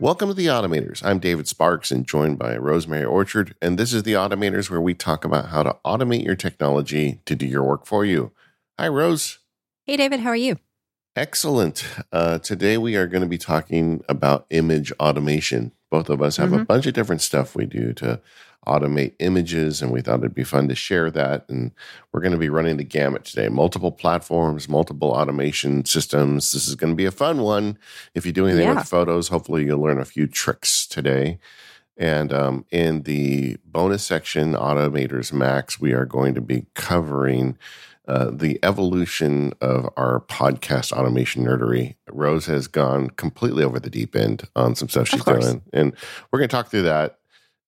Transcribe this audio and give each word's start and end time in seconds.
Welcome 0.00 0.26
to 0.26 0.34
the 0.34 0.46
Automators. 0.46 1.04
I'm 1.04 1.20
David 1.20 1.46
Sparks 1.46 1.92
and 1.92 2.04
joined 2.04 2.36
by 2.36 2.56
Rosemary 2.56 3.04
Orchard. 3.04 3.54
And 3.62 3.78
this 3.78 3.92
is 3.92 4.02
the 4.02 4.14
Automators 4.14 4.68
where 4.68 4.80
we 4.80 4.92
talk 4.92 5.24
about 5.24 5.50
how 5.50 5.62
to 5.62 5.76
automate 5.84 6.24
your 6.24 6.34
technology 6.34 7.20
to 7.26 7.36
do 7.36 7.46
your 7.46 7.62
work 7.62 7.86
for 7.86 8.04
you. 8.04 8.32
Hi, 8.76 8.88
Rose. 8.88 9.38
Hey, 9.86 9.96
David. 9.96 10.18
How 10.18 10.30
are 10.30 10.36
you? 10.36 10.58
Excellent. 11.14 11.86
Uh, 12.10 12.38
today 12.40 12.76
we 12.76 12.96
are 12.96 13.06
going 13.06 13.22
to 13.22 13.28
be 13.28 13.38
talking 13.38 14.02
about 14.08 14.46
image 14.50 14.90
automation. 14.98 15.70
Both 15.92 16.10
of 16.10 16.20
us 16.20 16.38
have 16.38 16.50
mm-hmm. 16.50 16.62
a 16.62 16.64
bunch 16.64 16.86
of 16.86 16.94
different 16.94 17.22
stuff 17.22 17.54
we 17.54 17.64
do 17.64 17.92
to 17.92 18.20
automate 18.66 19.14
images, 19.18 19.82
and 19.82 19.92
we 19.92 20.00
thought 20.00 20.20
it'd 20.20 20.34
be 20.34 20.44
fun 20.44 20.68
to 20.68 20.74
share 20.74 21.10
that. 21.10 21.46
And 21.48 21.72
we're 22.12 22.20
going 22.20 22.32
to 22.32 22.38
be 22.38 22.48
running 22.48 22.76
the 22.76 22.84
gamut 22.84 23.24
today 23.24 23.48
multiple 23.48 23.92
platforms, 23.92 24.68
multiple 24.68 25.10
automation 25.10 25.84
systems. 25.84 26.52
This 26.52 26.68
is 26.68 26.74
going 26.74 26.92
to 26.92 26.96
be 26.96 27.06
a 27.06 27.10
fun 27.10 27.42
one. 27.42 27.78
If 28.14 28.26
you 28.26 28.32
do 28.32 28.46
anything 28.46 28.66
yeah. 28.66 28.74
with 28.74 28.88
photos, 28.88 29.28
hopefully 29.28 29.64
you'll 29.64 29.80
learn 29.80 30.00
a 30.00 30.04
few 30.04 30.26
tricks 30.26 30.86
today. 30.86 31.38
And 31.96 32.32
um, 32.32 32.64
in 32.70 33.02
the 33.02 33.56
bonus 33.64 34.04
section, 34.04 34.54
Automators 34.54 35.32
Max, 35.32 35.80
we 35.80 35.92
are 35.92 36.04
going 36.04 36.34
to 36.34 36.40
be 36.40 36.66
covering 36.74 37.56
uh, 38.06 38.30
the 38.30 38.58
evolution 38.62 39.52
of 39.60 39.88
our 39.96 40.20
podcast 40.20 40.92
automation 40.92 41.44
nerdery. 41.44 41.94
Rose 42.10 42.46
has 42.46 42.66
gone 42.66 43.10
completely 43.10 43.64
over 43.64 43.80
the 43.80 43.88
deep 43.88 44.14
end 44.14 44.44
on 44.54 44.74
some 44.74 44.88
stuff 44.88 45.08
she's 45.08 45.24
doing, 45.24 45.62
and 45.72 45.94
we're 46.30 46.38
going 46.38 46.48
to 46.48 46.54
talk 46.54 46.68
through 46.68 46.82
that 46.82 47.18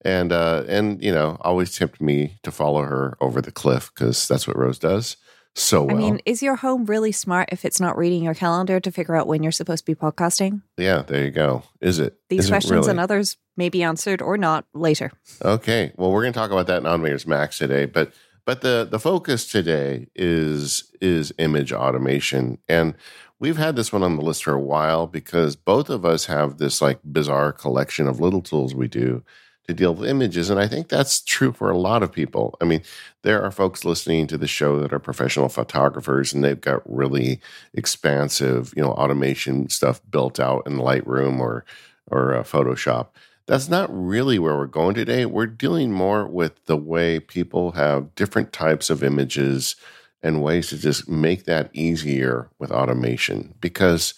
and 0.03 0.31
uh, 0.31 0.63
and 0.67 1.01
you 1.03 1.11
know 1.11 1.37
always 1.41 1.75
tempt 1.75 2.01
me 2.01 2.39
to 2.43 2.51
follow 2.51 2.83
her 2.83 3.17
over 3.21 3.41
the 3.41 3.51
cliff 3.51 3.91
because 3.93 4.27
that's 4.27 4.47
what 4.47 4.57
Rose 4.57 4.79
does 4.79 5.17
so 5.57 5.83
well. 5.83 5.95
I 5.95 5.99
mean, 5.99 6.21
is 6.25 6.43
your 6.43 6.55
home 6.55 6.85
really 6.85 7.11
smart 7.11 7.49
if 7.51 7.65
it's 7.65 7.79
not 7.79 7.97
reading 7.97 8.23
your 8.23 8.35
calendar 8.35 8.79
to 8.79 8.91
figure 8.91 9.15
out 9.15 9.27
when 9.27 9.43
you're 9.43 9.51
supposed 9.51 9.85
to 9.85 9.91
be 9.91 9.95
podcasting? 9.95 10.61
Yeah, 10.77 11.01
there 11.01 11.25
you 11.25 11.31
go. 11.31 11.63
Is 11.81 11.99
it? 11.99 12.17
These 12.29 12.45
is 12.45 12.49
questions 12.49 12.71
really? 12.71 12.91
and 12.91 12.99
others 12.99 13.37
may 13.55 13.69
be 13.69 13.83
answered 13.83 14.21
or 14.21 14.37
not 14.37 14.65
later. 14.73 15.11
Okay, 15.43 15.93
well, 15.97 16.11
we're 16.11 16.21
going 16.21 16.33
to 16.33 16.39
talk 16.39 16.51
about 16.51 16.67
that 16.67 16.77
in 16.77 16.83
Automators 16.83 17.25
Max 17.25 17.57
today, 17.57 17.85
but 17.85 18.13
but 18.45 18.61
the 18.61 18.87
the 18.89 18.99
focus 18.99 19.49
today 19.49 20.07
is 20.15 20.91
is 21.01 21.33
image 21.37 21.73
automation 21.73 22.59
and 22.69 22.95
we've 23.39 23.57
had 23.57 23.75
this 23.75 23.91
one 23.91 24.03
on 24.03 24.15
the 24.15 24.23
list 24.23 24.43
for 24.43 24.53
a 24.53 24.61
while 24.61 25.05
because 25.05 25.55
both 25.55 25.89
of 25.89 26.05
us 26.05 26.25
have 26.25 26.57
this 26.57 26.81
like 26.81 26.99
bizarre 27.03 27.51
collection 27.51 28.07
of 28.07 28.19
little 28.19 28.41
tools 28.41 28.73
we 28.73 28.87
do 28.87 29.23
to 29.67 29.73
deal 29.73 29.93
with 29.93 30.09
images. 30.09 30.49
And 30.49 30.59
I 30.59 30.67
think 30.67 30.87
that's 30.87 31.21
true 31.21 31.51
for 31.51 31.69
a 31.69 31.77
lot 31.77 32.01
of 32.01 32.11
people. 32.11 32.57
I 32.61 32.65
mean, 32.65 32.81
there 33.23 33.43
are 33.43 33.51
folks 33.51 33.83
listening 33.83 34.27
to 34.27 34.37
the 34.37 34.47
show 34.47 34.79
that 34.79 34.93
are 34.93 34.99
professional 34.99 35.49
photographers 35.49 36.33
and 36.33 36.43
they've 36.43 36.59
got 36.59 36.81
really 36.85 37.41
expansive, 37.73 38.73
you 38.75 38.81
know, 38.81 38.91
automation 38.91 39.69
stuff 39.69 40.01
built 40.09 40.39
out 40.39 40.63
in 40.65 40.77
Lightroom 40.77 41.39
or 41.39 41.65
or 42.09 42.35
uh, 42.35 42.43
Photoshop. 42.43 43.07
That's 43.47 43.67
not 43.67 43.89
really 43.91 44.39
where 44.39 44.55
we're 44.55 44.65
going 44.65 44.95
today. 44.95 45.25
We're 45.25 45.45
dealing 45.45 45.91
more 45.91 46.25
with 46.25 46.65
the 46.65 46.77
way 46.77 47.19
people 47.19 47.73
have 47.73 48.15
different 48.15 48.53
types 48.53 48.89
of 48.89 49.03
images 49.03 49.75
and 50.21 50.41
ways 50.41 50.69
to 50.69 50.77
just 50.77 51.09
make 51.09 51.43
that 51.45 51.69
easier 51.73 52.49
with 52.59 52.71
automation 52.71 53.53
because 53.59 54.13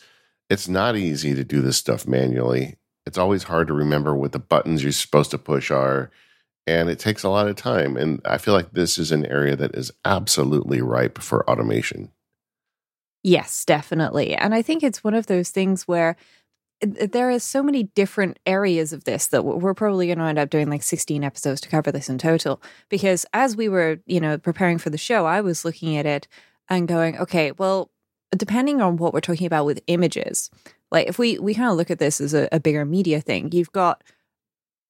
it's 0.50 0.68
not 0.68 0.96
easy 0.96 1.34
to 1.36 1.44
do 1.44 1.62
this 1.62 1.78
stuff 1.78 2.08
manually 2.08 2.79
it's 3.10 3.18
always 3.18 3.42
hard 3.42 3.68
to 3.68 3.74
remember 3.74 4.16
what 4.16 4.34
the 4.34 4.40
buttons 4.40 4.84
you're 4.84 4.92
supposed 4.92 5.32
to 5.32 5.38
push 5.40 5.72
are 5.72 6.12
and 6.68 6.92
it 6.92 7.00
takes 7.00 7.24
a 7.24 7.30
lot 7.30 7.48
of 7.48 7.56
time 7.56 7.98
and 7.98 8.22
i 8.24 8.38
feel 8.38 8.54
like 8.54 8.72
this 8.72 9.00
is 9.00 9.12
an 9.12 9.26
area 9.26 9.56
that 9.56 9.74
is 9.74 9.92
absolutely 10.06 10.80
ripe 10.80 11.18
for 11.18 11.50
automation. 11.50 12.12
Yes 13.24 13.66
definitely 13.66 14.36
and 14.36 14.54
i 14.54 14.62
think 14.62 14.84
it's 14.84 15.04
one 15.04 15.16
of 15.16 15.26
those 15.26 15.50
things 15.50 15.88
where 15.88 16.18
eh, 16.84 16.88
eh, 17.00 17.08
there 17.12 17.32
are 17.32 17.40
so 17.40 17.64
many 17.64 17.84
different 17.84 18.38
areas 18.46 18.94
of 18.94 19.06
this 19.06 19.26
that 19.28 19.44
we're 19.44 19.74
probably 19.74 20.06
going 20.06 20.20
to 20.20 20.26
end 20.26 20.38
up 20.38 20.52
doing 20.52 20.70
like 20.70 20.84
16 20.84 21.24
episodes 21.24 21.62
to 21.62 21.70
cover 21.70 21.92
this 21.92 22.10
in 22.10 22.20
total 22.20 22.62
because 22.90 23.26
as 23.34 23.56
we 23.56 23.68
were 23.68 23.98
you 24.06 24.20
know 24.20 24.38
preparing 24.38 24.78
for 24.78 24.92
the 24.92 25.00
show 25.00 25.26
i 25.26 25.42
was 25.42 25.66
looking 25.66 25.98
at 25.98 26.06
it 26.06 26.28
and 26.70 26.88
going 26.88 27.18
okay 27.18 27.54
well 27.54 27.90
depending 28.38 28.82
on 28.82 28.98
what 28.98 29.16
we're 29.16 29.20
talking 29.20 29.48
about 29.48 29.66
with 29.66 29.82
images 29.88 30.52
like 30.92 31.08
if 31.08 31.20
we 31.20 31.38
we 31.40 31.54
kind 31.54 31.70
of 31.70 31.78
look 31.78 31.92
at 31.92 32.00
this 32.00 32.22
as 32.22 32.34
a, 32.34 32.48
a 32.52 32.60
bigger 32.60 32.86
media 32.86 33.22
thing, 33.22 33.52
you've 33.52 33.72
got 33.72 34.04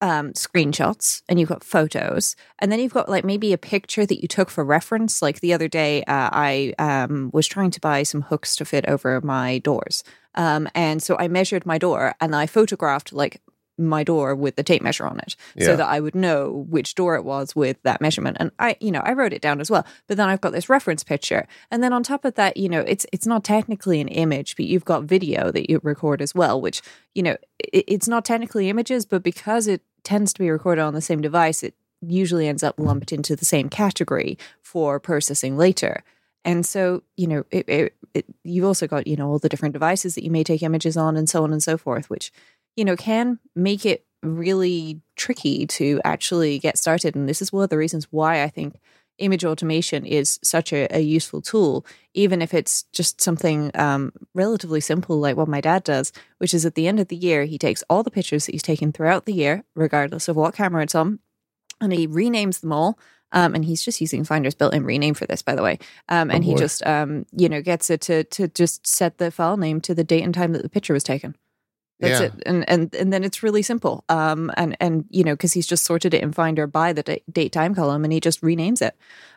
um, 0.01 0.31
screenshots 0.31 1.21
and 1.27 1.39
you've 1.39 1.49
got 1.49 1.63
photos, 1.63 2.35
and 2.59 2.71
then 2.71 2.79
you've 2.79 2.93
got 2.93 3.09
like 3.09 3.25
maybe 3.25 3.53
a 3.53 3.57
picture 3.57 4.05
that 4.05 4.21
you 4.21 4.27
took 4.27 4.49
for 4.49 4.63
reference. 4.63 5.21
Like 5.21 5.41
the 5.41 5.53
other 5.53 5.67
day, 5.67 6.03
uh, 6.03 6.29
I 6.31 6.73
um, 6.79 7.29
was 7.33 7.47
trying 7.47 7.71
to 7.71 7.81
buy 7.81 8.03
some 8.03 8.21
hooks 8.23 8.55
to 8.57 8.65
fit 8.65 8.85
over 8.87 9.19
my 9.21 9.59
doors. 9.59 10.03
Um, 10.35 10.69
and 10.75 11.01
so 11.01 11.17
I 11.17 11.27
measured 11.27 11.65
my 11.65 11.77
door 11.77 12.15
and 12.21 12.35
I 12.35 12.45
photographed 12.45 13.11
like 13.11 13.41
my 13.79 14.03
door 14.03 14.35
with 14.35 14.55
the 14.55 14.63
tape 14.63 14.81
measure 14.81 15.05
on 15.05 15.19
it 15.19 15.35
yeah. 15.55 15.65
so 15.65 15.75
that 15.75 15.87
I 15.87 15.99
would 15.99 16.15
know 16.15 16.65
which 16.69 16.95
door 16.95 17.15
it 17.15 17.23
was 17.23 17.55
with 17.55 17.81
that 17.83 18.01
measurement. 18.01 18.37
And 18.39 18.51
I, 18.59 18.75
you 18.79 18.91
know, 18.91 18.99
I 18.99 19.13
wrote 19.13 19.33
it 19.33 19.41
down 19.41 19.61
as 19.61 19.71
well. 19.71 19.85
But 20.07 20.17
then 20.17 20.29
I've 20.29 20.41
got 20.41 20.51
this 20.51 20.69
reference 20.69 21.03
picture. 21.03 21.47
And 21.71 21.81
then 21.81 21.93
on 21.93 22.03
top 22.03 22.25
of 22.25 22.35
that, 22.35 22.57
you 22.57 22.69
know, 22.69 22.81
it's 22.81 23.05
it's 23.13 23.25
not 23.25 23.43
technically 23.43 24.01
an 24.01 24.09
image, 24.09 24.55
but 24.55 24.65
you've 24.65 24.85
got 24.85 25.03
video 25.03 25.51
that 25.51 25.69
you 25.69 25.79
record 25.83 26.21
as 26.21 26.35
well, 26.35 26.59
which, 26.59 26.81
you 27.15 27.23
know, 27.23 27.37
it, 27.59 27.85
it's 27.87 28.07
not 28.07 28.25
technically 28.25 28.69
images, 28.69 29.05
but 29.05 29.23
because 29.23 29.67
it 29.67 29.81
tends 30.03 30.33
to 30.33 30.39
be 30.39 30.49
recorded 30.49 30.81
on 30.81 30.93
the 30.93 31.01
same 31.01 31.21
device, 31.21 31.63
it 31.63 31.73
usually 32.01 32.47
ends 32.47 32.63
up 32.63 32.79
lumped 32.79 33.11
into 33.11 33.35
the 33.35 33.45
same 33.45 33.69
category 33.69 34.37
for 34.61 34.99
processing 34.99 35.57
later. 35.57 36.03
And 36.45 36.65
so, 36.65 37.03
you 37.17 37.27
know, 37.27 37.43
it, 37.51 37.67
it, 37.67 37.95
it, 38.13 38.25
you've 38.43 38.65
also 38.65 38.87
got, 38.87 39.07
you 39.07 39.17
know, 39.17 39.29
all 39.29 39.39
the 39.39 39.49
different 39.49 39.73
devices 39.73 40.15
that 40.15 40.23
you 40.23 40.31
may 40.31 40.43
take 40.43 40.63
images 40.63 40.95
on 40.95 41.17
and 41.17 41.29
so 41.29 41.43
on 41.43 41.51
and 41.51 41.61
so 41.61 41.77
forth, 41.77 42.09
which 42.09 42.31
you 42.79 42.85
know, 42.85 42.95
can 42.95 43.39
make 43.57 43.85
it 43.85 44.05
really 44.23 45.01
tricky 45.17 45.67
to 45.67 45.99
actually 46.05 46.59
get 46.59 46.77
started. 46.77 47.13
And 47.13 47.27
this 47.27 47.41
is 47.41 47.51
one 47.51 47.65
of 47.65 47.69
the 47.69 47.77
reasons 47.77 48.07
why 48.09 48.41
I 48.41 48.47
think 48.47 48.79
image 49.17 49.43
automation 49.43 50.05
is 50.05 50.39
such 50.41 50.71
a, 50.71 50.87
a 50.95 51.01
useful 51.01 51.41
tool, 51.41 51.85
even 52.13 52.41
if 52.41 52.53
it's 52.53 52.83
just 52.93 53.19
something 53.19 53.69
um, 53.75 54.13
relatively 54.33 54.79
simple 54.79 55.19
like 55.19 55.35
what 55.35 55.49
my 55.49 55.59
dad 55.59 55.83
does, 55.83 56.13
which 56.37 56.53
is 56.53 56.65
at 56.65 56.75
the 56.75 56.87
end 56.87 57.01
of 57.01 57.09
the 57.09 57.17
year, 57.17 57.43
he 57.43 57.57
takes 57.57 57.83
all 57.89 58.01
the 58.01 58.09
pictures 58.09 58.45
that 58.45 58.53
he's 58.53 58.63
taken 58.63 58.93
throughout 58.93 59.25
the 59.25 59.33
year, 59.33 59.65
regardless 59.75 60.29
of 60.29 60.37
what 60.37 60.55
camera 60.55 60.81
it's 60.81 60.95
on, 60.95 61.19
and 61.81 61.91
he 61.91 62.07
renames 62.07 62.61
them 62.61 62.71
all. 62.71 62.97
Um, 63.33 63.55
and 63.55 63.65
he's 63.65 63.83
just 63.83 63.99
using 63.99 64.23
Finder's 64.23 64.55
built-in 64.55 64.85
rename 64.85 65.15
for 65.15 65.27
this, 65.27 65.41
by 65.41 65.53
the 65.53 65.63
way. 65.63 65.79
Um, 66.07 66.31
and 66.31 66.45
oh 66.45 66.47
he 66.47 66.55
just, 66.55 66.81
um, 66.87 67.25
you 67.33 67.49
know, 67.49 67.61
gets 67.61 67.89
it 67.89 67.99
to 68.03 68.23
to 68.23 68.47
just 68.47 68.87
set 68.87 69.17
the 69.17 69.31
file 69.31 69.57
name 69.57 69.81
to 69.81 69.93
the 69.93 70.05
date 70.05 70.23
and 70.23 70.33
time 70.33 70.53
that 70.53 70.63
the 70.63 70.69
picture 70.69 70.93
was 70.93 71.03
taken. 71.03 71.35
That's 71.99 72.19
yeah. 72.21 72.27
it, 72.27 72.33
and 72.45 72.69
and 72.69 72.95
and 72.95 73.11
then 73.11 73.23
it's 73.23 73.43
really 73.43 73.61
simple. 73.61 74.05
Um, 74.07 74.51
and 74.55 74.75
and 74.79 75.05
you 75.09 75.23
know, 75.23 75.33
because 75.33 75.53
he's 75.53 75.67
just 75.67 75.83
sorted 75.83 76.13
it 76.13 76.23
in 76.23 76.31
Finder 76.31 76.65
by 76.65 76.93
the 76.93 77.03
date, 77.03 77.23
date 77.31 77.51
time 77.51 77.75
column, 77.75 78.03
and 78.03 78.13
he 78.13 78.19
just 78.19 78.41
renames 78.41 78.81
it. 78.81 78.95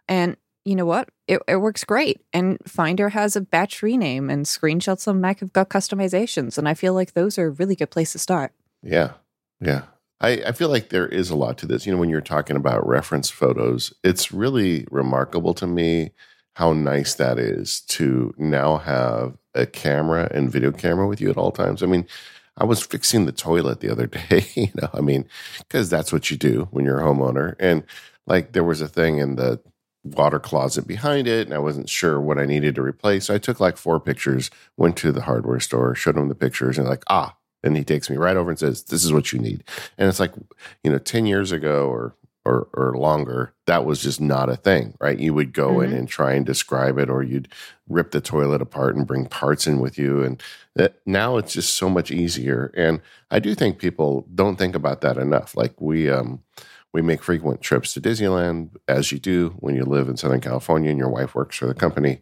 And 0.08 0.36
you 0.64 0.76
know 0.76 0.86
what? 0.86 1.08
It, 1.26 1.40
it 1.48 1.56
works 1.56 1.82
great. 1.82 2.20
And 2.32 2.58
Finder 2.66 3.08
has 3.08 3.34
a 3.34 3.40
batch 3.40 3.82
rename, 3.82 4.30
and 4.30 4.46
screenshots 4.46 5.08
on 5.08 5.20
Mac 5.20 5.40
have 5.40 5.52
got 5.52 5.70
customizations, 5.70 6.56
and 6.56 6.68
I 6.68 6.74
feel 6.74 6.94
like 6.94 7.14
those 7.14 7.36
are 7.36 7.46
a 7.46 7.50
really 7.50 7.74
good 7.74 7.90
place 7.90 8.12
to 8.12 8.18
start. 8.18 8.52
Yeah, 8.82 9.12
yeah. 9.60 9.82
I, 10.20 10.30
I 10.46 10.52
feel 10.52 10.68
like 10.68 10.90
there 10.90 11.08
is 11.08 11.30
a 11.30 11.36
lot 11.36 11.58
to 11.58 11.66
this. 11.66 11.84
You 11.84 11.92
know, 11.92 11.98
when 11.98 12.08
you're 12.08 12.20
talking 12.20 12.56
about 12.56 12.86
reference 12.86 13.28
photos, 13.28 13.92
it's 14.04 14.30
really 14.30 14.86
remarkable 14.90 15.52
to 15.54 15.66
me 15.66 16.12
how 16.54 16.72
nice 16.72 17.14
that 17.14 17.38
is 17.38 17.80
to 17.80 18.32
now 18.38 18.76
have 18.76 19.36
a 19.54 19.66
camera 19.66 20.30
and 20.32 20.50
video 20.50 20.70
camera 20.70 21.08
with 21.08 21.20
you 21.20 21.28
at 21.28 21.36
all 21.36 21.50
times. 21.50 21.82
I 21.82 21.86
mean, 21.86 22.06
I 22.56 22.64
was 22.64 22.82
fixing 22.82 23.24
the 23.24 23.32
toilet 23.32 23.80
the 23.80 23.90
other 23.90 24.06
day, 24.30 24.46
you 24.54 24.68
know, 24.74 24.90
I 24.92 25.00
mean, 25.00 25.26
because 25.58 25.88
that's 25.88 26.12
what 26.12 26.30
you 26.30 26.36
do 26.36 26.68
when 26.70 26.84
you're 26.84 27.00
a 27.00 27.04
homeowner. 27.04 27.54
And 27.58 27.84
like 28.26 28.52
there 28.52 28.64
was 28.64 28.80
a 28.80 28.88
thing 28.88 29.18
in 29.18 29.36
the 29.36 29.60
water 30.04 30.40
closet 30.40 30.86
behind 30.86 31.28
it, 31.28 31.46
and 31.46 31.54
I 31.54 31.58
wasn't 31.58 31.88
sure 31.88 32.20
what 32.20 32.38
I 32.38 32.46
needed 32.46 32.74
to 32.74 32.82
replace. 32.82 33.26
So 33.26 33.34
I 33.34 33.38
took 33.38 33.60
like 33.60 33.76
four 33.76 34.00
pictures, 34.00 34.50
went 34.76 34.96
to 34.98 35.12
the 35.12 35.22
hardware 35.22 35.60
store, 35.60 35.94
showed 35.94 36.16
him 36.16 36.28
the 36.28 36.34
pictures, 36.34 36.78
and 36.78 36.88
like, 36.88 37.04
ah, 37.08 37.36
and 37.62 37.76
he 37.76 37.84
takes 37.84 38.10
me 38.10 38.16
right 38.16 38.36
over 38.36 38.50
and 38.50 38.58
says, 38.58 38.84
This 38.84 39.04
is 39.04 39.12
what 39.12 39.32
you 39.32 39.38
need. 39.38 39.64
And 39.96 40.08
it's 40.08 40.20
like, 40.20 40.32
you 40.82 40.90
know, 40.90 40.98
10 40.98 41.26
years 41.26 41.52
ago 41.52 41.88
or 41.88 42.14
or, 42.44 42.68
or 42.74 42.96
longer, 42.96 43.54
that 43.66 43.84
was 43.84 44.02
just 44.02 44.20
not 44.20 44.48
a 44.48 44.56
thing, 44.56 44.94
right? 45.00 45.18
You 45.18 45.34
would 45.34 45.52
go 45.52 45.74
mm-hmm. 45.74 45.92
in 45.92 45.98
and 45.98 46.08
try 46.08 46.32
and 46.32 46.44
describe 46.44 46.98
it, 46.98 47.08
or 47.08 47.22
you'd 47.22 47.48
rip 47.88 48.10
the 48.10 48.20
toilet 48.20 48.60
apart 48.60 48.96
and 48.96 49.06
bring 49.06 49.26
parts 49.26 49.66
in 49.66 49.78
with 49.78 49.96
you. 49.96 50.22
And 50.22 50.42
that 50.74 51.00
now 51.06 51.36
it's 51.36 51.52
just 51.52 51.76
so 51.76 51.88
much 51.88 52.10
easier. 52.10 52.72
And 52.76 53.00
I 53.30 53.38
do 53.38 53.54
think 53.54 53.78
people 53.78 54.26
don't 54.34 54.56
think 54.56 54.74
about 54.74 55.02
that 55.02 55.16
enough. 55.16 55.56
Like 55.56 55.80
we, 55.80 56.10
um, 56.10 56.42
we 56.92 57.00
make 57.00 57.22
frequent 57.22 57.60
trips 57.60 57.94
to 57.94 58.00
Disneyland, 58.00 58.76
as 58.88 59.12
you 59.12 59.18
do 59.18 59.54
when 59.58 59.74
you 59.74 59.84
live 59.84 60.08
in 60.08 60.16
Southern 60.16 60.40
California 60.40 60.90
and 60.90 60.98
your 60.98 61.08
wife 61.08 61.34
works 61.34 61.56
for 61.56 61.66
the 61.66 61.74
company. 61.74 62.20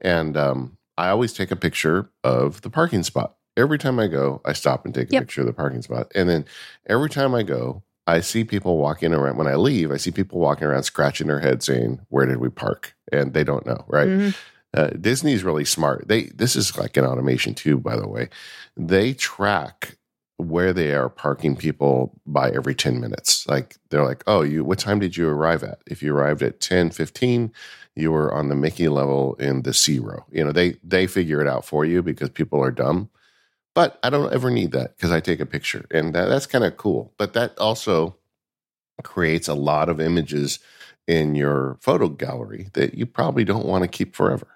And 0.00 0.36
um, 0.36 0.76
I 0.98 1.08
always 1.08 1.32
take 1.32 1.50
a 1.50 1.56
picture 1.56 2.10
of 2.22 2.60
the 2.60 2.70
parking 2.70 3.02
spot. 3.02 3.36
Every 3.56 3.78
time 3.78 3.98
I 3.98 4.06
go, 4.06 4.40
I 4.44 4.52
stop 4.52 4.84
and 4.84 4.94
take 4.94 5.10
a 5.10 5.12
yep. 5.12 5.22
picture 5.22 5.40
of 5.40 5.46
the 5.46 5.52
parking 5.52 5.82
spot. 5.82 6.12
And 6.14 6.28
then 6.28 6.44
every 6.86 7.10
time 7.10 7.34
I 7.34 7.42
go, 7.42 7.82
I 8.06 8.20
see 8.20 8.44
people 8.44 8.78
walking 8.78 9.14
around 9.14 9.36
when 9.36 9.46
I 9.46 9.54
leave. 9.54 9.92
I 9.92 9.96
see 9.96 10.10
people 10.10 10.40
walking 10.40 10.66
around 10.66 10.82
scratching 10.82 11.28
their 11.28 11.40
head 11.40 11.62
saying, 11.62 12.00
"Where 12.08 12.26
did 12.26 12.38
we 12.38 12.48
park?" 12.48 12.94
And 13.12 13.32
they 13.32 13.44
don't 13.44 13.66
know, 13.66 13.84
right? 13.88 14.08
Mm-hmm. 14.08 14.30
Uh, 14.74 14.88
Disney's 15.00 15.44
really 15.44 15.64
smart. 15.64 16.08
They 16.08 16.24
this 16.34 16.56
is 16.56 16.76
like 16.78 16.96
an 16.96 17.04
automation 17.04 17.54
too, 17.54 17.78
by 17.78 17.96
the 17.96 18.08
way. 18.08 18.28
They 18.76 19.12
track 19.12 19.96
where 20.38 20.72
they 20.72 20.92
are 20.92 21.08
parking 21.08 21.56
people 21.56 22.18
by 22.26 22.50
every 22.50 22.74
10 22.74 23.00
minutes. 23.00 23.46
Like 23.46 23.76
they're 23.90 24.04
like, 24.04 24.24
oh, 24.26 24.42
you 24.42 24.64
what 24.64 24.78
time 24.78 24.98
did 24.98 25.16
you 25.16 25.28
arrive 25.28 25.62
at? 25.62 25.80
If 25.86 26.02
you 26.02 26.14
arrived 26.14 26.42
at 26.42 26.60
10, 26.60 26.90
15, 26.90 27.52
you 27.94 28.10
were 28.10 28.32
on 28.32 28.48
the 28.48 28.54
Mickey 28.54 28.88
level 28.88 29.34
in 29.34 29.62
the 29.62 29.74
C 29.74 29.98
row. 29.98 30.24
You 30.30 30.44
know, 30.44 30.52
they 30.52 30.76
they 30.82 31.06
figure 31.06 31.40
it 31.40 31.48
out 31.48 31.64
for 31.64 31.84
you 31.84 32.02
because 32.02 32.30
people 32.30 32.62
are 32.62 32.70
dumb. 32.70 33.10
But 33.74 33.98
I 34.02 34.10
don't 34.10 34.32
ever 34.32 34.50
need 34.50 34.72
that 34.72 34.96
because 34.96 35.10
I 35.10 35.20
take 35.20 35.40
a 35.40 35.46
picture 35.46 35.86
and 35.90 36.14
that, 36.14 36.28
that's 36.28 36.46
kind 36.46 36.64
of 36.64 36.76
cool. 36.76 37.12
But 37.16 37.32
that 37.32 37.58
also 37.58 38.16
creates 39.02 39.48
a 39.48 39.54
lot 39.54 39.88
of 39.88 40.00
images 40.00 40.58
in 41.08 41.34
your 41.34 41.78
photo 41.80 42.08
gallery 42.08 42.68
that 42.74 42.94
you 42.94 43.06
probably 43.06 43.44
don't 43.44 43.66
want 43.66 43.82
to 43.82 43.88
keep 43.88 44.14
forever. 44.14 44.46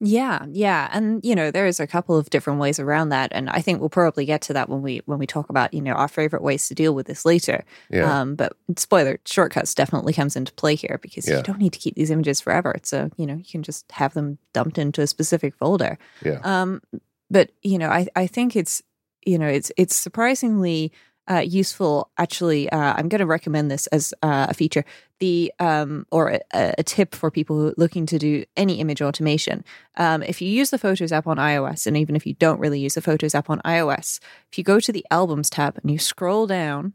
Yeah, 0.00 0.44
yeah, 0.50 0.90
and 0.92 1.24
you 1.24 1.34
know 1.36 1.50
there's 1.52 1.78
a 1.80 1.86
couple 1.86 2.18
of 2.18 2.28
different 2.28 2.58
ways 2.58 2.78
around 2.80 3.10
that, 3.10 3.30
and 3.32 3.48
I 3.48 3.60
think 3.60 3.80
we'll 3.80 3.88
probably 3.88 4.26
get 4.26 4.42
to 4.42 4.52
that 4.52 4.68
when 4.68 4.82
we 4.82 5.00
when 5.06 5.18
we 5.20 5.26
talk 5.26 5.48
about 5.48 5.72
you 5.72 5.80
know 5.80 5.92
our 5.92 6.08
favorite 6.08 6.42
ways 6.42 6.66
to 6.68 6.74
deal 6.74 6.94
with 6.94 7.06
this 7.06 7.24
later. 7.24 7.64
Yeah. 7.90 8.20
Um, 8.20 8.34
but 8.34 8.54
spoiler, 8.76 9.18
shortcuts 9.24 9.72
definitely 9.72 10.12
comes 10.12 10.34
into 10.36 10.52
play 10.54 10.74
here 10.74 10.98
because 11.00 11.26
Yeah. 11.28 11.36
you 11.38 11.42
don't 11.44 11.58
need 11.60 11.72
to 11.72 11.78
keep 11.78 11.94
these 11.94 12.10
images 12.10 12.40
forever. 12.40 12.74
So 12.82 13.08
you 13.16 13.24
know 13.24 13.36
you 13.36 13.44
can 13.48 13.62
just 13.62 13.90
have 13.92 14.12
them 14.14 14.38
dumped 14.52 14.76
into 14.78 15.00
a 15.00 15.06
specific 15.06 15.54
folder. 15.54 15.96
Yeah. 16.24 16.40
Um, 16.42 16.82
but 17.30 17.50
you 17.62 17.78
know, 17.78 17.88
I 17.88 18.06
I 18.16 18.26
think 18.26 18.56
it's 18.56 18.82
you 19.24 19.38
know 19.38 19.48
it's 19.48 19.72
it's 19.76 19.94
surprisingly 19.94 20.92
uh, 21.30 21.38
useful. 21.38 22.10
Actually, 22.18 22.68
uh, 22.70 22.94
I'm 22.96 23.08
going 23.08 23.20
to 23.20 23.26
recommend 23.26 23.70
this 23.70 23.86
as 23.88 24.12
uh, 24.22 24.46
a 24.50 24.54
feature. 24.54 24.84
The 25.20 25.52
um 25.58 26.06
or 26.10 26.40
a, 26.52 26.74
a 26.78 26.82
tip 26.82 27.14
for 27.14 27.30
people 27.30 27.72
looking 27.76 28.04
to 28.06 28.18
do 28.18 28.44
any 28.56 28.80
image 28.80 29.00
automation. 29.00 29.64
Um, 29.96 30.22
if 30.22 30.42
you 30.42 30.48
use 30.48 30.70
the 30.70 30.78
Photos 30.78 31.12
app 31.12 31.26
on 31.26 31.38
iOS, 31.38 31.86
and 31.86 31.96
even 31.96 32.16
if 32.16 32.26
you 32.26 32.34
don't 32.34 32.60
really 32.60 32.80
use 32.80 32.94
the 32.94 33.02
Photos 33.02 33.34
app 33.34 33.48
on 33.48 33.60
iOS, 33.64 34.20
if 34.50 34.58
you 34.58 34.64
go 34.64 34.80
to 34.80 34.92
the 34.92 35.06
Albums 35.10 35.50
tab 35.50 35.78
and 35.82 35.90
you 35.90 35.98
scroll 35.98 36.46
down 36.46 36.92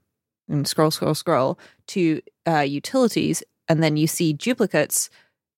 and 0.50 0.68
scroll, 0.68 0.92
scroll, 0.92 1.14
scroll 1.14 1.60
to 1.88 2.22
uh, 2.48 2.60
utilities, 2.60 3.44
and 3.68 3.82
then 3.82 3.98
you 3.98 4.08
see 4.08 4.34
duplicates, 4.34 5.10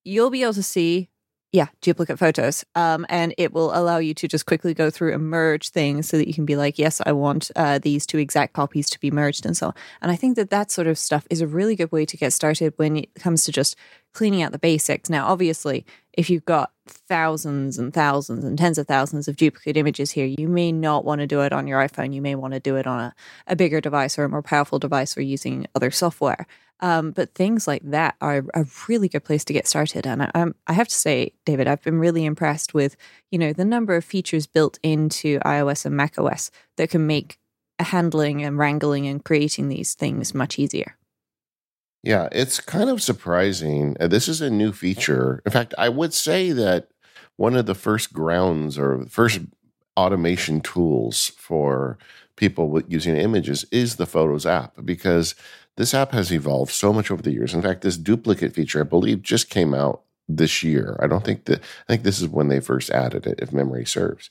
you'll 0.03 0.29
be 0.29 0.43
able 0.43 0.53
to 0.53 0.63
see, 0.63 1.09
yeah, 1.53 1.67
duplicate 1.81 2.17
photos. 2.17 2.63
Um, 2.75 3.05
and 3.09 3.33
it 3.37 3.51
will 3.51 3.77
allow 3.77 3.97
you 3.97 4.13
to 4.13 4.27
just 4.27 4.45
quickly 4.45 4.73
go 4.73 4.89
through 4.89 5.13
and 5.13 5.23
merge 5.23 5.69
things 5.69 6.07
so 6.07 6.17
that 6.17 6.27
you 6.27 6.33
can 6.33 6.45
be 6.45 6.55
like, 6.55 6.79
yes, 6.79 7.01
I 7.05 7.11
want 7.11 7.51
uh, 7.57 7.77
these 7.77 8.05
two 8.05 8.19
exact 8.19 8.53
copies 8.53 8.89
to 8.91 8.99
be 8.99 9.11
merged 9.11 9.45
and 9.45 9.55
so 9.55 9.67
on. 9.67 9.73
And 10.01 10.11
I 10.11 10.15
think 10.15 10.37
that 10.37 10.49
that 10.49 10.71
sort 10.71 10.87
of 10.87 10.97
stuff 10.97 11.27
is 11.29 11.41
a 11.41 11.47
really 11.47 11.75
good 11.75 11.91
way 11.91 12.05
to 12.05 12.15
get 12.15 12.31
started 12.31 12.73
when 12.77 12.95
it 12.95 13.13
comes 13.15 13.43
to 13.45 13.51
just 13.51 13.75
cleaning 14.13 14.41
out 14.41 14.53
the 14.53 14.59
basics. 14.59 15.09
Now, 15.09 15.27
obviously, 15.27 15.85
if 16.13 16.29
you've 16.29 16.45
got 16.45 16.71
thousands 16.87 17.77
and 17.77 17.93
thousands 17.93 18.45
and 18.45 18.57
tens 18.57 18.77
of 18.77 18.87
thousands 18.87 19.27
of 19.27 19.35
duplicate 19.35 19.77
images 19.77 20.11
here, 20.11 20.25
you 20.25 20.47
may 20.47 20.71
not 20.71 21.03
want 21.03 21.19
to 21.19 21.27
do 21.27 21.41
it 21.41 21.51
on 21.51 21.67
your 21.67 21.79
iPhone. 21.79 22.13
You 22.13 22.21
may 22.21 22.35
want 22.35 22.53
to 22.53 22.59
do 22.61 22.77
it 22.77 22.87
on 22.87 22.99
a, 22.99 23.15
a 23.47 23.55
bigger 23.57 23.81
device 23.81 24.17
or 24.17 24.23
a 24.23 24.29
more 24.29 24.41
powerful 24.41 24.79
device 24.79 25.17
or 25.17 25.21
using 25.21 25.67
other 25.75 25.91
software. 25.91 26.47
Um, 26.83 27.11
but 27.11 27.35
things 27.35 27.67
like 27.67 27.83
that 27.83 28.15
are 28.21 28.43
a 28.55 28.65
really 28.87 29.07
good 29.07 29.23
place 29.23 29.45
to 29.45 29.53
get 29.53 29.67
started. 29.67 30.07
And 30.07 30.23
I, 30.23 30.31
I'm, 30.33 30.55
I 30.65 30.73
have 30.73 30.87
to 30.87 30.95
say, 30.95 31.33
David, 31.45 31.67
I've 31.67 31.83
been 31.83 31.99
really 31.99 32.25
impressed 32.25 32.73
with 32.73 32.95
you 33.31 33.37
know 33.37 33.53
the 33.53 33.65
number 33.65 33.95
of 33.95 34.03
features 34.03 34.47
built 34.47 34.79
into 34.81 35.39
iOS 35.39 35.85
and 35.85 35.95
macOS 35.95 36.51
that 36.77 36.89
can 36.89 37.05
make 37.05 37.37
handling 37.79 38.43
and 38.43 38.57
wrangling 38.57 39.07
and 39.07 39.23
creating 39.23 39.69
these 39.69 39.93
things 39.93 40.33
much 40.33 40.59
easier. 40.59 40.97
Yeah, 42.03 42.29
it's 42.31 42.59
kind 42.59 42.89
of 42.89 43.01
surprising. 43.01 43.95
Uh, 43.99 44.07
This 44.07 44.27
is 44.27 44.41
a 44.41 44.49
new 44.49 44.71
feature. 44.71 45.41
In 45.45 45.51
fact, 45.51 45.73
I 45.77 45.89
would 45.89 46.13
say 46.13 46.51
that 46.51 46.89
one 47.35 47.55
of 47.55 47.65
the 47.65 47.75
first 47.75 48.11
grounds 48.11 48.77
or 48.77 49.05
first 49.05 49.39
automation 49.97 50.61
tools 50.61 51.31
for 51.37 51.97
people 52.35 52.81
using 52.87 53.15
images 53.15 53.65
is 53.71 53.95
the 53.95 54.05
Photos 54.05 54.45
app 54.45 54.73
because 54.83 55.35
this 55.77 55.93
app 55.93 56.11
has 56.11 56.31
evolved 56.31 56.71
so 56.71 56.91
much 56.93 57.09
over 57.11 57.21
the 57.21 57.31
years. 57.31 57.53
In 57.53 57.61
fact, 57.61 57.81
this 57.81 57.97
duplicate 57.97 58.53
feature, 58.53 58.81
I 58.81 58.83
believe, 58.83 59.21
just 59.21 59.49
came 59.49 59.73
out 59.73 60.01
this 60.27 60.63
year. 60.63 60.97
I 61.01 61.07
don't 61.07 61.23
think 61.23 61.45
that 61.45 61.59
I 61.61 61.93
think 61.93 62.03
this 62.03 62.21
is 62.21 62.27
when 62.27 62.47
they 62.47 62.59
first 62.59 62.89
added 62.89 63.25
it, 63.27 63.39
if 63.41 63.51
memory 63.53 63.85
serves. 63.85 64.29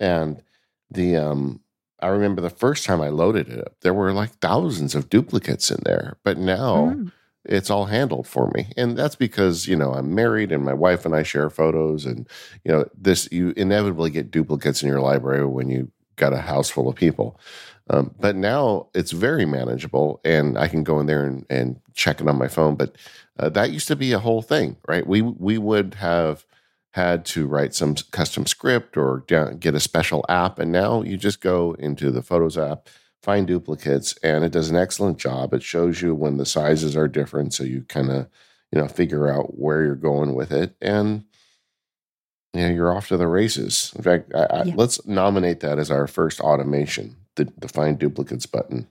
And 0.00 0.42
the 0.90 1.16
um 1.16 1.60
I 2.00 2.08
remember 2.08 2.42
the 2.42 2.50
first 2.50 2.84
time 2.84 3.00
I 3.00 3.08
loaded 3.08 3.48
it 3.48 3.58
up, 3.60 3.74
there 3.80 3.94
were 3.94 4.12
like 4.12 4.30
thousands 4.40 4.94
of 4.94 5.08
duplicates 5.08 5.70
in 5.70 5.80
there. 5.84 6.18
But 6.24 6.36
now 6.38 6.94
Mm. 6.96 7.12
it's 7.44 7.70
all 7.70 7.86
handled 7.86 8.26
for 8.26 8.50
me. 8.54 8.72
And 8.76 8.96
that's 8.98 9.14
because, 9.16 9.66
you 9.66 9.76
know, 9.76 9.92
I'm 9.94 10.14
married 10.14 10.52
and 10.52 10.64
my 10.64 10.74
wife 10.74 11.06
and 11.06 11.14
I 11.14 11.22
share 11.22 11.48
photos 11.48 12.04
and 12.04 12.28
you 12.64 12.72
know, 12.72 12.88
this 12.96 13.28
you 13.32 13.52
inevitably 13.56 14.10
get 14.10 14.30
duplicates 14.30 14.82
in 14.82 14.88
your 14.88 15.00
library 15.00 15.46
when 15.46 15.70
you 15.70 15.90
got 16.16 16.32
a 16.32 16.38
house 16.40 16.68
full 16.70 16.88
of 16.88 16.96
people. 16.96 17.38
Um, 17.88 18.14
but 18.18 18.34
now 18.34 18.88
it's 18.94 19.12
very 19.12 19.44
manageable 19.44 20.20
and 20.24 20.58
I 20.58 20.66
can 20.66 20.82
go 20.82 20.98
in 20.98 21.06
there 21.06 21.24
and, 21.24 21.46
and 21.48 21.80
check 21.94 22.20
it 22.20 22.28
on 22.28 22.36
my 22.36 22.48
phone. 22.48 22.74
But 22.74 22.96
uh, 23.38 23.48
that 23.50 23.70
used 23.70 23.88
to 23.88 23.96
be 23.96 24.12
a 24.12 24.18
whole 24.18 24.42
thing, 24.42 24.76
right? 24.88 25.06
We 25.06 25.22
we 25.22 25.58
would 25.58 25.94
have 25.94 26.44
had 26.92 27.24
to 27.26 27.46
write 27.46 27.74
some 27.74 27.94
custom 28.10 28.46
script 28.46 28.96
or 28.96 29.22
down, 29.26 29.58
get 29.58 29.74
a 29.74 29.80
special 29.80 30.24
app, 30.28 30.58
and 30.58 30.72
now 30.72 31.02
you 31.02 31.16
just 31.16 31.40
go 31.40 31.76
into 31.78 32.10
the 32.10 32.22
Photos 32.22 32.56
app, 32.56 32.88
find 33.22 33.46
duplicates, 33.46 34.16
and 34.22 34.44
it 34.44 34.52
does 34.52 34.70
an 34.70 34.76
excellent 34.76 35.18
job. 35.18 35.52
It 35.52 35.62
shows 35.62 36.00
you 36.00 36.14
when 36.14 36.38
the 36.38 36.46
sizes 36.46 36.96
are 36.96 37.08
different, 37.08 37.52
so 37.52 37.64
you 37.64 37.82
kind 37.82 38.10
of 38.10 38.28
you 38.72 38.80
know 38.80 38.88
figure 38.88 39.28
out 39.28 39.58
where 39.58 39.84
you're 39.84 39.94
going 39.94 40.34
with 40.34 40.50
it, 40.50 40.74
and 40.80 41.24
you 42.54 42.62
know 42.62 42.74
you're 42.74 42.96
off 42.96 43.08
to 43.08 43.18
the 43.18 43.28
races. 43.28 43.92
In 43.94 44.02
fact, 44.02 44.32
I, 44.34 44.46
I, 44.50 44.62
let's 44.62 45.06
nominate 45.06 45.60
that 45.60 45.78
as 45.78 45.90
our 45.90 46.06
first 46.06 46.40
automation, 46.40 47.16
the, 47.36 47.52
the 47.58 47.68
find 47.68 47.98
duplicates 47.98 48.46
button. 48.46 48.88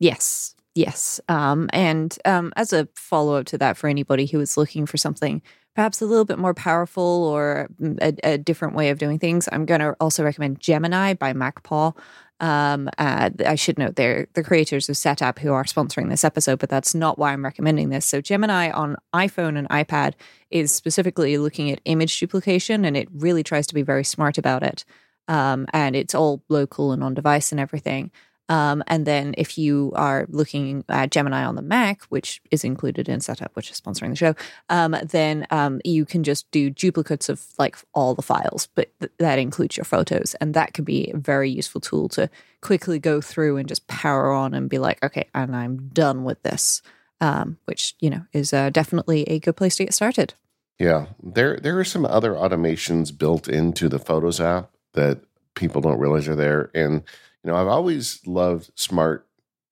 Yes, 0.00 0.54
yes. 0.74 1.20
Um, 1.28 1.68
and 1.72 2.16
um, 2.24 2.52
as 2.56 2.72
a 2.72 2.88
follow 2.94 3.36
up 3.36 3.46
to 3.46 3.58
that, 3.58 3.76
for 3.76 3.88
anybody 3.88 4.26
who 4.26 4.40
is 4.40 4.56
looking 4.56 4.86
for 4.86 4.96
something 4.96 5.42
perhaps 5.74 6.00
a 6.00 6.06
little 6.06 6.24
bit 6.24 6.38
more 6.38 6.54
powerful 6.54 7.02
or 7.02 7.68
mm, 7.80 7.98
a, 8.00 8.34
a 8.34 8.38
different 8.38 8.74
way 8.74 8.90
of 8.90 8.98
doing 8.98 9.18
things, 9.18 9.48
I'm 9.50 9.66
going 9.66 9.80
to 9.80 9.94
also 10.00 10.24
recommend 10.24 10.60
Gemini 10.60 11.14
by 11.14 11.32
MacPaw. 11.32 11.96
Um, 12.40 12.88
uh, 12.98 13.30
I 13.46 13.54
should 13.54 13.78
note 13.78 13.96
they're 13.96 14.26
the 14.34 14.42
creators 14.42 14.88
of 14.88 14.96
Setapp 14.96 15.38
who 15.38 15.52
are 15.52 15.64
sponsoring 15.64 16.10
this 16.10 16.24
episode, 16.24 16.58
but 16.58 16.68
that's 16.68 16.94
not 16.94 17.18
why 17.18 17.32
I'm 17.32 17.44
recommending 17.44 17.90
this. 17.90 18.06
So 18.06 18.20
Gemini 18.20 18.70
on 18.70 18.96
iPhone 19.14 19.56
and 19.56 19.68
iPad 19.68 20.14
is 20.50 20.72
specifically 20.72 21.38
looking 21.38 21.70
at 21.70 21.80
image 21.84 22.18
duplication, 22.18 22.84
and 22.84 22.96
it 22.96 23.08
really 23.12 23.42
tries 23.42 23.66
to 23.68 23.74
be 23.74 23.82
very 23.82 24.04
smart 24.04 24.36
about 24.36 24.62
it. 24.62 24.84
Um, 25.28 25.66
and 25.72 25.96
it's 25.96 26.14
all 26.14 26.42
local 26.48 26.92
and 26.92 27.02
on 27.02 27.14
device 27.14 27.52
and 27.52 27.60
everything. 27.60 28.10
Um, 28.48 28.84
and 28.86 29.06
then 29.06 29.34
if 29.38 29.56
you 29.56 29.92
are 29.94 30.26
looking 30.28 30.84
at 30.88 31.10
Gemini 31.10 31.44
on 31.44 31.54
the 31.54 31.62
Mac, 31.62 32.02
which 32.04 32.42
is 32.50 32.62
included 32.62 33.08
in 33.08 33.20
Setapp, 33.20 33.48
which 33.54 33.70
is 33.70 33.80
sponsoring 33.80 34.10
the 34.10 34.16
show, 34.16 34.34
um, 34.68 34.94
then 35.02 35.46
um, 35.50 35.80
you 35.84 36.04
can 36.04 36.22
just 36.22 36.50
do 36.50 36.68
duplicates 36.68 37.28
of 37.28 37.42
like 37.58 37.76
all 37.94 38.14
the 38.14 38.22
files, 38.22 38.68
but 38.74 38.90
th- 39.00 39.12
that 39.18 39.38
includes 39.38 39.76
your 39.76 39.84
photos. 39.84 40.34
And 40.40 40.52
that 40.54 40.74
could 40.74 40.84
be 40.84 41.10
a 41.10 41.16
very 41.16 41.50
useful 41.50 41.80
tool 41.80 42.08
to 42.10 42.28
quickly 42.60 42.98
go 42.98 43.20
through 43.20 43.56
and 43.56 43.68
just 43.68 43.86
power 43.86 44.30
on 44.30 44.52
and 44.52 44.68
be 44.68 44.78
like, 44.78 45.02
okay, 45.02 45.28
and 45.34 45.56
I'm 45.56 45.88
done 45.88 46.24
with 46.24 46.42
this, 46.42 46.82
um, 47.22 47.56
which, 47.64 47.94
you 48.00 48.10
know, 48.10 48.26
is 48.32 48.52
uh, 48.52 48.68
definitely 48.68 49.22
a 49.22 49.38
good 49.38 49.56
place 49.56 49.76
to 49.76 49.84
get 49.84 49.94
started. 49.94 50.34
Yeah, 50.78 51.06
there 51.22 51.56
there 51.56 51.78
are 51.78 51.84
some 51.84 52.04
other 52.04 52.32
automations 52.32 53.16
built 53.16 53.46
into 53.46 53.88
the 53.88 54.00
Photos 54.00 54.40
app 54.40 54.73
that 54.94 55.20
people 55.54 55.80
don't 55.80 55.98
realize 56.00 56.26
are 56.28 56.34
there. 56.36 56.70
And 56.74 57.02
you 57.44 57.50
know, 57.50 57.56
I've 57.56 57.68
always 57.68 58.26
loved 58.26 58.70
smart 58.74 59.26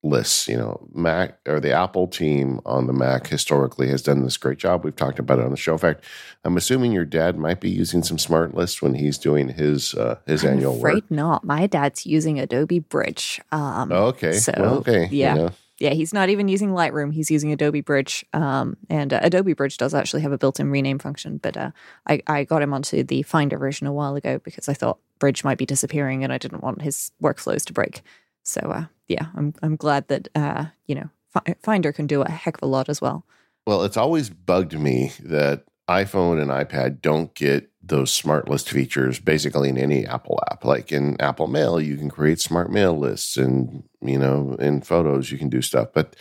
lists. 0.05 0.49
You 0.49 0.57
know, 0.57 0.87
Mac 0.93 1.38
or 1.49 1.59
the 1.61 1.73
Apple 1.73 2.07
team 2.09 2.61
on 2.67 2.87
the 2.87 2.93
Mac 2.93 3.29
historically 3.29 3.88
has 3.88 4.02
done 4.02 4.23
this 4.23 4.37
great 4.37 4.59
job. 4.59 4.85
We've 4.85 4.95
talked 4.97 5.19
about 5.19 5.38
it 5.38 5.45
on 5.45 5.50
the 5.52 5.57
show. 5.57 5.73
In 5.73 5.79
fact, 5.79 6.05
I'm 6.45 6.57
assuming 6.57 6.93
your 6.93 7.05
dad 7.05 7.38
might 7.38 7.61
be 7.61 7.71
using 7.71 8.02
some 8.02 8.19
smart 8.19 8.55
lists 8.55 8.83
when 8.83 8.95
he's 8.95 9.17
doing 9.17 9.49
his 9.49 9.95
uh, 9.95 10.19
his 10.26 10.45
I'm 10.45 10.55
annual 10.55 10.76
afraid 10.76 10.95
work. 10.95 11.11
not. 11.11 11.45
My 11.45 11.67
dad's 11.67 12.05
using 12.05 12.38
Adobe 12.38 12.81
Bridge. 12.81 13.41
Um, 13.52 13.91
Okay, 13.93 14.33
So, 14.33 14.52
well, 14.59 14.75
okay, 14.79 15.02
you 15.05 15.19
yeah. 15.19 15.35
know. 15.35 15.50
Yeah, 15.83 15.95
he's 15.95 16.15
not 16.15 16.29
even 16.29 16.47
using 16.47 16.71
Lightroom. 16.71 17.12
He's 17.12 17.29
using 17.29 17.51
Adobe 17.51 17.81
Bridge. 17.81 18.25
Um, 18.33 18.77
and 18.89 19.12
uh, 19.12 19.19
Adobe 19.21 19.53
Bridge 19.53 19.79
does 19.79 19.95
actually 19.95 20.23
have 20.23 20.31
a 20.31 20.39
built 20.39 20.61
in 20.61 20.71
rename 20.71 21.01
function, 21.01 21.39
but 21.39 21.57
uh, 21.57 21.73
I, 22.07 22.23
I 22.29 22.45
got 22.45 22.62
him 22.62 22.73
onto 22.73 23.03
the 23.03 23.23
Finder 23.23 23.59
version 23.59 23.89
a 23.89 23.93
while 23.93 24.15
ago 24.15 24.39
because 24.45 24.69
I 24.69 24.75
thought 24.75 25.01
Bridge 25.19 25.43
might 25.43 25.59
be 25.59 25.67
disappearing 25.67 26.23
and 26.23 26.33
I 26.33 26.39
didn't 26.39 26.62
want 26.62 26.83
his 26.83 27.11
workflows 27.21 27.65
to 27.65 27.73
break. 27.73 28.03
So, 28.45 28.61
uh, 28.61 28.85
yeah, 29.09 29.27
I'm, 29.35 29.55
I'm 29.61 29.75
glad 29.75 30.07
that, 30.07 30.29
uh, 30.37 30.67
you 30.87 30.95
know, 30.95 31.11
Fi- 31.33 31.57
Finder 31.65 31.91
can 31.91 32.07
do 32.07 32.23
a 32.23 32.31
heck 32.31 32.59
of 32.59 32.62
a 32.62 32.67
lot 32.67 32.89
as 32.89 33.01
well. 33.01 33.27
Well, 33.67 33.83
it's 33.83 33.97
always 33.97 34.31
bugged 34.31 34.79
me 34.79 35.11
that 35.19 35.65
iPhone 35.89 36.41
and 36.41 36.53
iPad 36.53 37.01
don't 37.01 37.35
get 37.35 37.72
those 37.83 38.12
smart 38.12 38.49
list 38.49 38.71
features 38.71 39.19
basically 39.19 39.69
in 39.69 39.77
any 39.77 40.07
Apple 40.07 40.41
app. 40.51 40.65
Like 40.65 40.93
in 40.93 41.21
Apple 41.21 41.49
Mail, 41.49 41.81
you 41.81 41.97
can 41.97 42.09
create 42.09 42.41
smart 42.41 42.71
mail 42.71 42.97
lists 42.97 43.37
and, 43.37 43.83
you 44.01 44.19
know, 44.19 44.57
in 44.61 44.83
photos 44.83 45.33
you 45.33 45.39
can 45.39 45.49
do 45.49 45.62
stuff. 45.62 45.89
But 45.93 46.17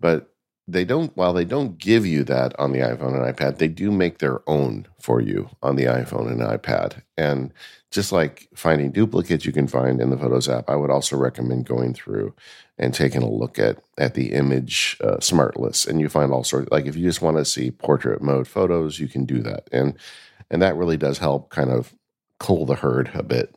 but 0.00 0.32
they 0.68 0.84
don't 0.84 1.16
while 1.16 1.32
they 1.32 1.44
don't 1.44 1.78
give 1.78 2.06
you 2.06 2.22
that 2.22 2.58
on 2.58 2.72
the 2.72 2.78
iphone 2.78 3.14
and 3.14 3.36
ipad 3.36 3.58
they 3.58 3.66
do 3.66 3.90
make 3.90 4.18
their 4.18 4.48
own 4.48 4.86
for 5.00 5.20
you 5.20 5.50
on 5.62 5.74
the 5.74 5.84
iphone 5.84 6.30
and 6.30 6.40
ipad 6.40 7.02
and 7.16 7.52
just 7.90 8.12
like 8.12 8.48
finding 8.54 8.92
duplicates 8.92 9.44
you 9.44 9.52
can 9.52 9.66
find 9.66 10.00
in 10.00 10.10
the 10.10 10.16
photos 10.16 10.48
app 10.48 10.70
i 10.70 10.76
would 10.76 10.90
also 10.90 11.16
recommend 11.16 11.66
going 11.66 11.92
through 11.92 12.32
and 12.78 12.94
taking 12.94 13.22
a 13.22 13.28
look 13.28 13.58
at 13.58 13.82
at 13.98 14.14
the 14.14 14.32
image 14.32 14.96
uh, 15.02 15.18
smart 15.18 15.58
list 15.58 15.86
and 15.86 16.00
you 16.00 16.08
find 16.08 16.32
all 16.32 16.44
sorts 16.44 16.70
like 16.70 16.86
if 16.86 16.94
you 16.94 17.02
just 17.02 17.22
want 17.22 17.36
to 17.36 17.44
see 17.44 17.70
portrait 17.70 18.22
mode 18.22 18.46
photos 18.46 19.00
you 19.00 19.08
can 19.08 19.24
do 19.24 19.40
that 19.40 19.68
and 19.72 19.98
and 20.52 20.62
that 20.62 20.76
really 20.76 20.96
does 20.96 21.18
help 21.18 21.50
kind 21.50 21.70
of 21.70 21.94
cool 22.38 22.64
the 22.66 22.76
herd 22.76 23.10
a 23.14 23.22
bit 23.22 23.56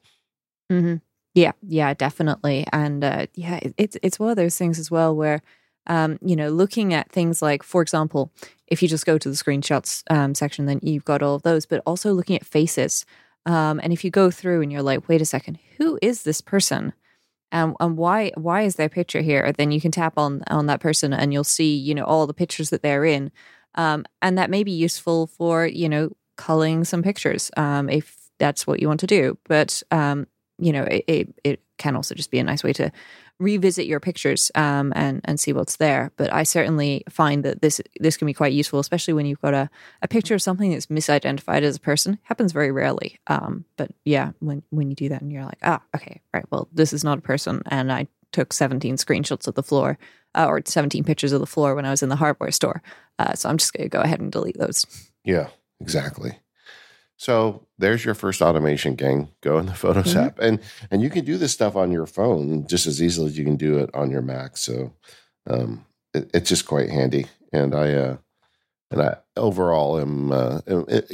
mm-hmm. 0.71 0.95
yeah 1.33 1.51
yeah 1.67 1.93
definitely 1.93 2.65
and 2.73 3.03
uh, 3.03 3.27
yeah 3.35 3.59
it, 3.61 3.73
it's 3.77 3.97
it's 4.01 4.19
one 4.19 4.29
of 4.29 4.35
those 4.35 4.57
things 4.57 4.79
as 4.79 4.89
well 4.89 5.15
where 5.15 5.41
um, 5.87 6.17
you 6.21 6.35
know, 6.35 6.49
looking 6.49 6.93
at 6.93 7.11
things 7.11 7.41
like, 7.41 7.63
for 7.63 7.81
example, 7.81 8.31
if 8.67 8.81
you 8.81 8.87
just 8.87 9.05
go 9.05 9.17
to 9.17 9.29
the 9.29 9.35
screenshots 9.35 10.03
um, 10.09 10.33
section, 10.33 10.65
then 10.65 10.79
you've 10.81 11.05
got 11.05 11.21
all 11.21 11.35
of 11.35 11.43
those, 11.43 11.65
but 11.65 11.81
also 11.85 12.11
looking 12.13 12.35
at 12.35 12.45
faces. 12.45 13.05
Um, 13.45 13.79
and 13.83 13.93
if 13.93 14.03
you 14.03 14.09
go 14.09 14.31
through 14.31 14.61
and 14.61 14.71
you're 14.71 14.81
like, 14.81 15.07
wait 15.07 15.21
a 15.21 15.25
second, 15.25 15.59
who 15.77 15.99
is 16.01 16.23
this 16.23 16.41
person? 16.41 16.93
Um, 17.51 17.75
and 17.79 17.95
why 17.95 18.31
why 18.35 18.63
is 18.63 18.75
their 18.75 18.89
picture 18.89 19.21
here? 19.21 19.51
Then 19.51 19.71
you 19.71 19.79
can 19.79 19.91
tap 19.91 20.17
on 20.17 20.43
on 20.47 20.65
that 20.65 20.79
person 20.79 21.13
and 21.13 21.31
you'll 21.31 21.43
see, 21.43 21.75
you 21.75 21.93
know, 21.93 22.03
all 22.03 22.25
the 22.25 22.33
pictures 22.33 22.71
that 22.71 22.81
they're 22.81 23.05
in. 23.05 23.31
Um, 23.75 24.05
and 24.21 24.37
that 24.37 24.49
may 24.49 24.63
be 24.63 24.71
useful 24.71 25.27
for, 25.27 25.67
you 25.67 25.87
know, 25.87 26.11
culling 26.35 26.83
some 26.83 27.03
pictures 27.03 27.51
um, 27.57 27.89
if 27.89 28.17
that's 28.37 28.67
what 28.67 28.79
you 28.79 28.87
want 28.87 28.99
to 29.01 29.07
do. 29.07 29.37
But 29.47 29.81
um, 29.91 30.27
you 30.57 30.71
know, 30.71 30.83
it, 30.83 31.03
it, 31.07 31.39
it 31.43 31.59
can 31.77 31.95
also 31.95 32.15
just 32.15 32.31
be 32.31 32.39
a 32.39 32.43
nice 32.43 32.63
way 32.63 32.73
to 32.73 32.91
revisit 33.39 33.85
your 33.85 33.99
pictures 33.99 34.49
um, 34.55 34.93
and 34.95 35.21
and 35.25 35.39
see 35.39 35.51
what's 35.51 35.77
there. 35.77 36.11
But 36.15 36.31
I 36.31 36.43
certainly 36.43 37.03
find 37.09 37.43
that 37.43 37.61
this 37.61 37.81
this 37.99 38.17
can 38.17 38.25
be 38.25 38.33
quite 38.33 38.53
useful, 38.53 38.79
especially 38.79 39.13
when 39.13 39.25
you've 39.25 39.41
got 39.41 39.53
a, 39.53 39.69
a 40.01 40.07
picture 40.07 40.35
of 40.35 40.41
something 40.41 40.71
that's 40.71 40.87
misidentified 40.87 41.63
as 41.63 41.75
a 41.75 41.81
person. 41.81 42.19
happens 42.23 42.51
very 42.53 42.71
rarely. 42.71 43.19
Um, 43.27 43.65
but 43.77 43.91
yeah, 44.05 44.31
when 44.39 44.63
when 44.69 44.89
you 44.89 44.95
do 44.95 45.09
that 45.09 45.21
and 45.21 45.31
you're 45.31 45.45
like, 45.45 45.59
ah, 45.63 45.81
okay, 45.95 46.21
right, 46.33 46.45
well, 46.49 46.69
this 46.71 46.93
is 46.93 47.03
not 47.03 47.17
a 47.17 47.21
person, 47.21 47.61
and 47.67 47.91
I 47.91 48.07
took 48.31 48.51
17 48.51 48.97
screenshots 48.97 49.47
of 49.47 49.55
the 49.55 49.63
floor 49.63 49.97
uh, 50.35 50.45
or 50.45 50.61
17 50.63 51.05
pictures 51.05 51.31
of 51.31 51.39
the 51.39 51.45
floor 51.45 51.73
when 51.73 51.85
I 51.85 51.91
was 51.91 52.03
in 52.03 52.09
the 52.09 52.17
hardware 52.17 52.51
store. 52.51 52.81
Uh, 53.17 53.33
so 53.33 53.47
I'm 53.47 53.57
just 53.57 53.71
going 53.73 53.85
to 53.85 53.89
go 53.89 54.01
ahead 54.01 54.19
and 54.19 54.29
delete 54.29 54.57
those. 54.57 54.85
Yeah, 55.23 55.47
exactly. 55.79 56.39
So 57.17 57.65
there's 57.77 58.03
your 58.03 58.13
first 58.13 58.41
automation 58.41 58.95
gang. 58.95 59.29
Go 59.41 59.57
in 59.57 59.67
the 59.67 59.73
Photos 59.85 60.13
mm-hmm. 60.13 60.25
app, 60.25 60.39
and 60.39 60.59
and 60.91 61.01
you 61.01 61.09
can 61.09 61.25
do 61.25 61.37
this 61.37 61.53
stuff 61.53 61.75
on 61.75 61.91
your 61.91 62.05
phone 62.05 62.67
just 62.67 62.87
as 62.87 63.01
easily 63.01 63.27
as 63.27 63.37
you 63.37 63.45
can 63.45 63.55
do 63.55 63.77
it 63.79 63.89
on 63.93 64.11
your 64.11 64.21
Mac. 64.21 64.57
So 64.57 64.93
um, 65.47 65.85
it, 66.13 66.29
it's 66.33 66.49
just 66.49 66.65
quite 66.65 66.89
handy. 66.89 67.27
And 67.53 67.73
I 67.73 67.93
uh, 67.93 68.17
and 68.91 69.01
I 69.01 69.17
overall 69.37 69.99
am 69.99 70.31
uh, 70.31 70.61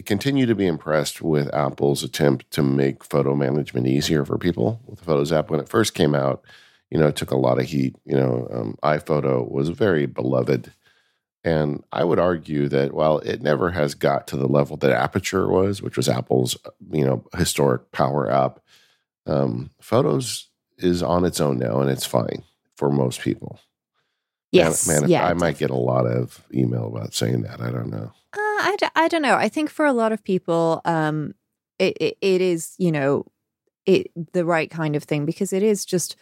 continue 0.05 0.45
to 0.45 0.55
be 0.55 0.67
impressed 0.67 1.21
with 1.21 1.53
Apple's 1.53 2.03
attempt 2.03 2.49
to 2.51 2.63
make 2.63 3.03
photo 3.03 3.35
management 3.35 3.87
easier 3.87 4.25
for 4.25 4.37
people 4.37 4.81
with 4.85 4.99
the 4.99 5.05
Photos 5.05 5.31
app. 5.31 5.49
When 5.49 5.59
it 5.59 5.69
first 5.69 5.93
came 5.93 6.15
out, 6.15 6.43
you 6.89 6.99
know, 6.99 7.07
it 7.07 7.15
took 7.15 7.31
a 7.31 7.37
lot 7.37 7.59
of 7.59 7.65
heat. 7.65 7.95
You 8.05 8.15
know, 8.15 8.47
um, 8.51 8.77
iPhoto 8.83 9.49
was 9.49 9.69
very 9.69 10.05
beloved 10.05 10.73
and 11.43 11.83
I 11.91 12.03
would 12.03 12.19
argue 12.19 12.67
that 12.69 12.93
while 12.93 13.19
it 13.19 13.41
never 13.41 13.71
has 13.71 13.95
got 13.95 14.27
to 14.27 14.37
the 14.37 14.47
level 14.47 14.77
that 14.77 14.91
Aperture 14.91 15.47
was, 15.47 15.81
which 15.81 15.97
was 15.97 16.07
Apple's 16.07 16.57
you 16.91 17.05
know 17.05 17.23
historic 17.35 17.91
power 17.91 18.29
app, 18.29 18.59
um, 19.25 19.71
Photos 19.81 20.49
is 20.77 21.01
on 21.01 21.25
its 21.25 21.39
own 21.39 21.57
now, 21.57 21.81
and 21.81 21.89
it's 21.89 22.05
fine 22.05 22.43
for 22.75 22.91
most 22.91 23.21
people. 23.21 23.59
Yes, 24.51 24.87
man, 24.87 25.01
man 25.01 25.09
yeah, 25.09 25.25
I 25.25 25.33
might 25.33 25.57
get 25.57 25.69
a 25.69 25.75
lot 25.75 26.05
of 26.05 26.45
email 26.53 26.87
about 26.87 27.13
saying 27.13 27.41
that. 27.43 27.61
I 27.61 27.71
don't 27.71 27.89
know. 27.89 28.11
Uh, 28.33 28.37
I, 28.37 28.75
d- 28.77 28.87
I 28.95 29.07
don't 29.07 29.21
know. 29.21 29.35
I 29.35 29.49
think 29.49 29.69
for 29.69 29.85
a 29.85 29.93
lot 29.93 30.11
of 30.11 30.23
people, 30.23 30.81
um, 30.85 31.33
it, 31.79 31.97
it, 31.99 32.17
it 32.21 32.41
is 32.41 32.75
you 32.77 32.91
know 32.91 33.25
it 33.85 34.11
the 34.33 34.45
right 34.45 34.69
kind 34.69 34.95
of 34.95 35.03
thing 35.03 35.25
because 35.25 35.53
it 35.53 35.63
is 35.63 35.85
just 35.85 36.15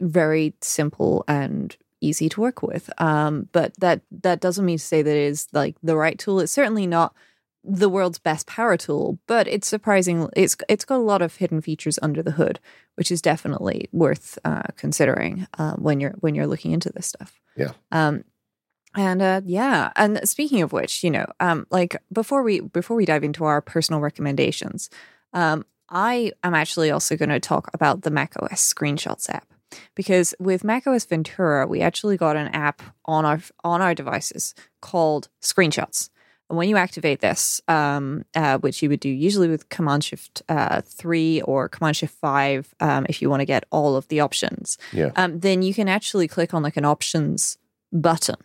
very 0.00 0.54
simple 0.60 1.24
and 1.28 1.76
easy 2.02 2.28
to 2.28 2.40
work 2.40 2.62
with. 2.62 2.90
Um, 2.98 3.48
but 3.52 3.72
that 3.78 4.02
that 4.10 4.40
doesn't 4.40 4.64
mean 4.64 4.78
to 4.78 4.84
say 4.84 5.02
that 5.02 5.16
it 5.16 5.26
is 5.26 5.46
like 5.52 5.76
the 5.82 5.96
right 5.96 6.18
tool. 6.18 6.40
It's 6.40 6.52
certainly 6.52 6.86
not 6.86 7.14
the 7.64 7.88
world's 7.88 8.18
best 8.18 8.46
power 8.46 8.76
tool, 8.76 9.18
but 9.26 9.46
it's 9.46 9.68
surprising. 9.68 10.28
It's 10.36 10.56
it's 10.68 10.84
got 10.84 10.96
a 10.96 11.02
lot 11.02 11.22
of 11.22 11.36
hidden 11.36 11.60
features 11.60 11.98
under 12.02 12.22
the 12.22 12.32
hood, 12.32 12.60
which 12.96 13.10
is 13.10 13.22
definitely 13.22 13.88
worth 13.92 14.38
uh, 14.44 14.62
considering 14.76 15.46
uh, 15.58 15.74
when 15.74 16.00
you're 16.00 16.14
when 16.20 16.34
you're 16.34 16.46
looking 16.46 16.72
into 16.72 16.90
this 16.90 17.06
stuff. 17.06 17.40
Yeah. 17.56 17.72
Um, 17.90 18.24
and 18.94 19.22
uh, 19.22 19.40
yeah, 19.44 19.90
and 19.96 20.20
speaking 20.28 20.60
of 20.60 20.72
which, 20.72 21.02
you 21.02 21.10
know, 21.10 21.26
um, 21.40 21.66
like 21.70 21.96
before 22.12 22.42
we 22.42 22.60
before 22.60 22.96
we 22.96 23.06
dive 23.06 23.24
into 23.24 23.44
our 23.44 23.62
personal 23.62 24.00
recommendations, 24.00 24.90
um, 25.32 25.64
I 25.88 26.32
am 26.42 26.54
actually 26.54 26.90
also 26.90 27.16
going 27.16 27.30
to 27.30 27.40
talk 27.40 27.70
about 27.72 28.02
the 28.02 28.10
macOS 28.10 28.72
Screenshots 28.74 29.30
app 29.30 29.46
because 29.94 30.34
with 30.38 30.64
macOS 30.64 31.04
Ventura, 31.04 31.66
we 31.66 31.80
actually 31.80 32.16
got 32.16 32.36
an 32.36 32.48
app 32.48 32.82
on 33.04 33.24
our 33.24 33.40
on 33.64 33.82
our 33.82 33.94
devices 33.94 34.54
called 34.80 35.28
Screenshots. 35.40 36.10
And 36.50 36.58
when 36.58 36.68
you 36.68 36.76
activate 36.76 37.20
this, 37.20 37.62
um, 37.66 38.24
uh, 38.34 38.58
which 38.58 38.82
you 38.82 38.90
would 38.90 39.00
do 39.00 39.08
usually 39.08 39.48
with 39.48 39.70
Command 39.70 40.04
Shift 40.04 40.42
uh, 40.50 40.82
three 40.82 41.40
or 41.42 41.68
Command 41.68 41.96
Shift 41.96 42.14
five, 42.14 42.74
um, 42.78 43.06
if 43.08 43.22
you 43.22 43.30
want 43.30 43.40
to 43.40 43.46
get 43.46 43.64
all 43.70 43.96
of 43.96 44.06
the 44.08 44.20
options, 44.20 44.76
yeah. 44.92 45.12
um, 45.16 45.40
then 45.40 45.62
you 45.62 45.72
can 45.72 45.88
actually 45.88 46.28
click 46.28 46.52
on 46.52 46.62
like 46.62 46.76
an 46.76 46.84
options 46.84 47.56
button 47.90 48.36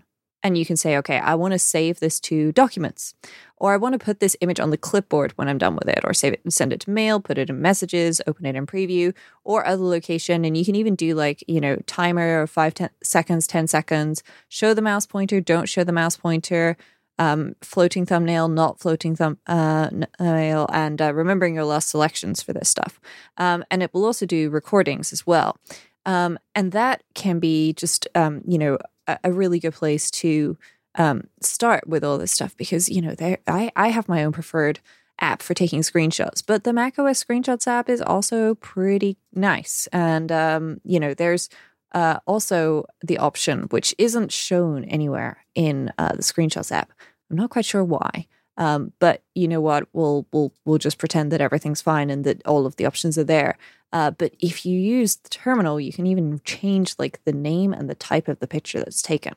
and 0.47 0.57
you 0.57 0.65
can 0.65 0.77
say, 0.77 0.97
okay, 0.97 1.19
I 1.19 1.35
want 1.35 1.51
to 1.51 1.59
save 1.59 1.99
this 1.99 2.19
to 2.21 2.51
documents, 2.51 3.13
or 3.57 3.73
I 3.73 3.77
want 3.77 3.93
to 3.93 3.99
put 3.99 4.19
this 4.19 4.35
image 4.41 4.59
on 4.59 4.69
the 4.69 4.77
clipboard 4.77 5.33
when 5.33 5.47
I'm 5.47 5.57
done 5.57 5.75
with 5.75 5.87
it, 5.87 5.99
or 6.03 6.13
save 6.13 6.33
it 6.33 6.41
and 6.43 6.53
send 6.53 6.73
it 6.73 6.79
to 6.81 6.89
mail, 6.89 7.19
put 7.19 7.37
it 7.37 7.49
in 7.49 7.61
messages, 7.61 8.21
open 8.25 8.45
it 8.45 8.55
in 8.55 8.65
preview, 8.65 9.13
or 9.43 9.65
other 9.65 9.83
location. 9.83 10.45
And 10.45 10.57
you 10.57 10.65
can 10.65 10.75
even 10.75 10.95
do 10.95 11.13
like, 11.13 11.43
you 11.47 11.59
know, 11.59 11.75
timer 11.85 12.41
or 12.41 12.47
five 12.47 12.73
ten 12.73 12.89
seconds, 13.03 13.45
10 13.45 13.67
seconds, 13.67 14.23
show 14.47 14.73
the 14.73 14.81
mouse 14.81 15.05
pointer, 15.05 15.41
don't 15.41 15.69
show 15.69 15.83
the 15.83 15.91
mouse 15.91 16.17
pointer. 16.17 16.77
Um, 17.19 17.55
floating 17.63 18.05
thumbnail, 18.05 18.47
not 18.47 18.79
floating 18.79 19.15
thumbnail, 19.15 20.05
uh, 20.19 20.65
and 20.69 21.01
uh, 21.01 21.11
remembering 21.15 21.55
your 21.55 21.65
last 21.65 21.89
selections 21.89 22.43
for 22.43 22.53
this 22.53 22.69
stuff. 22.69 22.99
Um, 23.37 23.65
and 23.71 23.81
it 23.81 23.91
will 23.91 24.05
also 24.05 24.27
do 24.27 24.51
recordings 24.51 25.11
as 25.11 25.25
well. 25.25 25.57
Um, 26.05 26.37
and 26.53 26.73
that 26.73 27.01
can 27.15 27.39
be 27.39 27.73
just, 27.73 28.07
um, 28.13 28.43
you 28.45 28.59
know, 28.59 28.77
a, 29.07 29.31
really 29.31 29.59
good 29.59 29.73
place 29.73 30.11
to 30.11 30.57
um, 30.95 31.23
start 31.41 31.87
with 31.87 32.03
all 32.03 32.17
this 32.17 32.31
stuff 32.31 32.55
because 32.57 32.89
you 32.89 33.01
know 33.01 33.15
there 33.15 33.39
I 33.47 33.71
I 33.75 33.89
have 33.89 34.09
my 34.09 34.23
own 34.23 34.31
preferred 34.31 34.79
app 35.19 35.41
for 35.41 35.53
taking 35.53 35.81
screenshots, 35.81 36.43
but 36.45 36.63
the 36.63 36.73
macOS 36.73 37.23
Screenshots 37.23 37.67
app 37.67 37.89
is 37.89 38.01
also 38.01 38.55
pretty 38.55 39.17
nice, 39.33 39.87
and 39.91 40.31
um, 40.31 40.81
you 40.83 40.99
know 40.99 41.13
there's 41.13 41.49
uh, 41.93 42.19
also 42.27 42.85
the 43.01 43.17
option 43.17 43.63
which 43.69 43.95
isn't 43.97 44.31
shown 44.31 44.83
anywhere 44.85 45.45
in 45.55 45.91
uh, 45.97 46.13
the 46.13 46.23
Screenshots 46.23 46.71
app. 46.71 46.91
I'm 47.29 47.37
not 47.37 47.49
quite 47.49 47.65
sure 47.65 47.83
why. 47.83 48.27
Um, 48.57 48.91
but 48.99 49.23
you 49.35 49.47
know 49.47 49.61
what? 49.61 49.87
We'll 49.93 50.25
we'll 50.31 50.53
we'll 50.65 50.77
just 50.77 50.97
pretend 50.97 51.31
that 51.31 51.41
everything's 51.41 51.81
fine 51.81 52.09
and 52.09 52.23
that 52.23 52.45
all 52.45 52.65
of 52.65 52.75
the 52.75 52.85
options 52.85 53.17
are 53.17 53.23
there. 53.23 53.57
Uh, 53.93 54.11
but 54.11 54.33
if 54.39 54.65
you 54.65 54.77
use 54.79 55.15
the 55.17 55.29
terminal, 55.29 55.79
you 55.79 55.93
can 55.93 56.07
even 56.07 56.41
change 56.43 56.95
like 56.99 57.23
the 57.23 57.31
name 57.31 57.73
and 57.73 57.89
the 57.89 57.95
type 57.95 58.27
of 58.27 58.39
the 58.39 58.47
picture 58.47 58.79
that's 58.79 59.01
taken 59.01 59.33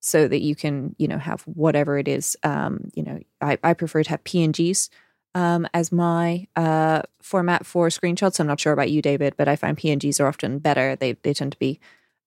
so 0.00 0.26
that 0.26 0.40
you 0.40 0.54
can, 0.54 0.94
you 0.98 1.06
know, 1.06 1.18
have 1.18 1.42
whatever 1.42 1.98
it 1.98 2.08
is. 2.08 2.36
Um, 2.42 2.90
you 2.94 3.02
know, 3.02 3.20
I, 3.40 3.58
I 3.62 3.74
prefer 3.74 4.02
to 4.02 4.10
have 4.10 4.24
PNGs 4.24 4.88
um, 5.34 5.68
as 5.74 5.92
my 5.92 6.46
uh, 6.56 7.02
format 7.20 7.66
for 7.66 7.88
screenshots. 7.88 8.40
I'm 8.40 8.46
not 8.46 8.60
sure 8.60 8.72
about 8.72 8.90
you, 8.90 9.02
David, 9.02 9.34
but 9.36 9.48
I 9.48 9.56
find 9.56 9.76
PNGs 9.76 10.20
are 10.20 10.26
often 10.26 10.58
better. 10.58 10.96
They, 10.96 11.12
they 11.12 11.34
tend 11.34 11.52
to 11.52 11.58
be 11.58 11.78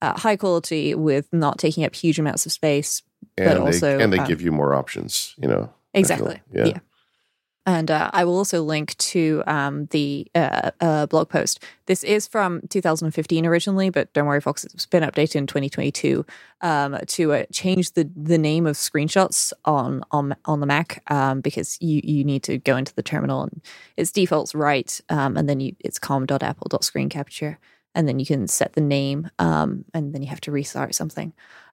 uh, 0.01 0.19
high 0.19 0.35
quality 0.35 0.93
with 0.93 1.31
not 1.33 1.57
taking 1.57 1.83
up 1.83 1.95
huge 1.95 2.19
amounts 2.19 2.45
of 2.45 2.51
space. 2.51 3.01
And 3.37 3.47
but 3.47 3.53
they, 3.55 3.59
also, 3.59 3.99
and 3.99 4.13
they 4.13 4.19
um, 4.19 4.27
give 4.27 4.41
you 4.41 4.51
more 4.51 4.75
options, 4.75 5.33
you 5.41 5.47
know. 5.47 5.73
Exactly. 5.93 6.41
Yeah. 6.51 6.65
yeah. 6.65 6.79
And 7.65 7.89
uh, 7.89 8.09
I 8.11 8.25
will 8.25 8.35
also 8.35 8.61
link 8.61 8.97
to 8.97 9.41
um, 9.47 9.85
the 9.91 10.27
uh, 10.35 10.71
uh, 10.81 11.05
blog 11.05 11.29
post. 11.29 11.63
This 11.85 12.03
is 12.03 12.27
from 12.27 12.61
2015 12.67 13.45
originally, 13.45 13.89
but 13.89 14.11
don't 14.11 14.25
worry, 14.25 14.41
folks, 14.41 14.65
it's 14.65 14.85
been 14.85 15.03
updated 15.03 15.35
in 15.35 15.47
2022 15.47 16.25
um, 16.59 16.97
to 17.07 17.33
uh, 17.33 17.45
change 17.53 17.93
the 17.93 18.09
the 18.17 18.37
name 18.37 18.67
of 18.67 18.75
screenshots 18.75 19.53
on 19.63 20.03
on 20.11 20.35
on 20.43 20.59
the 20.59 20.65
Mac 20.65 21.03
um, 21.09 21.39
because 21.39 21.77
you 21.79 22.01
you 22.03 22.25
need 22.25 22.43
to 22.43 22.57
go 22.57 22.75
into 22.75 22.93
the 22.95 23.03
terminal 23.03 23.43
and 23.43 23.61
its 23.95 24.11
defaults 24.11 24.53
write, 24.53 24.99
um, 25.07 25.37
and 25.37 25.47
then 25.47 25.61
you 25.61 25.73
it's 25.79 25.99
com.apple.screencapture, 25.99 27.55
and 27.95 28.09
then 28.09 28.19
you 28.19 28.25
can 28.25 28.45
set 28.49 28.73
the 28.73 28.81
name, 28.81 29.29
um, 29.39 29.85
and 29.93 30.13
then 30.13 30.21
you 30.21 30.27
have 30.27 30.41
to 30.41 30.51
restart 30.51 30.95
something. 30.95 31.31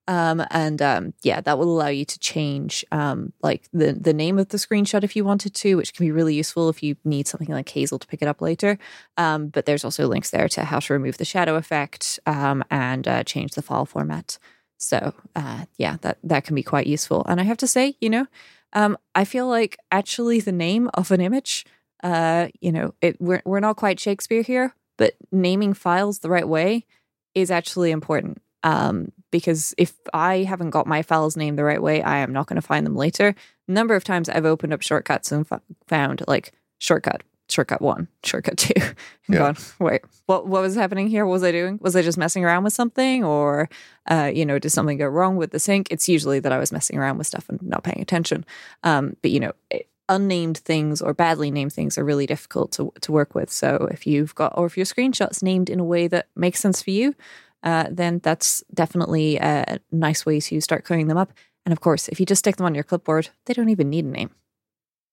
Um, 0.09 0.45
and 0.51 0.83
um, 0.83 1.15
yeah, 1.23 1.41
that 1.41 1.59
will 1.59 1.71
allow 1.71 1.89
you 1.89 2.05
to 2.05 2.19
change 2.19 2.85
um, 2.91 3.33
like 3.43 3.69
the 3.73 3.93
the 3.93 4.13
name 4.13 4.39
of 4.39 4.49
the 4.49 4.57
screenshot 4.57 5.05
if 5.05 5.15
you 5.15 5.25
wanted 5.25 5.55
to, 5.55 5.77
which 5.77 5.95
can 5.95 6.05
be 6.05 6.11
really 6.11 6.35
useful 6.35 6.69
if 6.69 6.83
you 6.83 6.97
need 7.05 7.29
something 7.29 7.55
like 7.55 7.69
Hazel 7.69 7.99
to 7.99 8.07
pick 8.07 8.23
it 8.23 8.29
up 8.29 8.41
later. 8.41 8.79
Um, 9.17 9.49
but 9.49 9.67
there's 9.67 9.85
also 9.85 10.09
links 10.09 10.31
there 10.31 10.49
to 10.49 10.65
how 10.65 10.81
to 10.81 10.93
remove 10.93 11.19
the 11.19 11.25
shadow 11.25 11.55
effect 11.55 12.19
um, 12.27 12.65
and 12.71 13.07
uh, 13.07 13.25
change 13.25 13.53
the 13.53 13.63
file 13.63 13.87
format. 13.87 14.39
So 14.79 15.15
uh, 15.37 15.67
yeah, 15.77 15.99
that 16.01 16.19
that 16.25 16.45
can 16.45 16.55
be 16.55 16.63
quite 16.63 16.87
useful. 16.87 17.25
And 17.29 17.41
I 17.41 17.45
have 17.45 17.59
to 17.59 17.69
say, 17.69 17.97
you 18.01 18.11
know, 18.11 18.27
um, 18.73 18.97
I 19.15 19.25
feel 19.25 19.47
like 19.47 19.77
actually 19.93 20.41
the 20.41 20.53
name 20.53 20.91
of 20.95 21.11
an 21.11 21.21
image, 21.21 21.65
uh, 22.03 22.49
you 22.61 22.73
know, 22.73 22.95
it 23.01 23.21
we're 23.21 23.43
we're 23.45 23.61
not 23.61 23.77
quite 23.77 24.01
Shakespeare 24.01 24.43
here, 24.43 24.75
but 24.97 25.15
naming 25.31 25.75
files 25.75 26.19
the 26.19 26.31
right 26.31 26.49
way 26.49 26.87
is 27.35 27.51
actually 27.51 27.91
important. 27.91 28.41
Um, 28.63 29.13
because 29.31 29.75
if 29.79 29.93
I 30.13 30.39
haven't 30.39 30.71
got 30.71 30.87
my 30.87 31.03
files 31.03 31.37
named 31.37 31.59
the 31.59 31.65
right 31.65 31.83
way, 31.83 32.03
I 32.03 32.19
am 32.19 32.33
not 32.33 32.47
going 32.47 32.61
to 32.61 32.67
find 32.67 32.85
them 32.87 32.97
later. 32.97 33.35
number 33.69 33.95
of 33.95 34.05
times 34.05 34.29
I've 34.29 34.45
opened 34.47 34.73
up 34.73 34.83
shortcuts 34.83 35.31
and 35.33 35.47
f- 35.51 35.61
found 35.87 36.23
like 36.27 36.53
shortcut 36.79 37.23
shortcut 37.49 37.83
one, 37.83 38.07
shortcut 38.23 38.57
two. 38.59 38.73
And 38.77 38.95
Yeah. 39.29 39.39
gone, 39.39 39.57
wait, 39.81 40.03
what 40.27 40.47
what 40.47 40.63
was 40.63 40.75
happening 40.77 41.09
here? 41.09 41.27
What 41.27 41.33
was 41.33 41.43
I 41.45 41.53
doing? 41.53 41.79
Was 41.83 41.97
I 41.97 42.03
just 42.03 42.19
messing 42.19 42.45
around 42.45 42.65
with 42.65 42.73
something, 42.73 43.25
or 43.25 43.69
uh, 44.11 44.31
you 44.33 44.45
know, 44.47 44.59
did 44.59 44.71
something 44.71 44.99
go 44.99 45.07
wrong 45.07 45.37
with 45.37 45.51
the 45.51 45.59
sync? 45.59 45.89
It's 45.91 46.09
usually 46.09 46.39
that 46.41 46.53
I 46.53 46.59
was 46.59 46.71
messing 46.73 46.97
around 46.99 47.19
with 47.19 47.27
stuff 47.27 47.49
and 47.49 47.61
not 47.63 47.83
paying 47.85 48.01
attention. 48.01 48.45
Um, 48.85 49.17
but 49.23 49.31
you 49.33 49.41
know, 49.41 49.53
it- 49.71 49.87
unnamed 50.09 50.59
things 50.59 51.01
or 51.01 51.15
badly 51.15 51.53
named 51.53 51.73
things 51.73 51.97
are 51.97 52.05
really 52.05 52.27
difficult 52.27 52.73
to 52.73 52.93
to 53.01 53.13
work 53.13 53.33
with. 53.37 53.49
So 53.49 53.87
if 53.93 54.07
you've 54.09 54.35
got 54.35 54.53
or 54.59 54.67
if 54.67 54.77
your 54.77 54.87
screenshots 54.87 55.41
named 55.41 55.71
in 55.71 55.79
a 55.79 55.85
way 55.85 56.09
that 56.09 56.27
makes 56.35 56.59
sense 56.59 56.83
for 56.83 56.91
you, 56.91 57.15
uh, 57.63 57.87
then 57.91 58.21
that's 58.23 58.63
definitely 58.73 59.37
a 59.37 59.81
nice 59.93 60.25
way 60.27 60.41
to 60.41 60.61
start 60.61 60.85
clearing 60.85 61.09
them 61.09 61.19
up. 61.19 61.33
And 61.67 61.73
of 61.73 61.81
course, 61.81 62.09
if 62.09 62.19
you 62.19 62.27
just 62.27 62.41
stick 62.41 62.57
them 62.57 62.67
on 62.67 62.75
your 62.75 62.85
clipboard, 62.85 63.29
they 63.47 63.55
don't 63.55 63.69
even 63.69 63.91
need 63.91 64.05
a 64.05 64.09
name. 64.09 64.31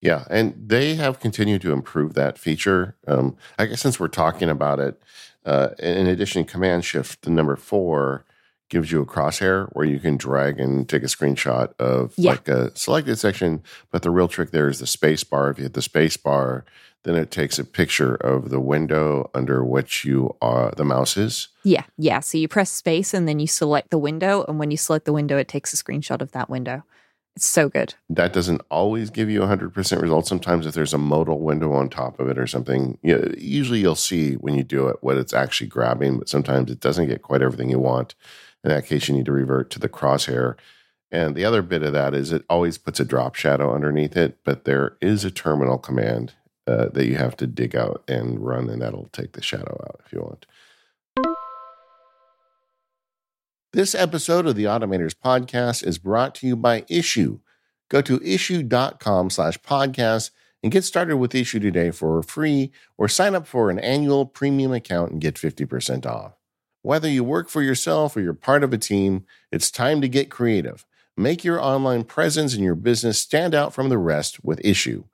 Yeah, 0.02 0.26
and 0.30 0.54
they 0.70 0.96
have 0.96 1.20
continued 1.20 1.62
to 1.64 1.72
improve 1.74 2.14
that 2.14 2.38
feature. 2.38 2.96
Um, 3.08 3.36
I 3.58 3.66
guess 3.66 3.82
since 3.82 4.00
we're 4.00 4.10
talking 4.10 4.48
about 4.50 4.80
it, 4.80 5.02
uh, 5.44 5.70
in 5.80 6.08
addition, 6.08 6.46
Command 6.46 6.86
Shift, 6.86 7.24
the 7.24 7.32
number 7.32 7.56
four 7.56 8.24
gives 8.70 8.92
you 8.92 9.02
a 9.02 9.06
crosshair 9.06 9.70
where 9.72 9.86
you 9.86 10.00
can 10.00 10.18
drag 10.18 10.60
and 10.60 10.88
take 10.88 11.02
a 11.02 11.08
screenshot 11.08 11.74
of 11.80 12.14
Yeah. 12.18 12.32
like 12.32 12.48
a 12.50 12.78
selected 12.78 13.18
section. 13.18 13.64
But 13.92 14.02
the 14.04 14.12
real 14.12 14.28
trick 14.28 14.52
there 14.52 14.68
is 14.68 14.80
the 14.80 14.88
space 14.88 15.24
bar. 15.24 15.50
If 15.50 15.58
you 15.58 15.64
hit 15.64 15.74
the 15.74 15.82
space 15.82 16.18
bar, 16.18 16.66
then 17.08 17.16
it 17.16 17.32
takes 17.32 17.58
a 17.58 17.64
picture 17.64 18.16
of 18.16 18.50
the 18.50 18.60
window 18.60 19.30
under 19.34 19.64
which 19.64 20.04
you 20.04 20.36
are 20.42 20.72
the 20.72 20.84
mouse 20.84 21.16
is. 21.16 21.48
Yeah, 21.64 21.84
yeah. 21.98 22.20
So 22.20 22.38
you 22.38 22.48
press 22.48 22.70
space 22.70 23.14
and 23.14 23.28
then 23.28 23.40
you 23.40 23.48
select 23.48 23.90
the 23.92 23.98
window, 23.98 24.44
and 24.48 24.60
when 24.60 24.72
you 24.72 24.78
select 24.78 25.06
the 25.06 25.14
window, 25.14 25.38
it 25.38 25.48
takes 25.48 25.74
a 25.74 25.78
screenshot 25.78 26.22
of 26.22 26.34
that 26.34 26.50
window. 26.50 26.84
It's 27.38 27.46
so 27.46 27.70
good. 27.70 27.94
That 28.10 28.34
doesn't 28.34 28.62
always 28.72 29.12
give 29.12 29.30
you 29.30 29.44
a 29.44 29.48
hundred 29.48 29.74
percent 29.74 30.02
result. 30.02 30.28
Sometimes 30.28 30.66
if 30.66 30.74
there's 30.74 30.94
a 30.94 30.98
modal 30.98 31.40
window 31.40 31.72
on 31.72 31.88
top 31.88 32.20
of 32.20 32.30
it 32.30 32.38
or 32.38 32.48
something, 32.48 32.98
you 33.04 33.16
know, 33.16 33.32
usually 33.38 33.80
you'll 33.80 33.96
see 33.96 34.34
when 34.34 34.56
you 34.56 34.64
do 34.64 34.88
it 34.88 34.98
what 35.02 35.18
it's 35.18 35.34
actually 35.34 35.68
grabbing, 35.68 36.18
but 36.18 36.30
sometimes 36.30 36.72
it 36.72 36.80
doesn't 36.80 37.08
get 37.08 37.22
quite 37.22 37.44
everything 37.44 37.70
you 37.70 37.80
want. 37.80 38.16
In 38.64 38.72
that 38.72 38.88
case, 38.88 39.08
you 39.08 39.16
need 39.16 39.28
to 39.28 39.32
revert 39.32 39.70
to 39.70 39.80
the 39.80 39.88
crosshair. 39.88 40.56
And 41.12 41.36
the 41.36 41.46
other 41.46 41.62
bit 41.62 41.84
of 41.84 41.94
that 41.94 42.14
is 42.14 42.34
it 42.34 42.44
always 42.50 42.78
puts 42.78 43.00
a 43.00 43.06
drop 43.06 43.36
shadow 43.36 43.74
underneath 43.74 44.18
it, 44.18 44.40
but 44.44 44.66
there 44.66 44.98
is 45.00 45.24
a 45.24 45.32
terminal 45.32 45.78
command 45.78 46.34
uh, 46.68 46.90
that 46.90 47.08
you 47.08 47.16
have 47.16 47.38
to 47.38 47.48
dig 47.48 47.76
out 47.76 48.04
and 48.08 48.40
run, 48.40 48.70
and 48.70 48.82
that'll 48.82 49.10
take 49.14 49.34
the 49.34 49.42
shadow 49.42 49.80
out 49.88 50.02
if 50.06 50.12
you 50.12 50.20
want. 50.20 50.46
This 53.74 53.94
episode 53.94 54.48
of 54.48 54.56
the 54.56 54.64
Automators 54.64 55.14
Podcast 55.14 55.86
is 55.86 55.98
brought 55.98 56.34
to 56.36 56.48
you 56.48 56.56
by 56.56 56.82
Issuu. 56.84 57.40
Go 57.90 58.02
to 58.02 58.20
issuu.com 58.20 59.30
slash 59.30 59.60
podcast 59.60 60.32
and 60.64 60.72
get 60.72 60.84
started 60.84 61.18
with 61.18 61.32
Issuu 61.32 61.62
today 61.62 61.92
for 61.92 62.22
free 62.24 62.72
or 62.98 63.08
sign 63.08 63.36
up 63.36 63.46
for 63.46 63.70
an 63.70 63.80
annual 63.80 64.26
premium 64.26 64.74
account 64.74 65.12
and 65.12 65.22
get 65.22 65.36
50% 65.36 66.06
off. 66.06 66.34
Whether 66.82 67.10
you 67.10 67.24
work 67.24 67.50
for 67.50 67.62
yourself 67.62 68.16
or 68.16 68.22
you're 68.22 68.34
part 68.34 68.64
of 68.64 68.74
a 68.74 68.78
team, 68.78 69.26
it's 69.52 69.70
time 69.70 70.02
to 70.02 70.10
get 70.10 70.32
creative. 70.32 70.86
Make 71.16 71.44
your 71.44 71.62
online 71.62 72.04
presence 72.04 72.54
and 72.54 72.64
your 72.64 72.76
business 72.76 73.20
stand 73.20 73.54
out 73.54 73.74
from 73.74 73.90
the 73.90 73.98
rest 73.98 74.44
with 74.44 74.62
Issuu. 74.64 75.06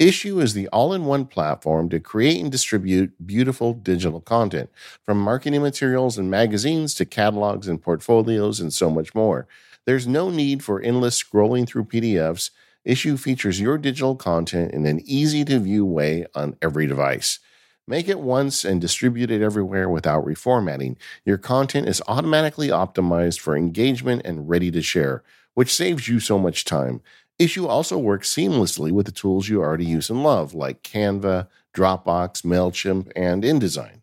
Issuu 0.00 0.42
is 0.42 0.54
the 0.54 0.66
all 0.68 0.92
in 0.92 1.04
one 1.04 1.24
platform 1.24 1.88
to 1.90 2.00
create 2.00 2.40
and 2.40 2.50
distribute 2.50 3.12
beautiful 3.24 3.72
digital 3.74 4.20
content, 4.20 4.68
from 5.04 5.20
marketing 5.20 5.62
materials 5.62 6.18
and 6.18 6.28
magazines 6.28 6.94
to 6.94 7.04
catalogs 7.04 7.68
and 7.68 7.80
portfolios 7.80 8.58
and 8.58 8.72
so 8.72 8.90
much 8.90 9.14
more. 9.14 9.46
There's 9.86 10.08
no 10.08 10.30
need 10.30 10.64
for 10.64 10.80
endless 10.80 11.22
scrolling 11.22 11.68
through 11.68 11.84
PDFs. 11.84 12.50
Issuu 12.84 13.16
features 13.20 13.60
your 13.60 13.78
digital 13.78 14.16
content 14.16 14.72
in 14.72 14.84
an 14.84 15.00
easy 15.04 15.44
to 15.44 15.60
view 15.60 15.84
way 15.86 16.26
on 16.34 16.56
every 16.60 16.88
device. 16.88 17.38
Make 17.86 18.08
it 18.08 18.18
once 18.18 18.64
and 18.64 18.80
distribute 18.80 19.30
it 19.30 19.42
everywhere 19.42 19.88
without 19.88 20.24
reformatting. 20.24 20.96
Your 21.24 21.38
content 21.38 21.88
is 21.88 22.02
automatically 22.08 22.68
optimized 22.68 23.38
for 23.38 23.56
engagement 23.56 24.22
and 24.24 24.48
ready 24.48 24.72
to 24.72 24.82
share, 24.82 25.22
which 25.52 25.72
saves 25.72 26.08
you 26.08 26.18
so 26.18 26.36
much 26.36 26.64
time. 26.64 27.00
Issuu 27.38 27.68
also 27.68 27.98
works 27.98 28.32
seamlessly 28.32 28.92
with 28.92 29.06
the 29.06 29.12
tools 29.12 29.48
you 29.48 29.60
already 29.60 29.84
use 29.84 30.08
and 30.08 30.22
love, 30.22 30.54
like 30.54 30.82
Canva, 30.82 31.48
Dropbox, 31.74 32.42
MailChimp, 32.42 33.10
and 33.16 33.42
InDesign. 33.42 34.02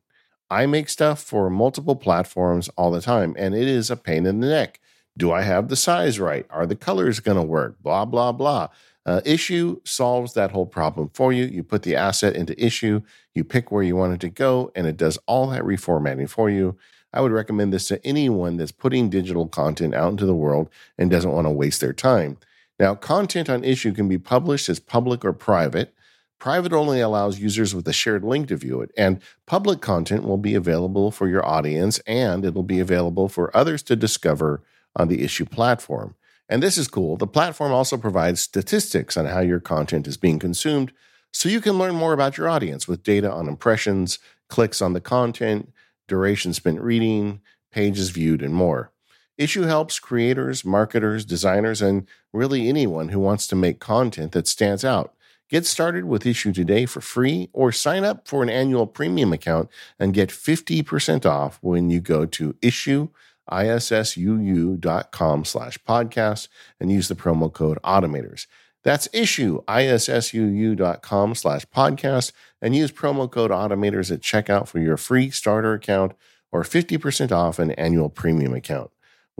I 0.49 0.65
make 0.65 0.89
stuff 0.89 1.23
for 1.23 1.49
multiple 1.49 1.95
platforms 1.95 2.67
all 2.75 2.91
the 2.91 2.99
time, 2.99 3.33
and 3.39 3.55
it 3.55 3.69
is 3.69 3.89
a 3.89 3.95
pain 3.95 4.25
in 4.25 4.41
the 4.41 4.47
neck. 4.47 4.81
Do 5.17 5.31
I 5.31 5.43
have 5.43 5.69
the 5.69 5.77
size 5.77 6.19
right? 6.19 6.45
Are 6.49 6.65
the 6.65 6.75
colors 6.75 7.21
going 7.21 7.37
to 7.37 7.43
work? 7.43 7.81
Blah, 7.81 8.03
blah, 8.03 8.33
blah. 8.33 8.67
Uh, 9.05 9.21
Issuu 9.25 9.85
solves 9.87 10.33
that 10.33 10.51
whole 10.51 10.65
problem 10.65 11.09
for 11.13 11.31
you. 11.31 11.45
You 11.45 11.63
put 11.63 11.83
the 11.83 11.95
asset 11.95 12.35
into 12.35 12.53
Issuu, 12.55 13.01
you 13.33 13.45
pick 13.45 13.71
where 13.71 13.81
you 13.81 13.95
want 13.95 14.13
it 14.13 14.19
to 14.21 14.29
go, 14.29 14.71
and 14.75 14.85
it 14.85 14.97
does 14.97 15.17
all 15.25 15.47
that 15.47 15.63
reformatting 15.63 16.29
for 16.29 16.49
you. 16.49 16.77
I 17.13 17.21
would 17.21 17.31
recommend 17.31 17.71
this 17.71 17.87
to 17.87 18.05
anyone 18.05 18.57
that's 18.57 18.71
putting 18.71 19.09
digital 19.09 19.47
content 19.47 19.95
out 19.95 20.11
into 20.11 20.25
the 20.25 20.35
world 20.35 20.69
and 20.97 21.09
doesn't 21.09 21.31
want 21.31 21.45
to 21.45 21.51
waste 21.51 21.79
their 21.79 21.93
time. 21.93 22.37
Now, 22.81 22.95
content 22.95 23.47
on 23.47 23.61
Issuu 23.61 23.93
can 23.93 24.09
be 24.09 24.17
published 24.17 24.67
as 24.67 24.79
public 24.79 25.23
or 25.23 25.33
private. 25.33 25.93
Private 26.39 26.73
only 26.73 26.99
allows 26.99 27.37
users 27.37 27.75
with 27.75 27.87
a 27.87 27.93
shared 27.93 28.23
link 28.23 28.47
to 28.47 28.55
view 28.55 28.81
it, 28.81 28.89
and 28.97 29.21
public 29.45 29.81
content 29.81 30.23
will 30.23 30.39
be 30.39 30.55
available 30.55 31.11
for 31.11 31.27
your 31.27 31.45
audience 31.45 31.99
and 32.07 32.43
it'll 32.43 32.63
be 32.63 32.79
available 32.79 33.29
for 33.29 33.55
others 33.55 33.83
to 33.83 33.95
discover 33.95 34.63
on 34.95 35.09
the 35.09 35.19
Issuu 35.19 35.47
platform. 35.47 36.15
And 36.49 36.63
this 36.63 36.75
is 36.75 36.87
cool. 36.87 37.17
The 37.17 37.27
platform 37.27 37.71
also 37.71 37.97
provides 37.97 38.41
statistics 38.41 39.15
on 39.15 39.27
how 39.27 39.41
your 39.41 39.59
content 39.59 40.07
is 40.07 40.17
being 40.17 40.39
consumed, 40.39 40.91
so 41.31 41.49
you 41.49 41.61
can 41.61 41.77
learn 41.77 41.93
more 41.93 42.13
about 42.13 42.35
your 42.35 42.49
audience 42.49 42.87
with 42.87 43.03
data 43.03 43.31
on 43.31 43.47
impressions, 43.47 44.17
clicks 44.49 44.81
on 44.81 44.93
the 44.93 45.01
content, 45.01 45.71
duration 46.07 46.51
spent 46.51 46.81
reading, 46.81 47.41
pages 47.71 48.09
viewed, 48.09 48.41
and 48.41 48.55
more. 48.55 48.91
Issuu 49.39 49.65
helps 49.65 49.99
creators, 49.99 50.63
marketers, 50.65 51.25
designers, 51.25 51.81
and 51.81 52.07
really 52.33 52.67
anyone 52.67 53.09
who 53.09 53.19
wants 53.19 53.47
to 53.47 53.55
make 53.55 53.79
content 53.79 54.33
that 54.33 54.47
stands 54.47 54.85
out. 54.85 55.13
Get 55.49 55.65
started 55.65 56.05
with 56.05 56.23
Issuu 56.23 56.53
today 56.53 56.85
for 56.85 57.01
free 57.01 57.49
or 57.51 57.71
sign 57.71 58.03
up 58.05 58.27
for 58.27 58.41
an 58.41 58.49
annual 58.49 58.87
premium 58.87 59.33
account 59.33 59.69
and 59.99 60.13
get 60.13 60.29
50% 60.29 61.25
off 61.25 61.57
when 61.61 61.89
you 61.89 61.99
go 61.99 62.25
to 62.25 62.55
issue 62.61 63.09
issuu.com 63.51 65.45
slash 65.45 65.77
podcast 65.79 66.47
and 66.79 66.91
use 66.91 67.07
the 67.07 67.15
promo 67.15 67.51
code 67.51 67.79
automators. 67.83 68.47
That's 68.83 69.07
issue 69.13 69.61
issuu.com 69.65 71.35
slash 71.35 71.65
podcast 71.65 72.31
and 72.61 72.75
use 72.75 72.91
promo 72.91 73.29
code 73.29 73.51
automators 73.51 74.11
at 74.11 74.21
checkout 74.21 74.67
for 74.67 74.79
your 74.79 74.97
free 74.97 75.29
starter 75.29 75.73
account 75.73 76.13
or 76.51 76.63
50% 76.63 77.31
off 77.31 77.59
an 77.59 77.71
annual 77.71 78.09
premium 78.09 78.53
account. 78.53 78.91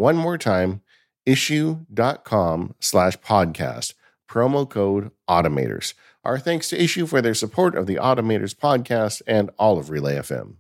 One 0.02 0.18
more 0.18 0.40
time, 0.40 0.82
issuu.com 1.28 2.74
slash 2.80 3.18
podcast, 3.18 3.94
promo 4.28 4.68
code 4.68 5.12
automators. 5.30 5.94
Our 6.24 6.40
thanks 6.40 6.70
to 6.70 6.78
Issuu 6.80 7.08
for 7.08 7.22
their 7.22 7.36
support 7.36 7.76
of 7.76 7.86
the 7.86 7.98
Automators 7.98 8.56
podcast 8.56 9.22
and 9.28 9.52
all 9.60 9.78
of 9.78 9.92
Relay 9.92 10.16
FM. 10.16 10.56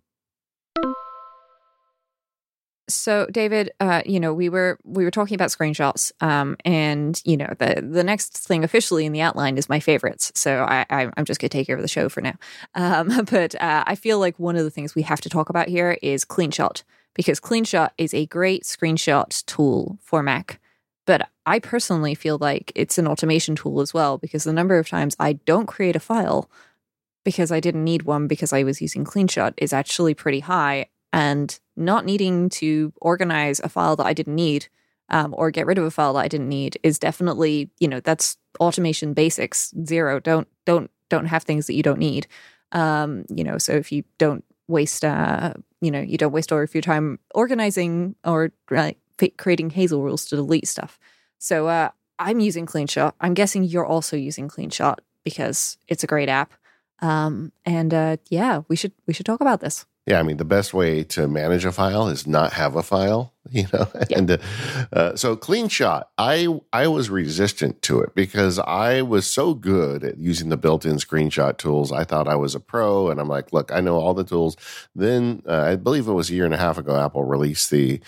So, 2.93 3.27
David, 3.31 3.71
uh, 3.79 4.01
you 4.05 4.19
know, 4.19 4.33
we 4.33 4.49
were 4.49 4.79
we 4.83 5.03
were 5.03 5.11
talking 5.11 5.35
about 5.35 5.49
screenshots, 5.49 6.11
um, 6.21 6.57
and 6.65 7.21
you 7.25 7.37
know, 7.37 7.53
the 7.59 7.81
the 7.81 8.03
next 8.03 8.37
thing 8.37 8.63
officially 8.63 9.05
in 9.05 9.11
the 9.11 9.21
outline 9.21 9.57
is 9.57 9.69
my 9.69 9.79
favorites. 9.79 10.31
So, 10.35 10.63
I, 10.63 10.85
I 10.89 11.09
I'm 11.17 11.25
just 11.25 11.39
gonna 11.39 11.49
take 11.49 11.69
over 11.69 11.81
the 11.81 11.87
show 11.87 12.09
for 12.09 12.21
now. 12.21 12.35
Um, 12.75 13.25
but 13.31 13.55
uh, 13.61 13.83
I 13.87 13.95
feel 13.95 14.19
like 14.19 14.37
one 14.39 14.55
of 14.55 14.63
the 14.63 14.71
things 14.71 14.95
we 14.95 15.03
have 15.03 15.21
to 15.21 15.29
talk 15.29 15.49
about 15.49 15.67
here 15.67 15.97
is 16.01 16.25
CleanShot 16.25 16.83
because 17.13 17.39
CleanShot 17.39 17.89
is 17.97 18.13
a 18.13 18.25
great 18.27 18.63
screenshot 18.63 19.45
tool 19.45 19.97
for 20.01 20.23
Mac. 20.23 20.59
But 21.05 21.29
I 21.45 21.59
personally 21.59 22.15
feel 22.15 22.37
like 22.39 22.71
it's 22.75 22.97
an 22.97 23.07
automation 23.07 23.55
tool 23.55 23.81
as 23.81 23.93
well 23.93 24.17
because 24.17 24.43
the 24.43 24.53
number 24.53 24.77
of 24.77 24.87
times 24.87 25.15
I 25.19 25.33
don't 25.33 25.65
create 25.65 25.95
a 25.95 25.99
file 25.99 26.49
because 27.23 27.51
I 27.51 27.59
didn't 27.59 27.83
need 27.83 28.03
one 28.03 28.27
because 28.27 28.53
I 28.53 28.63
was 28.63 28.81
using 28.81 29.03
CleanShot 29.03 29.53
is 29.57 29.73
actually 29.73 30.13
pretty 30.13 30.39
high. 30.39 30.87
And 31.13 31.59
not 31.81 32.05
needing 32.05 32.49
to 32.49 32.93
organize 33.01 33.59
a 33.59 33.69
file 33.69 33.95
that 33.95 34.05
I 34.05 34.13
didn't 34.13 34.35
need 34.35 34.67
um, 35.09 35.35
or 35.37 35.51
get 35.51 35.65
rid 35.65 35.77
of 35.77 35.83
a 35.83 35.91
file 35.91 36.13
that 36.13 36.21
I 36.21 36.27
didn't 36.27 36.49
need 36.49 36.77
is 36.83 36.97
definitely, 36.97 37.69
you 37.79 37.87
know, 37.87 37.99
that's 37.99 38.37
automation 38.59 39.13
basics. 39.13 39.73
Zero. 39.85 40.19
Don't 40.19 40.47
don't 40.65 40.89
don't 41.09 41.25
have 41.25 41.43
things 41.43 41.67
that 41.67 41.75
you 41.75 41.83
don't 41.83 41.99
need. 41.99 42.27
Um, 42.71 43.25
you 43.29 43.43
know, 43.43 43.57
so 43.57 43.73
if 43.73 43.91
you 43.91 44.03
don't 44.17 44.43
waste, 44.67 45.03
uh, 45.03 45.53
you 45.81 45.91
know, 45.91 45.99
you 45.99 46.17
don't 46.17 46.31
waste 46.31 46.51
all 46.53 46.59
of 46.59 46.73
your 46.73 46.81
time 46.81 47.19
organizing 47.35 48.15
or 48.23 48.51
like 48.69 48.97
creating 49.37 49.71
Hazel 49.71 50.01
rules 50.01 50.25
to 50.25 50.37
delete 50.37 50.67
stuff. 50.67 50.97
So 51.37 51.67
uh, 51.67 51.89
I'm 52.17 52.39
using 52.39 52.65
CleanShot. 52.65 53.13
I'm 53.19 53.33
guessing 53.33 53.63
you're 53.63 53.85
also 53.85 54.15
using 54.15 54.47
CleanShot 54.47 54.99
because 55.25 55.77
it's 55.87 56.03
a 56.03 56.07
great 56.07 56.29
app. 56.29 56.53
Um, 57.01 57.51
and 57.65 57.93
uh, 57.93 58.17
yeah, 58.29 58.61
we 58.69 58.75
should 58.75 58.93
we 59.07 59.13
should 59.13 59.25
talk 59.25 59.41
about 59.41 59.59
this. 59.59 59.85
Yeah, 60.07 60.19
I 60.19 60.23
mean 60.23 60.37
the 60.37 60.45
best 60.45 60.73
way 60.73 61.03
to 61.03 61.27
manage 61.27 61.63
a 61.63 61.71
file 61.71 62.07
is 62.07 62.25
not 62.25 62.53
have 62.53 62.75
a 62.75 62.81
file, 62.81 63.33
you 63.51 63.67
know. 63.71 63.87
Yeah. 64.09 64.17
And 64.17 64.31
uh, 64.31 64.37
uh, 64.91 65.15
so 65.15 65.35
CleanShot, 65.35 66.05
I 66.17 66.47
I 66.73 66.87
was 66.87 67.11
resistant 67.11 67.83
to 67.83 68.01
it 68.01 68.15
because 68.15 68.57
I 68.57 69.03
was 69.03 69.27
so 69.27 69.53
good 69.53 70.03
at 70.03 70.17
using 70.17 70.49
the 70.49 70.57
built-in 70.57 70.95
screenshot 70.95 71.57
tools. 71.57 71.91
I 71.91 72.03
thought 72.03 72.27
I 72.27 72.35
was 72.35 72.55
a 72.55 72.59
pro, 72.59 73.09
and 73.09 73.19
I'm 73.19 73.27
like, 73.27 73.53
look, 73.53 73.71
I 73.71 73.79
know 73.79 73.97
all 73.97 74.15
the 74.15 74.23
tools. 74.23 74.57
Then 74.95 75.43
uh, 75.47 75.61
I 75.61 75.75
believe 75.75 76.07
it 76.07 76.13
was 76.13 76.31
a 76.31 76.33
year 76.33 76.45
and 76.45 76.53
a 76.53 76.57
half 76.57 76.79
ago, 76.79 76.97
Apple 76.99 77.23
released 77.23 77.69
the 77.69 78.01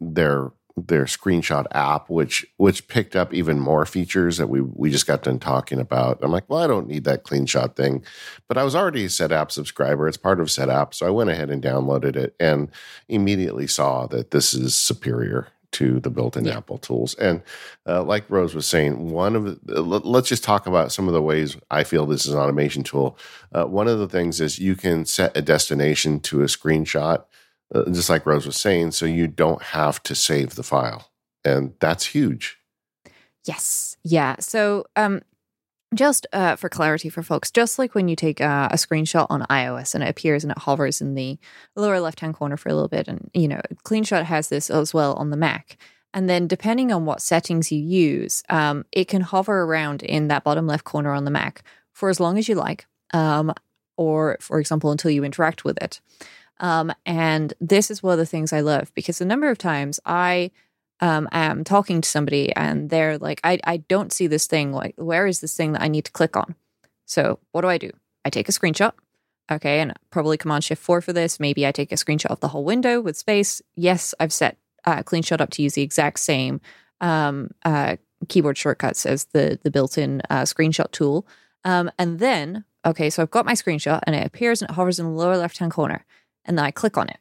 their 0.00 0.52
their 0.76 1.04
screenshot 1.04 1.66
app, 1.72 2.08
which 2.08 2.46
which 2.56 2.88
picked 2.88 3.14
up 3.16 3.32
even 3.34 3.58
more 3.60 3.84
features 3.86 4.38
that 4.38 4.48
we 4.48 4.60
we 4.60 4.90
just 4.90 5.06
got 5.06 5.22
done 5.22 5.38
talking 5.38 5.78
about. 5.78 6.18
I'm 6.22 6.30
like, 6.32 6.48
well, 6.48 6.60
I 6.60 6.66
don't 6.66 6.88
need 6.88 7.04
that 7.04 7.24
CleanShot 7.24 7.76
thing, 7.76 8.04
but 8.48 8.58
I 8.58 8.64
was 8.64 8.74
already 8.74 9.04
a 9.04 9.08
Setapp 9.08 9.50
subscriber. 9.50 10.08
It's 10.08 10.16
part 10.16 10.40
of 10.40 10.48
Setapp, 10.48 10.94
so 10.94 11.06
I 11.06 11.10
went 11.10 11.30
ahead 11.30 11.50
and 11.50 11.62
downloaded 11.62 12.16
it 12.16 12.34
and 12.40 12.70
immediately 13.08 13.66
saw 13.66 14.06
that 14.08 14.30
this 14.30 14.54
is 14.54 14.76
superior 14.76 15.48
to 15.72 16.00
the 16.00 16.10
built-in 16.10 16.44
Yeah. 16.44 16.58
Apple 16.58 16.76
tools. 16.76 17.14
And 17.14 17.42
uh, 17.86 18.02
like 18.02 18.28
Rose 18.28 18.54
was 18.54 18.66
saying, 18.66 19.10
one 19.10 19.34
of 19.34 19.44
the, 19.64 19.80
let- 19.80 20.04
let's 20.04 20.28
just 20.28 20.44
talk 20.44 20.66
about 20.66 20.92
some 20.92 21.08
of 21.08 21.14
the 21.14 21.22
ways 21.22 21.56
I 21.70 21.82
feel 21.84 22.04
this 22.04 22.26
is 22.26 22.34
an 22.34 22.38
automation 22.38 22.82
tool. 22.82 23.16
Uh, 23.52 23.64
one 23.64 23.88
of 23.88 23.98
the 23.98 24.06
things 24.06 24.38
is 24.38 24.58
you 24.58 24.76
can 24.76 25.06
set 25.06 25.34
a 25.34 25.40
destination 25.40 26.20
to 26.20 26.42
a 26.42 26.44
screenshot 26.44 27.24
uh, 27.74 27.90
just 27.90 28.10
like 28.10 28.26
Rose 28.26 28.46
was 28.46 28.56
saying, 28.56 28.92
so 28.92 29.06
you 29.06 29.26
don't 29.26 29.62
have 29.62 30.02
to 30.04 30.14
save 30.14 30.54
the 30.54 30.62
file. 30.62 31.10
And 31.44 31.74
that's 31.80 32.06
huge. 32.06 32.58
Yes. 33.44 33.96
Yeah. 34.04 34.36
So, 34.38 34.84
um, 34.96 35.22
just 35.94 36.26
uh, 36.32 36.56
for 36.56 36.68
clarity 36.68 37.08
for 37.08 37.22
folks, 37.22 37.50
just 37.50 37.78
like 37.78 37.94
when 37.94 38.08
you 38.08 38.16
take 38.16 38.40
a 38.40 38.70
screenshot 38.74 39.26
on 39.28 39.42
iOS 39.50 39.94
and 39.94 40.02
it 40.02 40.08
appears 40.08 40.42
and 40.42 40.50
it 40.50 40.58
hovers 40.58 41.00
in 41.00 41.14
the 41.14 41.38
lower 41.76 42.00
left 42.00 42.20
hand 42.20 42.34
corner 42.34 42.56
for 42.56 42.70
a 42.70 42.74
little 42.74 42.88
bit, 42.88 43.08
and 43.08 43.30
you 43.34 43.48
know, 43.48 43.60
CleanShot 43.84 44.24
has 44.24 44.48
this 44.48 44.70
as 44.70 44.94
well 44.94 45.14
on 45.14 45.30
the 45.30 45.36
Mac. 45.36 45.76
And 46.14 46.28
then, 46.28 46.46
depending 46.46 46.92
on 46.92 47.04
what 47.04 47.22
settings 47.22 47.72
you 47.72 47.80
use, 47.80 48.42
um, 48.48 48.84
it 48.92 49.06
can 49.08 49.22
hover 49.22 49.62
around 49.62 50.02
in 50.02 50.28
that 50.28 50.44
bottom 50.44 50.66
left 50.66 50.84
corner 50.84 51.12
on 51.12 51.24
the 51.24 51.30
Mac 51.30 51.62
for 51.92 52.08
as 52.08 52.20
long 52.20 52.38
as 52.38 52.48
you 52.48 52.54
like, 52.54 52.86
um, 53.12 53.52
or 53.96 54.36
for 54.40 54.60
example, 54.60 54.90
until 54.90 55.10
you 55.10 55.24
interact 55.24 55.64
with 55.64 55.82
it. 55.82 56.00
Um, 56.60 56.92
and 57.04 57.54
this 57.60 57.90
is 57.90 58.02
one 58.02 58.12
of 58.12 58.18
the 58.18 58.26
things 58.26 58.52
I 58.52 58.60
love 58.60 58.92
because 58.94 59.20
a 59.20 59.24
number 59.24 59.48
of 59.48 59.58
times 59.58 59.98
I 60.04 60.50
um, 61.00 61.28
am 61.32 61.64
talking 61.64 62.00
to 62.00 62.08
somebody 62.08 62.54
and 62.54 62.88
they're 62.88 63.18
like, 63.18 63.40
I, 63.42 63.58
I 63.64 63.78
don't 63.78 64.12
see 64.12 64.28
this 64.28 64.46
thing. 64.46 64.72
Like, 64.72 64.94
where 64.96 65.26
is 65.26 65.40
this 65.40 65.56
thing 65.56 65.72
that 65.72 65.82
I 65.82 65.88
need 65.88 66.04
to 66.04 66.12
click 66.12 66.36
on? 66.36 66.54
So, 67.06 67.40
what 67.50 67.62
do 67.62 67.68
I 67.68 67.78
do? 67.78 67.90
I 68.24 68.30
take 68.30 68.48
a 68.48 68.52
screenshot. 68.52 68.92
Okay. 69.50 69.80
And 69.80 69.92
probably 70.10 70.36
Command 70.38 70.64
Shift 70.64 70.80
4 70.82 71.00
for 71.00 71.12
this. 71.12 71.40
Maybe 71.40 71.66
I 71.66 71.72
take 71.72 71.90
a 71.90 71.96
screenshot 71.96 72.30
of 72.30 72.40
the 72.40 72.48
whole 72.48 72.64
window 72.64 73.00
with 73.00 73.16
space. 73.16 73.60
Yes, 73.74 74.14
I've 74.20 74.32
set 74.32 74.56
uh, 74.84 75.02
CleanShot 75.02 75.40
up 75.40 75.50
to 75.50 75.62
use 75.62 75.74
the 75.74 75.82
exact 75.82 76.20
same 76.20 76.60
um, 77.00 77.50
uh, 77.64 77.96
keyboard 78.28 78.56
shortcuts 78.56 79.04
as 79.04 79.24
the, 79.26 79.58
the 79.62 79.70
built 79.70 79.98
in 79.98 80.22
uh, 80.30 80.42
screenshot 80.42 80.90
tool. 80.92 81.26
Um, 81.64 81.90
and 81.98 82.18
then, 82.18 82.64
okay, 82.84 83.10
so 83.10 83.22
I've 83.22 83.30
got 83.30 83.46
my 83.46 83.54
screenshot 83.54 84.00
and 84.04 84.14
it 84.14 84.26
appears 84.26 84.62
and 84.62 84.70
it 84.70 84.74
hovers 84.74 84.98
in 84.98 85.06
the 85.06 85.12
lower 85.12 85.36
left 85.36 85.58
hand 85.58 85.72
corner. 85.72 86.04
And 86.44 86.58
then 86.58 86.64
I 86.64 86.70
click 86.70 86.96
on 86.96 87.08
it 87.08 87.18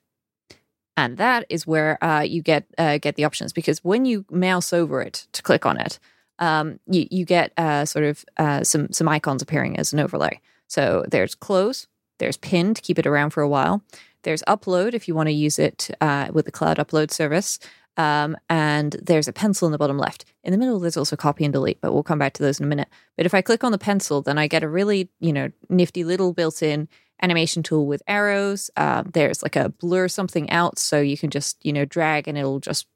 and 0.98 1.18
that 1.18 1.46
is 1.50 1.66
where 1.66 2.04
uh, 2.04 2.22
you 2.22 2.42
get 2.42 2.66
uh, 2.78 2.98
get 2.98 3.16
the 3.16 3.24
options 3.24 3.54
because 3.54 3.84
when 3.84 4.06
you 4.06 4.26
mouse 4.30 4.74
over 4.74 5.02
it 5.02 5.28
to 5.32 5.42
click 5.42 5.66
on 5.66 5.78
it, 5.78 6.00
um, 6.40 6.80
you 6.88 7.08
you 7.10 7.26
get 7.26 7.54
uh, 7.58 7.86
sort 7.86 8.06
of 8.06 8.26
uh, 8.38 8.64
some 8.64 8.92
some 8.92 9.08
icons 9.08 9.42
appearing 9.42 9.78
as 9.78 9.94
an 9.94 10.00
overlay. 10.00 10.40
So 10.68 11.06
there's 11.10 11.36
close, 11.36 11.88
there's 12.20 12.38
pin 12.38 12.74
to 12.74 12.82
keep 12.82 13.00
it 13.00 13.08
around 13.08 13.32
for 13.32 13.42
a 13.42 13.50
while. 13.50 13.84
There's 14.24 14.44
upload 14.44 14.94
if 14.94 15.08
you 15.08 15.16
want 15.16 15.28
to 15.28 15.34
use 15.34 15.58
it 15.58 15.90
uh, 16.00 16.28
with 16.32 16.46
the 16.46 16.52
cloud 16.52 16.78
upload 16.78 17.12
service. 17.12 17.60
Um, 17.98 18.38
and 18.50 18.96
there's 19.04 19.28
a 19.28 19.34
pencil 19.34 19.68
in 19.68 19.74
the 19.74 19.78
bottom 19.78 19.98
left. 19.98 20.24
In 20.46 20.54
the 20.54 20.58
middle, 20.58 20.80
there's 20.80 20.96
also 20.96 21.18
copy 21.18 21.44
and 21.44 21.52
delete, 21.52 21.82
but 21.82 21.94
we'll 21.94 22.04
come 22.04 22.20
back 22.20 22.32
to 22.34 22.44
those 22.44 22.58
in 22.58 22.64
a 22.64 22.70
minute. 22.70 22.88
But 23.18 23.26
if 23.26 23.34
I 23.34 23.42
click 23.42 23.66
on 23.66 23.74
the 23.74 23.78
pencil, 23.78 24.22
then 24.22 24.38
I 24.38 24.48
get 24.48 24.64
a 24.64 24.70
really, 24.70 25.10
you 25.20 25.34
know, 25.34 25.52
nifty 25.70 26.06
little 26.06 26.32
built-in 26.32 26.88
animation 27.22 27.64
tool 27.64 27.86
with 27.86 28.02
arrows. 28.08 28.70
Uh, 28.76 29.04
there's 29.12 29.44
like 29.44 29.56
a 29.56 29.70
blur 29.70 30.08
something 30.08 30.50
out, 30.50 30.80
so 30.80 31.00
you 31.00 31.18
can 31.18 31.30
just 31.30 31.64
you 31.66 31.74
know 31.74 31.86
drag 31.86 32.28
and 32.28 32.38
it'll 32.38 32.60
just 32.60 32.88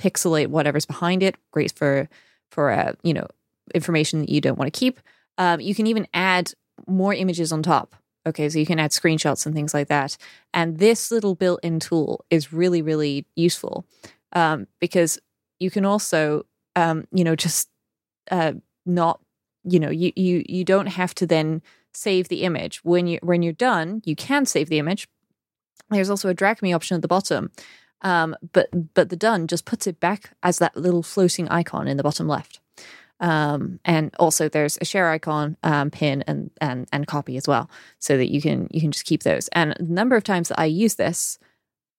pixelate 0.00 0.48
whatever's 0.48 0.86
behind 0.86 1.22
it. 1.22 1.36
Great 1.50 1.72
for 1.72 2.08
for 2.50 2.70
uh, 2.70 2.92
you 3.02 3.14
know 3.14 3.26
information 3.74 4.20
that 4.20 4.28
you 4.28 4.40
don't 4.40 4.58
want 4.58 4.72
to 4.72 4.78
keep. 4.78 5.00
Um, 5.38 5.60
you 5.60 5.74
can 5.74 5.86
even 5.86 6.06
add 6.14 6.52
more 6.86 7.14
images 7.14 7.52
on 7.52 7.62
top. 7.62 7.96
Okay, 8.24 8.48
so 8.48 8.58
you 8.58 8.66
can 8.66 8.78
add 8.78 8.92
screenshots 8.92 9.46
and 9.46 9.54
things 9.54 9.74
like 9.74 9.88
that. 9.88 10.16
And 10.54 10.78
this 10.78 11.10
little 11.10 11.34
built-in 11.34 11.80
tool 11.80 12.24
is 12.30 12.52
really 12.52 12.82
really 12.82 13.26
useful 13.36 13.84
um, 14.32 14.66
because 14.80 15.18
you 15.58 15.70
can 15.70 15.84
also 15.84 16.46
um, 16.76 17.06
you 17.12 17.24
know 17.24 17.36
just 17.36 17.68
uh, 18.30 18.52
not 18.86 19.20
you 19.64 19.80
know 19.80 19.90
you 19.90 20.12
you 20.16 20.44
you 20.48 20.64
don't 20.64 20.86
have 20.86 21.14
to 21.16 21.26
then 21.26 21.62
save 21.92 22.28
the 22.28 22.42
image. 22.42 22.84
When 22.84 23.06
you 23.06 23.18
when 23.22 23.42
you're 23.42 23.52
done 23.52 24.02
you 24.04 24.16
can 24.16 24.46
save 24.46 24.68
the 24.68 24.78
image. 24.78 25.08
There's 25.90 26.10
also 26.10 26.28
a 26.28 26.34
drag 26.34 26.62
me 26.62 26.72
option 26.72 26.94
at 26.94 27.02
the 27.02 27.08
bottom. 27.08 27.50
Um, 28.02 28.36
but 28.52 28.94
but 28.94 29.10
the 29.10 29.16
done 29.16 29.46
just 29.46 29.64
puts 29.64 29.86
it 29.86 30.00
back 30.00 30.30
as 30.42 30.58
that 30.58 30.76
little 30.76 31.02
floating 31.02 31.48
icon 31.48 31.86
in 31.88 31.96
the 31.96 32.02
bottom 32.02 32.26
left. 32.26 32.60
Um, 33.20 33.78
and 33.84 34.12
also 34.18 34.48
there's 34.48 34.76
a 34.80 34.84
share 34.84 35.08
icon 35.10 35.56
um, 35.62 35.90
pin 35.90 36.24
and, 36.26 36.50
and 36.60 36.88
and 36.92 37.06
copy 37.06 37.36
as 37.36 37.46
well 37.46 37.70
so 38.00 38.16
that 38.16 38.32
you 38.32 38.42
can 38.42 38.68
you 38.72 38.80
can 38.80 38.90
just 38.90 39.04
keep 39.04 39.22
those. 39.22 39.48
And 39.52 39.76
the 39.78 39.84
number 39.84 40.16
of 40.16 40.24
times 40.24 40.48
that 40.48 40.58
i 40.58 40.64
use 40.64 40.96
this 40.96 41.38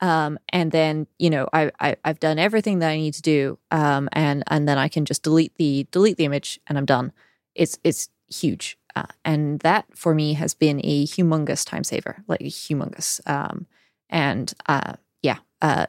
um, 0.03 0.37
and 0.49 0.71
then 0.73 1.07
you 1.17 1.29
know 1.29 1.47
I, 1.53 1.71
I 1.79 1.95
I've 2.03 2.19
done 2.19 2.37
everything 2.37 2.79
that 2.79 2.89
I 2.89 2.97
need 2.97 3.13
to 3.13 3.21
do, 3.21 3.57
um, 3.71 4.09
and 4.11 4.43
and 4.47 4.67
then 4.67 4.77
I 4.77 4.89
can 4.89 5.05
just 5.05 5.23
delete 5.23 5.55
the 5.55 5.87
delete 5.91 6.17
the 6.17 6.25
image, 6.25 6.59
and 6.67 6.77
I'm 6.77 6.85
done. 6.85 7.13
It's 7.55 7.79
it's 7.85 8.09
huge, 8.27 8.77
uh, 8.95 9.05
and 9.25 9.59
that 9.61 9.85
for 9.95 10.13
me 10.13 10.33
has 10.33 10.53
been 10.53 10.79
a 10.83 11.05
humongous 11.05 11.65
time 11.65 11.83
saver, 11.83 12.23
like 12.27 12.41
humongous. 12.41 13.19
Um, 13.29 13.67
and 14.09 14.53
uh, 14.67 14.93
yeah, 15.21 15.37
uh, 15.61 15.87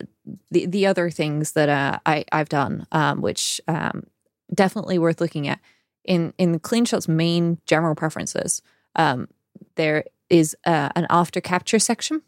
the 0.51 0.67
the 0.67 0.87
other 0.87 1.11
things 1.11 1.53
that 1.53 1.69
uh, 1.69 1.99
I 2.07 2.25
I've 2.33 2.49
done, 2.49 2.87
um, 2.93 3.21
which 3.21 3.61
um, 3.69 4.07
definitely 4.55 4.99
worth 4.99 5.21
looking 5.21 5.49
at 5.49 5.61
in 6.05 6.33
in 6.39 6.59
CleanShot's 6.61 7.09
main 7.09 7.59
general 7.67 7.95
preferences. 7.95 8.63
Um, 8.97 9.29
there 9.75 10.05
is 10.31 10.57
uh, 10.65 10.91
an 10.97 11.07
after 11.11 11.41
capture 11.41 11.79
section 11.79 12.23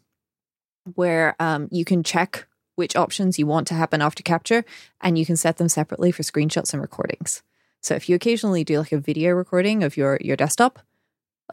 where 0.95 1.35
um, 1.39 1.67
you 1.71 1.85
can 1.85 2.03
check 2.03 2.47
which 2.75 2.95
options 2.95 3.39
you 3.39 3.47
want 3.47 3.67
to 3.67 3.73
happen 3.73 4.01
after 4.01 4.21
capture 4.21 4.63
and 5.01 5.17
you 5.17 5.25
can 5.25 5.35
set 5.35 5.57
them 5.57 5.67
separately 5.67 6.11
for 6.11 6.23
screenshots 6.23 6.73
and 6.73 6.81
recordings. 6.81 7.41
So 7.81 7.95
if 7.95 8.09
you 8.09 8.15
occasionally 8.15 8.63
do 8.63 8.79
like 8.79 8.91
a 8.91 8.97
video 8.97 9.31
recording 9.31 9.83
of 9.83 9.97
your 9.97 10.17
your 10.21 10.35
desktop, 10.35 10.79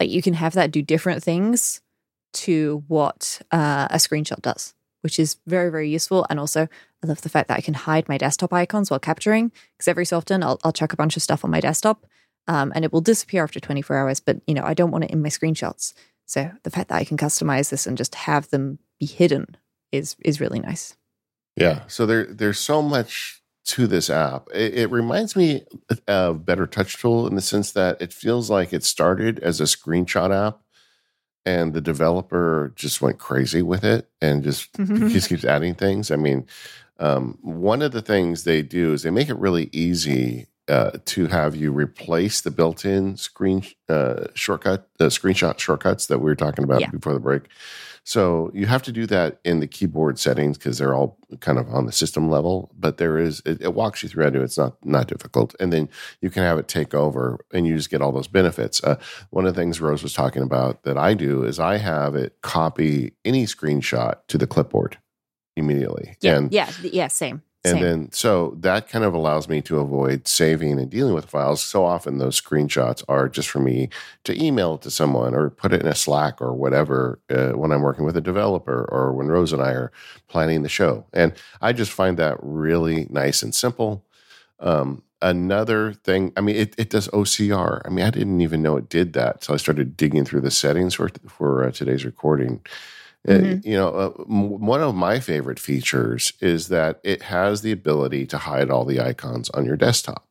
like 0.00 0.10
you 0.10 0.22
can 0.22 0.34
have 0.34 0.54
that 0.54 0.70
do 0.70 0.82
different 0.82 1.22
things 1.22 1.80
to 2.34 2.84
what 2.88 3.40
uh, 3.52 3.86
a 3.90 3.96
screenshot 3.96 4.42
does, 4.42 4.74
which 5.02 5.18
is 5.18 5.36
very 5.46 5.70
very 5.70 5.88
useful. 5.88 6.26
And 6.28 6.40
also, 6.40 6.68
I 7.02 7.06
love 7.06 7.22
the 7.22 7.28
fact 7.28 7.48
that 7.48 7.58
I 7.58 7.62
can 7.62 7.74
hide 7.74 8.08
my 8.08 8.18
desktop 8.18 8.52
icons 8.52 8.90
while 8.90 9.00
capturing 9.00 9.52
because 9.76 9.88
every 9.88 10.04
so 10.04 10.16
often 10.16 10.42
I'll, 10.42 10.58
I'll 10.64 10.72
chuck 10.72 10.92
a 10.92 10.96
bunch 10.96 11.16
of 11.16 11.22
stuff 11.22 11.44
on 11.44 11.50
my 11.50 11.60
desktop 11.60 12.06
um, 12.46 12.72
and 12.74 12.84
it 12.84 12.92
will 12.92 13.00
disappear 13.00 13.42
after 13.42 13.60
24 13.60 13.96
hours. 13.96 14.20
But 14.20 14.40
you 14.46 14.54
know, 14.54 14.64
I 14.64 14.74
don't 14.74 14.90
want 14.90 15.04
it 15.04 15.10
in 15.10 15.22
my 15.22 15.28
screenshots. 15.28 15.94
So 16.26 16.50
the 16.62 16.70
fact 16.70 16.88
that 16.88 16.96
I 16.96 17.04
can 17.04 17.16
customize 17.16 17.70
this 17.70 17.86
and 17.86 17.98
just 17.98 18.14
have 18.14 18.48
them 18.50 18.78
be 18.98 19.06
hidden 19.06 19.56
is 19.92 20.16
is 20.24 20.40
really 20.40 20.60
nice. 20.60 20.96
Yeah. 21.56 21.82
So 21.86 22.06
there 22.06 22.26
there's 22.26 22.58
so 22.58 22.82
much 22.82 23.42
to 23.64 23.86
this 23.86 24.10
app. 24.10 24.48
It, 24.54 24.74
it 24.74 24.90
reminds 24.90 25.34
me 25.36 25.64
of 26.06 26.38
BetterTouchTool 26.40 27.28
in 27.28 27.34
the 27.34 27.40
sense 27.42 27.72
that 27.72 28.00
it 28.00 28.12
feels 28.12 28.50
like 28.50 28.72
it 28.72 28.84
started 28.84 29.38
as 29.40 29.60
a 29.60 29.64
screenshot 29.64 30.34
app 30.34 30.60
and 31.46 31.74
the 31.74 31.80
developer 31.80 32.72
just 32.74 33.00
went 33.02 33.18
crazy 33.18 33.62
with 33.62 33.84
it 33.84 34.08
and 34.20 34.42
just 34.42 34.72
just 34.78 35.28
keeps 35.28 35.44
adding 35.44 35.74
things. 35.74 36.10
I 36.10 36.16
mean, 36.16 36.46
um, 36.98 37.38
one 37.42 37.82
of 37.82 37.92
the 37.92 38.02
things 38.02 38.44
they 38.44 38.62
do 38.62 38.92
is 38.92 39.02
they 39.02 39.10
make 39.10 39.28
it 39.28 39.38
really 39.38 39.68
easy 39.72 40.46
uh, 40.68 40.92
to 41.04 41.26
have 41.26 41.54
you 41.54 41.70
replace 41.72 42.40
the 42.40 42.50
built-in 42.50 43.16
screen 43.16 43.62
uh, 43.88 44.26
shortcut, 44.34 44.88
uh, 45.00 45.04
screenshot 45.04 45.58
shortcuts 45.58 46.06
that 46.06 46.18
we 46.18 46.24
were 46.24 46.34
talking 46.36 46.64
about 46.64 46.80
Yeah. 46.80 46.90
before 46.90 47.12
the 47.12 47.20
break. 47.20 47.42
So 48.04 48.50
you 48.52 48.66
have 48.66 48.82
to 48.82 48.92
do 48.92 49.06
that 49.06 49.40
in 49.44 49.60
the 49.60 49.66
keyboard 49.66 50.18
settings 50.18 50.58
because 50.58 50.76
they're 50.76 50.94
all 50.94 51.18
kind 51.40 51.58
of 51.58 51.68
on 51.70 51.86
the 51.86 51.92
system 51.92 52.30
level. 52.30 52.70
But 52.78 52.98
there 52.98 53.18
is 53.18 53.42
it, 53.46 53.62
it 53.62 53.74
walks 53.74 54.02
you 54.02 54.10
through 54.10 54.24
how 54.24 54.30
to 54.30 54.40
it. 54.40 54.44
It's 54.44 54.58
not 54.58 54.76
not 54.84 55.08
difficult, 55.08 55.54
and 55.58 55.72
then 55.72 55.88
you 56.20 56.28
can 56.28 56.42
have 56.42 56.58
it 56.58 56.68
take 56.68 56.94
over, 56.94 57.44
and 57.52 57.66
you 57.66 57.76
just 57.76 57.90
get 57.90 58.02
all 58.02 58.12
those 58.12 58.28
benefits. 58.28 58.84
Uh, 58.84 58.98
one 59.30 59.46
of 59.46 59.54
the 59.54 59.60
things 59.60 59.80
Rose 59.80 60.02
was 60.02 60.12
talking 60.12 60.42
about 60.42 60.82
that 60.82 60.98
I 60.98 61.14
do 61.14 61.44
is 61.44 61.58
I 61.58 61.78
have 61.78 62.14
it 62.14 62.36
copy 62.42 63.14
any 63.24 63.46
screenshot 63.46 64.16
to 64.28 64.36
the 64.36 64.46
clipboard 64.46 64.98
immediately. 65.56 66.16
Yeah, 66.20 66.36
and 66.36 66.52
yeah, 66.52 66.70
yeah, 66.82 67.08
same. 67.08 67.42
And 67.66 67.78
Same. 67.78 67.82
then, 67.82 68.12
so 68.12 68.54
that 68.60 68.90
kind 68.90 69.06
of 69.06 69.14
allows 69.14 69.48
me 69.48 69.62
to 69.62 69.78
avoid 69.78 70.28
saving 70.28 70.78
and 70.78 70.90
dealing 70.90 71.14
with 71.14 71.24
files. 71.24 71.62
So 71.62 71.82
often, 71.82 72.18
those 72.18 72.38
screenshots 72.38 73.02
are 73.08 73.26
just 73.26 73.48
for 73.48 73.58
me 73.58 73.88
to 74.24 74.42
email 74.42 74.74
it 74.74 74.82
to 74.82 74.90
someone 74.90 75.34
or 75.34 75.48
put 75.48 75.72
it 75.72 75.80
in 75.80 75.86
a 75.86 75.94
Slack 75.94 76.42
or 76.42 76.52
whatever 76.52 77.20
uh, 77.30 77.52
when 77.52 77.72
I'm 77.72 77.80
working 77.80 78.04
with 78.04 78.18
a 78.18 78.20
developer 78.20 78.86
or 78.90 79.14
when 79.14 79.28
Rose 79.28 79.54
and 79.54 79.62
I 79.62 79.70
are 79.70 79.92
planning 80.28 80.62
the 80.62 80.68
show. 80.68 81.06
And 81.14 81.32
I 81.62 81.72
just 81.72 81.90
find 81.90 82.18
that 82.18 82.36
really 82.42 83.06
nice 83.08 83.42
and 83.42 83.54
simple. 83.54 84.04
Um, 84.60 85.02
another 85.22 85.94
thing, 85.94 86.32
I 86.36 86.42
mean, 86.42 86.56
it, 86.56 86.74
it 86.76 86.90
does 86.90 87.08
OCR. 87.08 87.80
I 87.86 87.88
mean, 87.88 88.04
I 88.04 88.10
didn't 88.10 88.42
even 88.42 88.60
know 88.60 88.76
it 88.76 88.90
did 88.90 89.14
that. 89.14 89.42
So 89.42 89.54
I 89.54 89.56
started 89.56 89.96
digging 89.96 90.26
through 90.26 90.42
the 90.42 90.50
settings 90.50 90.94
for, 90.94 91.08
for 91.26 91.64
uh, 91.64 91.70
today's 91.70 92.04
recording. 92.04 92.60
Uh, 93.26 93.32
Mhm. 93.32 93.64
you 93.64 93.74
know, 93.74 93.88
uh, 93.88 94.22
m- 94.28 94.60
one 94.60 94.82
of 94.82 94.94
my 94.94 95.18
favorite 95.18 95.58
features 95.58 96.34
is 96.40 96.68
that 96.68 97.00
it 97.02 97.22
has 97.22 97.62
the 97.62 97.72
ability 97.72 98.26
to 98.26 98.36
hide 98.38 98.70
all 98.70 98.84
the 98.84 99.00
icons 99.00 99.48
on 99.50 99.64
your 99.64 99.76
desktop. 99.76 100.26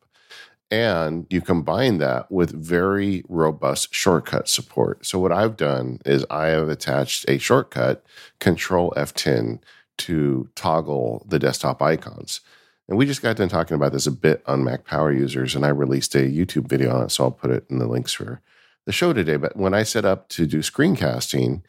And 0.71 1.27
you 1.29 1.41
combine 1.41 1.99
that 1.99 2.31
with 2.31 2.51
very 2.51 3.23
robust 3.29 3.93
shortcut 3.93 4.47
support. 4.49 5.05
So, 5.05 5.19
what 5.19 5.31
I've 5.31 5.55
done 5.57 5.99
is 6.05 6.25
I 6.31 6.47
have 6.47 6.69
attached 6.69 7.25
a 7.29 7.37
shortcut, 7.37 8.03
Control 8.39 8.91
F10, 8.97 9.59
to 9.99 10.49
toggle 10.55 11.25
the 11.29 11.37
desktop 11.39 11.81
icons. 11.81 12.41
And 12.89 12.97
we 12.97 13.05
just 13.05 13.21
got 13.21 13.35
done 13.37 13.49
talking 13.49 13.75
about 13.75 13.91
this 13.93 14.07
a 14.07 14.11
bit 14.11 14.41
on 14.47 14.63
Mac 14.63 14.85
Power 14.85 15.11
Users, 15.11 15.55
and 15.55 15.65
I 15.65 15.69
released 15.69 16.15
a 16.15 16.19
YouTube 16.19 16.67
video 16.67 16.95
on 16.95 17.03
it. 17.05 17.11
So, 17.11 17.25
I'll 17.25 17.31
put 17.31 17.51
it 17.51 17.65
in 17.69 17.77
the 17.79 17.87
links 17.87 18.13
for 18.13 18.41
the 18.85 18.91
show 18.91 19.13
today. 19.13 19.35
But 19.37 19.55
when 19.55 19.73
I 19.75 19.83
set 19.83 20.05
up 20.05 20.27
to 20.29 20.47
do 20.47 20.59
screencasting, 20.59 21.61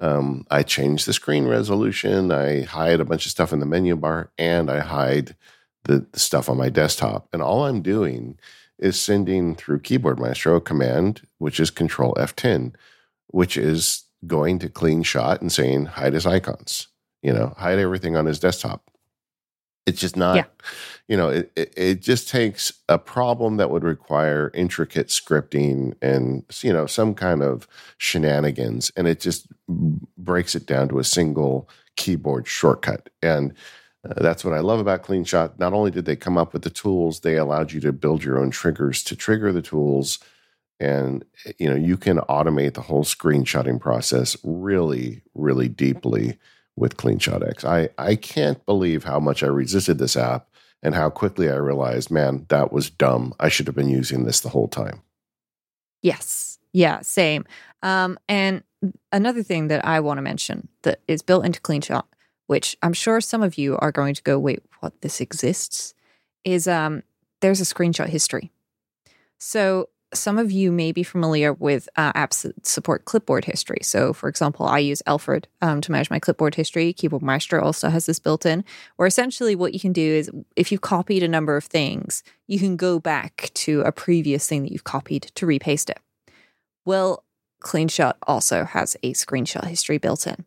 um, 0.00 0.46
I 0.50 0.62
change 0.62 1.04
the 1.04 1.12
screen 1.12 1.46
resolution. 1.46 2.32
I 2.32 2.62
hide 2.62 3.00
a 3.00 3.04
bunch 3.04 3.26
of 3.26 3.32
stuff 3.32 3.52
in 3.52 3.60
the 3.60 3.66
menu 3.66 3.96
bar, 3.96 4.30
and 4.38 4.70
I 4.70 4.80
hide 4.80 5.36
the, 5.84 6.06
the 6.10 6.18
stuff 6.18 6.48
on 6.48 6.56
my 6.56 6.70
desktop. 6.70 7.28
And 7.32 7.42
all 7.42 7.64
I'm 7.64 7.82
doing 7.82 8.38
is 8.78 8.98
sending 8.98 9.54
through 9.54 9.80
Keyboard 9.80 10.18
Maestro 10.18 10.56
a 10.56 10.60
command, 10.60 11.26
which 11.38 11.60
is 11.60 11.70
Control 11.70 12.14
F10, 12.14 12.74
which 13.28 13.58
is 13.58 14.04
going 14.26 14.58
to 14.60 14.68
CleanShot 14.68 15.40
and 15.40 15.52
saying 15.52 15.86
hide 15.86 16.14
his 16.14 16.26
icons. 16.26 16.88
You 17.22 17.34
know, 17.34 17.54
hide 17.58 17.78
everything 17.78 18.16
on 18.16 18.24
his 18.24 18.38
desktop. 18.38 18.89
It's 19.86 20.00
just 20.00 20.16
not, 20.16 20.36
Yeah. 20.36 20.44
you 21.08 21.16
know, 21.16 21.30
it, 21.30 21.52
it, 21.56 21.74
it 21.76 22.02
just 22.02 22.28
takes 22.28 22.72
a 22.88 22.98
problem 22.98 23.56
that 23.56 23.70
would 23.70 23.82
require 23.82 24.50
intricate 24.54 25.08
scripting 25.08 25.94
and, 26.02 26.44
you 26.62 26.72
know, 26.72 26.86
some 26.86 27.14
kind 27.14 27.42
of 27.42 27.66
shenanigans. 27.98 28.92
And 28.96 29.08
it 29.08 29.20
just 29.20 29.46
breaks 29.68 30.54
it 30.54 30.66
down 30.66 30.88
to 30.88 30.98
a 30.98 31.04
single 31.04 31.68
keyboard 31.96 32.46
shortcut. 32.46 33.08
And 33.22 33.54
uh, 34.08 34.22
that's 34.22 34.44
what 34.44 34.54
I 34.54 34.60
love 34.60 34.80
about 34.80 35.02
CleanShot. 35.02 35.58
Not 35.58 35.72
only 35.72 35.90
did 35.90 36.04
they 36.04 36.16
come 36.16 36.38
up 36.38 36.52
with 36.52 36.62
the 36.62 36.70
tools, 36.70 37.20
they 37.20 37.36
allowed 37.36 37.72
you 37.72 37.80
to 37.80 37.92
build 37.92 38.22
your 38.22 38.38
own 38.38 38.50
triggers 38.50 39.02
to 39.04 39.16
trigger 39.16 39.52
the 39.52 39.62
tools. 39.62 40.18
And, 40.78 41.24
you 41.58 41.68
know, 41.68 41.76
you 41.76 41.96
can 41.96 42.18
automate 42.20 42.74
the 42.74 42.80
whole 42.82 43.04
screenshotting 43.04 43.80
process 43.80 44.36
really, 44.44 45.22
really 45.34 45.68
deeply 45.68 46.38
with 46.80 46.96
CleanShot 46.96 47.46
X. 47.48 47.64
I, 47.64 47.90
I 47.98 48.16
can't 48.16 48.64
believe 48.66 49.04
how 49.04 49.20
much 49.20 49.42
I 49.42 49.46
resisted 49.46 49.98
this 49.98 50.16
app 50.16 50.48
and 50.82 50.94
how 50.94 51.10
quickly 51.10 51.50
I 51.50 51.56
realized, 51.56 52.10
man, 52.10 52.46
that 52.48 52.72
was 52.72 52.88
dumb. 52.88 53.34
I 53.38 53.50
should 53.50 53.66
have 53.66 53.76
been 53.76 53.90
using 53.90 54.24
this 54.24 54.40
the 54.40 54.48
whole 54.48 54.66
time. 54.66 55.02
Yes. 56.02 56.58
Yeah, 56.72 57.00
same. 57.02 57.44
Um, 57.82 58.18
and 58.28 58.62
another 59.12 59.42
thing 59.42 59.68
that 59.68 59.84
I 59.84 60.00
want 60.00 60.18
to 60.18 60.22
mention 60.22 60.68
that 60.82 61.00
is 61.06 61.20
built 61.20 61.44
into 61.44 61.60
CleanShot, 61.60 62.04
which 62.46 62.76
I'm 62.82 62.94
sure 62.94 63.20
some 63.20 63.42
of 63.42 63.58
you 63.58 63.76
are 63.78 63.92
going 63.92 64.14
to 64.14 64.22
go, 64.22 64.38
wait, 64.38 64.60
what? 64.80 65.00
This 65.02 65.20
exists? 65.20 65.94
Is 66.44 66.66
um, 66.66 67.02
there's 67.40 67.60
a 67.60 67.64
screenshot 67.64 68.08
history. 68.08 68.50
So 69.38 69.90
some 70.12 70.38
of 70.38 70.50
you 70.50 70.72
may 70.72 70.92
be 70.92 71.02
familiar 71.02 71.52
with 71.52 71.88
uh, 71.96 72.12
apps 72.12 72.42
that 72.42 72.66
support 72.66 73.04
clipboard 73.04 73.44
history. 73.44 73.78
So, 73.82 74.12
for 74.12 74.28
example, 74.28 74.66
I 74.66 74.78
use 74.78 75.02
Alfred 75.06 75.46
um, 75.62 75.80
to 75.82 75.92
manage 75.92 76.10
my 76.10 76.18
clipboard 76.18 76.54
history. 76.54 76.92
Keyboard 76.92 77.22
Maestro 77.22 77.62
also 77.62 77.88
has 77.90 78.06
this 78.06 78.18
built 78.18 78.44
in, 78.44 78.64
where 78.96 79.06
essentially 79.06 79.54
what 79.54 79.72
you 79.72 79.80
can 79.80 79.92
do 79.92 80.02
is 80.02 80.30
if 80.56 80.72
you've 80.72 80.80
copied 80.80 81.22
a 81.22 81.28
number 81.28 81.56
of 81.56 81.64
things, 81.64 82.22
you 82.46 82.58
can 82.58 82.76
go 82.76 82.98
back 82.98 83.50
to 83.54 83.82
a 83.82 83.92
previous 83.92 84.48
thing 84.48 84.62
that 84.62 84.72
you've 84.72 84.84
copied 84.84 85.30
to 85.34 85.46
repaste 85.46 85.90
it. 85.90 86.00
Well, 86.84 87.24
CleanShot 87.62 88.14
also 88.26 88.64
has 88.64 88.96
a 89.02 89.12
screenshot 89.12 89.66
history 89.66 89.98
built 89.98 90.26
in. 90.26 90.44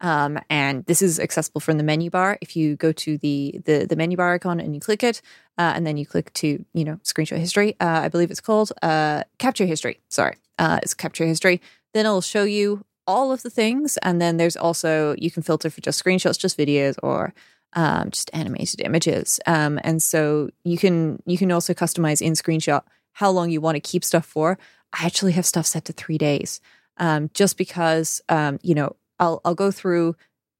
Um, 0.00 0.38
and 0.48 0.84
this 0.86 1.02
is 1.02 1.20
accessible 1.20 1.60
from 1.60 1.76
the 1.76 1.84
menu 1.84 2.10
bar. 2.10 2.38
If 2.40 2.56
you 2.56 2.76
go 2.76 2.92
to 2.92 3.18
the 3.18 3.60
the, 3.64 3.86
the 3.86 3.96
menu 3.96 4.16
bar 4.16 4.34
icon 4.34 4.60
and 4.60 4.74
you 4.74 4.80
click 4.80 5.02
it, 5.02 5.20
uh, 5.58 5.72
and 5.74 5.86
then 5.86 5.96
you 5.96 6.06
click 6.06 6.32
to 6.34 6.64
you 6.72 6.84
know 6.84 6.96
screenshot 7.04 7.38
history, 7.38 7.76
uh, 7.80 8.00
I 8.04 8.08
believe 8.08 8.30
it's 8.30 8.40
called 8.40 8.72
uh, 8.82 9.24
capture 9.38 9.66
history. 9.66 10.00
Sorry, 10.08 10.36
uh, 10.58 10.80
it's 10.82 10.94
capture 10.94 11.26
history. 11.26 11.60
Then 11.92 12.06
it'll 12.06 12.20
show 12.20 12.44
you 12.44 12.84
all 13.06 13.32
of 13.32 13.42
the 13.42 13.50
things, 13.50 13.96
and 13.98 14.20
then 14.20 14.36
there's 14.36 14.56
also 14.56 15.14
you 15.18 15.30
can 15.30 15.42
filter 15.42 15.70
for 15.70 15.80
just 15.80 16.02
screenshots, 16.02 16.38
just 16.38 16.56
videos, 16.56 16.96
or 17.02 17.34
um, 17.74 18.10
just 18.10 18.30
animated 18.32 18.80
images. 18.80 19.40
Um, 19.46 19.78
and 19.84 20.02
so 20.02 20.50
you 20.64 20.78
can 20.78 21.22
you 21.26 21.38
can 21.38 21.52
also 21.52 21.74
customize 21.74 22.22
in 22.22 22.32
screenshot 22.34 22.82
how 23.12 23.30
long 23.30 23.50
you 23.50 23.60
want 23.60 23.76
to 23.76 23.80
keep 23.80 24.04
stuff 24.04 24.26
for. 24.26 24.58
I 24.92 25.06
actually 25.06 25.32
have 25.32 25.46
stuff 25.46 25.66
set 25.66 25.84
to 25.86 25.92
three 25.92 26.18
days, 26.18 26.60
um, 26.96 27.30
just 27.34 27.56
because 27.56 28.20
um, 28.28 28.58
you 28.62 28.74
know 28.74 28.96
I'll 29.20 29.40
I'll 29.44 29.54
go 29.54 29.70
through 29.70 30.16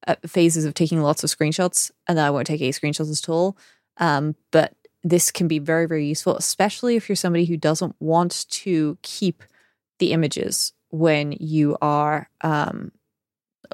uh, 0.07 0.17
phases 0.27 0.65
of 0.65 0.75
taking 0.75 1.03
lots 1.03 1.25
of 1.25 1.31
screenshots, 1.31 1.91
and 2.07 2.17
then 2.17 2.25
I 2.25 2.31
won't 2.31 2.47
take 2.47 2.61
any 2.61 2.71
screenshots 2.71 3.23
at 3.23 3.29
all. 3.29 3.57
Um, 3.97 4.37
but 4.53 4.75
this 5.03 5.33
can 5.33 5.49
be 5.49 5.59
very 5.59 5.87
very 5.87 6.07
useful, 6.07 6.37
especially 6.37 6.95
if 6.97 7.09
you're 7.09 7.17
somebody 7.17 7.47
who 7.47 7.57
doesn't 7.57 7.97
want 7.99 8.47
to 8.51 8.99
keep 9.03 9.43
the 9.99 10.13
images 10.13 10.73
when 10.91 11.33
you 11.33 11.77
are 11.81 12.29
um, 12.43 12.93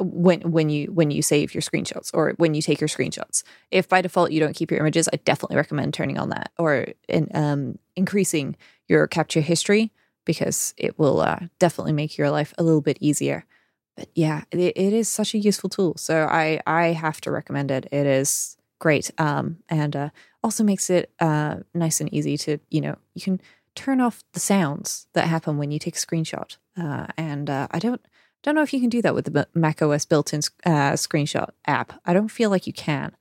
when 0.00 0.40
when 0.52 0.68
you 0.68 0.92
when 0.92 1.10
you 1.10 1.22
save 1.22 1.54
your 1.54 1.62
screenshots 1.62 2.10
or 2.12 2.34
when 2.36 2.54
you 2.54 2.62
take 2.62 2.80
your 2.80 2.88
screenshots. 2.88 3.42
If 3.70 3.88
by 3.88 4.02
default 4.02 4.30
you 4.30 4.40
don't 4.40 4.54
keep 4.54 4.70
your 4.70 4.80
images, 4.80 5.08
I 5.12 5.16
definitely 5.24 5.56
recommend 5.56 5.94
turning 5.94 6.18
on 6.18 6.30
that 6.30 6.52
or 6.58 6.88
in, 7.08 7.28
um, 7.34 7.78
increasing 7.96 8.56
your 8.88 9.06
capture 9.06 9.40
history 9.40 9.92
because 10.24 10.74
it 10.76 10.98
will 10.98 11.20
uh, 11.20 11.38
definitely 11.58 11.92
make 11.92 12.18
your 12.18 12.30
life 12.30 12.52
a 12.58 12.62
little 12.62 12.80
bit 12.82 12.98
easier. 13.00 13.46
But 13.96 14.08
yeah, 14.14 14.44
it, 14.50 14.58
it 14.58 14.92
is 14.92 15.08
such 15.08 15.34
a 15.34 15.38
useful 15.38 15.70
tool, 15.70 15.94
so 15.96 16.26
I 16.30 16.60
I 16.66 16.88
have 16.88 17.20
to 17.22 17.30
recommend 17.30 17.70
it. 17.70 17.86
It 17.90 18.06
is 18.06 18.56
great, 18.78 19.10
um, 19.18 19.58
and 19.68 19.96
uh, 19.96 20.10
also 20.44 20.62
makes 20.62 20.90
it 20.90 21.10
uh, 21.18 21.56
nice 21.74 22.00
and 22.00 22.12
easy 22.12 22.36
to 22.38 22.58
you 22.70 22.80
know 22.80 22.96
you 23.14 23.22
can 23.22 23.40
turn 23.74 24.00
off 24.00 24.22
the 24.32 24.40
sounds 24.40 25.06
that 25.12 25.28
happen 25.28 25.58
when 25.58 25.70
you 25.70 25.78
take 25.78 25.96
a 25.96 25.98
screenshot. 25.98 26.56
Uh, 26.76 27.06
and 27.16 27.48
uh, 27.48 27.68
I 27.70 27.78
don't 27.78 28.00
don't 28.42 28.54
know 28.54 28.62
if 28.62 28.72
you 28.72 28.80
can 28.80 28.90
do 28.90 29.02
that 29.02 29.14
with 29.14 29.32
the 29.32 29.48
Mac 29.54 29.82
OS 29.82 30.04
built-in 30.04 30.40
uh, 30.64 30.92
screenshot 30.92 31.50
app. 31.66 32.00
I 32.04 32.12
don't 32.12 32.28
feel 32.28 32.50
like 32.50 32.66
you 32.66 32.72
can, 32.72 33.16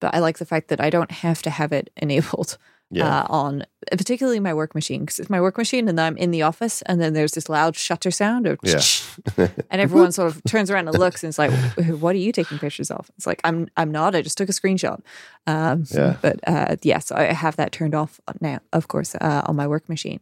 but 0.00 0.14
I 0.14 0.18
like 0.20 0.38
the 0.38 0.46
fact 0.46 0.68
that 0.68 0.80
I 0.80 0.90
don't 0.90 1.10
have 1.10 1.42
to 1.42 1.50
have 1.50 1.72
it 1.72 1.90
enabled 1.96 2.56
Yeah. 2.90 3.22
uh, 3.22 3.26
on 3.28 3.64
particularly 3.90 4.38
my 4.40 4.54
work 4.54 4.74
machine 4.74 5.00
because 5.00 5.18
it's 5.18 5.30
my 5.30 5.40
work 5.40 5.58
machine 5.58 5.88
and 5.88 5.98
I'm 6.00 6.16
in 6.16 6.30
the 6.30 6.42
office 6.42 6.80
and 6.82 7.00
then 7.00 7.12
there's 7.12 7.32
this 7.32 7.48
loud 7.48 7.74
shutter 7.76 8.10
sound 8.10 8.46
of 8.46 8.58
Yeah. 8.62 8.80
and 9.70 9.80
everyone 9.80 10.12
sort 10.12 10.30
of 10.30 10.42
turns 10.44 10.70
around 10.70 10.86
and 10.88 10.98
looks 10.98 11.24
and 11.24 11.28
it's 11.30 11.38
like 11.38 11.50
what 12.00 12.14
are 12.14 12.18
you 12.18 12.30
taking 12.30 12.58
pictures 12.58 12.90
of 12.90 13.10
it's 13.16 13.26
like 13.26 13.40
i'm 13.42 13.68
i'm 13.76 13.90
not 13.90 14.14
i 14.14 14.22
just 14.22 14.38
took 14.38 14.48
a 14.48 14.52
screenshot 14.52 15.00
um 15.46 15.84
Yeah. 15.90 16.16
but 16.22 16.38
uh 16.46 16.76
yes 16.82 17.10
i 17.10 17.24
have 17.32 17.56
that 17.56 17.72
turned 17.72 17.94
off 17.94 18.20
now 18.40 18.60
of 18.72 18.86
course 18.86 19.14
uh, 19.20 19.42
on 19.46 19.56
my 19.56 19.66
work 19.66 19.88
machine 19.88 20.20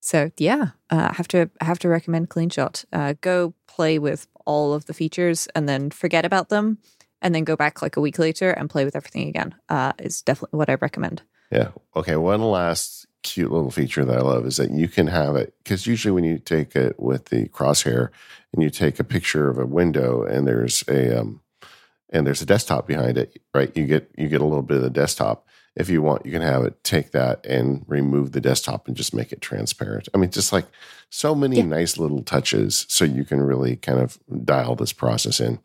so 0.00 0.30
yeah 0.38 0.70
uh, 0.90 1.08
i 1.10 1.14
have 1.14 1.28
to 1.28 1.50
i 1.60 1.64
have 1.64 1.78
to 1.80 1.88
recommend 1.88 2.30
cleanshot 2.30 2.84
uh 2.92 3.14
go 3.20 3.52
play 3.66 3.98
with 3.98 4.26
all 4.46 4.72
of 4.74 4.86
the 4.86 4.94
features 4.94 5.48
and 5.54 5.68
then 5.68 5.90
forget 5.90 6.24
about 6.24 6.48
them 6.48 6.78
and 7.20 7.34
then 7.34 7.44
go 7.44 7.56
back 7.56 7.82
like 7.82 7.96
a 7.96 8.00
week 8.00 8.18
later 8.18 8.50
and 8.52 8.70
play 8.70 8.84
with 8.84 8.96
everything 8.96 9.28
again 9.28 9.54
uh 9.68 9.92
is 9.98 10.22
definitely 10.22 10.56
what 10.56 10.70
i 10.70 10.74
recommend 10.80 11.22
Yeah. 11.50 11.68
Okay. 11.94 12.16
One 12.16 12.42
last 12.42 13.06
cute 13.22 13.50
little 13.50 13.70
feature 13.70 14.04
that 14.04 14.18
I 14.18 14.20
love 14.20 14.46
is 14.46 14.56
that 14.56 14.70
you 14.70 14.88
can 14.88 15.08
have 15.08 15.34
it 15.36 15.54
because 15.62 15.86
usually 15.86 16.12
when 16.12 16.24
you 16.24 16.38
take 16.38 16.76
it 16.76 16.98
with 17.00 17.26
the 17.26 17.48
crosshair 17.48 18.10
and 18.52 18.62
you 18.62 18.70
take 18.70 19.00
a 19.00 19.04
picture 19.04 19.48
of 19.50 19.58
a 19.58 19.66
window 19.66 20.22
and 20.22 20.46
there's 20.46 20.84
a 20.88 21.20
um, 21.20 21.40
and 22.10 22.26
there's 22.26 22.40
a 22.42 22.46
desktop 22.46 22.86
behind 22.86 23.18
it, 23.18 23.40
right? 23.54 23.76
You 23.76 23.84
get 23.86 24.10
you 24.16 24.28
get 24.28 24.40
a 24.40 24.44
little 24.44 24.62
bit 24.62 24.76
of 24.76 24.82
the 24.84 24.90
desktop. 24.90 25.46
If 25.74 25.90
you 25.90 26.00
want, 26.00 26.24
you 26.24 26.32
can 26.32 26.40
have 26.40 26.64
it 26.64 26.82
take 26.84 27.10
that 27.10 27.44
and 27.44 27.84
remove 27.86 28.32
the 28.32 28.40
desktop 28.40 28.88
and 28.88 28.96
just 28.96 29.12
make 29.12 29.30
it 29.32 29.42
transparent. 29.42 30.08
I 30.14 30.18
mean, 30.18 30.30
just 30.30 30.52
like 30.52 30.64
so 31.10 31.34
many 31.34 31.56
Yeah. 31.56 31.64
nice 31.64 31.98
little 31.98 32.22
touches, 32.22 32.86
so 32.88 33.04
you 33.04 33.24
can 33.24 33.42
really 33.42 33.76
kind 33.76 33.98
of 33.98 34.18
dial 34.44 34.74
this 34.76 34.92
process 34.94 35.38
in. 35.40 35.58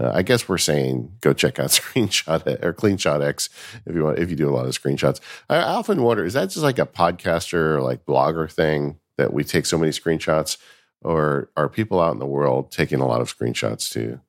Uh, 0.00 0.12
I 0.14 0.22
guess 0.22 0.48
we're 0.48 0.58
saying 0.58 1.12
go 1.20 1.32
check 1.32 1.58
out 1.58 1.70
Screenshot 1.70 2.64
or 2.64 2.72
CleanShot 2.72 3.22
X 3.22 3.50
if 3.84 3.94
you 3.94 4.04
want. 4.04 4.18
If 4.18 4.30
you 4.30 4.36
do 4.36 4.48
a 4.48 4.54
lot 4.54 4.66
of 4.66 4.72
screenshots, 4.72 5.20
I 5.48 5.58
often 5.58 6.02
wonder 6.02 6.24
is 6.24 6.34
that 6.34 6.50
just 6.50 6.58
like 6.62 6.78
a 6.78 6.86
podcaster 6.86 7.76
or 7.76 7.82
like 7.82 8.06
blogger 8.06 8.50
thing 8.50 8.98
that 9.18 9.32
we 9.32 9.44
take 9.44 9.66
so 9.66 9.76
many 9.76 9.92
screenshots, 9.92 10.56
or 11.02 11.50
are 11.56 11.68
people 11.68 12.00
out 12.00 12.14
in 12.14 12.18
the 12.18 12.26
world 12.26 12.72
taking 12.72 13.00
a 13.00 13.06
lot 13.06 13.20
of 13.20 13.36
screenshots 13.36 13.90
too? 13.90 14.20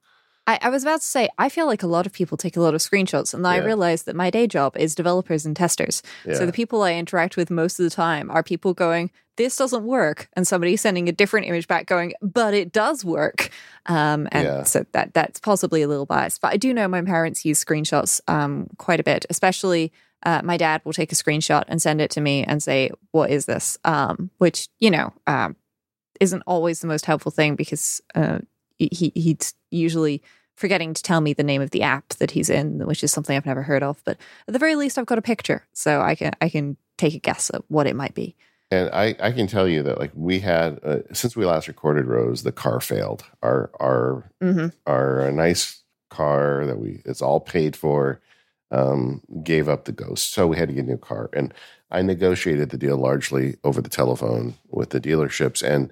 I, 0.48 0.58
I 0.64 0.70
was 0.70 0.84
about 0.84 1.02
to 1.02 1.06
say, 1.06 1.30
I 1.38 1.50
feel 1.50 1.68
like 1.68 1.84
a 1.84 1.88
lot 1.88 2.06
of 2.06 2.14
people 2.14 2.36
take 2.36 2.58
a 2.58 2.62
lot 2.62 2.74
of 2.74 2.82
screenshots, 2.82 3.34
and 3.34 3.46
then 3.46 3.52
I 3.52 3.58
Yeah. 3.58 3.64
realized 3.66 4.06
that 4.08 4.16
my 4.16 4.30
day 4.30 4.48
job 4.48 4.76
is 4.76 4.96
developers 4.96 5.46
and 5.46 5.56
testers. 5.56 6.02
Yeah. 6.26 6.34
So 6.34 6.46
the 6.46 6.52
people 6.52 6.82
I 6.82 6.94
interact 6.94 7.38
with 7.38 7.52
most 7.52 7.80
of 7.80 7.84
the 7.84 7.90
time 7.92 8.30
are 8.32 8.42
people 8.44 8.74
going, 8.74 9.12
"This 9.38 9.56
doesn't 9.56 9.84
work," 9.84 10.30
and 10.34 10.48
somebody 10.48 10.76
sending 10.78 11.08
a 11.08 11.12
different 11.12 11.48
image 11.48 11.68
back, 11.68 11.86
going, 11.86 12.14
"But 12.22 12.54
it 12.54 12.72
does 12.72 13.06
work." 13.06 13.50
Um, 13.86 14.28
and 14.32 14.48
Yeah. 14.48 14.64
so 14.64 14.86
that 14.94 15.14
that's 15.14 15.40
possibly 15.40 15.82
a 15.84 15.88
little 15.88 16.06
biased, 16.08 16.42
but 16.42 16.54
I 16.54 16.58
do 16.58 16.74
know 16.74 16.88
my 16.88 17.02
parents 17.02 17.46
use 17.46 17.64
screenshots 17.64 18.20
um, 18.28 18.68
quite 18.78 19.00
a 19.00 19.04
bit. 19.04 19.26
Especially, 19.30 19.92
uh, 20.24 20.42
my 20.44 20.58
dad 20.58 20.82
will 20.84 20.94
take 20.94 21.12
a 21.12 21.16
screenshot 21.16 21.64
and 21.68 21.82
send 21.82 22.02
it 22.02 22.12
to 22.12 22.22
me 22.22 22.44
and 22.44 22.62
say, 22.64 22.90
"What 23.12 23.30
is 23.30 23.46
this?" 23.46 23.78
Um, 23.86 24.32
which 24.40 24.68
you 24.80 24.90
know 24.92 25.14
um, 25.28 25.56
isn't 26.20 26.44
always 26.46 26.80
the 26.82 26.88
most 26.88 27.06
helpful 27.06 27.32
thing 27.32 27.56
because 27.56 28.02
uh, 28.16 28.40
he 28.92 29.12
he's 29.16 29.54
usually 29.70 30.22
forgetting 30.56 30.94
to 30.94 31.02
tell 31.02 31.22
me 31.22 31.34
the 31.34 31.44
name 31.44 31.62
of 31.62 31.72
the 31.72 31.82
app 31.82 32.10
that 32.10 32.32
he's 32.32 32.50
in, 32.50 32.86
which 32.86 33.04
is 33.04 33.12
something 33.12 33.36
I've 33.36 33.46
never 33.46 33.64
heard 33.64 33.84
of. 33.84 34.02
But 34.06 34.18
at 34.48 34.54
the 34.54 34.60
very 34.60 34.76
least, 34.76 34.98
I've 34.98 35.06
got 35.06 35.18
a 35.18 35.22
picture, 35.22 35.66
so 35.74 36.02
I 36.02 36.16
can 36.16 36.34
I 36.42 36.50
can 36.50 36.78
take 36.98 37.14
a 37.14 37.20
guess 37.20 37.50
at 37.54 37.64
what 37.68 37.88
it 37.88 37.96
might 37.96 38.14
be. 38.14 38.36
And 38.70 38.90
I, 38.94 39.16
I 39.20 39.32
can 39.34 39.48
tell 39.48 39.68
you 39.68 39.84
that 39.84 40.00
like 40.00 40.12
we 40.16 40.40
had 40.40 40.80
uh, 40.84 41.00
since 41.12 41.36
we 41.36 41.46
last 41.46 41.68
recorded 41.68 42.06
Rose, 42.06 42.44
the 42.44 42.52
car 42.52 42.80
failed. 42.80 43.24
Our 43.42 43.72
our 43.80 44.32
hmm 44.42 44.68
our 44.86 45.28
uh, 45.28 45.32
nice 45.32 45.82
car 46.10 46.66
that 46.66 46.78
we 46.78 47.02
it's 47.06 47.22
all 47.22 47.40
paid 47.40 47.76
for 47.76 48.22
um, 48.72 49.22
gave 49.44 49.68
up 49.68 49.86
the 49.86 49.92
ghost, 49.92 50.32
so 50.32 50.48
we 50.48 50.58
had 50.58 50.70
to 50.70 50.76
get 50.76 50.86
a 50.86 50.88
new 50.88 50.98
car. 50.98 51.30
And 51.34 51.54
I 51.90 52.02
negotiated 52.02 52.70
the 52.70 52.78
deal 52.78 52.98
largely 52.98 53.58
over 53.66 53.82
the 53.82 53.90
telephone 53.90 54.56
with 54.70 54.92
the 54.92 55.02
dealerships, 55.02 55.62
and 55.62 55.92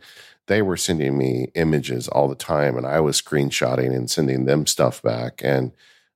they 0.50 0.64
were 0.64 0.76
sending 0.76 1.16
me 1.18 1.52
images 1.54 2.08
all 2.08 2.28
the 2.28 2.36
time, 2.36 2.76
and 2.76 2.86
I 2.86 3.00
was 3.00 3.22
screenshotting 3.22 3.96
and 3.96 4.10
sending 4.10 4.46
them 4.46 4.66
stuff 4.66 5.02
back. 5.02 5.42
And 5.44 5.72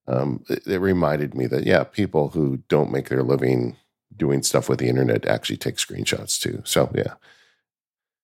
um, 0.08 0.44
it, 0.50 0.66
it 0.66 0.80
reminded 0.80 1.36
me 1.36 1.46
that 1.48 1.66
yeah, 1.66 1.84
people 1.84 2.30
who 2.30 2.58
don't 2.68 2.92
make 2.92 3.10
their 3.10 3.24
living 3.24 3.78
doing 4.18 4.42
stuff 4.42 4.68
with 4.68 4.80
the 4.80 4.90
internet 4.90 5.26
actually 5.28 5.58
take 5.58 5.76
screenshots 5.76 6.40
too. 6.40 6.62
So 6.66 6.92
yeah. 6.96 7.14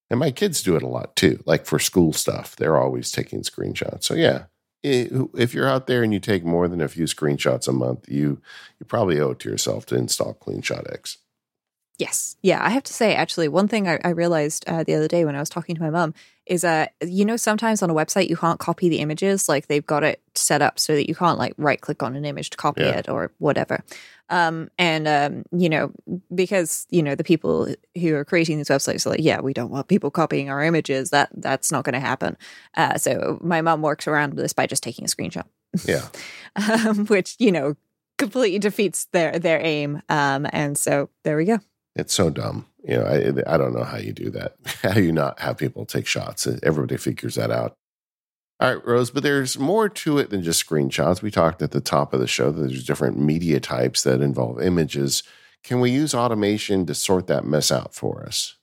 And 0.09 0.19
my 0.19 0.31
kids 0.31 0.63
do 0.63 0.75
it 0.75 0.81
a 0.81 0.87
lot 0.87 1.15
too. 1.15 1.43
Like 1.45 1.67
for 1.67 1.77
school 1.77 2.11
stuff, 2.11 2.55
they're 2.55 2.77
always 2.79 3.11
taking 3.11 3.43
screenshots. 3.43 4.05
So 4.05 4.15
yeah, 4.15 4.45
if 4.81 5.53
you're 5.53 5.69
out 5.69 5.85
there 5.85 6.01
and 6.01 6.11
you 6.11 6.19
take 6.19 6.43
more 6.43 6.67
than 6.67 6.81
a 6.81 6.87
few 6.87 7.05
screenshots 7.05 7.67
a 7.67 7.71
month, 7.71 8.09
you 8.09 8.41
you 8.79 8.87
probably 8.87 9.19
owe 9.19 9.31
it 9.31 9.39
to 9.39 9.49
yourself 9.49 9.85
to 9.87 9.95
install 9.95 10.33
CleanShot 10.33 10.91
X. 10.91 11.17
Yes, 11.99 12.37
yeah. 12.41 12.65
I 12.65 12.69
have 12.69 12.83
to 12.83 12.93
say, 12.93 13.13
actually, 13.13 13.49
one 13.49 13.67
thing 13.67 13.85
I, 13.87 13.99
I 14.05 14.09
realized 14.11 14.63
uh, 14.67 14.83
the 14.83 14.95
other 14.95 15.09
day 15.09 15.25
when 15.25 15.35
I 15.35 15.39
was 15.41 15.49
talking 15.49 15.75
to 15.75 15.81
my 15.81 15.89
mum 15.89 16.13
is, 16.45 16.63
uh, 16.63 16.87
you 17.05 17.25
know, 17.25 17.35
sometimes 17.35 17.83
on 17.83 17.89
a 17.89 17.93
website 17.93 18.29
you 18.29 18.37
can't 18.37 18.57
copy 18.57 18.87
the 18.87 18.99
images. 18.99 19.49
Like 19.49 19.67
they've 19.67 19.85
got 19.85 20.05
it 20.05 20.21
set 20.33 20.61
up 20.61 20.79
so 20.79 20.93
that 20.95 21.09
you 21.09 21.13
can't 21.13 21.37
like 21.37 21.53
right 21.57 21.79
click 21.79 22.01
on 22.01 22.15
an 22.15 22.23
image 22.23 22.51
to 22.51 22.57
copy 22.57 22.83
Yeah. 22.83 22.99
it 22.99 23.09
or 23.09 23.33
whatever. 23.37 23.83
Um, 24.29 24.69
and 24.77 25.07
um, 25.09 25.43
you 25.51 25.67
know, 25.67 25.91
because 26.33 26.87
you 26.89 27.03
know 27.03 27.15
the 27.15 27.23
people 27.25 27.67
who 27.99 28.15
are 28.15 28.23
creating 28.23 28.57
these 28.59 28.69
websites 28.69 29.05
are 29.05 29.09
like, 29.09 29.19
yeah, 29.21 29.41
we 29.41 29.53
don't 29.53 29.69
want 29.69 29.89
people 29.89 30.09
copying 30.09 30.49
our 30.49 30.63
images. 30.63 31.09
That 31.09 31.29
that's 31.33 31.69
not 31.69 31.83
going 31.83 31.93
to 31.95 31.99
happen. 31.99 32.37
Uh, 32.77 32.97
so 32.97 33.39
my 33.41 33.61
mum 33.61 33.81
works 33.81 34.07
around 34.07 34.37
this 34.37 34.53
by 34.53 34.67
just 34.67 34.83
taking 34.83 35.03
a 35.03 35.07
screenshot. 35.09 35.45
Yeah. 35.85 36.07
um, 36.55 37.07
which 37.07 37.35
you 37.39 37.51
know 37.51 37.75
completely 38.17 38.59
defeats 38.59 39.05
their 39.11 39.37
their 39.37 39.59
aim. 39.59 40.01
Um, 40.07 40.47
and 40.53 40.77
so 40.77 41.09
there 41.23 41.35
we 41.35 41.43
go. 41.43 41.59
It's 41.95 42.13
so 42.13 42.29
dumb. 42.29 42.67
You 42.83 42.97
know, 42.97 43.03
I 43.03 43.53
I 43.53 43.57
don't 43.57 43.73
know 43.73 43.83
how 43.83 43.97
you 43.97 44.13
do 44.13 44.29
that. 44.31 44.55
How 44.81 44.97
you 44.97 45.11
not 45.11 45.39
have 45.39 45.57
people 45.57 45.85
take 45.85 46.07
shots? 46.07 46.47
Everybody 46.63 46.97
figures 46.97 47.35
that 47.35 47.51
out. 47.51 47.73
All 48.61 48.73
right, 48.73 48.85
Rose, 48.85 49.09
but 49.09 49.23
there's 49.23 49.57
more 49.57 49.87
to 49.87 50.17
it 50.17 50.29
than 50.29 50.43
just 50.43 50.65
screenshots. 50.65 51.21
We 51.21 51.31
talked 51.31 51.61
at 51.61 51.71
the 51.71 51.79
top 51.81 52.13
of 52.13 52.19
the 52.19 52.27
show 52.27 52.51
that 52.51 52.61
there's 52.61 52.85
different 52.85 53.17
media 53.17 53.59
types 53.59 54.03
that 54.03 54.21
involve 54.21 54.61
images. 54.61 55.23
Can 55.63 55.79
we 55.79 55.91
use 55.91 56.13
automation 56.13 56.85
to 56.85 56.95
sort 56.95 57.27
that 57.27 57.45
mess 57.45 57.71
out 57.71 57.93
for 57.93 58.25
us? 58.25 58.55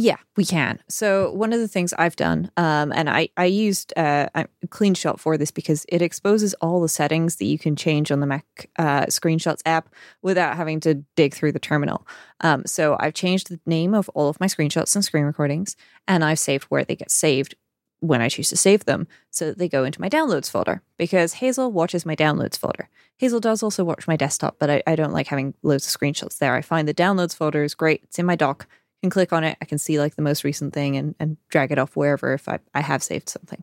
Yeah, 0.00 0.18
we 0.36 0.44
can. 0.44 0.78
So 0.88 1.32
one 1.32 1.52
of 1.52 1.58
the 1.58 1.66
things 1.66 1.92
I've 1.98 2.14
done, 2.14 2.52
um, 2.56 2.92
and 2.92 3.10
I 3.10 3.30
I 3.36 3.46
used 3.46 3.92
uh, 3.96 4.28
a 4.32 4.46
CleanShot 4.68 5.18
for 5.18 5.36
this 5.36 5.50
because 5.50 5.84
it 5.88 6.02
exposes 6.02 6.54
all 6.60 6.80
the 6.80 6.88
settings 6.88 7.34
that 7.36 7.46
you 7.46 7.58
can 7.58 7.74
change 7.74 8.12
on 8.12 8.20
the 8.20 8.26
Mac 8.26 8.70
uh, 8.78 9.06
Screenshots 9.06 9.60
app 9.66 9.92
without 10.22 10.56
having 10.56 10.78
to 10.80 11.02
dig 11.16 11.34
through 11.34 11.50
the 11.50 11.58
terminal. 11.58 12.06
Um, 12.42 12.62
so 12.64 12.96
I've 13.00 13.14
changed 13.14 13.48
the 13.48 13.58
name 13.66 13.92
of 13.92 14.08
all 14.10 14.28
of 14.28 14.38
my 14.38 14.46
screenshots 14.46 14.94
and 14.94 15.04
screen 15.04 15.24
recordings, 15.24 15.74
and 16.06 16.24
I've 16.24 16.38
saved 16.38 16.66
where 16.66 16.84
they 16.84 16.94
get 16.94 17.10
saved 17.10 17.56
when 17.98 18.22
I 18.22 18.28
choose 18.28 18.50
to 18.50 18.56
save 18.56 18.84
them, 18.84 19.08
so 19.32 19.46
that 19.46 19.58
they 19.58 19.68
go 19.68 19.82
into 19.82 20.00
my 20.00 20.08
downloads 20.08 20.48
folder. 20.48 20.80
Because 20.96 21.32
Hazel 21.32 21.72
watches 21.72 22.06
my 22.06 22.14
downloads 22.14 22.56
folder. 22.56 22.88
Hazel 23.16 23.40
does 23.40 23.64
also 23.64 23.82
watch 23.82 24.06
my 24.06 24.14
desktop, 24.14 24.60
but 24.60 24.70
I, 24.70 24.80
I 24.86 24.94
don't 24.94 25.12
like 25.12 25.26
having 25.26 25.54
loads 25.64 25.92
of 25.92 26.00
screenshots 26.00 26.38
there. 26.38 26.54
I 26.54 26.62
find 26.62 26.86
the 26.86 26.94
downloads 26.94 27.34
folder 27.34 27.64
is 27.64 27.74
great. 27.74 28.04
It's 28.04 28.20
in 28.20 28.26
my 28.26 28.36
dock 28.36 28.68
can 29.00 29.10
click 29.10 29.32
on 29.32 29.44
it. 29.44 29.56
I 29.60 29.64
can 29.64 29.78
see 29.78 29.98
like 29.98 30.16
the 30.16 30.22
most 30.22 30.44
recent 30.44 30.74
thing 30.74 30.96
and, 30.96 31.14
and 31.18 31.36
drag 31.48 31.72
it 31.72 31.78
off 31.78 31.96
wherever 31.96 32.32
if 32.34 32.48
I, 32.48 32.58
I 32.74 32.80
have 32.80 33.02
saved 33.02 33.28
something. 33.28 33.62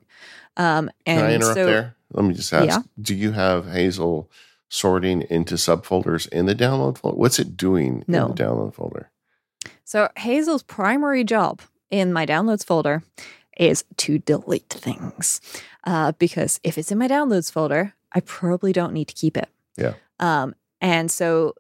Um, 0.58 0.90
and 1.06 1.20
Can 1.22 1.30
I 1.30 1.36
interrupt 1.36 1.56
so, 1.56 1.66
there? 1.66 1.96
Let 2.14 2.26
me 2.26 2.34
just 2.34 2.54
ask: 2.54 2.68
Yeah. 2.68 2.80
Do 3.00 3.16
you 3.16 3.32
have 3.34 3.68
Hazel 3.68 4.30
sorting 4.70 5.22
into 5.30 5.56
subfolders 5.56 6.28
in 6.30 6.46
the 6.46 6.56
download 6.56 6.98
folder? 6.98 7.18
What's 7.18 7.40
it 7.40 7.58
doing 7.58 8.04
No. 8.08 8.28
in 8.28 8.36
the 8.36 8.44
download 8.44 8.74
folder? 8.74 9.12
So 9.84 10.10
Hazel's 10.18 10.64
primary 10.64 11.24
job 11.24 11.62
in 11.90 12.12
my 12.14 12.26
downloads 12.26 12.66
folder 12.66 13.04
is 13.58 13.84
to 13.98 14.20
delete 14.20 14.70
things. 14.70 15.42
Uh, 15.86 16.12
because 16.14 16.60
if 16.64 16.78
it's 16.78 16.92
in 16.92 16.98
my 16.98 17.08
downloads 17.08 17.52
folder, 17.52 17.94
I 18.12 18.20
probably 18.22 18.74
don't 18.74 18.94
need 18.94 19.08
to 19.08 19.14
keep 19.14 19.38
it. 19.38 19.50
Yeah. 19.78 19.94
Um, 20.20 20.56
and 20.82 21.12
so 21.12 21.54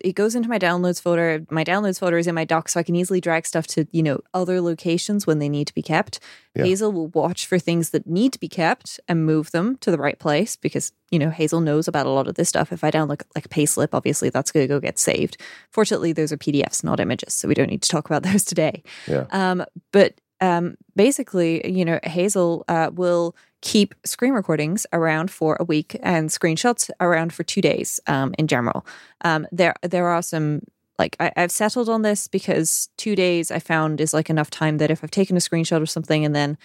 it 0.00 0.14
goes 0.14 0.34
into 0.34 0.48
my 0.48 0.58
downloads 0.58 1.00
folder. 1.00 1.44
My 1.50 1.64
downloads 1.64 1.98
folder 1.98 2.18
is 2.18 2.26
in 2.26 2.34
my 2.34 2.44
dock, 2.44 2.68
so 2.68 2.80
I 2.80 2.82
can 2.82 2.96
easily 2.96 3.20
drag 3.20 3.46
stuff 3.46 3.66
to, 3.68 3.86
you 3.90 4.02
know, 4.02 4.20
other 4.34 4.60
locations 4.60 5.26
when 5.26 5.38
they 5.38 5.48
need 5.48 5.66
to 5.66 5.74
be 5.74 5.82
kept. 5.82 6.20
Yeah. 6.54 6.64
Hazel 6.64 6.92
will 6.92 7.08
watch 7.08 7.46
for 7.46 7.58
things 7.58 7.90
that 7.90 8.06
need 8.06 8.32
to 8.34 8.40
be 8.40 8.48
kept 8.48 9.00
and 9.08 9.24
move 9.24 9.50
them 9.52 9.76
to 9.78 9.90
the 9.90 9.98
right 9.98 10.18
place 10.18 10.56
because, 10.56 10.92
you 11.10 11.18
know, 11.18 11.30
Hazel 11.30 11.60
knows 11.60 11.88
about 11.88 12.06
a 12.06 12.10
lot 12.10 12.28
of 12.28 12.34
this 12.34 12.48
stuff. 12.48 12.72
If 12.72 12.84
I 12.84 12.90
download 12.90 13.22
like 13.34 13.46
a 13.46 13.48
payslip, 13.48 13.90
obviously 13.92 14.28
that's 14.28 14.52
going 14.52 14.64
to 14.64 14.68
go 14.68 14.80
get 14.80 14.98
saved. 14.98 15.36
Fortunately, 15.70 16.12
those 16.12 16.32
are 16.32 16.36
PDFs, 16.36 16.84
not 16.84 17.00
images, 17.00 17.34
so 17.34 17.48
we 17.48 17.54
don't 17.54 17.70
need 17.70 17.82
to 17.82 17.88
talk 17.88 18.06
about 18.06 18.22
those 18.30 18.44
today. 18.44 18.82
Yeah. 19.06 19.26
Um, 19.30 19.64
but 19.92 20.14
um, 20.40 20.76
basically, 20.96 21.70
you 21.70 21.84
know, 21.84 22.00
Hazel 22.02 22.64
uh, 22.68 22.90
will 22.92 23.36
keep 23.62 23.94
screen 24.04 24.34
recordings 24.34 24.86
around 24.92 25.30
for 25.30 25.56
a 25.58 25.64
week 25.64 25.96
and 26.02 26.28
screenshots 26.28 26.90
around 27.00 27.32
for 27.32 27.44
two 27.44 27.62
days 27.62 28.00
um, 28.06 28.34
in 28.38 28.46
general. 28.46 28.84
Um, 29.22 29.46
there, 29.50 29.74
there 29.82 30.08
are 30.08 30.20
some 30.20 30.62
like 30.98 31.16
I, 31.18 31.32
I've 31.36 31.50
settled 31.50 31.88
on 31.88 32.02
this 32.02 32.28
because 32.28 32.90
two 32.96 33.16
days 33.16 33.50
I 33.50 33.58
found 33.60 34.00
is 34.00 34.12
like 34.12 34.28
enough 34.28 34.50
time 34.50 34.78
that 34.78 34.90
if 34.90 35.02
I've 35.02 35.10
taken 35.10 35.36
a 35.36 35.40
screenshot 35.40 35.80
of 35.80 35.88
something 35.88 36.24
and 36.24 36.34
then, 36.34 36.58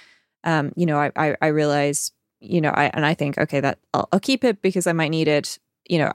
um, 0.44 0.74
you 0.76 0.86
know, 0.86 1.00
I, 1.00 1.12
I, 1.16 1.36
I 1.42 1.48
realize, 1.48 2.12
you 2.40 2.60
know, 2.60 2.72
I 2.72 2.92
and 2.94 3.06
I 3.06 3.14
think 3.14 3.38
okay 3.38 3.60
that 3.62 3.80
I'll, 3.94 4.10
I'll 4.12 4.20
keep 4.20 4.44
it 4.44 4.62
because 4.62 4.86
I 4.86 4.92
might 4.92 5.10
need 5.10 5.28
it. 5.28 5.60
You 5.88 6.00
know, 6.00 6.14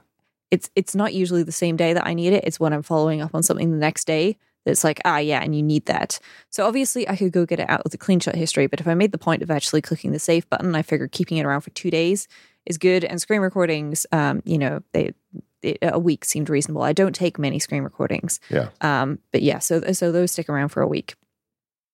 it's 0.51 0.69
it's 0.75 0.95
not 0.95 1.13
usually 1.13 1.43
the 1.43 1.51
same 1.51 1.75
day 1.75 1.93
that 1.93 2.05
I 2.05 2.13
need 2.13 2.33
it. 2.33 2.43
It's 2.45 2.59
when 2.59 2.73
I'm 2.73 2.83
following 2.83 3.21
up 3.21 3.33
on 3.33 3.43
something 3.43 3.71
the 3.71 3.77
next 3.77 4.05
day 4.05 4.37
that's 4.65 4.83
like, 4.83 4.99
ah, 5.05 5.17
yeah, 5.17 5.41
and 5.41 5.55
you 5.55 5.61
need 5.61 5.85
that. 5.87 6.19
So 6.49 6.65
obviously, 6.65 7.07
I 7.09 7.15
could 7.15 7.31
go 7.31 7.45
get 7.45 7.59
it 7.59 7.69
out 7.69 7.81
of 7.81 7.91
the 7.91 7.97
CleanShot 7.97 8.35
history, 8.35 8.67
but 8.67 8.79
if 8.79 8.87
I 8.87 8.93
made 8.93 9.11
the 9.11 9.17
point 9.17 9.41
of 9.43 9.51
actually 9.51 9.81
clicking 9.81 10.11
the 10.11 10.19
save 10.19 10.49
button, 10.49 10.75
I 10.75 10.81
figured 10.81 11.11
keeping 11.11 11.37
it 11.37 11.45
around 11.45 11.61
for 11.61 11.69
two 11.71 11.91
days 11.91 12.27
is 12.65 12.77
good. 12.77 13.03
And 13.03 13.19
screen 13.21 13.41
recordings, 13.41 14.05
um, 14.13 14.41
you 14.45 14.57
know, 14.57 14.81
they, 14.93 15.13
they 15.61 15.77
a 15.81 15.99
week 15.99 16.23
seemed 16.25 16.49
reasonable. 16.49 16.81
I 16.81 16.93
don't 16.93 17.13
take 17.15 17.37
many 17.37 17.59
screen 17.59 17.83
recordings, 17.83 18.39
Yeah. 18.49 18.69
um, 18.81 19.19
but 19.31 19.41
yeah, 19.41 19.59
so 19.59 19.81
so 19.93 20.11
those 20.11 20.31
stick 20.31 20.47
around 20.49 20.69
for 20.69 20.81
a 20.81 20.87
week, 20.87 21.15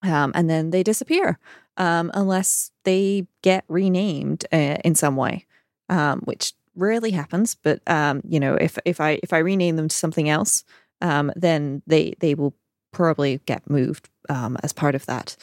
um, 0.03 0.31
and 0.35 0.49
then 0.49 0.69
they 0.69 0.83
disappear 0.83 1.39
um, 1.77 2.11
unless 2.13 2.71
they 2.83 3.27
get 3.41 3.63
renamed 3.67 4.45
uh, 4.51 4.77
in 4.83 4.95
some 4.95 5.15
way, 5.15 5.45
um, 5.89 6.21
which 6.21 6.53
rarely 6.75 7.11
happens. 7.11 7.55
But 7.55 7.81
um, 7.87 8.21
you 8.27 8.39
know, 8.39 8.55
if 8.55 8.77
if 8.85 9.01
I 9.01 9.19
if 9.23 9.33
I 9.33 9.39
rename 9.39 9.75
them 9.75 9.87
to 9.87 9.95
something 9.95 10.29
else, 10.29 10.63
um, 11.01 11.31
then 11.35 11.81
they 11.87 12.15
they 12.19 12.35
will 12.35 12.55
probably 12.91 13.39
get 13.45 13.69
moved 13.69 14.09
um, 14.29 14.57
as 14.63 14.73
part 14.73 14.95
of 14.95 15.05
that. 15.05 15.35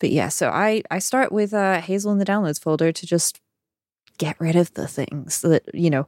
But 0.00 0.10
yeah, 0.10 0.28
so 0.28 0.50
I 0.50 0.82
I 0.90 0.98
start 0.98 1.32
with 1.32 1.54
uh, 1.54 1.80
Hazel 1.80 2.12
in 2.12 2.18
the 2.18 2.24
downloads 2.24 2.60
folder 2.60 2.92
to 2.92 3.06
just 3.06 3.40
get 4.18 4.38
rid 4.40 4.56
of 4.56 4.74
the 4.74 4.88
things 4.88 5.40
that 5.42 5.62
you 5.74 5.90
know. 5.90 6.06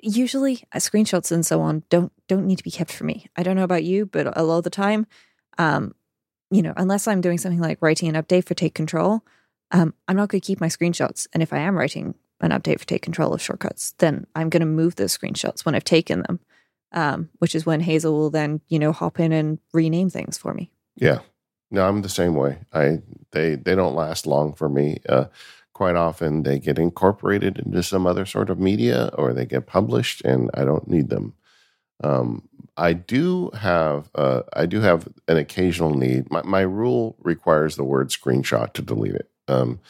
Usually, 0.00 0.62
uh, 0.72 0.78
screenshots 0.78 1.32
and 1.32 1.44
so 1.44 1.60
on 1.60 1.82
don't 1.90 2.12
don't 2.28 2.46
need 2.46 2.58
to 2.58 2.64
be 2.64 2.70
kept 2.70 2.92
for 2.92 3.02
me. 3.02 3.26
I 3.36 3.42
don't 3.42 3.56
know 3.56 3.64
about 3.64 3.82
you, 3.82 4.06
but 4.06 4.38
a 4.38 4.44
lot 4.44 4.58
of 4.58 4.64
the 4.64 4.70
time, 4.70 5.08
um, 5.58 5.92
you 6.52 6.62
know, 6.62 6.72
unless 6.76 7.08
I'm 7.08 7.20
doing 7.20 7.36
something 7.36 7.60
like 7.60 7.82
writing 7.82 8.08
an 8.08 8.22
update 8.22 8.46
for 8.46 8.54
Take 8.54 8.74
Control, 8.74 9.24
um, 9.72 9.94
I'm 10.06 10.16
not 10.16 10.28
going 10.28 10.40
to 10.40 10.46
keep 10.46 10.60
my 10.60 10.68
screenshots. 10.68 11.26
And 11.32 11.42
if 11.42 11.52
I 11.52 11.58
am 11.58 11.76
writing 11.76 12.14
an 12.40 12.50
update 12.50 12.78
for 12.78 12.86
Take 12.86 13.02
Control 13.02 13.34
of 13.34 13.42
shortcuts, 13.42 13.94
then 13.98 14.26
I'm 14.36 14.50
going 14.50 14.60
to 14.60 14.66
move 14.66 14.94
those 14.94 15.18
screenshots 15.18 15.64
when 15.64 15.74
I've 15.74 15.82
taken 15.82 16.22
them 16.22 16.38
um, 16.92 17.28
which 17.38 17.54
is 17.54 17.66
when 17.66 17.80
Hazel 17.80 18.12
will 18.12 18.30
then, 18.30 18.60
you 18.68 18.78
know, 18.78 18.92
hop 18.92 19.20
in 19.20 19.32
and 19.32 19.58
rename 19.72 20.10
things 20.10 20.38
for 20.38 20.54
me. 20.54 20.70
Yeah. 20.96 21.20
No, 21.70 21.86
I'm 21.86 22.02
the 22.02 22.08
same 22.08 22.34
way. 22.34 22.58
I 22.72 23.02
they 23.32 23.56
they 23.56 23.74
don't 23.74 23.94
last 23.94 24.26
long 24.26 24.54
for 24.54 24.68
me. 24.68 24.98
Uh, 25.08 25.26
quite 25.74 25.96
often 25.96 26.42
they 26.42 26.58
get 26.58 26.78
incorporated 26.78 27.58
into 27.58 27.82
some 27.82 28.06
other 28.06 28.24
sort 28.24 28.50
of 28.50 28.58
media 28.58 29.10
or 29.18 29.32
they 29.32 29.44
get 29.44 29.66
published, 29.66 30.22
and 30.24 30.50
I 30.54 30.64
don't 30.64 30.88
need 30.88 31.10
them. 31.10 31.34
Um, 32.02 32.48
I 32.76 32.94
do 32.94 33.50
have 33.54 34.08
uh, 34.14 34.42
I 34.54 34.66
do 34.66 34.80
have 34.80 35.08
an 35.26 35.36
occasional 35.36 35.94
need. 35.94 36.30
My, 36.30 36.42
my 36.42 36.60
rule 36.60 37.16
requires 37.20 37.76
the 37.76 37.84
word 37.84 38.08
screenshot 38.08 38.72
to 38.74 38.82
delete 38.82 39.14
it. 39.14 39.30
Um, 39.46 39.80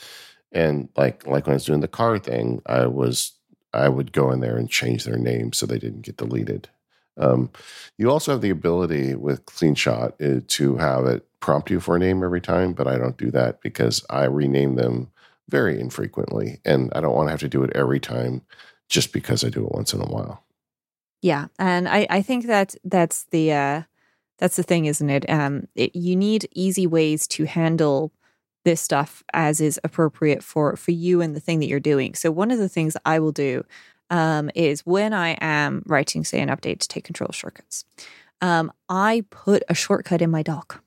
and 0.50 0.88
like 0.96 1.26
like 1.26 1.46
when 1.46 1.52
I 1.52 1.56
was 1.56 1.64
doing 1.66 1.80
the 1.80 1.88
car 1.88 2.18
thing, 2.18 2.60
I 2.66 2.86
was 2.86 3.32
I 3.72 3.88
would 3.88 4.12
go 4.12 4.30
in 4.30 4.40
there 4.40 4.56
and 4.56 4.68
change 4.70 5.04
their 5.04 5.18
name 5.18 5.52
so 5.52 5.66
they 5.66 5.78
didn't 5.78 6.02
get 6.02 6.16
deleted. 6.16 6.68
Um, 7.18 7.50
you 7.96 8.10
also 8.10 8.32
have 8.32 8.40
the 8.40 8.50
ability 8.50 9.14
with 9.14 9.44
CleanShot 9.46 10.12
uh, 10.20 10.40
to 10.46 10.76
have 10.76 11.04
it 11.06 11.26
prompt 11.40 11.70
you 11.70 11.80
for 11.80 11.96
a 11.96 11.98
name 11.98 12.22
every 12.22 12.40
time, 12.40 12.72
but 12.72 12.86
I 12.86 12.98
don't 12.98 13.16
do 13.16 13.30
that 13.32 13.60
because 13.60 14.04
I 14.10 14.24
rename 14.24 14.76
them 14.76 15.10
very 15.48 15.80
infrequently, 15.80 16.60
and 16.64 16.92
I 16.94 17.00
don't 17.00 17.14
want 17.14 17.28
to 17.28 17.30
have 17.30 17.40
to 17.40 17.48
do 17.48 17.62
it 17.62 17.74
every 17.74 18.00
time 18.00 18.42
just 18.88 19.12
because 19.12 19.44
I 19.44 19.48
do 19.48 19.64
it 19.64 19.72
once 19.72 19.92
in 19.92 20.00
a 20.00 20.06
while. 20.06 20.44
Yeah, 21.22 21.46
and 21.58 21.88
I 21.88 22.06
I 22.10 22.22
think 22.22 22.46
that 22.46 22.74
that's 22.84 23.24
the 23.24 23.52
uh, 23.52 23.82
that's 24.38 24.56
the 24.56 24.62
thing, 24.62 24.86
isn't 24.86 25.10
it? 25.10 25.28
Um, 25.28 25.68
it, 25.74 25.96
you 25.96 26.16
need 26.16 26.48
easy 26.52 26.86
ways 26.86 27.26
to 27.28 27.44
handle 27.44 28.12
this 28.64 28.80
stuff 28.80 29.22
as 29.32 29.60
is 29.60 29.80
appropriate 29.82 30.42
for 30.42 30.76
for 30.76 30.90
you 30.90 31.20
and 31.20 31.34
the 31.34 31.40
thing 31.40 31.58
that 31.60 31.68
you're 31.68 31.80
doing. 31.80 32.14
So 32.14 32.30
one 32.30 32.50
of 32.50 32.58
the 32.58 32.68
things 32.68 32.96
I 33.04 33.18
will 33.18 33.32
do 33.32 33.64
um, 34.10 34.50
is 34.54 34.86
when 34.86 35.12
I 35.12 35.36
am 35.40 35.82
writing, 35.86 36.24
say, 36.24 36.40
an 36.40 36.48
update 36.48 36.80
to 36.80 36.88
take 36.88 37.04
control 37.04 37.28
of 37.28 37.36
shortcuts, 37.36 37.84
um, 38.40 38.72
I 38.88 39.24
put 39.30 39.62
a 39.68 39.74
shortcut 39.74 40.22
in 40.22 40.30
my 40.30 40.42
dock. 40.42 40.82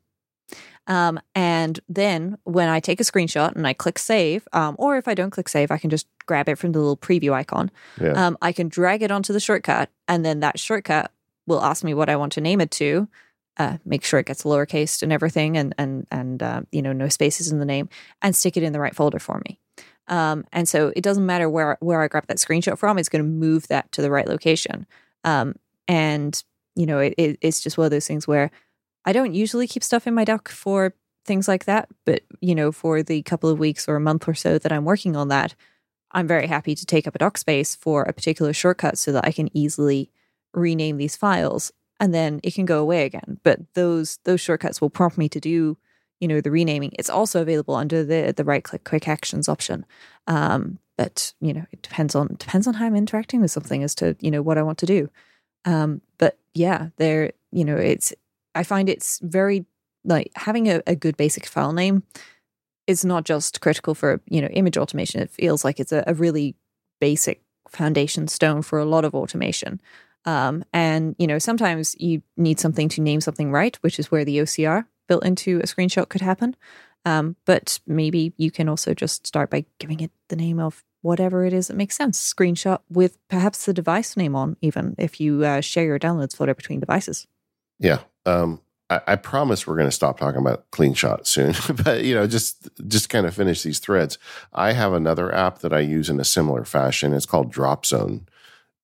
Um, 0.88 1.20
and 1.36 1.80
then 1.88 2.38
when 2.44 2.68
I 2.68 2.80
take 2.80 3.00
a 3.00 3.04
screenshot 3.04 3.56
and 3.56 3.68
I 3.68 3.74
click 3.74 4.00
save, 4.00 4.48
um, 4.52 4.76
or 4.80 4.98
if 4.98 5.08
I 5.08 5.14
don't 5.14 5.30
click 5.30 5.48
save, 5.48 5.72
I 5.72 5.78
can 5.78 5.90
just 5.90 6.08
grab 6.26 6.50
it 6.50 6.58
from 6.58 6.72
the 6.72 6.80
little 6.80 6.98
preview 6.98 7.34
icon. 7.34 7.72
Yeah. 8.02 8.12
Um, 8.14 8.38
I 8.42 8.52
can 8.52 8.68
drag 8.68 9.04
it 9.04 9.12
onto 9.12 9.32
the 9.32 9.40
shortcut, 9.40 9.90
and 10.08 10.26
then 10.26 10.40
that 10.40 10.60
shortcut 10.60 11.12
will 11.46 11.62
ask 11.62 11.84
me 11.84 11.94
what 11.94 12.10
I 12.10 12.16
want 12.16 12.34
to 12.34 12.42
name 12.42 12.62
it 12.62 12.72
to. 12.72 13.08
Uh, 13.58 13.78
make 13.86 14.04
sure 14.04 14.20
it 14.20 14.26
gets 14.26 14.44
lowercase 14.44 15.04
and 15.04 15.14
everything, 15.14 15.56
and 15.58 15.76
and 15.78 16.08
and 16.10 16.42
uh, 16.42 16.62
you 16.72 16.82
know 16.82 16.94
no 16.94 17.10
spaces 17.10 17.52
in 17.52 17.60
the 17.60 17.66
name, 17.66 17.90
and 18.22 18.36
stick 18.36 18.58
it 18.58 18.64
in 18.64 18.74
the 18.74 18.80
right 18.80 18.96
folder 18.96 19.20
for 19.20 19.42
me. 19.46 19.60
Um, 20.12 20.46
and 20.52 20.68
so 20.68 20.94
it 20.96 21.02
doesn't 21.02 21.26
matter 21.26 21.50
where 21.50 21.78
where 21.80 22.02
I 22.02 22.08
grab 22.08 22.28
that 22.28 22.38
screenshot 22.38 22.78
from; 22.78 23.00
it's 23.00 23.10
going 23.10 23.24
to 23.24 23.30
move 23.30 23.68
that 23.70 23.92
to 23.94 24.02
the 24.02 24.12
right 24.12 24.28
location. 24.28 24.86
Um, 25.24 25.56
and 25.88 26.42
you 26.76 26.86
know, 26.86 27.00
it, 27.00 27.16
it, 27.18 27.38
it's 27.42 27.62
just 27.62 27.78
one 27.78 27.86
of 27.86 27.92
those 27.92 28.08
things 28.08 28.28
where 28.28 28.52
I 29.06 29.14
don't 29.14 29.34
usually 29.34 29.68
keep 29.68 29.84
stuff 29.84 30.06
in 30.06 30.14
my 30.14 30.24
dock 30.24 30.50
for 30.50 30.94
things 31.26 31.48
like 31.48 31.66
that, 31.66 31.90
but 32.06 32.22
you 32.42 32.54
know, 32.54 32.72
for 32.72 33.02
the 33.02 33.22
couple 33.24 33.50
of 33.50 33.60
weeks 33.60 33.88
or 33.88 33.96
a 33.96 34.02
month 34.02 34.28
or 34.28 34.34
so 34.34 34.58
that 34.60 34.72
I'm 34.72 34.86
working 34.86 35.16
on 35.16 35.30
that, 35.30 35.56
I'm 36.12 36.28
very 36.28 36.48
happy 36.48 36.76
to 36.76 36.86
take 36.86 37.08
up 37.08 37.16
a 37.16 37.20
dock 37.20 37.38
space 37.38 37.76
for 37.76 38.04
a 38.04 38.14
particular 38.14 38.54
shortcut 38.54 38.98
so 38.98 39.12
that 39.14 39.26
I 39.26 39.32
can 39.32 39.56
easily 39.56 40.12
rename 40.54 40.98
these 40.98 41.16
files 41.16 41.72
and 42.02 42.14
then 42.14 42.40
it 42.44 42.56
can 42.56 42.66
go 42.66 42.82
away 42.82 43.06
again. 43.06 43.40
But 43.44 43.60
those 43.76 44.18
those 44.26 44.42
shortcuts 44.42 44.82
will 44.82 44.90
prompt 44.90 45.18
me 45.18 45.30
to 45.30 45.40
do, 45.40 45.78
you 46.22 46.28
know, 46.28 46.40
the 46.40 46.52
renaming. 46.52 46.92
It's 46.98 47.10
also 47.10 47.42
available 47.42 47.76
under 47.76 48.06
the 48.06 48.34
the 48.36 48.46
right 48.46 48.64
click 48.64 48.86
quick 48.86 49.08
actions 49.08 49.50
option. 49.50 49.86
Um, 50.28 50.80
but 50.98 51.34
you 51.42 51.52
know, 51.52 51.66
it 51.72 51.82
depends 51.82 52.16
on 52.16 52.36
depends 52.38 52.68
on 52.68 52.76
how 52.76 52.86
I'm 52.86 52.96
interacting 52.96 53.42
with 53.42 53.52
something 53.52 53.84
as 53.84 53.96
to 53.96 54.16
you 54.22 54.32
know 54.32 54.42
what 54.42 54.58
I 54.58 54.64
want 54.64 54.78
to 54.78 54.86
do. 54.86 55.10
Um, 55.66 56.02
but 56.18 56.38
yeah, 56.54 56.90
there, 56.98 57.32
you 57.52 57.66
know, 57.66 57.76
it's 57.76 58.14
I 58.56 58.64
find 58.64 58.88
it's 58.88 59.20
very 59.20 59.66
like 60.06 60.32
having 60.36 60.70
a, 60.70 60.82
a 60.88 60.96
good 60.96 61.18
basic 61.18 61.46
file 61.48 61.74
name 61.74 62.04
is 62.88 63.04
not 63.06 63.26
just 63.26 63.62
critical 63.62 63.96
for 63.96 64.22
you 64.30 64.42
know 64.42 64.48
image 64.50 64.78
automation. 64.78 65.22
It 65.22 65.32
feels 65.32 65.66
like 65.66 65.80
it's 65.80 65.92
a, 65.92 66.04
a 66.06 66.14
really 66.14 66.56
basic 67.00 67.42
foundation 67.68 68.28
stone 68.28 68.62
for 68.62 68.78
a 68.78 68.86
lot 68.86 69.06
of 69.06 69.16
automation. 69.16 69.82
Um, 70.26 70.64
and 70.72 71.16
you 71.18 71.26
know 71.26 71.40
sometimes 71.40 71.96
you 72.00 72.22
need 72.38 72.60
something 72.60 72.90
to 72.90 73.02
name 73.02 73.22
something 73.22 73.52
right, 73.52 73.76
which 73.78 73.98
is 73.98 74.12
where 74.12 74.24
the 74.24 74.38
OCR 74.38 74.86
built 75.12 75.26
into 75.26 75.60
a 75.60 75.64
screenshot 75.64 76.08
could 76.08 76.22
happen. 76.22 76.56
Um, 77.04 77.36
but 77.44 77.82
maybe 77.86 78.32
you 78.38 78.50
can 78.50 78.70
also 78.70 78.94
just 78.94 79.28
start 79.28 79.50
by 79.50 79.66
giving 79.78 80.00
it 80.00 80.10
the 80.30 80.38
name 80.38 80.58
of 80.58 80.86
whatever 81.02 81.44
it 81.44 81.52
is 81.52 81.68
that 81.68 81.76
makes 81.76 81.98
sense. 81.98 82.34
Screenshot 82.34 82.80
with 82.90 83.18
perhaps 83.28 83.66
the 83.66 83.74
device 83.74 84.16
name 84.16 84.38
on, 84.38 84.56
even 84.62 84.96
if 84.98 85.20
you 85.20 85.44
uh, 85.44 85.60
share 85.60 85.84
your 85.84 86.00
downloads 86.00 86.34
folder 86.34 86.56
between 86.56 86.80
devices. 86.80 87.28
Yeah. 87.78 88.00
Um, 88.26 88.62
I, 88.90 89.02
I, 89.06 89.16
promise 89.18 89.68
we're 89.68 89.76
going 89.76 89.90
to 89.90 89.92
stop 89.92 90.18
talking 90.18 90.40
about 90.40 90.72
CleanShot 90.72 91.28
soon, 91.28 91.56
but 91.84 92.06
you 92.06 92.16
know, 92.16 92.26
just 92.26 92.70
just 92.88 93.10
kind 93.10 93.26
of 93.26 93.34
finish 93.34 93.64
these 93.64 93.80
threads. 93.80 94.18
I 94.54 94.72
have 94.72 94.94
another 94.94 95.34
app 95.36 95.60
that 95.60 95.74
I 95.74 95.80
use 95.80 96.10
in 96.10 96.22
a 96.22 96.24
similar 96.24 96.64
fashion. 96.64 97.12
It's 97.12 97.26
called 97.26 97.52
Drop 97.52 97.84
Dropzone. 97.84 98.28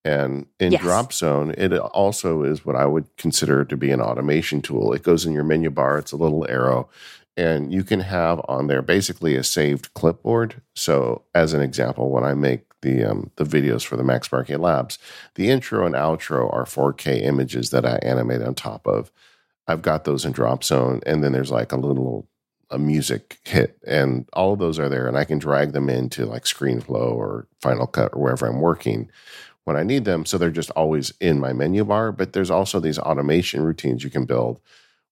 And 0.07 0.45
in 0.57 0.71
yes. 0.71 0.81
Dropzone, 0.81 1.53
it 1.57 1.73
also 1.73 2.43
is 2.43 2.65
what 2.65 2.77
I 2.77 2.85
would 2.85 3.13
consider 3.17 3.65
to 3.65 3.75
be 3.75 3.91
an 3.91 3.99
automation 3.99 4.61
tool. 4.61 4.93
It 4.93 5.03
goes 5.03 5.25
in 5.25 5.33
your 5.33 5.43
menu 5.43 5.69
bar, 5.69 5.97
it's 5.97 6.13
a 6.13 6.17
little 6.17 6.47
arrow, 6.47 6.87
and 7.35 7.73
you 7.73 7.83
can 7.83 7.99
have 7.99 8.39
on 8.47 8.67
there 8.67 8.81
basically 8.81 9.35
a 9.35 9.43
saved 9.43 9.93
clipboard. 9.95 10.61
So, 10.75 11.23
as 11.35 11.53
an 11.53 11.59
example, 11.59 12.09
when 12.09 12.23
I 12.23 12.35
make 12.35 12.61
the 12.81 13.03
um, 13.03 13.31
the 13.35 13.43
videos 13.43 13.85
for 13.85 13.97
the 13.97 14.03
MacSparky 14.03 14.57
Labs, 14.57 14.97
the 15.35 15.49
intro 15.49 15.85
and 15.85 15.93
outro 15.93 16.53
are 16.53 16.63
4K 16.63 17.21
images 17.23 17.71
that 17.71 17.85
I 17.85 17.97
animate 17.97 18.41
on 18.41 18.55
top 18.55 18.87
of. 18.87 19.11
I've 19.67 19.81
got 19.81 20.05
those 20.05 20.23
in 20.23 20.31
Dropzone, 20.31 21.03
and 21.05 21.21
then 21.21 21.33
there's 21.33 21.51
like 21.51 21.73
a 21.73 21.77
little 21.77 22.29
a 22.69 22.79
music 22.79 23.39
hit, 23.43 23.77
and 23.85 24.25
all 24.31 24.53
of 24.53 24.59
those 24.59 24.79
are 24.79 24.87
there, 24.87 25.05
and 25.05 25.17
I 25.17 25.25
can 25.25 25.37
drag 25.37 25.73
them 25.73 25.89
into 25.89 26.25
like 26.25 26.43
ScreenFlow 26.43 27.11
or 27.11 27.45
Final 27.59 27.87
Cut 27.87 28.13
or 28.13 28.21
wherever 28.21 28.47
I'm 28.47 28.61
working 28.61 29.09
when 29.67 29.75
I 29.75 29.83
need 29.83 30.05
them. 30.05 30.25
So 30.25 30.37
they're 30.37 30.49
just 30.49 30.69
always 30.71 31.11
in 31.19 31.41
my 31.41 31.51
menu 31.51 31.83
bar. 31.83 32.13
But 32.13 32.31
there's 32.31 32.49
also 32.49 32.79
these 32.79 32.97
automation 32.97 33.63
routines 33.63 34.01
you 34.01 34.09
can 34.09 34.23
build 34.23 34.61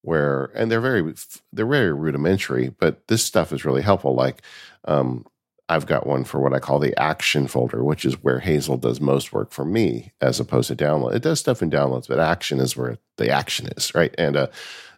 where, 0.01 0.45
and 0.56 0.72
they're 0.72 0.80
very 0.80 1.14
they're 1.51 1.66
very 1.66 1.91
rudimentary, 1.91 2.70
but 2.70 3.06
this 3.10 3.22
stuff 3.22 3.51
is 3.51 3.66
really 3.66 3.82
helpful. 3.82 4.16
Like 4.16 4.41
um, 4.86 5.26
I've 5.68 5.86
got 5.86 6.08
one 6.08 6.24
for 6.24 6.39
what 6.39 6.53
I 6.53 6.60
call 6.60 6.80
the 6.80 6.97
action 6.97 7.47
folder, 7.47 7.84
which 7.84 8.06
is 8.06 8.24
where 8.24 8.39
Hazel 8.39 8.78
does 8.78 9.01
most 9.01 9.34
work 9.34 9.51
for 9.51 9.66
me 9.66 10.14
as 10.22 10.39
opposed 10.39 10.70
to 10.70 10.76
download. 10.76 11.16
It 11.16 11.24
does 11.24 11.41
stuff 11.41 11.62
in 11.62 11.70
downloads, 11.70 12.08
but 12.08 12.20
action 12.20 12.62
is 12.62 12.78
where 12.78 12.97
the 13.18 13.30
action 13.30 13.68
is, 13.76 13.93
right? 13.93 14.16
And 14.18 14.38
uh, 14.38 14.47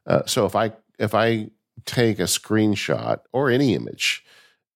uh, 0.06 0.22
so 0.28 0.46
if 0.46 0.56
I 0.56 0.74
if 1.00 1.16
I 1.16 1.50
take 1.86 2.20
a 2.20 2.24
screenshot 2.24 3.22
or 3.34 3.50
any 3.50 3.74
image 3.74 4.24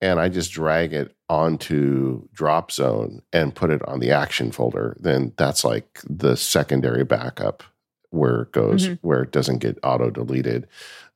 and 0.02 0.20
I 0.20 0.30
just 0.30 0.52
drag 0.52 0.93
it 0.93 1.16
onto 1.30 2.28
Dropzone 2.36 3.22
and 3.32 3.56
put 3.56 3.70
it 3.70 3.88
on 3.88 3.99
the 3.99 4.12
action 4.12 4.52
folder, 4.52 4.97
then 4.99 5.34
that's 5.38 5.64
like 5.64 6.02
the 6.10 6.36
secondary 6.36 7.04
backup 7.04 7.64
where 8.10 8.41
it 8.41 8.52
goes, 8.52 8.88
mm-hmm. 8.88 9.08
where 9.08 9.22
it 9.22 9.32
doesn't 9.32 9.60
get 9.60 9.80
auto 9.84 10.10
deleted. 10.10 10.68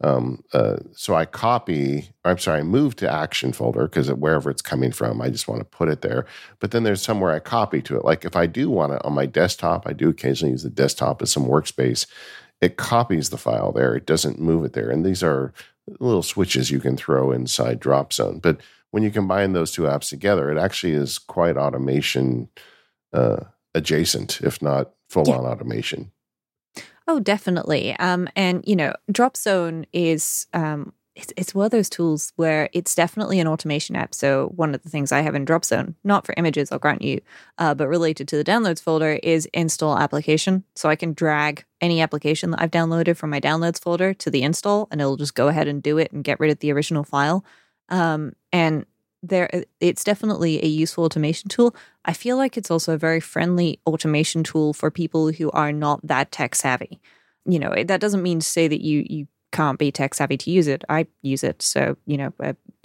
Um, 0.01 0.43
uh, 0.53 0.77
so 0.93 1.13
I 1.15 1.25
copy, 1.25 2.09
I'm 2.23 2.37
sorry, 2.37 2.59
I 2.59 2.63
move 2.63 2.95
to 2.97 3.11
action 3.11 3.51
folder 3.51 3.87
because 3.87 4.11
wherever 4.13 4.49
it's 4.49 4.61
coming 4.61 4.91
from, 4.91 5.21
I 5.21 5.29
just 5.29 5.47
want 5.47 5.59
to 5.59 5.65
put 5.65 5.89
it 5.89 6.01
there. 6.01 6.25
But 6.59 6.71
then 6.71 6.83
there's 6.83 7.01
somewhere 7.01 7.33
I 7.33 7.39
copy 7.39 7.81
to 7.81 7.97
it. 7.97 8.05
Like 8.05 8.23
if 8.23 8.35
I 8.35 8.45
do 8.45 8.69
want 8.69 8.93
it 8.93 9.03
on 9.03 9.13
my 9.13 9.25
desktop, 9.25 9.87
I 9.87 9.93
do 9.93 10.09
occasionally 10.09 10.51
use 10.51 10.63
the 10.63 10.69
desktop 10.69 11.21
as 11.21 11.31
some 11.31 11.45
workspace. 11.45 12.05
It 12.61 12.77
copies 12.77 13.29
the 13.29 13.37
file 13.37 13.73
there. 13.73 13.95
It 13.95 14.05
doesn't 14.05 14.39
move 14.39 14.63
it 14.63 14.71
there. 14.71 14.89
And 14.89 15.05
these 15.05 15.21
are 15.23 15.53
little 15.99 16.23
switches 16.23 16.71
you 16.71 16.79
can 16.79 16.97
throw 16.97 17.31
inside 17.31 17.79
Dropzone 17.79 18.41
But 18.41 18.59
when 18.95 19.03
you 19.03 19.11
combine 19.11 19.51
those 19.51 19.73
two 19.73 19.81
apps 19.81 20.07
together, 20.07 20.49
it 20.49 20.57
actually 20.57 20.93
is 20.93 21.19
quite 21.19 21.57
automation 21.57 22.47
uh, 23.11 23.43
adjacent, 23.73 24.39
if 24.39 24.61
not 24.61 24.93
full 25.09 25.29
on 25.29 25.43
automation. 25.43 26.13
Oh, 27.05 27.19
definitely. 27.19 27.93
Um, 27.99 28.29
and 28.37 28.63
you 28.65 28.77
know, 28.77 28.93
Dropzone 29.11 29.83
is 29.91 30.47
um, 30.53 30.93
it's 31.13 31.33
it's 31.35 31.53
one 31.53 31.65
of 31.65 31.71
those 31.71 31.89
tools 31.89 32.31
where 32.37 32.69
it's 32.71 32.95
definitely 32.95 33.41
an 33.41 33.49
automation 33.49 33.97
app. 33.97 34.15
So 34.15 34.53
one 34.55 34.73
of 34.73 34.81
the 34.81 34.89
things 34.89 35.11
I 35.11 35.19
have 35.19 35.35
in 35.35 35.45
Dropzone, 35.45 35.95
not 36.05 36.25
for 36.25 36.33
images, 36.37 36.71
I'll 36.71 36.79
grant 36.79 37.01
you, 37.01 37.19
uh, 37.57 37.75
but 37.75 37.89
related 37.89 38.29
to 38.29 38.37
the 38.37 38.45
downloads 38.45 38.81
folder, 38.81 39.19
is 39.21 39.45
install 39.53 39.97
application. 39.97 40.63
So 40.77 40.87
I 40.87 40.95
can 40.95 41.11
drag 41.11 41.65
any 41.81 41.99
application 41.99 42.51
that 42.51 42.61
I've 42.61 42.71
downloaded 42.71 43.17
from 43.17 43.29
my 43.29 43.41
downloads 43.41 43.77
folder 43.77 44.13
to 44.13 44.29
the 44.29 44.43
install, 44.43 44.87
and 44.89 45.01
it'll 45.01 45.17
just 45.17 45.35
go 45.35 45.49
ahead 45.49 45.67
and 45.67 45.83
do 45.83 45.97
it 45.97 46.13
and 46.13 46.23
get 46.23 46.39
rid 46.39 46.49
of 46.49 46.59
the 46.59 46.71
original 46.71 47.03
file. 47.03 47.43
Um, 47.89 48.33
and 48.51 48.85
there 49.23 49.49
it's 49.79 50.03
definitely 50.03 50.63
a 50.63 50.67
useful 50.67 51.05
automation 51.05 51.49
tool. 51.49 51.75
I 52.05 52.13
feel 52.13 52.37
like 52.37 52.57
it's 52.57 52.71
also 52.71 52.93
a 52.93 52.97
very 52.97 53.19
friendly 53.19 53.79
automation 53.87 54.43
tool 54.43 54.73
for 54.73 54.91
people 54.91 55.31
who 55.31 55.49
are 55.51 55.71
not 55.71 56.05
that 56.05 56.31
tech 56.31 56.55
savvy. 56.55 56.99
You 57.45 57.59
know, 57.59 57.73
that 57.83 58.01
doesn't 58.01 58.23
mean 58.23 58.39
to 58.39 58.45
say 58.45 58.67
that 58.67 58.81
you 58.81 59.05
you 59.09 59.27
can't 59.51 59.79
be 59.79 59.91
tech 59.91 60.13
savvy 60.13 60.37
to 60.37 60.51
use 60.51 60.67
it. 60.67 60.83
I 60.89 61.07
use 61.21 61.43
it, 61.43 61.61
so 61.61 61.97
you 62.05 62.17
know, 62.17 62.33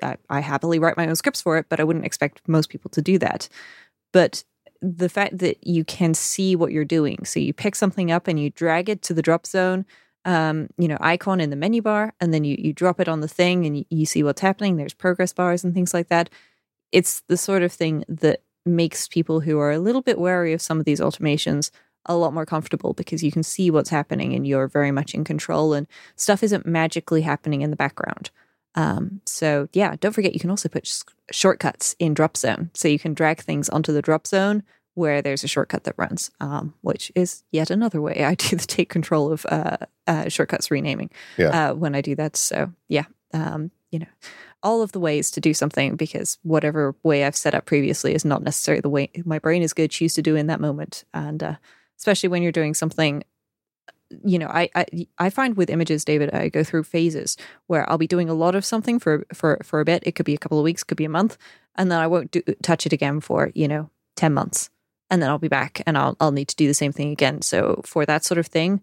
I, 0.02 0.16
I 0.28 0.40
happily 0.40 0.78
write 0.78 0.96
my 0.96 1.06
own 1.06 1.16
scripts 1.16 1.42
for 1.42 1.58
it, 1.58 1.66
but 1.68 1.80
I 1.80 1.84
wouldn't 1.84 2.06
expect 2.06 2.40
most 2.46 2.70
people 2.70 2.90
to 2.92 3.02
do 3.02 3.18
that. 3.18 3.48
But 4.12 4.44
the 4.82 5.08
fact 5.08 5.38
that 5.38 5.66
you 5.66 5.84
can 5.84 6.14
see 6.14 6.56
what 6.56 6.72
you're 6.72 6.84
doing, 6.84 7.24
so 7.24 7.38
you 7.38 7.52
pick 7.52 7.74
something 7.74 8.10
up 8.10 8.28
and 8.28 8.40
you 8.40 8.50
drag 8.50 8.88
it 8.88 9.02
to 9.02 9.14
the 9.14 9.22
Dropzone 9.22 9.84
um, 10.24 10.68
you 10.78 10.88
know, 10.88 10.98
icon 11.00 11.40
in 11.40 11.50
the 11.50 11.56
menu 11.56 11.82
bar, 11.82 12.14
and 12.20 12.32
then 12.34 12.44
you 12.44 12.56
you 12.58 12.72
drop 12.72 13.00
it 13.00 13.08
on 13.08 13.20
the 13.20 13.28
thing, 13.28 13.66
and 13.66 13.78
you, 13.78 13.84
you 13.90 14.06
see 14.06 14.22
what's 14.22 14.40
happening. 14.40 14.76
There's 14.76 14.94
progress 14.94 15.32
bars 15.32 15.64
and 15.64 15.74
things 15.74 15.94
like 15.94 16.08
that. 16.08 16.30
it's 16.92 17.22
the 17.28 17.36
sort 17.36 17.62
of 17.62 17.72
thing 17.72 18.04
that 18.08 18.42
makes 18.66 19.08
people 19.08 19.40
who 19.40 19.58
are 19.58 19.72
a 19.72 19.78
little 19.78 20.02
bit 20.02 20.18
wary 20.18 20.52
of 20.52 20.62
some 20.62 20.78
of 20.78 20.84
these 20.84 21.00
automations 21.00 21.70
a 22.06 22.16
lot 22.16 22.32
more 22.32 22.46
comfortable 22.46 22.94
because 22.94 23.22
you 23.22 23.32
can 23.32 23.42
see 23.42 23.70
what's 23.70 23.90
happening 23.90 24.34
and 24.34 24.46
you're 24.46 24.68
very 24.68 24.90
much 24.90 25.14
in 25.14 25.24
control 25.24 25.74
and 25.74 25.86
stuff 26.16 26.42
isn't 26.42 26.66
magically 26.66 27.22
happening 27.22 27.62
in 27.62 27.70
the 27.70 27.76
background. 27.76 28.30
Um, 28.74 29.20
so 29.26 29.68
yeah, 29.72 29.96
don't 30.00 30.12
forget 30.12 30.32
you 30.32 30.40
can 30.40 30.50
also 30.50 30.68
put 30.68 30.86
sh- 30.86 31.02
shortcuts 31.30 31.94
in 31.98 32.14
Dropzone. 32.14 32.70
So 32.74 32.88
you 32.88 32.98
can 32.98 33.14
drag 33.14 33.40
things 33.40 33.68
onto 33.68 33.92
the 33.92 34.02
Dropzone 34.02 34.62
where 34.94 35.22
there's 35.22 35.44
a 35.44 35.48
shortcut 35.48 35.84
that 35.84 35.94
runs, 35.96 36.30
um, 36.40 36.74
which 36.82 37.12
is 37.14 37.44
yet 37.52 37.70
another 37.70 38.00
way 38.00 38.24
I 38.24 38.34
do 38.48 38.56
take 38.56 38.88
control 38.88 39.32
of 39.32 39.46
uh, 39.48 39.76
uh, 40.06 40.28
shortcuts 40.28 40.70
renaming 40.70 41.10
Yeah. 41.38 41.70
uh, 41.70 41.74
when 41.74 41.94
I 41.94 42.00
do 42.00 42.14
that. 42.16 42.36
So 42.36 42.72
yeah, 42.88 43.04
um, 43.32 43.70
you 43.90 43.98
know, 44.00 44.06
all 44.62 44.82
of 44.82 44.92
the 44.92 45.00
ways 45.00 45.30
to 45.32 45.40
do 45.40 45.54
something 45.54 45.96
because 45.96 46.38
whatever 46.42 46.94
way 47.02 47.24
I've 47.24 47.36
set 47.36 47.54
up 47.54 47.64
previously 47.66 48.14
is 48.14 48.24
not 48.24 48.42
necessarily 48.42 48.80
the 48.82 48.90
way 48.90 49.10
my 49.24 49.38
brain 49.38 49.62
is 49.62 49.72
going 49.72 49.88
to 49.88 49.96
choose 49.96 50.14
to 50.14 50.22
do 50.22 50.36
in 50.36 50.48
that 50.48 50.60
moment. 50.60 51.04
And 51.14 51.42
uh, 51.42 51.54
especially 51.98 52.28
when 52.28 52.42
you're 52.42 52.52
doing 52.52 52.74
something, 52.74 53.22
you 54.24 54.38
know, 54.38 54.48
I, 54.48 54.68
I 54.74 54.86
I 55.18 55.30
find 55.30 55.56
with 55.56 55.70
images, 55.70 56.04
David, 56.04 56.34
I 56.34 56.48
go 56.48 56.64
through 56.64 56.82
phases 56.82 57.36
where 57.68 57.88
I'll 57.88 57.96
be 57.98 58.08
doing 58.08 58.28
a 58.28 58.34
lot 58.34 58.54
of 58.56 58.64
something 58.64 58.98
for 58.98 59.24
for 59.32 59.58
for 59.62 59.80
a 59.80 59.84
bit. 59.84 60.02
It 60.04 60.12
could 60.16 60.26
be 60.26 60.34
a 60.34 60.38
couple 60.38 60.58
of 60.58 60.64
weeks, 60.64 60.82
could 60.82 60.96
be 60.98 61.04
a 61.04 61.08
month, 61.08 61.38
and 61.76 61.90
then 61.92 62.00
I 62.00 62.08
won't 62.08 62.32
do, 62.32 62.42
touch 62.60 62.86
it 62.86 62.92
again 62.92 63.20
for 63.20 63.52
you 63.54 63.68
know 63.68 63.88
ten 64.16 64.34
months, 64.34 64.68
and 65.10 65.20
then 65.20 65.28
I'll 65.28 65.38
be 65.38 65.48
back 65.48 65.82
and 65.86 65.98
I'll 65.98 66.16
I'll 66.20 66.32
need 66.32 66.48
to 66.48 66.56
do 66.56 66.66
the 66.66 66.74
same 66.74 66.92
thing 66.92 67.10
again. 67.10 67.42
So 67.42 67.82
for 67.84 68.06
that 68.06 68.24
sort 68.24 68.38
of 68.38 68.46
thing, 68.46 68.80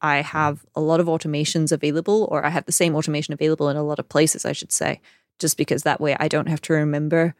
I 0.00 0.22
have 0.22 0.64
a 0.74 0.80
lot 0.80 1.00
of 1.00 1.06
automations 1.06 1.72
available, 1.72 2.28
or 2.30 2.44
I 2.44 2.50
have 2.50 2.66
the 2.66 2.72
same 2.72 2.94
automation 2.94 3.34
available 3.34 3.68
in 3.68 3.76
a 3.76 3.82
lot 3.82 3.98
of 3.98 4.08
places, 4.08 4.44
I 4.44 4.52
should 4.52 4.72
say, 4.72 5.00
just 5.38 5.56
because 5.56 5.82
that 5.82 6.00
way 6.00 6.16
I 6.18 6.28
don't 6.28 6.48
have 6.48 6.62
to 6.62 6.72
remember 6.72 7.34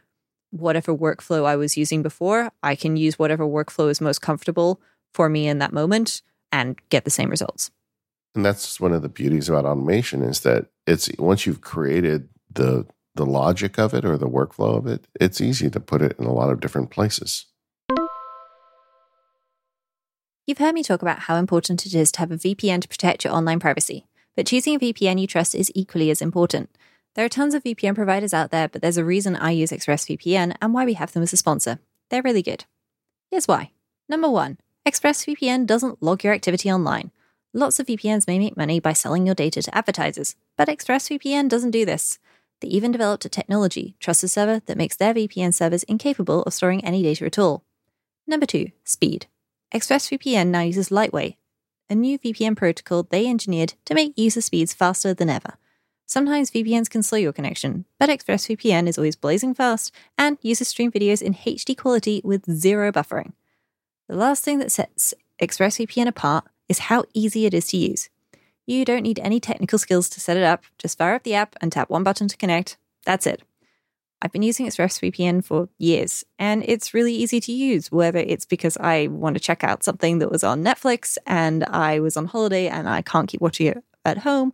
whatever 0.50 0.94
workflow 0.94 1.44
I 1.44 1.56
was 1.56 1.76
using 1.76 2.02
before. 2.02 2.50
I 2.62 2.76
can 2.76 2.96
use 2.96 3.18
whatever 3.18 3.44
workflow 3.44 3.90
is 3.90 4.00
most 4.00 4.22
comfortable 4.22 4.80
for 5.12 5.28
me 5.28 5.48
in 5.48 5.58
that 5.58 5.72
moment 5.72 6.22
and 6.52 6.78
get 6.88 7.04
the 7.04 7.10
same 7.10 7.30
results. 7.30 7.70
And 8.34 8.44
that's 8.44 8.78
one 8.78 8.92
of 8.92 9.02
the 9.02 9.08
beauties 9.08 9.48
about 9.48 9.64
automation 9.64 10.22
is 10.22 10.40
that 10.40 10.66
it's 10.86 11.10
once 11.18 11.46
you've 11.46 11.62
created 11.62 12.28
the 12.52 12.86
the 13.14 13.26
logic 13.26 13.78
of 13.78 13.94
it 13.94 14.04
or 14.04 14.18
the 14.18 14.28
workflow 14.28 14.76
of 14.76 14.86
it, 14.86 15.06
it's 15.18 15.40
easy 15.40 15.70
to 15.70 15.80
put 15.80 16.02
it 16.02 16.14
in 16.18 16.26
a 16.26 16.32
lot 16.32 16.50
of 16.50 16.60
different 16.60 16.90
places. 16.90 17.46
You've 20.46 20.58
heard 20.58 20.76
me 20.76 20.84
talk 20.84 21.02
about 21.02 21.22
how 21.22 21.34
important 21.34 21.86
it 21.86 21.92
is 21.92 22.12
to 22.12 22.20
have 22.20 22.30
a 22.30 22.36
VPN 22.36 22.80
to 22.80 22.86
protect 22.86 23.24
your 23.24 23.34
online 23.34 23.58
privacy, 23.58 24.06
but 24.36 24.46
choosing 24.46 24.76
a 24.76 24.78
VPN 24.78 25.20
you 25.20 25.26
trust 25.26 25.56
is 25.56 25.72
equally 25.74 26.08
as 26.08 26.22
important. 26.22 26.70
There 27.16 27.24
are 27.24 27.28
tons 27.28 27.52
of 27.52 27.64
VPN 27.64 27.96
providers 27.96 28.32
out 28.32 28.52
there, 28.52 28.68
but 28.68 28.80
there's 28.80 28.96
a 28.96 29.04
reason 29.04 29.34
I 29.34 29.50
use 29.50 29.72
ExpressVPN 29.72 30.54
and 30.62 30.72
why 30.72 30.84
we 30.84 30.94
have 30.94 31.12
them 31.12 31.24
as 31.24 31.32
a 31.32 31.36
sponsor. 31.36 31.80
They're 32.10 32.22
really 32.22 32.44
good. 32.44 32.64
Here's 33.28 33.48
why. 33.48 33.72
Number 34.08 34.30
one, 34.30 34.58
ExpressVPN 34.86 35.66
doesn't 35.66 36.00
log 36.00 36.22
your 36.22 36.32
activity 36.32 36.70
online. 36.70 37.10
Lots 37.52 37.80
of 37.80 37.86
VPNs 37.86 38.28
may 38.28 38.38
make 38.38 38.56
money 38.56 38.78
by 38.78 38.92
selling 38.92 39.26
your 39.26 39.34
data 39.34 39.62
to 39.62 39.76
advertisers, 39.76 40.36
but 40.56 40.68
ExpressVPN 40.68 41.48
doesn't 41.48 41.72
do 41.72 41.84
this. 41.84 42.20
They 42.60 42.68
even 42.68 42.92
developed 42.92 43.24
a 43.24 43.28
technology, 43.28 43.96
Trusted 43.98 44.30
Server, 44.30 44.60
that 44.66 44.78
makes 44.78 44.94
their 44.94 45.12
VPN 45.12 45.52
servers 45.52 45.82
incapable 45.82 46.44
of 46.44 46.54
storing 46.54 46.84
any 46.84 47.02
data 47.02 47.24
at 47.24 47.36
all. 47.36 47.64
Number 48.28 48.46
two, 48.46 48.70
speed. 48.84 49.26
ExpressVPN 49.74 50.48
now 50.48 50.60
uses 50.60 50.90
Lightway, 50.90 51.36
a 51.90 51.94
new 51.94 52.18
VPN 52.18 52.56
protocol 52.56 53.02
they 53.02 53.26
engineered 53.26 53.74
to 53.84 53.94
make 53.94 54.16
user 54.16 54.40
speeds 54.40 54.72
faster 54.72 55.12
than 55.12 55.28
ever. 55.28 55.54
Sometimes 56.06 56.52
VPNs 56.52 56.88
can 56.88 57.02
slow 57.02 57.18
your 57.18 57.32
connection, 57.32 57.84
but 57.98 58.08
ExpressVPN 58.08 58.86
is 58.86 58.96
always 58.96 59.16
blazing 59.16 59.54
fast 59.54 59.92
and 60.16 60.38
uses 60.40 60.68
stream 60.68 60.92
videos 60.92 61.20
in 61.20 61.34
HD 61.34 61.76
quality 61.76 62.20
with 62.22 62.48
zero 62.50 62.92
buffering. 62.92 63.32
The 64.08 64.14
last 64.14 64.44
thing 64.44 64.60
that 64.60 64.70
sets 64.70 65.14
ExpressVPN 65.42 66.06
apart 66.06 66.44
is 66.68 66.78
how 66.78 67.04
easy 67.12 67.44
it 67.44 67.54
is 67.54 67.66
to 67.68 67.76
use. 67.76 68.08
You 68.66 68.84
don't 68.84 69.02
need 69.02 69.18
any 69.18 69.40
technical 69.40 69.80
skills 69.80 70.08
to 70.10 70.20
set 70.20 70.36
it 70.36 70.44
up, 70.44 70.62
just 70.78 70.96
fire 70.96 71.14
up 71.14 71.24
the 71.24 71.34
app 71.34 71.56
and 71.60 71.72
tap 71.72 71.90
one 71.90 72.04
button 72.04 72.28
to 72.28 72.36
connect. 72.36 72.76
That's 73.04 73.26
it. 73.26 73.42
I've 74.22 74.32
been 74.32 74.42
using 74.42 74.66
ExpressVPN 74.66 75.44
for 75.44 75.68
years, 75.78 76.24
and 76.38 76.64
it's 76.66 76.94
really 76.94 77.14
easy 77.14 77.38
to 77.40 77.52
use, 77.52 77.92
whether 77.92 78.18
it's 78.18 78.46
because 78.46 78.76
I 78.78 79.08
want 79.08 79.34
to 79.34 79.40
check 79.40 79.62
out 79.62 79.84
something 79.84 80.18
that 80.20 80.30
was 80.30 80.42
on 80.42 80.64
Netflix 80.64 81.18
and 81.26 81.64
I 81.64 82.00
was 82.00 82.16
on 82.16 82.26
holiday 82.26 82.68
and 82.68 82.88
I 82.88 83.02
can't 83.02 83.28
keep 83.28 83.40
watching 83.42 83.66
it 83.66 83.84
at 84.04 84.18
home, 84.18 84.52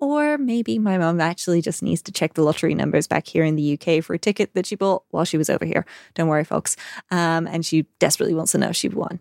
or 0.00 0.36
maybe 0.36 0.78
my 0.78 0.98
mom 0.98 1.20
actually 1.20 1.62
just 1.62 1.82
needs 1.82 2.02
to 2.02 2.12
check 2.12 2.34
the 2.34 2.42
lottery 2.42 2.74
numbers 2.74 3.06
back 3.06 3.26
here 3.26 3.44
in 3.44 3.56
the 3.56 3.78
UK 3.78 4.02
for 4.02 4.14
a 4.14 4.18
ticket 4.18 4.52
that 4.54 4.66
she 4.66 4.74
bought 4.74 5.04
while 5.10 5.24
she 5.24 5.38
was 5.38 5.48
over 5.48 5.64
here. 5.64 5.86
Don't 6.14 6.28
worry, 6.28 6.44
folks. 6.44 6.76
Um, 7.10 7.46
and 7.46 7.64
she 7.64 7.86
desperately 8.00 8.34
wants 8.34 8.52
to 8.52 8.58
know 8.58 8.70
if 8.70 8.76
she 8.76 8.88
won. 8.88 9.20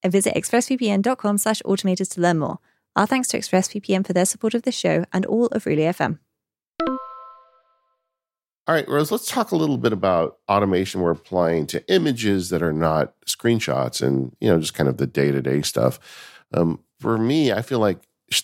And 0.01 0.13
visit 0.13 0.33
expressvpn.com 0.35 1.37
slash 1.37 1.61
automators 1.63 2.09
to 2.11 2.21
learn 2.21 2.39
more. 2.39 2.59
Our 2.95 3.05
thanks 3.05 3.27
to 3.29 3.39
ExpressVPN 3.39 4.07
for 4.07 4.13
their 4.13 4.25
support 4.25 4.53
of 4.53 4.63
this 4.63 4.75
show 4.75 5.03
and 5.11 5.25
all 5.25 5.47
of 5.47 5.65
Relay 5.65 5.83
FM. 5.83 6.19
All 8.69 8.75
right, 8.75 8.87
Rose, 8.87 9.11
let's 9.11 9.25
talk 9.25 9.49
a 9.49 9.55
little 9.55 9.79
bit 9.79 9.93
about 9.93 10.37
automation 10.47 11.01
we're 11.01 11.09
applying 11.09 11.65
to 11.65 11.83
images 11.91 12.51
that 12.51 12.61
are 12.61 12.71
not 12.71 13.19
screenshots 13.25 13.99
and, 13.99 14.35
you 14.39 14.47
know, 14.47 14.59
just 14.59 14.75
kind 14.75 14.87
of 14.87 14.97
the 14.97 15.07
day 15.07 15.31
to 15.31 15.41
day 15.41 15.63
stuff. 15.63 15.99
Um, 16.53 16.79
for 16.99 17.17
me, 17.17 17.51
I 17.51 17.63
feel 17.63 17.79
like 17.79 17.97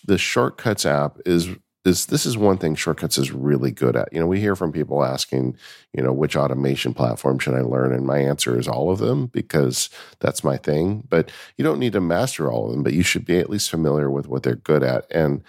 the 0.04 0.18
Shortcuts 0.18 0.84
app 0.84 1.20
is 1.28 1.50
is 1.86 2.08
this 2.08 2.26
is 2.26 2.40
one 2.40 2.58
thing 2.58 2.74
Shortcuts 2.74 3.20
is 3.20 3.32
really 3.32 3.70
good 3.70 3.96
at. 3.96 4.12
You 4.12 4.20
know, 4.20 4.26
we 4.26 4.40
hear 4.40 4.56
from 4.56 4.72
people 4.72 5.06
asking, 5.06 5.58
you 5.94 6.02
know, 6.02 6.12
which 6.12 6.36
automation 6.36 6.96
platform 6.96 7.38
should 7.38 7.54
I 7.54 7.62
learn? 7.62 7.94
And 7.94 8.08
my 8.08 8.18
answer 8.18 8.58
is 8.58 8.68
all 8.68 8.90
of 8.90 8.98
them 8.98 9.28
because 9.28 9.92
that's 10.22 10.44
my 10.44 10.58
thing. 10.58 11.04
But 11.08 11.30
you 11.56 11.64
don't 11.64 11.78
need 11.78 11.94
to 11.94 12.02
master 12.02 12.52
all 12.52 12.66
of 12.66 12.72
them, 12.72 12.82
but 12.82 12.94
you 12.94 13.04
should 13.04 13.26
be 13.26 13.38
at 13.38 13.52
least 13.52 13.70
familiar 13.70 14.10
with 14.10 14.28
what 14.28 14.42
they're 14.42 14.56
good 14.56 14.82
at. 14.82 15.06
And 15.12 15.44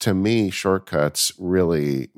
to 0.00 0.14
me, 0.14 0.48
Shortcuts 0.48 1.32
really 1.38 2.08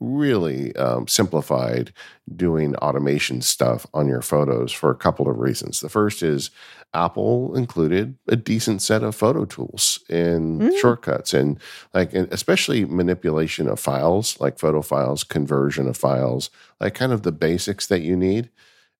really 0.00 0.74
um, 0.76 1.08
simplified 1.08 1.92
doing 2.34 2.74
automation 2.76 3.40
stuff 3.40 3.86
on 3.94 4.06
your 4.08 4.20
photos 4.22 4.72
for 4.72 4.90
a 4.90 4.94
couple 4.96 5.28
of 5.28 5.38
reasons. 5.38 5.80
The 5.80 5.88
first 5.88 6.22
is 6.22 6.50
Apple 6.94 7.54
included 7.56 8.16
a 8.28 8.36
decent 8.36 8.82
set 8.82 9.02
of 9.02 9.14
photo 9.14 9.44
tools 9.44 10.00
and 10.08 10.60
Mm. 10.60 10.76
shortcuts 10.78 11.34
and 11.34 11.58
like 11.94 12.12
and 12.14 12.30
especially 12.32 12.84
manipulation 12.84 13.68
of 13.68 13.80
files, 13.80 14.38
like 14.40 14.58
photo 14.58 14.82
files, 14.82 15.24
conversion 15.24 15.88
of 15.88 15.96
files, 15.96 16.50
like 16.80 16.94
kind 16.94 17.12
of 17.12 17.22
the 17.22 17.32
basics 17.32 17.86
that 17.86 18.00
you 18.02 18.16
need. 18.16 18.50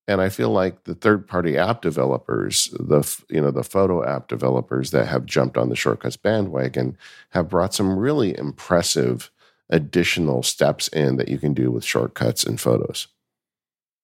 And 0.08 0.20
I 0.20 0.28
feel 0.28 0.50
like 0.50 0.84
the 0.84 0.94
third-party 0.94 1.58
app 1.58 1.82
developers, 1.82 2.68
the 2.78 3.02
you 3.28 3.40
know 3.40 3.50
the 3.50 3.64
photo 3.64 4.04
app 4.04 4.28
developers 4.28 4.90
that 4.92 5.06
have 5.08 5.26
jumped 5.26 5.56
on 5.56 5.68
the 5.68 5.76
shortcuts 5.76 6.16
bandwagon, 6.16 6.96
have 7.30 7.48
brought 7.48 7.74
some 7.74 7.98
really 7.98 8.36
impressive 8.38 9.30
additional 9.70 10.42
steps 10.42 10.88
in 10.88 11.16
that 11.16 11.28
you 11.28 11.38
can 11.38 11.54
do 11.54 11.70
with 11.70 11.84
shortcuts 11.84 12.44
and 12.44 12.60
photos. 12.60 13.08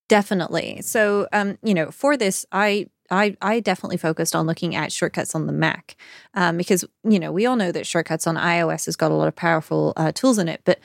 Definitely. 0.08 0.82
So, 0.82 1.26
um, 1.32 1.58
you 1.62 1.74
know, 1.74 1.90
for 1.90 2.16
this, 2.16 2.44
I 2.52 2.88
I 3.10 3.36
I 3.40 3.60
definitely 3.60 3.96
focused 3.96 4.34
on 4.34 4.46
looking 4.46 4.74
at 4.74 4.92
shortcuts 4.92 5.34
on 5.34 5.46
the 5.46 5.52
Mac 5.52 5.96
um, 6.34 6.56
because 6.56 6.84
you 7.04 7.18
know 7.18 7.32
we 7.32 7.46
all 7.46 7.56
know 7.56 7.72
that 7.72 7.86
shortcuts 7.86 8.26
on 8.26 8.36
iOS 8.36 8.86
has 8.86 8.96
got 8.96 9.10
a 9.10 9.14
lot 9.14 9.28
of 9.28 9.36
powerful 9.36 9.92
uh, 9.96 10.12
tools 10.12 10.38
in 10.38 10.48
it, 10.48 10.62
but 10.64 10.80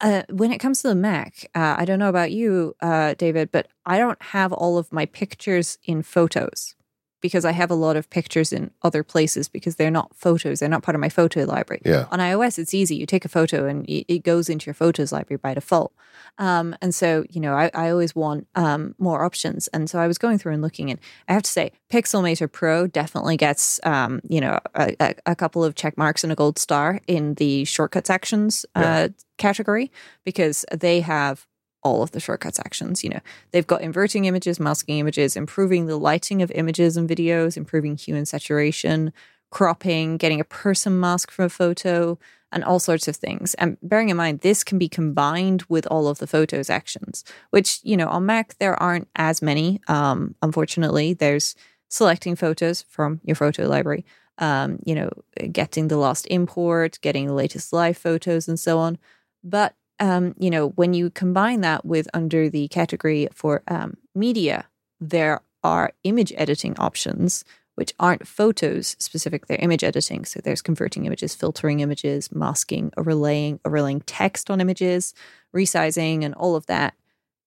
uh, 0.00 0.22
when 0.30 0.52
it 0.52 0.58
comes 0.58 0.82
to 0.82 0.88
the 0.88 0.94
Mac, 0.94 1.50
uh, 1.56 1.74
I 1.76 1.84
don't 1.84 1.98
know 1.98 2.08
about 2.08 2.30
you, 2.30 2.76
uh, 2.80 3.14
David, 3.14 3.50
but 3.50 3.66
I 3.84 3.98
don't 3.98 4.20
have 4.22 4.52
all 4.52 4.78
of 4.78 4.92
my 4.92 5.06
pictures 5.06 5.78
in 5.82 6.02
photos 6.02 6.76
because 7.20 7.44
I 7.44 7.52
have 7.52 7.70
a 7.70 7.74
lot 7.74 7.96
of 7.96 8.08
pictures 8.10 8.52
in 8.52 8.70
other 8.82 9.02
places 9.02 9.48
because 9.48 9.76
they're 9.76 9.90
not 9.90 10.14
photos; 10.14 10.60
they're 10.60 10.68
not 10.68 10.82
part 10.82 10.94
of 10.94 11.00
my 11.00 11.08
photo 11.08 11.44
library. 11.44 11.82
Yeah. 11.84 12.06
On 12.10 12.18
iOS, 12.18 12.58
it's 12.58 12.74
easy. 12.74 12.96
You 12.96 13.06
take 13.06 13.24
a 13.24 13.28
photo 13.28 13.66
and 13.66 13.84
it 13.88 14.22
goes 14.22 14.48
into 14.48 14.66
your 14.66 14.74
photos 14.74 15.12
library 15.12 15.38
by 15.42 15.54
default. 15.54 15.92
Um, 16.38 16.76
and 16.80 16.94
so, 16.94 17.24
you 17.30 17.40
know, 17.40 17.54
I, 17.54 17.70
I 17.74 17.90
always 17.90 18.14
want 18.14 18.46
um, 18.54 18.94
more 18.98 19.24
options. 19.24 19.68
And 19.68 19.90
so 19.90 19.98
I 19.98 20.06
was 20.06 20.18
going 20.18 20.38
through 20.38 20.52
and 20.52 20.62
looking, 20.62 20.90
and 20.90 21.00
I 21.28 21.32
have 21.32 21.42
to 21.42 21.50
say, 21.50 21.72
Pixelmator 21.90 22.50
Pro 22.50 22.86
definitely 22.86 23.36
gets, 23.36 23.80
um, 23.84 24.20
you 24.28 24.40
know, 24.40 24.60
a, 24.74 24.94
a, 25.00 25.14
a 25.26 25.36
couple 25.36 25.64
of 25.64 25.74
check 25.74 25.98
marks 25.98 26.22
and 26.22 26.32
a 26.32 26.36
gold 26.36 26.58
star 26.58 27.00
in 27.06 27.34
the 27.34 27.64
shortcuts 27.64 28.10
actions 28.10 28.64
uh, 28.74 29.08
category 29.36 29.90
because 30.24 30.64
they 30.72 31.00
have 31.00 31.46
all 31.88 32.02
of 32.02 32.12
the 32.12 32.20
shortcuts 32.20 32.60
actions. 32.60 33.02
You 33.02 33.10
know, 33.10 33.20
they've 33.50 33.66
got 33.66 33.82
inverting 33.82 34.26
images, 34.26 34.60
masking 34.60 34.98
images, 34.98 35.36
improving 35.36 35.86
the 35.86 35.98
lighting 35.98 36.42
of 36.42 36.50
images 36.52 36.96
and 36.96 37.08
videos, 37.08 37.56
improving 37.56 37.96
hue 37.96 38.16
and 38.16 38.28
saturation, 38.28 39.12
cropping, 39.50 40.18
getting 40.18 40.40
a 40.40 40.44
person 40.44 41.00
mask 41.00 41.30
from 41.30 41.46
a 41.46 41.48
photo, 41.48 42.18
and 42.50 42.64
all 42.64 42.80
sorts 42.80 43.08
of 43.08 43.16
things. 43.16 43.54
And 43.54 43.76
bearing 43.82 44.08
in 44.08 44.16
mind, 44.16 44.40
this 44.40 44.64
can 44.64 44.78
be 44.78 44.88
combined 44.88 45.64
with 45.68 45.86
all 45.90 46.08
of 46.08 46.18
the 46.18 46.26
photos 46.26 46.70
actions, 46.70 47.24
which, 47.50 47.80
you 47.82 47.96
know, 47.96 48.08
on 48.08 48.24
Mac, 48.24 48.56
there 48.58 48.80
aren't 48.82 49.08
as 49.16 49.42
many. 49.42 49.80
Um, 49.88 50.34
unfortunately, 50.40 51.14
there's 51.14 51.54
selecting 51.90 52.36
photos 52.36 52.82
from 52.88 53.20
your 53.24 53.36
photo 53.36 53.68
library, 53.68 54.04
um, 54.38 54.78
you 54.84 54.94
know, 54.94 55.10
getting 55.52 55.88
the 55.88 55.98
last 55.98 56.26
import, 56.26 56.98
getting 57.02 57.26
the 57.26 57.34
latest 57.34 57.72
live 57.72 57.98
photos, 57.98 58.48
and 58.48 58.58
so 58.58 58.78
on. 58.78 58.98
But, 59.44 59.74
um, 60.00 60.34
you 60.38 60.50
know, 60.50 60.68
when 60.70 60.94
you 60.94 61.10
combine 61.10 61.60
that 61.62 61.84
with 61.84 62.08
under 62.14 62.48
the 62.48 62.68
category 62.68 63.28
for 63.32 63.62
um, 63.68 63.96
media, 64.14 64.66
there 65.00 65.40
are 65.62 65.92
image 66.04 66.32
editing 66.36 66.76
options 66.78 67.44
which 67.78 67.94
aren't 68.00 68.26
photos 68.26 68.96
specific, 68.98 69.46
they're 69.46 69.56
image 69.60 69.84
editing. 69.84 70.24
So 70.24 70.40
there's 70.42 70.60
converting 70.60 71.06
images, 71.06 71.36
filtering 71.36 71.78
images, 71.78 72.32
masking, 72.32 72.92
overlaying, 72.96 73.60
overlaying 73.64 74.00
text 74.00 74.50
on 74.50 74.60
images, 74.60 75.14
resizing, 75.54 76.24
and 76.24 76.34
all 76.34 76.56
of 76.56 76.66
that. 76.66 76.94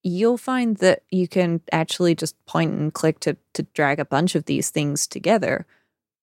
You'll 0.03 0.37
find 0.37 0.77
that 0.77 1.03
you 1.11 1.27
can 1.27 1.59
actually 1.73 2.15
just 2.15 2.33
point 2.45 2.71
and 2.71 2.93
click 2.93 3.19
to, 3.19 3.35
to 3.55 3.63
drag 3.73 3.99
a 3.99 4.05
bunch 4.05 4.35
of 4.35 4.45
these 4.45 4.69
things 4.69 5.05
together 5.05 5.65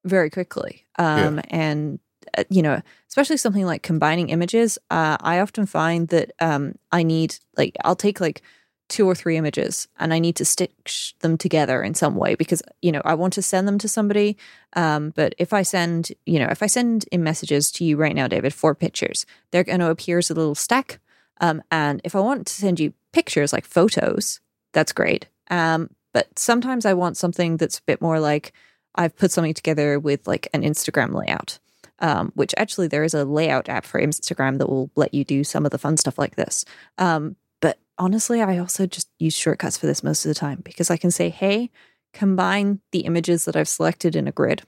very 0.06 0.30
quickly. 0.30 0.86
Um, 0.98 1.36
yeah. 1.36 1.42
And, 1.50 1.98
you 2.50 2.62
know, 2.62 2.80
especially 3.08 3.36
something 3.36 3.66
like 3.66 3.82
combining 3.82 4.28
images, 4.30 4.78
uh, 4.90 5.16
I 5.20 5.40
often 5.40 5.66
find 5.66 6.08
that 6.08 6.32
um, 6.40 6.74
I 6.92 7.02
need, 7.02 7.36
like, 7.56 7.76
I'll 7.84 7.96
take 7.96 8.20
like 8.20 8.42
two 8.88 9.06
or 9.06 9.14
three 9.14 9.36
images 9.36 9.86
and 9.98 10.14
I 10.14 10.18
need 10.18 10.36
to 10.36 10.44
stitch 10.44 11.14
them 11.20 11.36
together 11.36 11.82
in 11.82 11.94
some 11.94 12.16
way 12.16 12.34
because, 12.34 12.62
you 12.80 12.90
know, 12.90 13.02
I 13.04 13.14
want 13.14 13.34
to 13.34 13.42
send 13.42 13.68
them 13.68 13.78
to 13.78 13.88
somebody. 13.88 14.36
Um, 14.74 15.10
but 15.14 15.34
if 15.38 15.52
I 15.52 15.62
send, 15.62 16.10
you 16.24 16.38
know, 16.38 16.48
if 16.50 16.62
I 16.62 16.66
send 16.66 17.04
in 17.12 17.22
messages 17.22 17.70
to 17.72 17.84
you 17.84 17.96
right 17.96 18.14
now, 18.14 18.28
David, 18.28 18.54
four 18.54 18.74
pictures, 18.74 19.26
they're 19.50 19.64
going 19.64 19.80
to 19.80 19.90
appear 19.90 20.18
as 20.18 20.30
a 20.30 20.34
little 20.34 20.54
stack. 20.54 21.00
Um, 21.40 21.62
and 21.70 22.00
if 22.02 22.16
I 22.16 22.20
want 22.20 22.46
to 22.46 22.52
send 22.52 22.80
you 22.80 22.94
pictures 23.12 23.52
like 23.52 23.66
photos, 23.66 24.40
that's 24.72 24.92
great. 24.92 25.26
Um, 25.50 25.90
but 26.12 26.38
sometimes 26.38 26.86
I 26.86 26.94
want 26.94 27.16
something 27.16 27.58
that's 27.58 27.78
a 27.78 27.82
bit 27.82 28.00
more 28.00 28.20
like 28.20 28.52
I've 28.94 29.16
put 29.16 29.30
something 29.30 29.54
together 29.54 29.98
with 29.98 30.26
like 30.26 30.48
an 30.52 30.62
Instagram 30.62 31.14
layout. 31.14 31.58
Um, 32.00 32.30
which 32.36 32.54
actually 32.56 32.86
there 32.86 33.02
is 33.02 33.12
a 33.12 33.24
layout 33.24 33.68
app 33.68 33.84
for 33.84 34.00
Instagram 34.00 34.58
that 34.58 34.68
will 34.68 34.88
let 34.94 35.12
you 35.12 35.24
do 35.24 35.42
some 35.42 35.64
of 35.64 35.72
the 35.72 35.78
fun 35.78 35.96
stuff 35.96 36.16
like 36.16 36.36
this. 36.36 36.64
Um, 36.96 37.34
but 37.60 37.80
honestly, 37.98 38.40
I 38.40 38.58
also 38.58 38.86
just 38.86 39.08
use 39.18 39.36
shortcuts 39.36 39.76
for 39.76 39.86
this 39.86 40.04
most 40.04 40.24
of 40.24 40.28
the 40.28 40.34
time 40.34 40.60
because 40.64 40.90
I 40.90 40.96
can 40.96 41.10
say, 41.10 41.28
hey, 41.28 41.70
combine 42.12 42.80
the 42.92 43.00
images 43.00 43.44
that 43.44 43.56
I've 43.56 43.68
selected 43.68 44.16
in 44.16 44.28
a 44.28 44.32
grid 44.32 44.62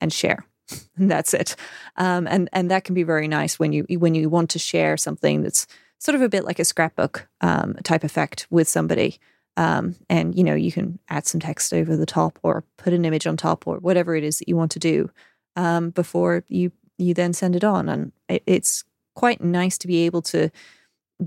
and 0.00 0.12
share. 0.12 0.46
and 0.96 1.10
that's 1.10 1.34
it. 1.34 1.56
Um, 1.96 2.26
and 2.26 2.48
and 2.52 2.70
that 2.70 2.84
can 2.84 2.94
be 2.94 3.02
very 3.02 3.28
nice 3.28 3.58
when 3.58 3.72
you 3.72 3.84
when 3.98 4.14
you 4.14 4.28
want 4.28 4.50
to 4.50 4.58
share 4.58 4.96
something 4.96 5.42
that's 5.42 5.66
sort 5.98 6.14
of 6.14 6.22
a 6.22 6.28
bit 6.28 6.44
like 6.44 6.58
a 6.58 6.64
scrapbook 6.64 7.28
um, 7.40 7.74
type 7.84 8.04
effect 8.04 8.46
with 8.50 8.68
somebody. 8.68 9.18
Um, 9.58 9.94
and 10.10 10.36
you 10.36 10.44
know 10.44 10.54
you 10.54 10.70
can 10.70 10.98
add 11.08 11.26
some 11.26 11.40
text 11.40 11.72
over 11.72 11.96
the 11.96 12.06
top 12.06 12.38
or 12.42 12.64
put 12.76 12.92
an 12.92 13.04
image 13.04 13.26
on 13.26 13.36
top 13.36 13.66
or 13.66 13.78
whatever 13.78 14.14
it 14.14 14.24
is 14.24 14.38
that 14.38 14.48
you 14.48 14.56
want 14.56 14.72
to 14.72 14.78
do 14.78 15.10
um, 15.56 15.90
before 15.90 16.44
you 16.48 16.72
you 16.98 17.14
then 17.14 17.32
send 17.32 17.56
it 17.56 17.64
on. 17.64 17.88
And 17.88 18.12
it, 18.28 18.42
it's 18.46 18.84
quite 19.14 19.42
nice 19.42 19.78
to 19.78 19.86
be 19.86 20.06
able 20.06 20.22
to 20.22 20.50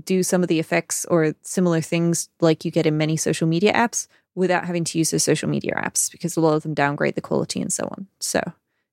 do 0.04 0.22
some 0.22 0.42
of 0.42 0.48
the 0.48 0.60
effects 0.60 1.04
or 1.06 1.34
similar 1.42 1.80
things 1.80 2.28
like 2.40 2.64
you 2.64 2.70
get 2.70 2.86
in 2.86 2.96
many 2.96 3.16
social 3.16 3.48
media 3.48 3.72
apps 3.72 4.06
without 4.34 4.64
having 4.64 4.84
to 4.84 4.98
use 4.98 5.10
those 5.10 5.24
social 5.24 5.48
media 5.48 5.74
apps 5.74 6.10
because 6.10 6.36
a 6.36 6.40
lot 6.40 6.54
of 6.54 6.62
them 6.62 6.74
downgrade 6.74 7.16
the 7.16 7.20
quality 7.20 7.60
and 7.60 7.72
so 7.72 7.84
on. 7.90 8.06
So, 8.20 8.40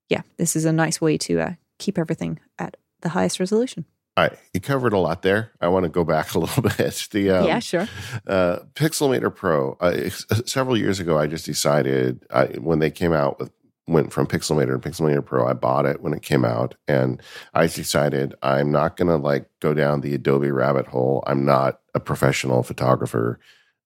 yeah, 0.09 0.21
this 0.37 0.55
is 0.55 0.65
a 0.65 0.73
nice 0.73 0.99
way 0.99 1.17
to 1.19 1.39
uh, 1.39 1.53
keep 1.77 1.97
everything 1.97 2.39
at 2.57 2.75
the 3.01 3.09
highest 3.09 3.39
resolution. 3.39 3.85
All 4.17 4.23
right, 4.23 4.35
you 4.51 4.59
covered 4.59 4.93
a 4.93 4.97
lot 4.97 5.21
there. 5.21 5.51
I 5.61 5.67
want 5.67 5.83
to 5.83 5.89
go 5.89 6.03
back 6.03 6.33
a 6.35 6.39
little 6.39 6.63
bit. 6.63 7.07
The 7.11 7.29
um, 7.29 7.45
yeah, 7.45 7.59
sure. 7.59 7.87
Uh, 8.25 8.59
Pixelmator 8.73 9.33
Pro. 9.33 9.77
Uh, 9.79 10.09
several 10.45 10.75
years 10.75 10.99
ago, 10.99 11.19
I 11.19 11.27
just 11.27 11.45
decided 11.45 12.25
I, 12.31 12.45
when 12.45 12.79
they 12.79 12.89
came 12.89 13.13
out 13.13 13.39
with 13.39 13.51
went 13.87 14.11
from 14.11 14.27
Pixelmator 14.27 14.81
to 14.81 14.89
Pixelmator 14.89 15.25
Pro. 15.25 15.47
I 15.47 15.53
bought 15.53 15.85
it 15.85 16.01
when 16.01 16.13
it 16.13 16.21
came 16.21 16.43
out, 16.43 16.75
and 16.87 17.21
I 17.53 17.67
decided 17.67 18.35
I'm 18.41 18.71
not 18.71 18.97
going 18.97 19.07
to 19.07 19.17
like 19.17 19.49
go 19.59 19.73
down 19.73 20.01
the 20.01 20.13
Adobe 20.13 20.51
rabbit 20.51 20.87
hole. 20.87 21.23
I'm 21.25 21.45
not 21.45 21.79
a 21.95 21.99
professional 21.99 22.63
photographer. 22.63 23.39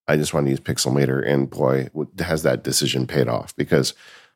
I 0.08 0.18
just 0.18 0.34
want 0.34 0.47
to 0.47 0.49
use 0.49 0.60
Pixelmator, 0.60 1.26
and 1.26 1.49
boy, 1.49 1.89
has 2.20 2.43
that 2.43 2.64
decision 2.64 3.08
paid 3.08 3.28
off 3.28 3.56
because 3.56 3.93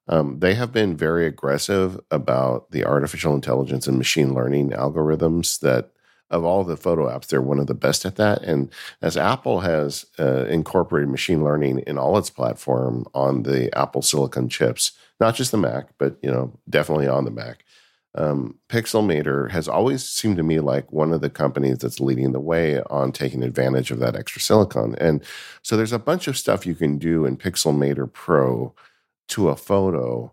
um, 0.08 0.40
they 0.40 0.54
have 0.54 0.72
been 0.72 0.96
very 0.96 1.26
aggressive 1.26 2.00
about 2.12 2.70
the 2.72 2.86
artificial 2.86 3.34
intelligence 3.34 3.88
and 3.88 3.98
machine 3.98 4.34
learning 4.34 4.70
algorithms 4.70 5.60
that 5.62 5.92
of 6.30 6.44
all 6.44 6.64
the 6.64 6.78
photo 6.78 7.08
apps, 7.08 7.28
they're 7.28 7.42
one 7.42 7.60
of 7.60 7.68
the 7.68 7.74
best 7.74 8.06
at 8.06 8.16
that. 8.16 8.42
And 8.44 8.70
as 9.02 9.18
Apple 9.18 9.62
has 9.62 10.06
uh, 10.20 10.46
incorporated 10.46 11.10
machine 11.10 11.44
learning 11.44 11.80
in 11.80 11.98
all 11.98 12.18
its 12.18 12.30
platform 12.30 13.06
on 13.14 13.44
the 13.44 13.76
Apple 13.78 14.02
Silicon 14.02 14.50
chips, 14.50 14.94
not 15.20 15.36
just 15.36 15.52
the 15.52 15.58
Mac, 15.58 15.90
but 15.98 16.18
you 16.22 16.32
know, 16.32 16.52
definitely 16.70 17.08
on 17.08 17.26
the 17.26 17.32
Mac. 17.32 17.64
Um, 18.16 18.60
Pixelmator 18.70 19.52
has 19.52 19.68
always 19.68 20.04
seemed 20.08 20.38
to 20.38 20.44
me 20.44 20.62
like 20.62 20.92
one 20.92 21.12
of 21.12 21.20
the 21.20 21.30
companies 21.30 21.80
that's 21.80 22.00
leading 22.00 22.32
the 22.32 22.40
way 22.40 22.82
on 22.84 23.12
taking 23.12 23.44
advantage 23.44 23.92
of 23.92 24.00
that 24.00 24.16
extra 24.16 24.42
silicon. 24.42 24.96
And 25.00 25.22
so 25.64 25.76
there's 25.76 25.92
a 25.92 26.00
bunch 26.00 26.28
of 26.28 26.38
stuff 26.38 26.66
you 26.66 26.76
can 26.76 26.98
do 26.98 27.26
in 27.26 27.36
Pixelmator 27.36 28.12
Pro 28.12 28.74
to 29.30 29.50
a 29.50 29.58
photo 29.58 30.32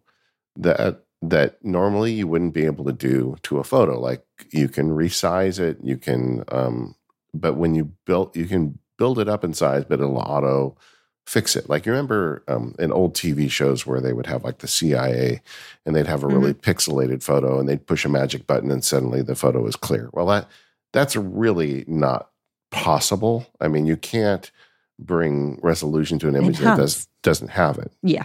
that 0.56 1.04
that 1.22 1.64
normally 1.64 2.12
you 2.12 2.26
wouldn't 2.26 2.52
be 2.52 2.66
able 2.66 2.84
to 2.84 2.92
do 2.92 3.36
to 3.44 3.58
a 3.58 3.64
photo. 3.64 3.98
Like 3.98 4.24
you 4.50 4.68
can 4.68 4.90
resize 4.90 5.60
it, 5.60 5.78
you 5.82 5.96
can, 5.96 6.44
um, 6.48 6.96
but 7.32 7.54
when 7.54 7.74
you 7.74 7.92
build, 8.04 8.36
you 8.36 8.46
can 8.46 8.78
build 8.98 9.18
it 9.18 9.28
up 9.28 9.44
in 9.44 9.54
size, 9.54 9.84
but 9.84 10.00
it'll 10.00 10.18
auto 10.18 10.76
fix 11.26 11.54
it. 11.54 11.68
Like 11.68 11.86
you 11.86 11.92
remember 11.92 12.42
um, 12.48 12.74
in 12.78 12.92
old 12.92 13.14
TV 13.14 13.50
shows 13.50 13.86
where 13.86 14.00
they 14.00 14.12
would 14.12 14.26
have 14.26 14.42
like 14.42 14.58
the 14.58 14.66
CIA 14.66 15.40
and 15.86 15.94
they'd 15.94 16.06
have 16.06 16.24
a 16.24 16.26
really 16.26 16.52
mm-hmm. 16.54 16.70
pixelated 16.70 17.22
photo 17.22 17.60
and 17.60 17.68
they'd 17.68 17.86
push 17.86 18.04
a 18.04 18.08
magic 18.08 18.46
button 18.46 18.70
and 18.70 18.84
suddenly 18.84 19.22
the 19.22 19.36
photo 19.36 19.64
is 19.66 19.76
clear. 19.76 20.10
Well, 20.12 20.26
that 20.26 20.48
that's 20.92 21.14
really 21.16 21.84
not 21.86 22.30
possible. 22.70 23.46
I 23.60 23.68
mean, 23.68 23.86
you 23.86 23.96
can't 23.96 24.50
bring 24.98 25.58
resolution 25.62 26.18
to 26.20 26.28
an 26.28 26.36
image 26.36 26.58
that 26.58 26.76
does, 26.76 27.08
doesn't 27.22 27.48
have 27.48 27.78
it. 27.78 27.92
Yeah. 28.02 28.24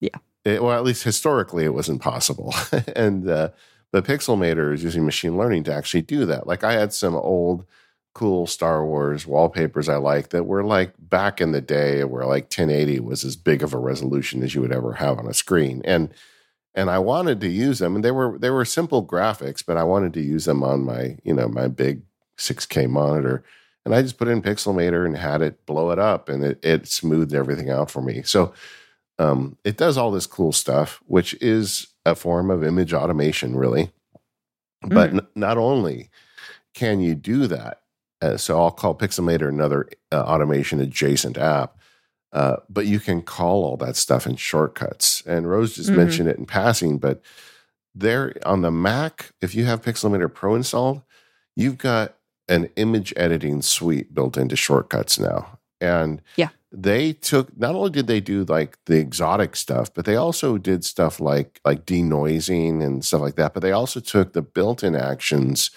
Yeah. 0.00 0.18
It, 0.46 0.62
well, 0.62 0.78
at 0.78 0.84
least 0.84 1.02
historically, 1.02 1.64
it 1.64 1.74
was 1.74 1.88
impossible. 1.88 2.54
and 2.96 3.28
uh, 3.28 3.48
the 3.90 4.00
Pixelmator 4.00 4.72
is 4.72 4.84
using 4.84 5.04
machine 5.04 5.36
learning 5.36 5.64
to 5.64 5.74
actually 5.74 6.02
do 6.02 6.24
that. 6.26 6.46
Like 6.46 6.62
I 6.62 6.74
had 6.74 6.92
some 6.92 7.16
old 7.16 7.66
cool 8.14 8.46
Star 8.46 8.86
Wars 8.86 9.26
wallpapers 9.26 9.88
I 9.88 9.96
like 9.96 10.30
that 10.30 10.44
were 10.44 10.62
like 10.62 10.94
back 10.98 11.40
in 11.40 11.50
the 11.50 11.60
day 11.60 12.04
where 12.04 12.24
like 12.24 12.44
1080 12.44 13.00
was 13.00 13.24
as 13.24 13.34
big 13.34 13.62
of 13.62 13.74
a 13.74 13.78
resolution 13.78 14.44
as 14.44 14.54
you 14.54 14.60
would 14.60 14.72
ever 14.72 14.94
have 14.94 15.18
on 15.18 15.26
a 15.26 15.34
screen. 15.34 15.82
And 15.84 16.14
and 16.74 16.90
I 16.90 16.98
wanted 16.98 17.40
to 17.40 17.48
use 17.48 17.80
them 17.80 17.96
and 17.96 18.04
they 18.04 18.12
were 18.12 18.38
they 18.38 18.50
were 18.50 18.64
simple 18.64 19.04
graphics, 19.04 19.64
but 19.66 19.76
I 19.76 19.82
wanted 19.82 20.14
to 20.14 20.22
use 20.22 20.44
them 20.44 20.62
on 20.62 20.84
my, 20.84 21.18
you 21.24 21.34
know, 21.34 21.48
my 21.48 21.66
big 21.66 22.02
6K 22.38 22.88
monitor. 22.88 23.42
And 23.84 23.94
I 23.94 24.02
just 24.02 24.16
put 24.16 24.28
in 24.28 24.42
Pixelmator 24.42 25.04
and 25.04 25.16
had 25.16 25.42
it 25.42 25.66
blow 25.66 25.90
it 25.90 25.98
up 25.98 26.28
and 26.28 26.44
it, 26.44 26.64
it 26.64 26.86
smoothed 26.86 27.34
everything 27.34 27.68
out 27.68 27.90
for 27.90 28.00
me. 28.00 28.22
So 28.22 28.54
um, 29.18 29.56
it 29.64 29.76
does 29.76 29.96
all 29.96 30.10
this 30.10 30.26
cool 30.26 30.52
stuff, 30.52 31.02
which 31.06 31.34
is 31.40 31.88
a 32.04 32.14
form 32.14 32.50
of 32.50 32.62
image 32.62 32.92
automation, 32.92 33.56
really. 33.56 33.90
But 34.82 35.12
mm. 35.12 35.18
n- 35.18 35.26
not 35.34 35.58
only 35.58 36.10
can 36.74 37.00
you 37.00 37.14
do 37.14 37.46
that, 37.46 37.82
uh, 38.20 38.36
so 38.36 38.58
I'll 38.60 38.70
call 38.70 38.94
Pixelmator 38.94 39.48
another 39.48 39.88
uh, 40.12 40.22
automation 40.22 40.80
adjacent 40.80 41.38
app. 41.38 41.78
Uh, 42.32 42.56
but 42.68 42.86
you 42.86 43.00
can 43.00 43.22
call 43.22 43.64
all 43.64 43.76
that 43.78 43.96
stuff 43.96 44.26
in 44.26 44.36
shortcuts. 44.36 45.22
And 45.26 45.48
Rose 45.48 45.76
just 45.76 45.88
mm-hmm. 45.88 45.98
mentioned 45.98 46.28
it 46.28 46.36
in 46.36 46.44
passing, 46.44 46.98
but 46.98 47.22
there 47.94 48.34
on 48.44 48.60
the 48.60 48.70
Mac, 48.70 49.32
if 49.40 49.54
you 49.54 49.64
have 49.64 49.80
Pixelmator 49.80 50.32
Pro 50.32 50.54
installed, 50.54 51.02
you've 51.54 51.78
got 51.78 52.16
an 52.48 52.68
image 52.76 53.14
editing 53.16 53.62
suite 53.62 54.14
built 54.14 54.36
into 54.36 54.54
shortcuts 54.54 55.18
now. 55.18 55.58
And 55.80 56.20
yeah, 56.36 56.48
they 56.72 57.12
took 57.12 57.56
not 57.56 57.74
only 57.74 57.90
did 57.90 58.06
they 58.06 58.20
do 58.20 58.44
like 58.44 58.78
the 58.86 58.98
exotic 58.98 59.56
stuff, 59.56 59.92
but 59.94 60.04
they 60.04 60.16
also 60.16 60.58
did 60.58 60.84
stuff 60.84 61.20
like 61.20 61.60
like 61.64 61.86
denoising 61.86 62.84
and 62.84 63.04
stuff 63.04 63.20
like 63.20 63.36
that. 63.36 63.54
But 63.54 63.62
they 63.62 63.72
also 63.72 64.00
took 64.00 64.32
the 64.32 64.42
built-in 64.42 64.96
actions 64.96 65.70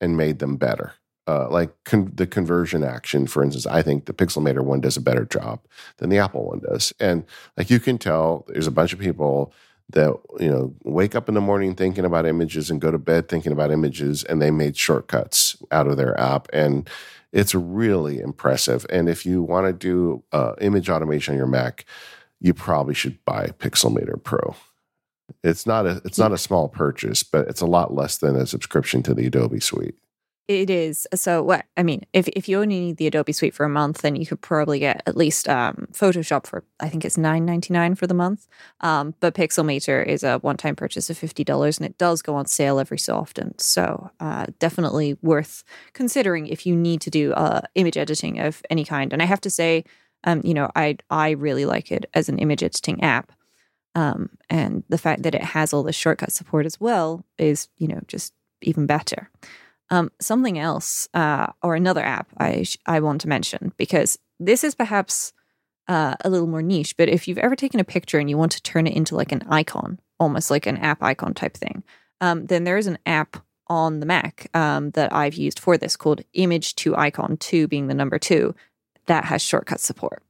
and 0.00 0.16
made 0.16 0.38
them 0.38 0.56
better 0.56 0.94
uh, 1.26 1.48
like 1.50 1.72
con- 1.84 2.12
the 2.14 2.26
conversion 2.26 2.84
action, 2.84 3.26
for 3.26 3.42
instance, 3.42 3.66
I 3.66 3.82
think 3.82 4.06
the 4.06 4.12
Pixelmator 4.12 4.62
one 4.62 4.80
does 4.80 4.96
a 4.96 5.00
better 5.00 5.24
job 5.24 5.60
than 5.98 6.08
the 6.08 6.18
Apple 6.18 6.46
one 6.46 6.60
does. 6.60 6.92
And 7.00 7.24
like 7.56 7.68
you 7.68 7.80
can 7.80 7.98
tell, 7.98 8.44
there's 8.48 8.66
a 8.66 8.72
bunch 8.72 8.92
of 8.92 8.98
people 8.98 9.52
that 9.90 10.12
you 10.40 10.50
know 10.50 10.74
wake 10.82 11.14
up 11.14 11.28
in 11.28 11.34
the 11.34 11.40
morning 11.40 11.74
thinking 11.74 12.04
about 12.04 12.26
images 12.26 12.70
and 12.70 12.80
go 12.80 12.90
to 12.90 12.98
bed 12.98 13.28
thinking 13.28 13.52
about 13.52 13.70
images, 13.70 14.24
and 14.24 14.40
they 14.40 14.50
made 14.50 14.76
shortcuts 14.76 15.56
out 15.70 15.86
of 15.86 15.96
their 15.96 16.18
app, 16.18 16.48
and 16.52 16.88
It's 17.36 17.54
really 17.54 18.18
impressive. 18.18 18.86
And 18.88 19.10
if 19.10 19.26
you 19.26 19.42
want 19.42 19.66
to 19.66 19.72
do 19.74 20.24
uh, 20.32 20.54
image 20.58 20.88
automation 20.88 21.34
on 21.34 21.38
your 21.38 21.46
Mac, 21.46 21.84
you 22.40 22.54
probably 22.54 22.94
should 22.94 23.22
buy 23.26 23.48
Pixelmator 23.58 24.22
Pro. 24.22 24.56
It's 25.44 25.66
not 25.66 25.84
a 25.84 26.00
it's 26.02 26.18
not 26.18 26.32
a 26.32 26.38
small 26.38 26.68
purchase, 26.70 27.22
but 27.22 27.46
it's 27.46 27.60
a 27.60 27.66
lot 27.66 27.92
less 27.92 28.16
than 28.16 28.36
a 28.36 28.46
subscription 28.46 29.02
to 29.02 29.12
the 29.12 29.26
Adobe 29.26 29.60
Suite. 29.60 29.96
It 30.48 30.70
is. 30.70 31.08
So 31.12 31.42
what 31.42 31.66
I 31.76 31.82
mean, 31.82 32.06
if 32.12 32.28
if 32.28 32.48
you 32.48 32.60
only 32.60 32.78
need 32.78 32.98
the 32.98 33.08
Adobe 33.08 33.32
Suite 33.32 33.52
for 33.52 33.64
a 33.64 33.68
month, 33.68 34.02
then 34.02 34.14
you 34.14 34.26
could 34.26 34.40
probably 34.40 34.78
get 34.78 35.02
at 35.04 35.16
least 35.16 35.48
um, 35.48 35.88
Photoshop 35.92 36.46
for 36.46 36.62
I 36.78 36.88
think 36.88 37.04
it's 37.04 37.18
nine 37.18 37.44
ninety 37.44 37.72
nine 37.72 37.96
for 37.96 38.06
the 38.06 38.14
month. 38.14 38.46
Um, 38.80 39.14
but 39.18 39.34
Pixelmator 39.34 40.06
is 40.06 40.22
a 40.22 40.38
one 40.38 40.56
time 40.56 40.76
purchase 40.76 41.10
of 41.10 41.18
fifty 41.18 41.42
dollars, 41.42 41.78
and 41.78 41.86
it 41.86 41.98
does 41.98 42.22
go 42.22 42.36
on 42.36 42.46
sale 42.46 42.78
every 42.78 42.98
so 42.98 43.16
often. 43.16 43.58
So 43.58 44.08
uh, 44.20 44.46
definitely 44.60 45.18
worth 45.20 45.64
considering 45.94 46.46
if 46.46 46.64
you 46.64 46.76
need 46.76 47.00
to 47.00 47.10
do 47.10 47.32
uh, 47.32 47.62
image 47.74 47.96
editing 47.96 48.38
of 48.38 48.62
any 48.70 48.84
kind. 48.84 49.12
And 49.12 49.20
I 49.20 49.26
have 49.26 49.40
to 49.40 49.50
say, 49.50 49.84
um, 50.22 50.42
you 50.44 50.54
know, 50.54 50.70
I 50.76 50.98
I 51.10 51.30
really 51.30 51.64
like 51.64 51.90
it 51.90 52.06
as 52.14 52.28
an 52.28 52.38
image 52.38 52.62
editing 52.62 53.02
app. 53.02 53.32
Um, 53.96 54.30
and 54.48 54.84
the 54.88 54.98
fact 54.98 55.24
that 55.24 55.34
it 55.34 55.42
has 55.42 55.72
all 55.72 55.82
the 55.82 55.92
shortcut 55.92 56.30
support 56.30 56.66
as 56.66 56.78
well 56.78 57.24
is, 57.36 57.68
you 57.78 57.88
know, 57.88 58.00
just 58.06 58.32
even 58.62 58.86
better. 58.86 59.28
Um, 59.90 60.10
something 60.20 60.58
else 60.58 61.08
uh, 61.14 61.46
or 61.62 61.76
another 61.76 62.02
app 62.02 62.28
I 62.38 62.64
sh- 62.64 62.78
I 62.86 63.00
want 63.00 63.20
to 63.20 63.28
mention 63.28 63.72
because 63.76 64.18
this 64.40 64.64
is 64.64 64.74
perhaps 64.74 65.32
uh, 65.88 66.14
a 66.24 66.30
little 66.30 66.48
more 66.48 66.62
niche, 66.62 66.96
but 66.96 67.08
if 67.08 67.28
you've 67.28 67.38
ever 67.38 67.54
taken 67.54 67.78
a 67.78 67.84
picture 67.84 68.18
and 68.18 68.28
you 68.28 68.36
want 68.36 68.52
to 68.52 68.62
turn 68.62 68.86
it 68.86 68.96
into 68.96 69.14
like 69.14 69.32
an 69.32 69.44
icon, 69.48 70.00
almost 70.18 70.50
like 70.50 70.66
an 70.66 70.76
app 70.78 71.02
icon 71.02 71.34
type 71.34 71.56
thing, 71.56 71.84
um, 72.20 72.46
then 72.46 72.64
there 72.64 72.76
is 72.76 72.86
an 72.86 72.98
app 73.06 73.36
on 73.68 74.00
the 74.00 74.06
Mac 74.06 74.48
um, 74.54 74.90
that 74.90 75.12
I've 75.12 75.34
used 75.34 75.58
for 75.58 75.76
this 75.76 75.96
called 75.96 76.22
Image2icon, 76.36 77.38
two 77.38 77.68
being 77.68 77.86
the 77.86 77.94
number 77.94 78.18
two, 78.18 78.54
that 79.06 79.24
has 79.26 79.42
shortcut 79.42 79.80
support. 79.80 80.22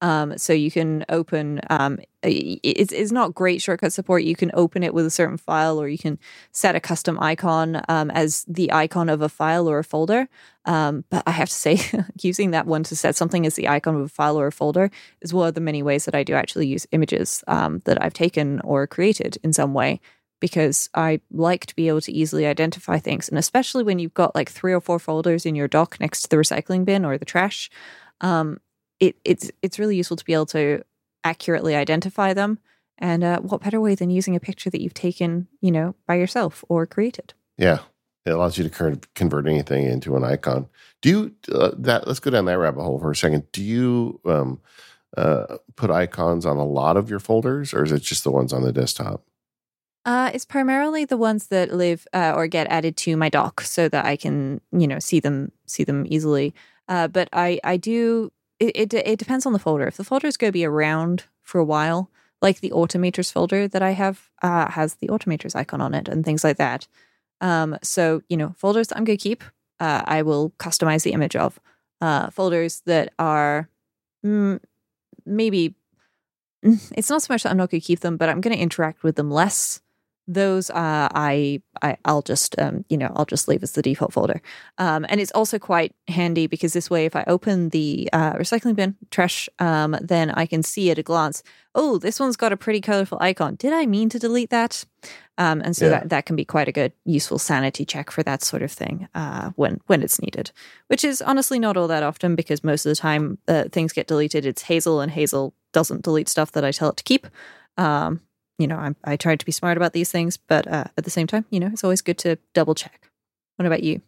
Um, 0.00 0.36
so 0.36 0.52
you 0.52 0.70
can 0.70 1.04
open 1.08 1.60
um, 1.70 1.98
it's, 2.22 2.92
it's 2.92 3.12
not 3.12 3.34
great 3.34 3.62
shortcut 3.62 3.92
support. 3.92 4.22
You 4.22 4.36
can 4.36 4.50
open 4.54 4.82
it 4.82 4.94
with 4.94 5.06
a 5.06 5.10
certain 5.10 5.36
file, 5.36 5.80
or 5.80 5.88
you 5.88 5.98
can 5.98 6.18
set 6.52 6.74
a 6.74 6.80
custom 6.80 7.18
icon 7.20 7.82
um, 7.88 8.10
as 8.10 8.44
the 8.48 8.72
icon 8.72 9.08
of 9.08 9.22
a 9.22 9.28
file 9.28 9.68
or 9.68 9.78
a 9.78 9.84
folder. 9.84 10.28
Um, 10.64 11.04
but 11.10 11.22
I 11.26 11.30
have 11.32 11.48
to 11.48 11.54
say, 11.54 11.80
using 12.22 12.52
that 12.52 12.66
one 12.66 12.82
to 12.84 12.96
set 12.96 13.16
something 13.16 13.46
as 13.46 13.54
the 13.54 13.68
icon 13.68 13.94
of 13.94 14.02
a 14.02 14.08
file 14.08 14.38
or 14.38 14.46
a 14.46 14.52
folder 14.52 14.90
is 15.20 15.34
one 15.34 15.48
of 15.48 15.54
the 15.54 15.60
many 15.60 15.82
ways 15.82 16.06
that 16.06 16.14
I 16.14 16.22
do 16.22 16.34
actually 16.34 16.66
use 16.66 16.86
images 16.92 17.44
um, 17.46 17.82
that 17.84 18.02
I've 18.02 18.14
taken 18.14 18.60
or 18.60 18.86
created 18.86 19.38
in 19.42 19.52
some 19.52 19.74
way 19.74 20.00
because 20.40 20.90
I 20.94 21.20
like 21.30 21.66
to 21.66 21.76
be 21.76 21.88
able 21.88 22.02
to 22.02 22.12
easily 22.12 22.46
identify 22.46 22.98
things. 22.98 23.28
And 23.28 23.38
especially 23.38 23.82
when 23.82 23.98
you've 23.98 24.14
got 24.14 24.34
like 24.34 24.50
three 24.50 24.72
or 24.72 24.80
four 24.80 24.98
folders 24.98 25.46
in 25.46 25.54
your 25.54 25.68
dock 25.68 25.98
next 26.00 26.22
to 26.22 26.28
the 26.28 26.36
recycling 26.36 26.84
bin 26.84 27.04
or 27.04 27.16
the 27.16 27.24
trash, 27.24 27.70
um, 28.20 28.58
it, 29.00 29.16
it's 29.24 29.50
it's 29.62 29.78
really 29.78 29.96
useful 29.96 30.16
to 30.16 30.24
be 30.24 30.34
able 30.34 30.46
to 30.46 30.82
accurately 31.24 31.74
identify 31.74 32.34
them. 32.34 32.58
And 32.98 33.24
uh, 33.24 33.40
what 33.40 33.62
better 33.62 33.80
way 33.80 33.94
than 33.94 34.10
using 34.10 34.36
a 34.36 34.40
picture 34.40 34.70
that 34.70 34.80
you've 34.80 34.94
taken, 34.94 35.48
you 35.60 35.72
know, 35.72 35.94
by 36.06 36.14
yourself 36.14 36.64
or 36.68 36.86
created? 36.86 37.34
Yeah, 37.58 37.80
it 38.24 38.30
allows 38.30 38.56
you 38.56 38.68
to 38.68 39.00
convert 39.14 39.46
anything 39.46 39.86
into 39.86 40.16
an 40.16 40.24
icon. 40.24 40.68
Do 41.02 41.08
you 41.08 41.34
uh, 41.52 41.72
that? 41.78 42.06
Let's 42.06 42.20
go 42.20 42.30
down 42.30 42.44
that 42.44 42.58
rabbit 42.58 42.82
hole 42.82 42.98
for 42.98 43.10
a 43.10 43.16
second. 43.16 43.50
Do 43.52 43.62
you 43.62 44.20
um, 44.24 44.60
uh, 45.16 45.56
put 45.76 45.90
icons 45.90 46.46
on 46.46 46.56
a 46.56 46.64
lot 46.64 46.96
of 46.96 47.10
your 47.10 47.20
folders, 47.20 47.74
or 47.74 47.82
is 47.82 47.92
it 47.92 48.02
just 48.02 48.24
the 48.24 48.30
ones 48.30 48.52
on 48.52 48.62
the 48.62 48.72
desktop? 48.72 49.24
Uh, 50.06 50.30
it's 50.34 50.44
primarily 50.44 51.04
the 51.04 51.16
ones 51.16 51.46
that 51.46 51.72
live 51.72 52.06
uh, 52.12 52.32
or 52.36 52.46
get 52.46 52.66
added 52.68 52.96
to 52.98 53.16
my 53.16 53.28
dock, 53.28 53.62
so 53.62 53.88
that 53.88 54.04
I 54.04 54.16
can, 54.16 54.60
you 54.70 54.86
know, 54.86 54.98
see 54.98 55.18
them 55.18 55.50
see 55.66 55.84
them 55.84 56.04
easily. 56.08 56.54
Uh, 56.88 57.08
but 57.08 57.28
I 57.32 57.58
I 57.64 57.76
do 57.76 58.30
it, 58.58 58.72
it, 58.74 58.94
it 58.94 59.18
depends 59.18 59.46
on 59.46 59.52
the 59.52 59.58
folder. 59.58 59.86
If 59.86 59.96
the 59.96 60.04
folder 60.04 60.26
is 60.26 60.36
going 60.36 60.48
to 60.48 60.52
be 60.52 60.64
around 60.64 61.24
for 61.42 61.58
a 61.58 61.64
while, 61.64 62.10
like 62.40 62.60
the 62.60 62.70
automators 62.70 63.32
folder 63.32 63.66
that 63.68 63.82
I 63.82 63.92
have 63.92 64.30
uh, 64.42 64.70
has 64.70 64.96
the 64.96 65.08
automators 65.08 65.56
icon 65.56 65.80
on 65.80 65.94
it 65.94 66.08
and 66.08 66.24
things 66.24 66.44
like 66.44 66.58
that. 66.58 66.86
Um, 67.40 67.76
so 67.82 68.22
you 68.28 68.36
know, 68.36 68.54
folders 68.56 68.92
I'm 68.92 69.04
going 69.04 69.18
to 69.18 69.22
keep, 69.22 69.42
uh, 69.80 70.02
I 70.04 70.22
will 70.22 70.50
customize 70.58 71.02
the 71.02 71.12
image 71.12 71.36
of. 71.36 71.58
Uh, 72.00 72.28
folders 72.30 72.82
that 72.84 73.14
are 73.18 73.68
mm, 74.24 74.60
maybe 75.24 75.74
it's 76.62 77.10
not 77.10 77.22
so 77.22 77.32
much 77.32 77.42
that 77.42 77.50
I'm 77.50 77.56
not 77.56 77.70
going 77.70 77.80
to 77.80 77.86
keep 77.86 78.00
them, 78.00 78.16
but 78.16 78.28
I'm 78.28 78.40
going 78.40 78.54
to 78.54 78.62
interact 78.62 79.02
with 79.02 79.16
them 79.16 79.30
less 79.30 79.80
those 80.26 80.70
uh, 80.70 81.08
I, 81.14 81.60
I 81.82 81.96
will 82.06 82.22
just 82.22 82.58
um, 82.58 82.84
you 82.88 82.96
know 82.96 83.12
I'll 83.14 83.24
just 83.24 83.48
leave 83.48 83.62
as 83.62 83.72
the 83.72 83.82
default 83.82 84.12
folder, 84.12 84.40
um, 84.78 85.04
and 85.08 85.20
it's 85.20 85.32
also 85.32 85.58
quite 85.58 85.94
handy 86.08 86.46
because 86.46 86.72
this 86.72 86.90
way, 86.90 87.04
if 87.04 87.16
I 87.16 87.24
open 87.26 87.70
the 87.70 88.08
uh, 88.12 88.34
recycling 88.34 88.76
bin 88.76 88.96
trash, 89.10 89.48
um, 89.58 89.96
then 90.00 90.30
I 90.30 90.46
can 90.46 90.62
see 90.62 90.90
at 90.90 90.98
a 90.98 91.02
glance. 91.02 91.42
Oh, 91.74 91.98
this 91.98 92.20
one's 92.20 92.36
got 92.36 92.52
a 92.52 92.56
pretty 92.56 92.80
colorful 92.80 93.18
icon. 93.20 93.56
Did 93.56 93.72
I 93.72 93.86
mean 93.86 94.08
to 94.10 94.18
delete 94.18 94.50
that? 94.50 94.84
Um, 95.36 95.60
and 95.62 95.76
so 95.76 95.86
yeah. 95.86 95.90
that 95.90 96.08
that 96.10 96.26
can 96.26 96.36
be 96.36 96.44
quite 96.44 96.68
a 96.68 96.72
good 96.72 96.92
useful 97.04 97.38
sanity 97.38 97.84
check 97.84 98.10
for 98.10 98.22
that 98.22 98.42
sort 98.42 98.62
of 98.62 98.70
thing 98.70 99.08
uh, 99.14 99.50
when 99.56 99.80
when 99.86 100.02
it's 100.02 100.20
needed, 100.20 100.52
which 100.88 101.04
is 101.04 101.20
honestly 101.20 101.58
not 101.58 101.76
all 101.76 101.88
that 101.88 102.02
often 102.02 102.34
because 102.36 102.64
most 102.64 102.86
of 102.86 102.90
the 102.90 102.96
time 102.96 103.38
uh, 103.48 103.64
things 103.72 103.92
get 103.92 104.06
deleted. 104.06 104.46
It's 104.46 104.62
Hazel, 104.62 105.00
and 105.00 105.12
Hazel 105.12 105.54
doesn't 105.72 106.02
delete 106.02 106.28
stuff 106.28 106.52
that 106.52 106.64
I 106.64 106.70
tell 106.70 106.90
it 106.90 106.96
to 106.96 107.04
keep. 107.04 107.26
Um, 107.76 108.20
you 108.58 108.66
know, 108.66 108.76
I, 108.76 108.94
I 109.04 109.16
tried 109.16 109.40
to 109.40 109.46
be 109.46 109.52
smart 109.52 109.76
about 109.76 109.92
these 109.92 110.10
things, 110.10 110.36
but 110.36 110.66
uh, 110.66 110.84
at 110.96 111.04
the 111.04 111.10
same 111.10 111.26
time, 111.26 111.44
you 111.50 111.60
know, 111.60 111.68
it's 111.72 111.84
always 111.84 112.02
good 112.02 112.18
to 112.18 112.38
double 112.52 112.74
check. 112.74 113.10
What 113.56 113.66
about 113.66 113.82
you? 113.82 114.00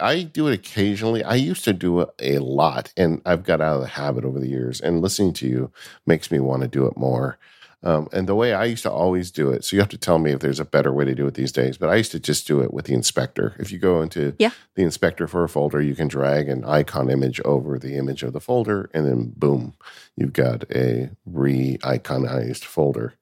I 0.00 0.22
do 0.22 0.46
it 0.46 0.54
occasionally. 0.54 1.24
I 1.24 1.34
used 1.34 1.64
to 1.64 1.72
do 1.72 2.00
it 2.00 2.10
a 2.20 2.38
lot, 2.38 2.92
and 2.96 3.20
I've 3.26 3.42
got 3.42 3.60
out 3.60 3.76
of 3.76 3.80
the 3.82 3.88
habit 3.88 4.24
over 4.24 4.38
the 4.38 4.48
years. 4.48 4.80
And 4.80 5.02
listening 5.02 5.32
to 5.34 5.48
you 5.48 5.72
makes 6.06 6.30
me 6.30 6.38
want 6.38 6.62
to 6.62 6.68
do 6.68 6.86
it 6.86 6.96
more. 6.96 7.38
Um, 7.82 8.08
and 8.12 8.28
the 8.28 8.34
way 8.34 8.54
I 8.54 8.64
used 8.64 8.82
to 8.84 8.90
always 8.90 9.30
do 9.30 9.50
it, 9.50 9.64
so 9.64 9.76
you 9.76 9.80
have 9.80 9.88
to 9.90 9.98
tell 9.98 10.18
me 10.18 10.32
if 10.32 10.40
there's 10.40 10.58
a 10.58 10.64
better 10.64 10.92
way 10.92 11.04
to 11.04 11.14
do 11.14 11.26
it 11.26 11.34
these 11.34 11.52
days. 11.52 11.78
But 11.78 11.88
I 11.88 11.96
used 11.96 12.10
to 12.12 12.20
just 12.20 12.46
do 12.46 12.60
it 12.60 12.72
with 12.72 12.86
the 12.86 12.94
inspector. 12.94 13.54
If 13.58 13.70
you 13.70 13.78
go 13.78 14.02
into 14.02 14.34
yeah. 14.38 14.50
the 14.74 14.82
inspector 14.82 15.28
for 15.28 15.44
a 15.44 15.48
folder, 15.48 15.80
you 15.80 15.94
can 15.94 16.08
drag 16.08 16.48
an 16.48 16.64
icon 16.64 17.08
image 17.08 17.40
over 17.44 17.78
the 17.78 17.96
image 17.96 18.22
of 18.22 18.32
the 18.32 18.40
folder, 18.40 18.90
and 18.92 19.06
then 19.06 19.32
boom, 19.36 19.74
you've 20.16 20.32
got 20.32 20.64
a 20.72 21.10
re-iconized 21.24 22.64
folder. 22.64 23.14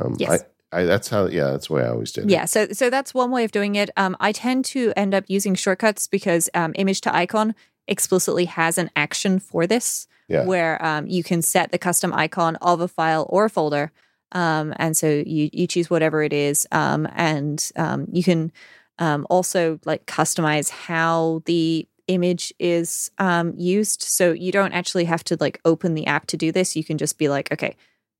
Um, 0.00 0.16
yes. 0.18 0.42
I, 0.72 0.80
I, 0.80 0.84
that's 0.84 1.08
how, 1.08 1.26
yeah, 1.26 1.50
that's 1.50 1.68
the 1.68 1.74
way 1.74 1.84
I 1.84 1.90
always 1.90 2.12
did. 2.12 2.24
It. 2.24 2.30
Yeah, 2.30 2.46
so 2.46 2.68
so 2.68 2.88
that's 2.88 3.12
one 3.12 3.30
way 3.30 3.44
of 3.44 3.52
doing 3.52 3.74
it. 3.74 3.90
Um, 3.96 4.16
I 4.20 4.32
tend 4.32 4.64
to 4.66 4.92
end 4.96 5.14
up 5.14 5.24
using 5.28 5.54
shortcuts 5.54 6.06
because 6.06 6.48
um, 6.54 6.72
Image2icon 6.74 7.54
explicitly 7.88 8.46
has 8.46 8.78
an 8.78 8.90
action 8.96 9.38
for 9.38 9.66
this, 9.66 10.06
yeah. 10.28 10.44
where 10.44 10.82
um, 10.84 11.06
you 11.06 11.22
can 11.22 11.42
set 11.42 11.72
the 11.72 11.78
custom 11.78 12.12
icon 12.14 12.56
of 12.56 12.80
a 12.80 12.88
file 12.88 13.26
or 13.28 13.46
a 13.46 13.50
folder, 13.50 13.92
um, 14.32 14.72
and 14.76 14.96
so 14.96 15.08
you 15.08 15.50
you 15.52 15.66
choose 15.66 15.90
whatever 15.90 16.22
it 16.22 16.32
is, 16.32 16.66
um, 16.72 17.06
and 17.14 17.70
um, 17.76 18.06
you 18.10 18.22
can 18.22 18.50
um, 18.98 19.26
also 19.28 19.78
like 19.84 20.06
customize 20.06 20.70
how 20.70 21.42
the 21.44 21.86
image 22.08 22.52
is 22.58 23.10
um, 23.18 23.52
used. 23.58 24.02
So 24.02 24.32
you 24.32 24.52
don't 24.52 24.72
actually 24.72 25.04
have 25.04 25.22
to 25.24 25.36
like 25.38 25.60
open 25.64 25.94
the 25.94 26.06
app 26.06 26.26
to 26.28 26.36
do 26.36 26.50
this. 26.50 26.76
You 26.76 26.84
can 26.84 26.98
just 26.98 27.18
be 27.18 27.28
like, 27.28 27.52
okay, 27.52 27.76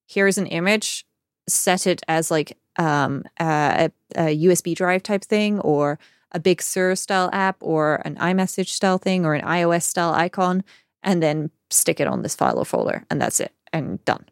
here's 0.06 0.38
an 0.38 0.46
image 0.46 1.06
set 1.48 1.86
it 1.86 2.02
as 2.08 2.30
like 2.30 2.56
um, 2.78 3.24
a, 3.38 3.90
a, 4.14 4.44
USB 4.44 4.74
drive 4.74 5.02
type 5.02 5.24
thing 5.24 5.60
or 5.60 5.98
a 6.32 6.40
Big 6.40 6.62
Sur 6.62 6.94
style 6.94 7.28
app 7.32 7.56
or 7.60 7.96
an 8.04 8.16
iMessage 8.16 8.68
style 8.68 8.98
thing 8.98 9.26
or 9.26 9.34
an 9.34 9.44
iOS 9.44 9.82
style 9.82 10.14
icon, 10.14 10.64
and 11.02 11.22
then 11.22 11.50
stick 11.70 12.00
it 12.00 12.06
on 12.06 12.22
this 12.22 12.34
file 12.34 12.58
or 12.58 12.64
folder, 12.64 13.04
and 13.10 13.20
that's 13.20 13.40
it, 13.40 13.52
and 13.72 14.02
done. 14.04 14.24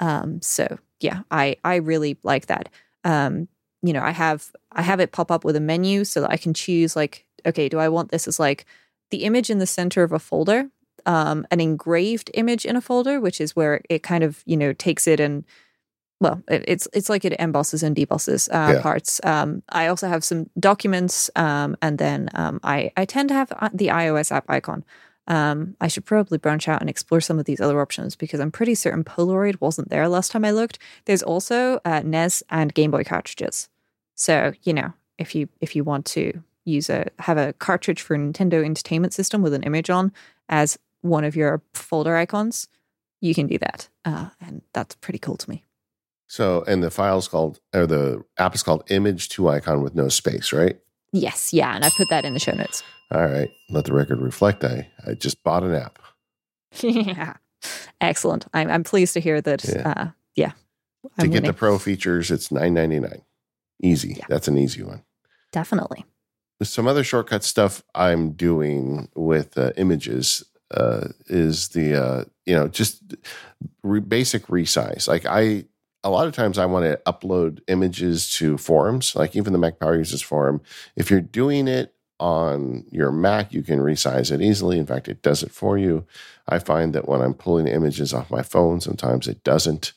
Um, 0.00 0.40
so 0.40 0.78
yeah, 1.00 1.22
I 1.30 1.56
I 1.64 1.76
really 1.76 2.16
like 2.22 2.46
that. 2.46 2.68
Um, 3.04 3.48
you 3.82 3.92
know, 3.92 4.02
I 4.02 4.12
have 4.12 4.50
I 4.72 4.82
have 4.82 5.00
it 5.00 5.12
pop 5.12 5.30
up 5.30 5.44
with 5.44 5.56
a 5.56 5.60
menu 5.60 6.04
so 6.04 6.22
that 6.22 6.30
I 6.30 6.36
can 6.36 6.54
choose 6.54 6.96
like, 6.96 7.26
okay, 7.44 7.68
do 7.68 7.78
I 7.78 7.88
want 7.88 8.10
this 8.10 8.26
as 8.26 8.40
like 8.40 8.64
the 9.10 9.24
image 9.24 9.50
in 9.50 9.58
the 9.58 9.66
center 9.66 10.02
of 10.02 10.12
a 10.12 10.18
folder, 10.18 10.70
um, 11.04 11.46
an 11.50 11.60
engraved 11.60 12.30
image 12.34 12.64
in 12.64 12.76
a 12.76 12.80
folder, 12.80 13.20
which 13.20 13.40
is 13.40 13.54
where 13.54 13.82
it 13.90 14.02
kind 14.02 14.24
of 14.24 14.42
you 14.46 14.56
know 14.56 14.72
takes 14.72 15.06
it 15.06 15.20
and 15.20 15.44
well, 16.22 16.40
it, 16.48 16.64
it's 16.68 16.86
it's 16.92 17.08
like 17.08 17.24
it 17.24 17.36
embosses 17.40 17.82
and 17.82 17.96
debosses 17.96 18.48
uh, 18.48 18.74
yeah. 18.74 18.82
parts. 18.82 19.20
Um, 19.24 19.64
I 19.70 19.88
also 19.88 20.06
have 20.06 20.22
some 20.22 20.48
documents, 20.58 21.28
um, 21.34 21.76
and 21.82 21.98
then 21.98 22.30
um, 22.34 22.60
I 22.62 22.92
I 22.96 23.04
tend 23.04 23.28
to 23.30 23.34
have 23.34 23.52
uh, 23.52 23.70
the 23.74 23.88
iOS 23.88 24.30
app 24.30 24.44
icon. 24.48 24.84
Um, 25.26 25.76
I 25.80 25.88
should 25.88 26.04
probably 26.04 26.38
branch 26.38 26.68
out 26.68 26.80
and 26.80 26.88
explore 26.88 27.20
some 27.20 27.40
of 27.40 27.44
these 27.44 27.60
other 27.60 27.80
options 27.80 28.14
because 28.14 28.38
I'm 28.38 28.52
pretty 28.52 28.76
certain 28.76 29.02
Polaroid 29.02 29.60
wasn't 29.60 29.88
there 29.88 30.08
last 30.08 30.30
time 30.30 30.44
I 30.44 30.52
looked. 30.52 30.78
There's 31.06 31.22
also 31.24 31.80
uh, 31.84 32.02
NES 32.04 32.44
and 32.50 32.72
Game 32.72 32.92
Boy 32.92 33.02
cartridges. 33.02 33.68
So 34.14 34.52
you 34.62 34.72
know, 34.72 34.92
if 35.18 35.34
you 35.34 35.48
if 35.60 35.74
you 35.74 35.82
want 35.82 36.06
to 36.06 36.40
use 36.64 36.88
a 36.88 37.08
have 37.18 37.36
a 37.36 37.52
cartridge 37.54 38.00
for 38.00 38.16
Nintendo 38.16 38.64
Entertainment 38.64 39.12
System 39.12 39.42
with 39.42 39.54
an 39.54 39.64
image 39.64 39.90
on 39.90 40.12
as 40.48 40.78
one 41.00 41.24
of 41.24 41.34
your 41.34 41.62
folder 41.74 42.14
icons, 42.14 42.68
you 43.20 43.34
can 43.34 43.48
do 43.48 43.58
that, 43.58 43.88
uh, 44.04 44.28
and 44.40 44.62
that's 44.72 44.94
pretty 44.94 45.18
cool 45.18 45.36
to 45.36 45.50
me. 45.50 45.64
So, 46.32 46.64
and 46.66 46.82
the 46.82 46.90
file's 46.90 47.28
called, 47.28 47.60
or 47.74 47.86
the 47.86 48.24
app 48.38 48.54
is 48.54 48.62
called 48.62 48.86
Image2icon 48.86 49.82
with 49.82 49.94
no 49.94 50.08
space, 50.08 50.50
right? 50.50 50.78
Yes, 51.12 51.52
yeah, 51.52 51.76
and 51.76 51.84
I 51.84 51.90
put 51.90 52.08
that 52.08 52.24
in 52.24 52.32
the 52.32 52.40
show 52.40 52.52
notes. 52.52 52.82
All 53.10 53.26
right. 53.26 53.50
Let 53.68 53.84
the 53.84 53.92
record 53.92 54.18
reflect. 54.18 54.64
I, 54.64 54.88
I 55.06 55.12
just 55.12 55.44
bought 55.44 55.62
an 55.62 55.74
app. 55.74 55.98
yeah. 56.80 57.34
Excellent. 58.00 58.46
I'm, 58.54 58.70
I'm 58.70 58.82
pleased 58.82 59.12
to 59.12 59.20
hear 59.20 59.42
that. 59.42 59.62
Yeah. 59.62 59.92
Uh, 59.94 60.08
yeah. 60.34 60.52
To 61.18 61.24
I'm 61.26 61.30
get 61.32 61.44
the 61.44 61.52
pro 61.52 61.78
features, 61.78 62.30
it's 62.30 62.50
nine 62.50 62.72
ninety 62.72 62.98
nine. 62.98 63.20
Easy. 63.82 64.14
Yeah. 64.18 64.24
That's 64.30 64.48
an 64.48 64.56
easy 64.56 64.82
one. 64.82 65.02
Definitely. 65.50 66.06
Some 66.62 66.88
other 66.88 67.04
shortcut 67.04 67.44
stuff 67.44 67.82
I'm 67.94 68.32
doing 68.32 69.10
with 69.14 69.58
uh, 69.58 69.72
images 69.76 70.42
uh, 70.70 71.08
is 71.26 71.68
the 71.68 71.94
uh, 71.94 72.24
you 72.46 72.54
know 72.54 72.68
just 72.68 73.02
re- 73.82 74.00
basic 74.00 74.46
resize. 74.46 75.06
Like 75.06 75.26
I, 75.26 75.64
a 76.04 76.10
lot 76.10 76.26
of 76.26 76.34
times 76.34 76.58
I 76.58 76.66
want 76.66 76.84
to 76.84 77.00
upload 77.06 77.60
images 77.68 78.30
to 78.34 78.58
forums. 78.58 79.14
Like 79.14 79.36
even 79.36 79.52
the 79.52 79.58
Mac 79.58 79.78
Power 79.78 79.96
Users 79.96 80.22
forum. 80.22 80.60
If 80.96 81.10
you're 81.10 81.20
doing 81.20 81.68
it 81.68 81.94
on 82.18 82.84
your 82.90 83.12
Mac, 83.12 83.52
you 83.52 83.62
can 83.62 83.80
resize 83.80 84.32
it 84.32 84.40
easily. 84.40 84.78
In 84.78 84.86
fact, 84.86 85.08
it 85.08 85.22
does 85.22 85.42
it 85.42 85.52
for 85.52 85.78
you. 85.78 86.04
I 86.48 86.58
find 86.58 86.94
that 86.94 87.08
when 87.08 87.20
I'm 87.20 87.34
pulling 87.34 87.68
images 87.68 88.12
off 88.12 88.30
my 88.30 88.42
phone, 88.42 88.80
sometimes 88.80 89.28
it 89.28 89.44
doesn't. 89.44 89.92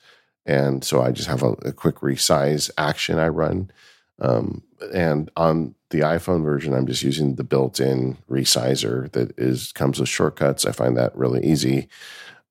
And 0.46 0.84
so 0.84 1.02
I 1.02 1.12
just 1.12 1.28
have 1.28 1.44
a, 1.44 1.52
a 1.64 1.72
quick 1.72 1.98
resize 1.98 2.70
action 2.78 3.18
I 3.18 3.30
run. 3.30 3.72
Um, 4.20 4.64
and 4.94 5.32
on 5.36 5.76
the 5.90 6.02
iPhone 6.02 6.44
version, 6.44 6.74
I'm 6.74 6.88
just 6.88 7.04
using 7.04 7.36
the 7.36 7.44
built-in 7.44 8.18
resizer 8.30 9.12
that 9.14 9.38
is 9.38 9.72
comes 9.72 10.00
with 10.00 10.10
shortcuts. 10.10 10.66
I 10.66 10.72
find 10.72 10.96
that 10.98 11.16
really 11.16 11.44
easy. 11.44 11.90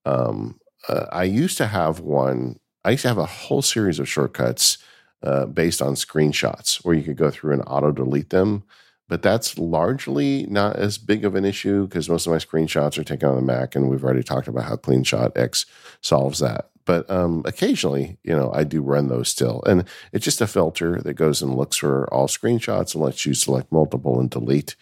Um, 0.05 0.61
uh, 0.89 1.07
I 1.13 1.25
used 1.25 1.57
to 1.59 1.67
have 1.67 2.01
one. 2.01 2.59
I 2.85 2.91
used 2.91 3.03
to 3.03 3.09
have 3.09 3.18
a 3.18 3.26
whole 3.26 3.62
series 3.62 3.99
of 3.99 4.09
shortcuts 4.09 4.78
uh, 5.22 5.47
based 5.47 5.80
on 5.80 5.95
screenshots, 5.95 6.85
where 6.85 6.95
you 6.95 7.03
could 7.03 7.16
go 7.16 7.30
through 7.30 7.55
and 7.55 7.62
auto 7.66 7.93
delete 7.93 8.30
them. 8.30 8.64
But 9.09 9.22
that's 9.22 9.59
largely 9.59 10.47
not 10.49 10.76
as 10.76 10.97
big 10.97 11.24
of 11.24 11.35
an 11.35 11.45
issue 11.45 11.87
because 11.87 12.09
most 12.09 12.26
of 12.26 12.32
my 12.32 12.39
screenshots 12.39 12.99
are 12.99 13.05
taken 13.05 13.28
on 13.28 13.37
the 13.37 13.43
Mac, 13.43 13.74
and 13.74 13.89
we've 13.89 14.03
already 14.05 14.22
talked 14.22 14.49
about 14.49 14.64
how 14.64 14.76
CleanShot 14.76 15.37
X 15.37 15.66
solves 16.01 16.39
that. 16.39 16.70
But 16.87 17.11
um, 17.11 17.43
occasionally, 17.47 18.18
you 18.22 18.35
know, 18.35 18.51
I 18.53 18.64
do 18.64 18.82
run 18.82 19.09
those 19.09 19.28
still, 19.28 19.62
and 19.66 19.85
it's 20.12 20.24
just 20.24 20.41
a 20.41 20.47
filter 20.47 21.01
that 21.03 21.14
goes 21.14 21.43
and 21.43 21.55
looks 21.55 21.76
for 21.76 22.12
all 22.12 22.28
screenshots 22.28 22.95
and 22.95 23.03
lets 23.05 23.24
you 23.24 23.35
select 23.35 23.70
multiple 23.72 24.20
and 24.20 24.28
delete. 24.30 24.74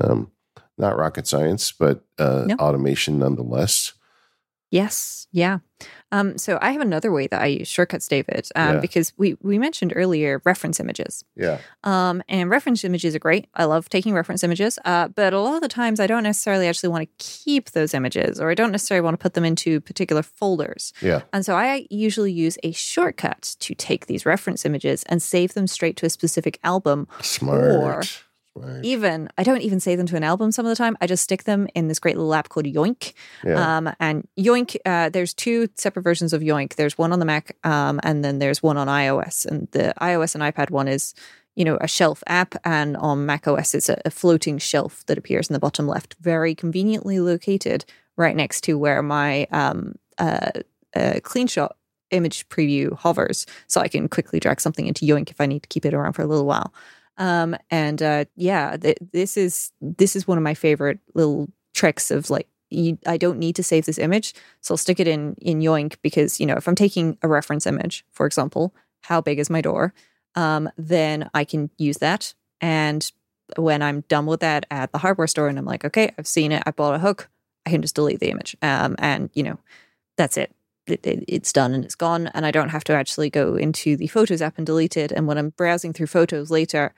Um, 0.00 0.30
not 0.78 0.96
rocket 0.96 1.26
science, 1.26 1.72
but 1.72 2.04
uh, 2.18 2.44
No. 2.46 2.54
automation 2.56 3.18
nonetheless. 3.18 3.92
Yes. 4.70 5.26
Yeah. 5.32 5.58
Um, 6.12 6.38
so 6.38 6.58
I 6.60 6.72
have 6.72 6.80
another 6.80 7.12
way 7.12 7.26
that 7.28 7.40
I 7.40 7.46
use 7.46 7.68
shortcuts, 7.68 8.08
David, 8.08 8.48
um, 8.56 8.74
Yeah. 8.76 8.80
because 8.80 9.12
we, 9.16 9.36
we 9.42 9.58
mentioned 9.58 9.92
earlier 9.94 10.40
reference 10.44 10.80
images. 10.80 11.24
Yeah, 11.36 11.58
Um, 11.84 12.22
and 12.28 12.50
reference 12.50 12.82
images 12.84 13.14
are 13.14 13.18
great. 13.20 13.46
I 13.54 13.64
love 13.64 13.88
taking 13.88 14.12
reference 14.14 14.42
images, 14.42 14.78
uh, 14.84 15.08
but 15.08 15.32
a 15.32 15.40
lot 15.40 15.54
of 15.54 15.60
the 15.60 15.68
times 15.68 16.00
I 16.00 16.06
don't 16.06 16.22
necessarily 16.24 16.66
actually 16.66 16.88
want 16.90 17.08
to 17.08 17.24
keep 17.24 17.70
those 17.70 17.94
images 17.94 18.40
or 18.40 18.50
I 18.50 18.54
don't 18.54 18.72
necessarily 18.72 19.04
want 19.04 19.14
to 19.18 19.22
put 19.22 19.34
them 19.34 19.44
into 19.44 19.80
particular 19.80 20.22
folders. 20.22 20.92
yeah, 21.00 21.22
And 21.32 21.44
so 21.46 21.54
I 21.54 21.86
usually 21.90 22.32
use 22.32 22.58
a 22.62 22.72
shortcut 22.72 23.56
to 23.60 23.74
take 23.74 24.06
these 24.06 24.26
reference 24.26 24.64
images 24.64 25.02
and 25.04 25.22
save 25.22 25.54
them 25.54 25.66
straight 25.66 25.96
to 25.98 26.06
a 26.06 26.10
specific 26.10 26.58
album. 26.64 27.06
smart. 27.20 27.70
Or- 27.72 28.02
smart. 28.56 28.84
Even, 28.84 29.28
I 29.38 29.42
don't 29.42 29.62
even 29.62 29.80
save 29.80 29.98
them 29.98 30.06
to 30.08 30.16
an 30.16 30.24
album 30.24 30.52
some 30.52 30.66
of 30.66 30.70
the 30.70 30.76
time. 30.76 30.96
I 31.00 31.06
just 31.06 31.22
stick 31.22 31.44
them 31.44 31.68
in 31.74 31.88
this 31.88 31.98
great 31.98 32.16
little 32.16 32.34
app 32.34 32.48
called 32.48 32.66
Yoink. 32.66 33.12
Yeah, 33.44 33.76
Um, 33.76 33.90
and 34.00 34.26
Yoink, 34.38 34.76
uh, 34.84 35.08
there's 35.08 35.34
two 35.34 35.68
separate 35.76 36.02
versions 36.02 36.32
of 36.32 36.42
Yoink. 36.42 36.74
There's 36.74 36.98
one 36.98 37.12
on 37.12 37.18
the 37.18 37.24
Mac, 37.24 37.56
um, 37.64 38.00
and 38.02 38.24
then 38.24 38.38
there's 38.38 38.62
one 38.62 38.76
on 38.76 38.88
iOS. 38.88 39.46
And 39.46 39.68
the 39.72 39.94
iOS 40.00 40.34
and 40.34 40.42
iPad 40.42 40.70
one 40.70 40.88
is, 40.88 41.14
you 41.56 41.64
know, 41.64 41.78
a 41.80 41.88
shelf 41.88 42.22
app, 42.26 42.54
and 42.64 42.96
on 42.96 43.26
Mac 43.26 43.46
OS 43.46 43.74
it's 43.74 43.88
a, 43.88 44.00
a 44.04 44.10
floating 44.10 44.58
shelf 44.58 45.04
that 45.06 45.18
appears 45.18 45.48
in 45.48 45.54
the 45.54 45.60
bottom 45.60 45.86
left, 45.86 46.16
very 46.20 46.54
conveniently 46.54 47.20
located 47.20 47.84
right 48.16 48.36
next 48.36 48.62
to 48.62 48.78
where 48.78 49.02
my 49.02 49.46
um, 49.50 49.94
uh, 50.18 50.50
uh, 50.94 51.14
CleanShot 51.22 51.70
image 52.10 52.48
preview 52.48 52.92
hovers, 52.96 53.46
so 53.66 53.80
I 53.80 53.88
can 53.88 54.08
quickly 54.08 54.40
drag 54.40 54.60
something 54.60 54.86
into 54.86 55.06
Yoink 55.06 55.30
if 55.30 55.40
I 55.40 55.46
need 55.46 55.62
to 55.62 55.68
keep 55.68 55.84
it 55.84 55.94
around 55.94 56.14
for 56.14 56.22
a 56.22 56.26
little 56.26 56.46
while. 56.46 56.72
Um, 57.16 57.56
and 57.70 58.02
uh, 58.02 58.24
yeah, 58.36 58.76
th- 58.76 58.98
this 59.12 59.36
is 59.36 59.72
this 59.80 60.16
is 60.16 60.26
one 60.26 60.38
of 60.38 60.44
my 60.44 60.54
favorite 60.54 60.98
little 61.14 61.48
tricks 61.74 62.10
of 62.10 62.30
like 62.30 62.48
you, 62.70 62.98
I 63.06 63.16
don't 63.16 63.38
need 63.38 63.56
to 63.56 63.62
save 63.62 63.86
this 63.86 63.98
image, 63.98 64.34
so 64.60 64.72
I'll 64.72 64.78
stick 64.78 65.00
it 65.00 65.08
in 65.08 65.34
in 65.40 65.60
Yoink 65.60 65.96
because 66.02 66.40
you 66.40 66.46
know 66.46 66.54
if 66.54 66.68
I'm 66.68 66.74
taking 66.74 67.18
a 67.22 67.28
reference 67.28 67.66
image, 67.66 68.04
for 68.12 68.26
example, 68.26 68.74
how 69.02 69.20
big 69.20 69.38
is 69.38 69.50
my 69.50 69.60
door? 69.60 69.92
Um, 70.34 70.70
then 70.78 71.28
I 71.34 71.44
can 71.44 71.70
use 71.78 71.98
that, 71.98 72.34
and 72.60 73.10
when 73.56 73.82
I'm 73.82 74.02
done 74.02 74.26
with 74.26 74.40
that 74.40 74.66
at 74.70 74.92
the 74.92 74.98
hardware 74.98 75.26
store, 75.26 75.48
and 75.48 75.58
I'm 75.58 75.64
like, 75.64 75.84
okay, 75.84 76.14
I've 76.16 76.26
seen 76.26 76.52
it, 76.52 76.62
I 76.66 76.70
bought 76.70 76.94
a 76.94 76.98
hook, 76.98 77.28
I 77.66 77.70
can 77.70 77.82
just 77.82 77.96
delete 77.96 78.20
the 78.20 78.30
image, 78.30 78.56
um, 78.62 78.94
and 78.98 79.30
you 79.34 79.42
know, 79.42 79.58
that's 80.16 80.36
it. 80.36 80.54
It, 80.90 81.06
it. 81.06 81.24
It's 81.28 81.52
done 81.52 81.74
and 81.74 81.84
it's 81.84 81.94
gone, 81.94 82.28
and 82.28 82.46
I 82.46 82.50
don't 82.50 82.70
have 82.70 82.84
to 82.84 82.92
actually 82.92 83.30
go 83.30 83.56
into 83.56 83.96
the 83.96 84.06
Photos 84.06 84.42
app 84.42 84.58
and 84.58 84.66
delete 84.66 84.96
it. 84.96 85.12
And 85.12 85.26
when 85.26 85.38
I'm 85.38 85.50
browsing 85.50 85.92
through 85.92 86.08
photos 86.08 86.50
later, 86.50 86.94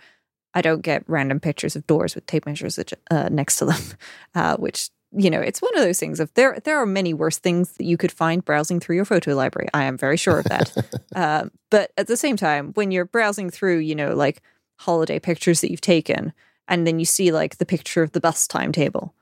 I 0.55 0.63
don't 0.63 0.83
get 0.83 1.05
random 1.07 1.41
pictures 1.41 1.77
of 1.77 1.87
doors 1.87 2.15
with 2.15 2.27
tape 2.27 2.47
measures 2.47 2.79
uh, 3.11 3.29
next 3.31 3.57
to 3.57 3.67
them, 3.67 3.83
uh, 4.35 4.57
which 4.57 4.91
you 5.15 5.31
know, 5.31 5.41
it's 5.41 5.61
one 5.61 5.77
of 5.77 5.83
those 5.83 6.01
things. 6.01 6.21
Of 6.21 6.33
there, 6.35 6.59
there 6.65 6.81
are 6.81 6.87
many 6.87 7.13
worse 7.13 7.39
things 7.39 7.73
that 7.73 7.85
you 7.85 7.97
could 7.97 8.13
find 8.13 8.45
browsing 8.45 8.81
through 8.81 8.97
your 8.97 9.05
photo 9.05 9.35
library. 9.35 9.69
I 9.75 9.85
am 9.85 9.99
very 9.99 10.17
sure 10.17 10.39
of 10.39 10.47
that. 10.47 10.75
uh, 11.15 11.47
but 11.71 11.93
at 11.97 12.07
the 12.07 12.17
same 12.17 12.37
time, 12.37 12.73
when 12.75 12.91
you're 12.91 13.05
browsing 13.05 13.51
through, 13.51 13.79
you 13.79 13.95
know, 13.95 14.15
like 14.15 14.43
holiday 14.79 15.19
pictures 15.19 15.61
that 15.61 15.71
you've 15.71 15.81
taken, 15.81 16.33
and 16.67 16.87
then 16.87 16.99
you 16.99 17.05
see 17.05 17.31
like 17.31 17.59
the 17.59 17.67
picture 17.67 18.03
of 18.03 18.13
the 18.13 18.21
bus 18.21 18.47
timetable. 18.47 19.15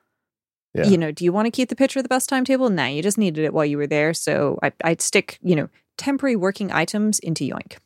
Yeah. 0.75 0.87
You 0.87 0.99
know, 0.99 1.11
do 1.11 1.25
you 1.25 1.33
want 1.33 1.47
to 1.47 1.51
keep 1.51 1.69
the 1.69 1.77
picture 1.77 1.99
of 1.99 2.05
the 2.05 2.09
bus 2.09 2.27
timetable? 2.27 2.71
Nah, 2.71 2.87
you 2.87 3.03
just 3.03 3.19
needed 3.19 3.45
it 3.45 3.53
while 3.53 3.65
you 3.65 3.77
were 3.77 3.89
there. 3.89 4.15
So 4.15 4.59
I, 4.63 4.73
I'd 4.85 5.01
stick, 5.01 5.39
you 5.43 5.57
know, 5.57 5.69
temporary 5.99 6.37
working 6.37 6.71
items 6.71 7.19
into 7.19 7.45
Yoink. 7.45 7.79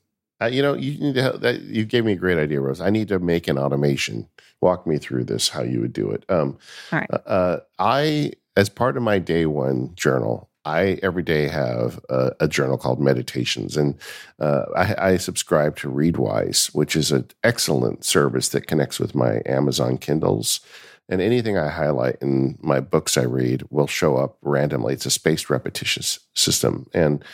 Uh, 0.42 0.46
you 0.46 0.62
know, 0.62 0.74
you 0.74 0.98
need 0.98 1.14
to. 1.14 1.22
help, 1.22 1.40
That, 1.40 1.62
you 1.62 1.84
gave 1.84 2.04
me 2.04 2.12
a 2.12 2.16
great 2.16 2.38
idea, 2.38 2.60
Rose. 2.60 2.80
I 2.80 2.90
need 2.90 3.08
to 3.08 3.18
make 3.18 3.48
an 3.48 3.56
automation. 3.56 4.28
Walk 4.60 4.86
me 4.86 4.98
through 4.98 5.24
this, 5.24 5.48
how 5.48 5.62
you 5.62 5.80
would 5.80 5.92
do 5.92 6.10
it. 6.10 6.24
Um, 6.28 6.58
All 6.92 6.98
right. 6.98 7.10
Uh, 7.26 7.58
I, 7.78 8.32
as 8.56 8.68
part 8.68 8.96
of 8.96 9.02
my 9.02 9.18
day 9.18 9.46
one 9.46 9.94
journal, 9.94 10.50
I 10.64 10.98
every 11.02 11.22
day 11.22 11.48
have 11.48 12.00
a, 12.08 12.32
a 12.40 12.48
journal 12.48 12.78
called 12.78 13.00
Meditations, 13.00 13.76
and 13.76 13.96
uh, 14.40 14.64
I, 14.76 15.10
I 15.10 15.16
subscribe 15.18 15.76
to 15.76 15.90
Readwise, 15.90 16.74
which 16.74 16.96
is 16.96 17.12
an 17.12 17.28
excellent 17.42 18.04
service 18.04 18.48
that 18.50 18.66
connects 18.66 18.98
with 18.98 19.14
my 19.14 19.42
Amazon 19.46 19.98
Kindles. 19.98 20.60
And 21.08 21.20
anything 21.20 21.58
I 21.58 21.68
highlight 21.68 22.16
in 22.22 22.58
my 22.62 22.80
books 22.80 23.18
I 23.18 23.24
read 23.24 23.64
will 23.70 23.86
show 23.86 24.16
up 24.16 24.38
randomly. 24.40 24.94
It's 24.94 25.06
a 25.06 25.10
spaced 25.10 25.50
repetition 25.50 26.02
system, 26.34 26.88
and 26.94 27.24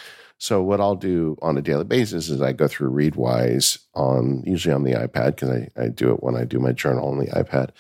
so 0.41 0.63
what 0.63 0.81
I'll 0.81 0.97
do 0.97 1.37
on 1.43 1.59
a 1.59 1.63
daily 1.63 1.85
basis 1.85 2.31
is 2.31 2.41
I 2.41 2.53
go 2.53 2.67
through 2.67 2.91
Readwise 2.93 3.79
on 3.95 4.43
usually 4.47 4.75
on 4.75 4.85
the 4.85 4.93
iPad 4.93 5.37
because 5.37 5.51
I, 5.51 5.69
I 5.77 5.89
do 5.89 6.15
it 6.15 6.23
when 6.23 6.35
I 6.35 6.45
do 6.45 6.59
my 6.59 6.73
journal 6.73 7.11
on 7.11 7.19
the 7.19 7.27
iPad. 7.27 7.73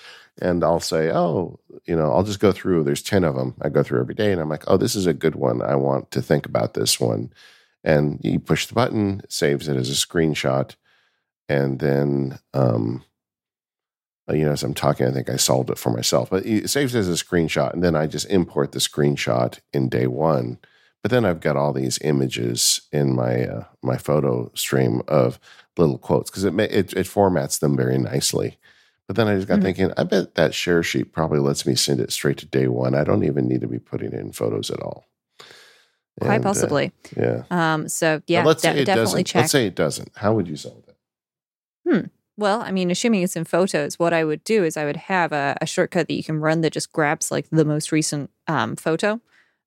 And 0.42 0.62
I'll 0.62 0.78
say, 0.78 1.10
oh, 1.10 1.58
you 1.86 1.96
know, 1.96 2.12
I'll 2.12 2.22
just 2.22 2.38
go 2.38 2.52
through. 2.52 2.84
There's 2.84 3.02
10 3.02 3.24
of 3.24 3.34
them. 3.34 3.54
I 3.62 3.70
go 3.70 3.82
through 3.82 4.00
every 4.00 4.14
day 4.14 4.30
and 4.30 4.42
I'm 4.42 4.50
like, 4.50 4.64
oh, 4.66 4.76
this 4.76 4.94
is 4.94 5.06
a 5.06 5.14
good 5.14 5.36
one. 5.36 5.62
I 5.62 5.74
want 5.74 6.10
to 6.10 6.20
think 6.20 6.44
about 6.44 6.74
this 6.74 7.00
one. 7.00 7.32
And 7.82 8.20
you 8.22 8.38
push 8.38 8.66
the 8.66 8.74
button, 8.74 9.22
saves 9.30 9.66
it 9.66 9.78
as 9.78 9.88
a 9.88 9.94
screenshot. 9.94 10.76
And 11.48 11.78
then, 11.78 12.38
um, 12.52 13.04
you 14.32 14.44
know, 14.44 14.52
as 14.52 14.62
I'm 14.62 14.74
talking, 14.74 15.06
I 15.06 15.10
think 15.12 15.28
I 15.30 15.36
solved 15.36 15.70
it 15.70 15.78
for 15.78 15.90
myself, 15.90 16.30
but 16.30 16.44
it 16.46 16.68
saves 16.70 16.94
as 16.94 17.08
a 17.08 17.12
screenshot. 17.12 17.72
And 17.72 17.82
then 17.82 17.94
I 17.96 18.06
just 18.06 18.28
import 18.30 18.72
the 18.72 18.78
screenshot 18.78 19.58
in 19.72 19.88
day 19.88 20.06
one. 20.06 20.58
But 21.02 21.10
then 21.10 21.24
I've 21.24 21.40
got 21.40 21.56
all 21.56 21.72
these 21.72 21.98
images 22.02 22.82
in 22.92 23.14
my 23.14 23.44
uh, 23.46 23.64
my 23.82 23.96
photo 23.96 24.50
stream 24.54 25.00
of 25.08 25.38
little 25.78 25.96
quotes 25.98 26.30
because 26.30 26.44
it, 26.44 26.52
it 26.60 26.92
it 26.92 27.06
formats 27.06 27.58
them 27.60 27.76
very 27.76 27.96
nicely. 27.96 28.58
But 29.06 29.16
then 29.16 29.26
I 29.26 29.34
just 29.36 29.48
got 29.48 29.60
Mhm. 29.60 29.62
thinking, 29.62 29.92
I 29.96 30.04
bet 30.04 30.34
that 30.36 30.54
share 30.54 30.82
sheet 30.82 31.12
probably 31.12 31.38
lets 31.40 31.64
me 31.66 31.74
send 31.74 32.00
it 32.00 32.12
straight 32.12 32.36
to 32.38 32.46
day 32.46 32.68
one. 32.68 32.94
I 32.94 33.02
don't 33.04 33.24
even 33.24 33.48
need 33.48 33.62
to 33.62 33.66
be 33.66 33.78
putting 33.78 34.12
in 34.12 34.32
photos 34.32 34.70
at 34.70 34.80
all. 34.82 35.06
Quite 36.20 36.34
And, 36.36 36.44
uh, 36.44 36.48
possibly. 36.50 36.92
yeah. 37.16 37.44
Um, 37.50 37.88
so 37.88 38.20
yeah, 38.26 38.44
let's 38.44 38.60
de- 38.62 38.68
say 38.68 38.78
it 38.82 38.84
definitely 38.84 39.22
doesn't. 39.22 39.24
check. 39.26 39.40
Let's 39.40 39.52
say 39.52 39.66
it 39.66 39.74
doesn't. 39.74 40.12
How 40.16 40.34
would 40.34 40.46
you 40.48 40.56
solve 40.56 40.84
that? 40.86 42.10
Well, 42.40 42.62
I 42.62 42.70
mean, 42.70 42.90
assuming 42.90 43.22
it's 43.22 43.36
in 43.36 43.44
photos, 43.44 43.98
what 43.98 44.14
I 44.14 44.24
would 44.24 44.42
do 44.44 44.64
is 44.64 44.78
I 44.78 44.86
would 44.86 44.96
have 44.96 45.30
a, 45.30 45.58
a 45.60 45.66
shortcut 45.66 46.08
that 46.08 46.14
you 46.14 46.24
can 46.24 46.40
run 46.40 46.62
that 46.62 46.72
just 46.72 46.90
grabs 46.90 47.30
like 47.30 47.46
the 47.50 47.66
most 47.66 47.92
recent 47.92 48.30
um, 48.46 48.76
photo, 48.76 49.20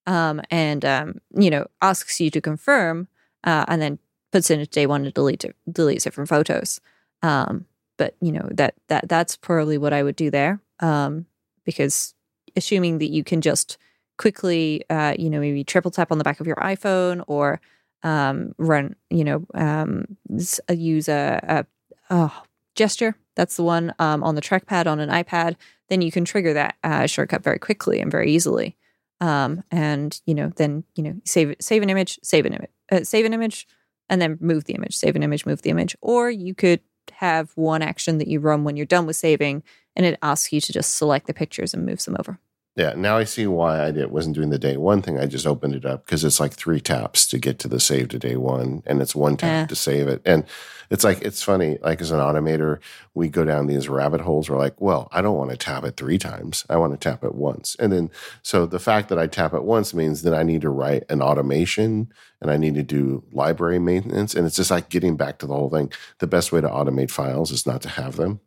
um, 0.07 0.41
and 0.49 0.83
um, 0.83 1.21
you 1.37 1.51
know 1.51 1.67
asks 1.83 2.19
you 2.19 2.31
to 2.31 2.41
confirm, 2.41 3.07
uh, 3.43 3.63
and 3.67 3.79
then 3.79 3.99
puts 4.31 4.49
in 4.49 4.59
a 4.59 4.65
day 4.65 4.87
one 4.87 5.03
to 5.03 5.11
delete 5.11 5.45
it, 5.45 5.55
deletes 5.69 6.07
it 6.07 6.15
from 6.15 6.25
photos. 6.25 6.81
Um, 7.21 7.65
but 7.97 8.15
you 8.21 8.31
know 8.31 8.49
that 8.49 8.73
that 8.87 9.07
that's 9.07 9.37
probably 9.37 9.77
what 9.77 9.93
I 9.93 10.01
would 10.01 10.15
do 10.15 10.31
there, 10.31 10.59
um, 10.79 11.27
because 11.65 12.15
assuming 12.55 12.97
that 12.97 13.11
you 13.11 13.23
can 13.23 13.41
just 13.41 13.77
quickly, 14.17 14.83
uh, 14.89 15.13
you 15.19 15.29
know, 15.29 15.39
maybe 15.39 15.63
triple 15.63 15.91
tap 15.91 16.11
on 16.11 16.17
the 16.17 16.23
back 16.23 16.39
of 16.39 16.47
your 16.47 16.55
iPhone 16.55 17.23
or 17.27 17.61
um, 18.01 18.55
run, 18.57 18.95
you 19.11 19.23
know, 19.23 19.45
um, 19.53 20.17
use 20.27 21.07
a, 21.07 21.39
a 21.47 21.65
oh, 22.09 22.41
gesture 22.75 23.15
That's 23.35 23.55
the 23.55 23.63
one 23.63 23.93
um, 23.99 24.23
on 24.23 24.35
the 24.35 24.41
trackpad 24.41 24.87
on 24.87 24.99
an 24.99 25.09
iPad. 25.09 25.55
Then 25.89 26.01
you 26.01 26.11
can 26.11 26.25
trigger 26.25 26.53
that 26.53 26.75
uh, 26.83 27.07
shortcut 27.07 27.43
very 27.43 27.59
quickly 27.59 27.99
and 27.99 28.11
very 28.11 28.31
easily. 28.31 28.75
Um, 29.21 29.63
and 29.71 30.19
you 30.25 30.33
know, 30.33 30.51
then 30.55 30.83
you 30.95 31.03
know, 31.03 31.15
save 31.25 31.55
save 31.59 31.83
an 31.83 31.89
image, 31.89 32.19
save 32.23 32.45
an 32.45 32.53
image, 32.53 32.71
uh, 32.91 33.03
save 33.03 33.25
an 33.25 33.33
image, 33.33 33.67
and 34.09 34.21
then 34.21 34.37
move 34.41 34.65
the 34.65 34.73
image. 34.73 34.95
Save 34.95 35.15
an 35.15 35.23
image, 35.23 35.45
move 35.45 35.61
the 35.61 35.69
image. 35.69 35.95
Or 36.01 36.29
you 36.29 36.53
could 36.53 36.81
have 37.11 37.51
one 37.55 37.81
action 37.81 38.17
that 38.17 38.27
you 38.27 38.39
run 38.39 38.63
when 38.63 38.75
you're 38.75 38.85
done 38.85 39.05
with 39.05 39.15
saving, 39.15 39.63
and 39.95 40.05
it 40.05 40.19
asks 40.21 40.51
you 40.51 40.61
to 40.61 40.73
just 40.73 40.95
select 40.95 41.27
the 41.27 41.33
pictures 41.33 41.73
and 41.73 41.85
move 41.85 42.03
them 42.03 42.17
over. 42.19 42.39
Yeah, 42.75 42.93
now 42.97 43.17
I 43.17 43.23
see 43.23 43.45
why 43.45 43.85
I 43.85 43.91
did, 43.91 44.09
wasn't 44.09 44.35
doing 44.35 44.49
the 44.49 44.57
day 44.57 44.77
one 44.77 45.03
thing. 45.03 45.19
I 45.19 45.27
just 45.27 45.45
opened 45.45 45.75
it 45.75 45.85
up 45.85 46.05
because 46.05 46.23
it's 46.23 46.39
like 46.39 46.53
three 46.53 46.79
taps 46.79 47.27
to 47.27 47.37
get 47.37 47.59
to 47.59 47.67
the 47.67 47.79
save 47.79 48.09
to 48.09 48.19
day 48.19 48.35
one, 48.35 48.81
and 48.87 48.99
it's 48.99 49.13
one 49.15 49.37
tap 49.37 49.69
to 49.69 49.75
save 49.75 50.07
it. 50.07 50.23
And 50.25 50.43
it's 50.89 51.03
like 51.03 51.21
it's 51.21 51.43
funny. 51.43 51.77
Like 51.83 52.01
as 52.01 52.09
an 52.09 52.19
automator, 52.19 52.79
we 53.13 53.29
go 53.29 53.45
down 53.45 53.67
these 53.67 53.89
rabbit 53.89 54.21
holes. 54.21 54.49
We're 54.49 54.57
like, 54.57 54.81
well, 54.81 55.07
I 55.11 55.21
don't 55.21 55.37
want 55.37 55.51
to 55.51 55.57
tap 55.57 55.83
it 55.83 55.97
three 55.97 56.17
times. 56.17 56.65
I 56.67 56.77
want 56.77 56.93
to 56.93 56.97
tap 56.97 57.23
it 57.23 57.35
once. 57.35 57.75
And 57.79 57.93
then 57.93 58.09
so 58.41 58.65
the 58.65 58.79
fact 58.79 59.09
that 59.09 59.19
I 59.19 59.27
tap 59.27 59.53
it 59.53 59.63
once 59.63 59.93
means 59.93 60.23
that 60.23 60.33
I 60.33 60.41
need 60.41 60.61
to 60.61 60.69
write 60.69 61.03
an 61.09 61.21
automation 61.21 62.11
and 62.41 62.49
I 62.49 62.57
need 62.57 62.73
to 62.73 62.83
do 62.83 63.23
library 63.31 63.79
maintenance. 63.79 64.33
And 64.33 64.47
it's 64.47 64.55
just 64.55 64.71
like 64.71 64.89
getting 64.89 65.15
back 65.15 65.37
to 65.39 65.45
the 65.45 65.53
whole 65.53 65.69
thing. 65.69 65.91
The 66.17 66.27
best 66.27 66.51
way 66.51 66.61
to 66.61 66.69
automate 66.69 67.11
files 67.11 67.51
is 67.51 67.67
not 67.67 67.83
to 67.83 67.89
have 67.89 68.15
them. 68.15 68.39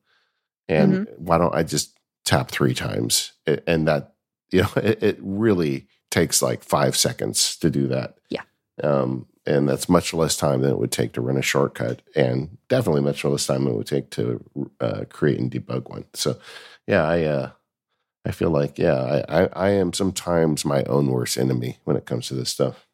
And 0.69 0.93
mm-hmm. 0.95 1.25
why 1.25 1.39
don't 1.39 1.55
I 1.55 1.63
just 1.63 1.97
tap 2.25 2.51
three 2.51 2.75
times? 2.75 3.33
And 3.69 3.87
that 3.87 4.15
you 4.51 4.63
know, 4.63 4.69
it, 4.77 5.03
it 5.03 5.19
really 5.21 5.87
takes 6.11 6.43
like 6.43 6.63
five 6.63 6.97
seconds 6.97 7.57
to 7.57 7.71
do 7.71 7.87
that. 7.89 8.17
Yeah. 8.29 8.43
Um, 8.83 9.27
and 9.47 9.69
that's 9.69 9.89
much 9.89 10.13
less 10.13 10.37
time 10.37 10.63
than 10.63 10.73
it 10.73 10.79
would 10.79 10.91
take 10.91 11.13
to 11.13 11.21
run 11.21 11.37
a 11.37 11.43
shortcut, 11.43 12.03
and 12.17 12.59
definitely 12.69 13.03
much 13.03 13.25
less 13.25 13.47
time 13.47 13.65
than 13.65 13.75
it 13.75 13.77
would 13.77 13.87
take 13.87 14.11
to 14.11 14.45
uh, 14.81 15.05
create 15.09 15.39
and 15.39 15.51
debug 15.51 15.89
one. 15.89 16.05
So, 16.15 16.37
yeah, 16.87 17.07
I 17.07 17.23
uh, 17.23 17.51
I 18.27 18.33
feel 18.33 18.51
like 18.51 18.77
yeah, 18.77 19.23
I, 19.29 19.43
I, 19.43 19.49
I 19.53 19.69
am 19.71 19.93
sometimes 19.93 20.65
my 20.65 20.83
own 20.85 21.07
worst 21.07 21.39
enemy 21.39 21.79
when 21.85 21.97
it 21.97 22.07
comes 22.07 22.27
to 22.29 22.35
this 22.35 22.51
stuff. 22.51 22.89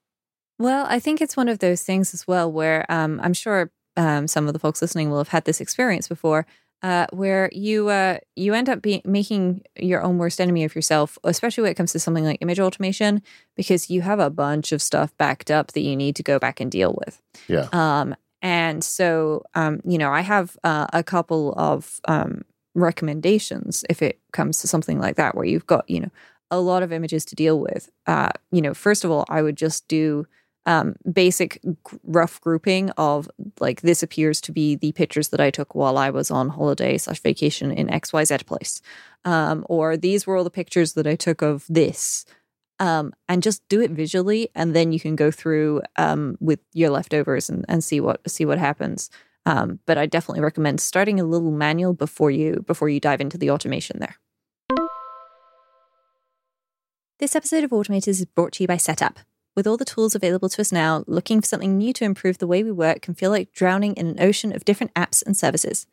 Well, 0.59 0.84
I 0.88 1.00
think 1.00 1.22
it's 1.22 1.36
one 1.36 1.48
of 1.48 1.61
those 1.61 1.82
things 1.82 2.12
as 2.12 2.26
well 2.28 2.53
where 2.53 2.84
um, 2.90 3.18
I'm 3.22 3.32
sure 3.32 3.72
um, 3.96 4.28
some 4.28 4.46
of 4.46 4.53
the 4.53 4.59
folks 4.59 4.82
listening 4.82 5.11
will 5.11 5.18
have 5.18 5.28
had 5.28 5.46
this 5.46 5.61
experience 5.61 6.07
before, 6.07 6.46
uh, 6.82 7.06
where 7.12 7.48
you 7.52 7.88
uh, 7.88 8.18
you 8.34 8.54
end 8.54 8.68
up 8.68 8.82
being 8.82 9.02
making 9.04 9.62
your 9.76 10.02
own 10.02 10.18
worst 10.18 10.40
enemy 10.40 10.64
of 10.64 10.74
yourself, 10.74 11.18
especially 11.24 11.62
when 11.62 11.70
it 11.70 11.76
comes 11.76 11.92
to 11.92 11.98
something 11.98 12.24
like 12.24 12.38
image 12.40 12.58
automation, 12.58 13.22
because 13.56 13.88
you 13.88 14.02
have 14.02 14.18
a 14.18 14.30
bunch 14.30 14.72
of 14.72 14.82
stuff 14.82 15.16
backed 15.16 15.50
up 15.50 15.72
that 15.72 15.80
you 15.80 15.96
need 15.96 16.16
to 16.16 16.22
go 16.22 16.38
back 16.38 16.60
and 16.60 16.70
deal 16.70 16.98
with. 17.04 17.22
Yeah. 17.48 17.68
Um, 17.72 18.16
and 18.40 18.82
so, 18.82 19.44
um, 19.54 19.80
you 19.84 19.96
know, 19.96 20.10
I 20.10 20.22
have 20.22 20.56
uh, 20.64 20.88
a 20.92 21.04
couple 21.04 21.54
of 21.56 22.00
um, 22.08 22.42
recommendations 22.74 23.84
if 23.88 24.02
it 24.02 24.18
comes 24.32 24.60
to 24.60 24.68
something 24.68 24.98
like 24.98 25.16
that, 25.16 25.36
where 25.36 25.44
you've 25.44 25.66
got, 25.66 25.88
you 25.88 26.00
know, 26.00 26.10
a 26.50 26.58
lot 26.58 26.82
of 26.82 26.92
images 26.92 27.24
to 27.26 27.36
deal 27.36 27.60
with. 27.60 27.90
Uh, 28.06 28.30
you 28.50 28.60
know, 28.60 28.74
first 28.74 29.04
of 29.04 29.10
all, 29.10 29.24
I 29.28 29.42
would 29.42 29.56
just 29.56 29.86
do 29.86 30.26
um, 30.66 30.94
basic 31.10 31.60
rough 32.04 32.40
grouping 32.40 32.90
of 32.90 33.28
like 33.60 33.80
this 33.80 34.02
appears 34.02 34.40
to 34.42 34.52
be 34.52 34.76
the 34.76 34.92
pictures 34.92 35.28
that 35.28 35.40
I 35.40 35.50
took 35.50 35.74
while 35.74 35.98
I 35.98 36.10
was 36.10 36.30
on 36.30 36.50
holiday 36.50 36.98
slash 36.98 37.20
vacation 37.20 37.72
in 37.72 37.88
XYZ 37.88 38.46
place. 38.46 38.80
Um, 39.24 39.64
or 39.68 39.96
these 39.96 40.26
were 40.26 40.36
all 40.36 40.44
the 40.44 40.50
pictures 40.50 40.92
that 40.94 41.06
I 41.06 41.16
took 41.16 41.42
of 41.42 41.64
this. 41.68 42.24
Um, 42.78 43.12
and 43.28 43.42
just 43.42 43.66
do 43.68 43.80
it 43.80 43.92
visually, 43.92 44.48
and 44.56 44.74
then 44.74 44.90
you 44.90 44.98
can 44.98 45.14
go 45.14 45.30
through 45.30 45.82
um, 45.96 46.36
with 46.40 46.58
your 46.72 46.90
leftovers 46.90 47.48
and, 47.48 47.64
and 47.68 47.84
see 47.84 48.00
what 48.00 48.28
see 48.28 48.44
what 48.44 48.58
happens. 48.58 49.08
Um, 49.46 49.78
but 49.86 49.98
I 49.98 50.06
definitely 50.06 50.42
recommend 50.42 50.80
starting 50.80 51.20
a 51.20 51.24
little 51.24 51.52
manual 51.52 51.92
before 51.92 52.32
you 52.32 52.64
before 52.66 52.88
you 52.88 52.98
dive 52.98 53.20
into 53.20 53.38
the 53.38 53.50
automation 53.50 54.00
there. 54.00 54.16
This 57.20 57.36
episode 57.36 57.62
of 57.62 57.70
Automators 57.70 58.08
is 58.08 58.24
brought 58.24 58.52
to 58.54 58.64
you 58.64 58.66
by 58.66 58.78
Setapp. 58.78 59.18
With 59.55 59.66
all 59.66 59.76
the 59.76 59.84
tools 59.84 60.14
available 60.14 60.48
to 60.48 60.61
us 60.62 60.72
now, 60.72 61.05
looking 61.07 61.40
for 61.40 61.46
something 61.46 61.76
new 61.76 61.92
to 61.94 62.05
improve 62.05 62.38
the 62.38 62.46
way 62.46 62.64
we 62.64 62.72
work 62.72 63.03
can 63.03 63.14
feel 63.14 63.30
like 63.30 63.53
drowning 63.53 63.94
in 63.94 64.07
an 64.07 64.20
ocean 64.20 64.55
of 64.55 64.64
different 64.64 64.94
apps 64.94 65.24
and 65.24 65.36
services. 65.36 65.86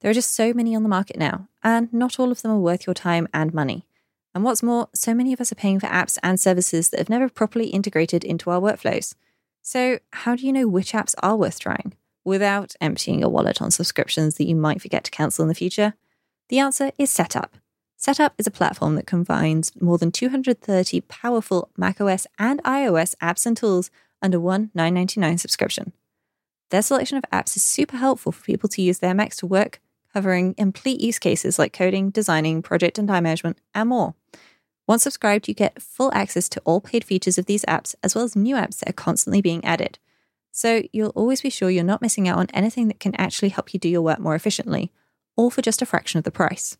There 0.00 0.10
are 0.10 0.14
just 0.14 0.34
so 0.34 0.52
many 0.52 0.76
on 0.76 0.82
the 0.82 0.88
market 0.88 1.16
now, 1.16 1.48
and 1.62 1.92
not 1.92 2.20
all 2.20 2.30
of 2.30 2.42
them 2.42 2.52
are 2.52 2.58
worth 2.58 2.86
your 2.86 2.94
time 2.94 3.26
and 3.32 3.54
money. 3.54 3.86
And 4.34 4.44
what's 4.44 4.62
more, 4.62 4.88
so 4.94 5.14
many 5.14 5.32
of 5.32 5.40
us 5.40 5.50
are 5.50 5.56
paying 5.56 5.80
for 5.80 5.86
apps 5.86 6.18
and 6.22 6.38
services 6.38 6.90
that 6.90 6.98
have 6.98 7.08
never 7.08 7.28
properly 7.28 7.68
integrated 7.68 8.24
into 8.24 8.50
our 8.50 8.60
workflows. 8.60 9.14
So, 9.62 9.98
how 10.12 10.36
do 10.36 10.46
you 10.46 10.52
know 10.52 10.68
which 10.68 10.92
apps 10.92 11.14
are 11.22 11.36
worth 11.36 11.60
trying 11.60 11.94
without 12.24 12.74
emptying 12.80 13.20
your 13.20 13.30
wallet 13.30 13.62
on 13.62 13.70
subscriptions 13.70 14.36
that 14.36 14.46
you 14.46 14.54
might 14.54 14.82
forget 14.82 15.02
to 15.04 15.10
cancel 15.10 15.42
in 15.42 15.48
the 15.48 15.54
future? 15.54 15.94
The 16.50 16.58
answer 16.58 16.92
is 16.98 17.10
Setapp. 17.10 17.48
Setapp 17.98 18.30
is 18.38 18.46
a 18.46 18.52
platform 18.52 18.94
that 18.94 19.08
combines 19.08 19.72
more 19.80 19.98
than 19.98 20.12
230 20.12 21.00
powerful 21.02 21.68
macOS 21.76 22.28
and 22.38 22.62
iOS 22.62 23.16
apps 23.16 23.44
and 23.44 23.56
tools 23.56 23.90
under 24.22 24.38
one 24.38 24.70
$9.99 24.76 25.40
subscription. 25.40 25.92
Their 26.70 26.82
selection 26.82 27.18
of 27.18 27.24
apps 27.32 27.56
is 27.56 27.62
super 27.64 27.96
helpful 27.96 28.30
for 28.30 28.44
people 28.44 28.68
to 28.68 28.82
use 28.82 29.00
their 29.00 29.14
Macs 29.14 29.36
to 29.38 29.46
work, 29.46 29.80
covering 30.12 30.54
complete 30.54 31.00
use 31.00 31.18
cases 31.18 31.58
like 31.58 31.72
coding, 31.72 32.10
designing, 32.10 32.62
project 32.62 32.98
and 32.98 33.08
time 33.08 33.24
management, 33.24 33.58
and 33.74 33.88
more. 33.88 34.14
Once 34.86 35.02
subscribed, 35.02 35.48
you 35.48 35.54
get 35.54 35.82
full 35.82 36.12
access 36.14 36.48
to 36.50 36.62
all 36.64 36.80
paid 36.80 37.02
features 37.02 37.36
of 37.36 37.46
these 37.46 37.64
apps, 37.64 37.96
as 38.04 38.14
well 38.14 38.24
as 38.24 38.36
new 38.36 38.54
apps 38.54 38.78
that 38.78 38.90
are 38.90 38.92
constantly 38.92 39.42
being 39.42 39.64
added. 39.64 39.98
So 40.52 40.82
you'll 40.92 41.10
always 41.10 41.40
be 41.40 41.50
sure 41.50 41.68
you're 41.68 41.82
not 41.82 42.00
missing 42.00 42.28
out 42.28 42.38
on 42.38 42.46
anything 42.54 42.86
that 42.88 43.00
can 43.00 43.16
actually 43.16 43.48
help 43.48 43.74
you 43.74 43.80
do 43.80 43.88
your 43.88 44.02
work 44.02 44.20
more 44.20 44.36
efficiently, 44.36 44.92
all 45.34 45.50
for 45.50 45.62
just 45.62 45.82
a 45.82 45.86
fraction 45.86 46.18
of 46.18 46.24
the 46.24 46.30
price. 46.30 46.76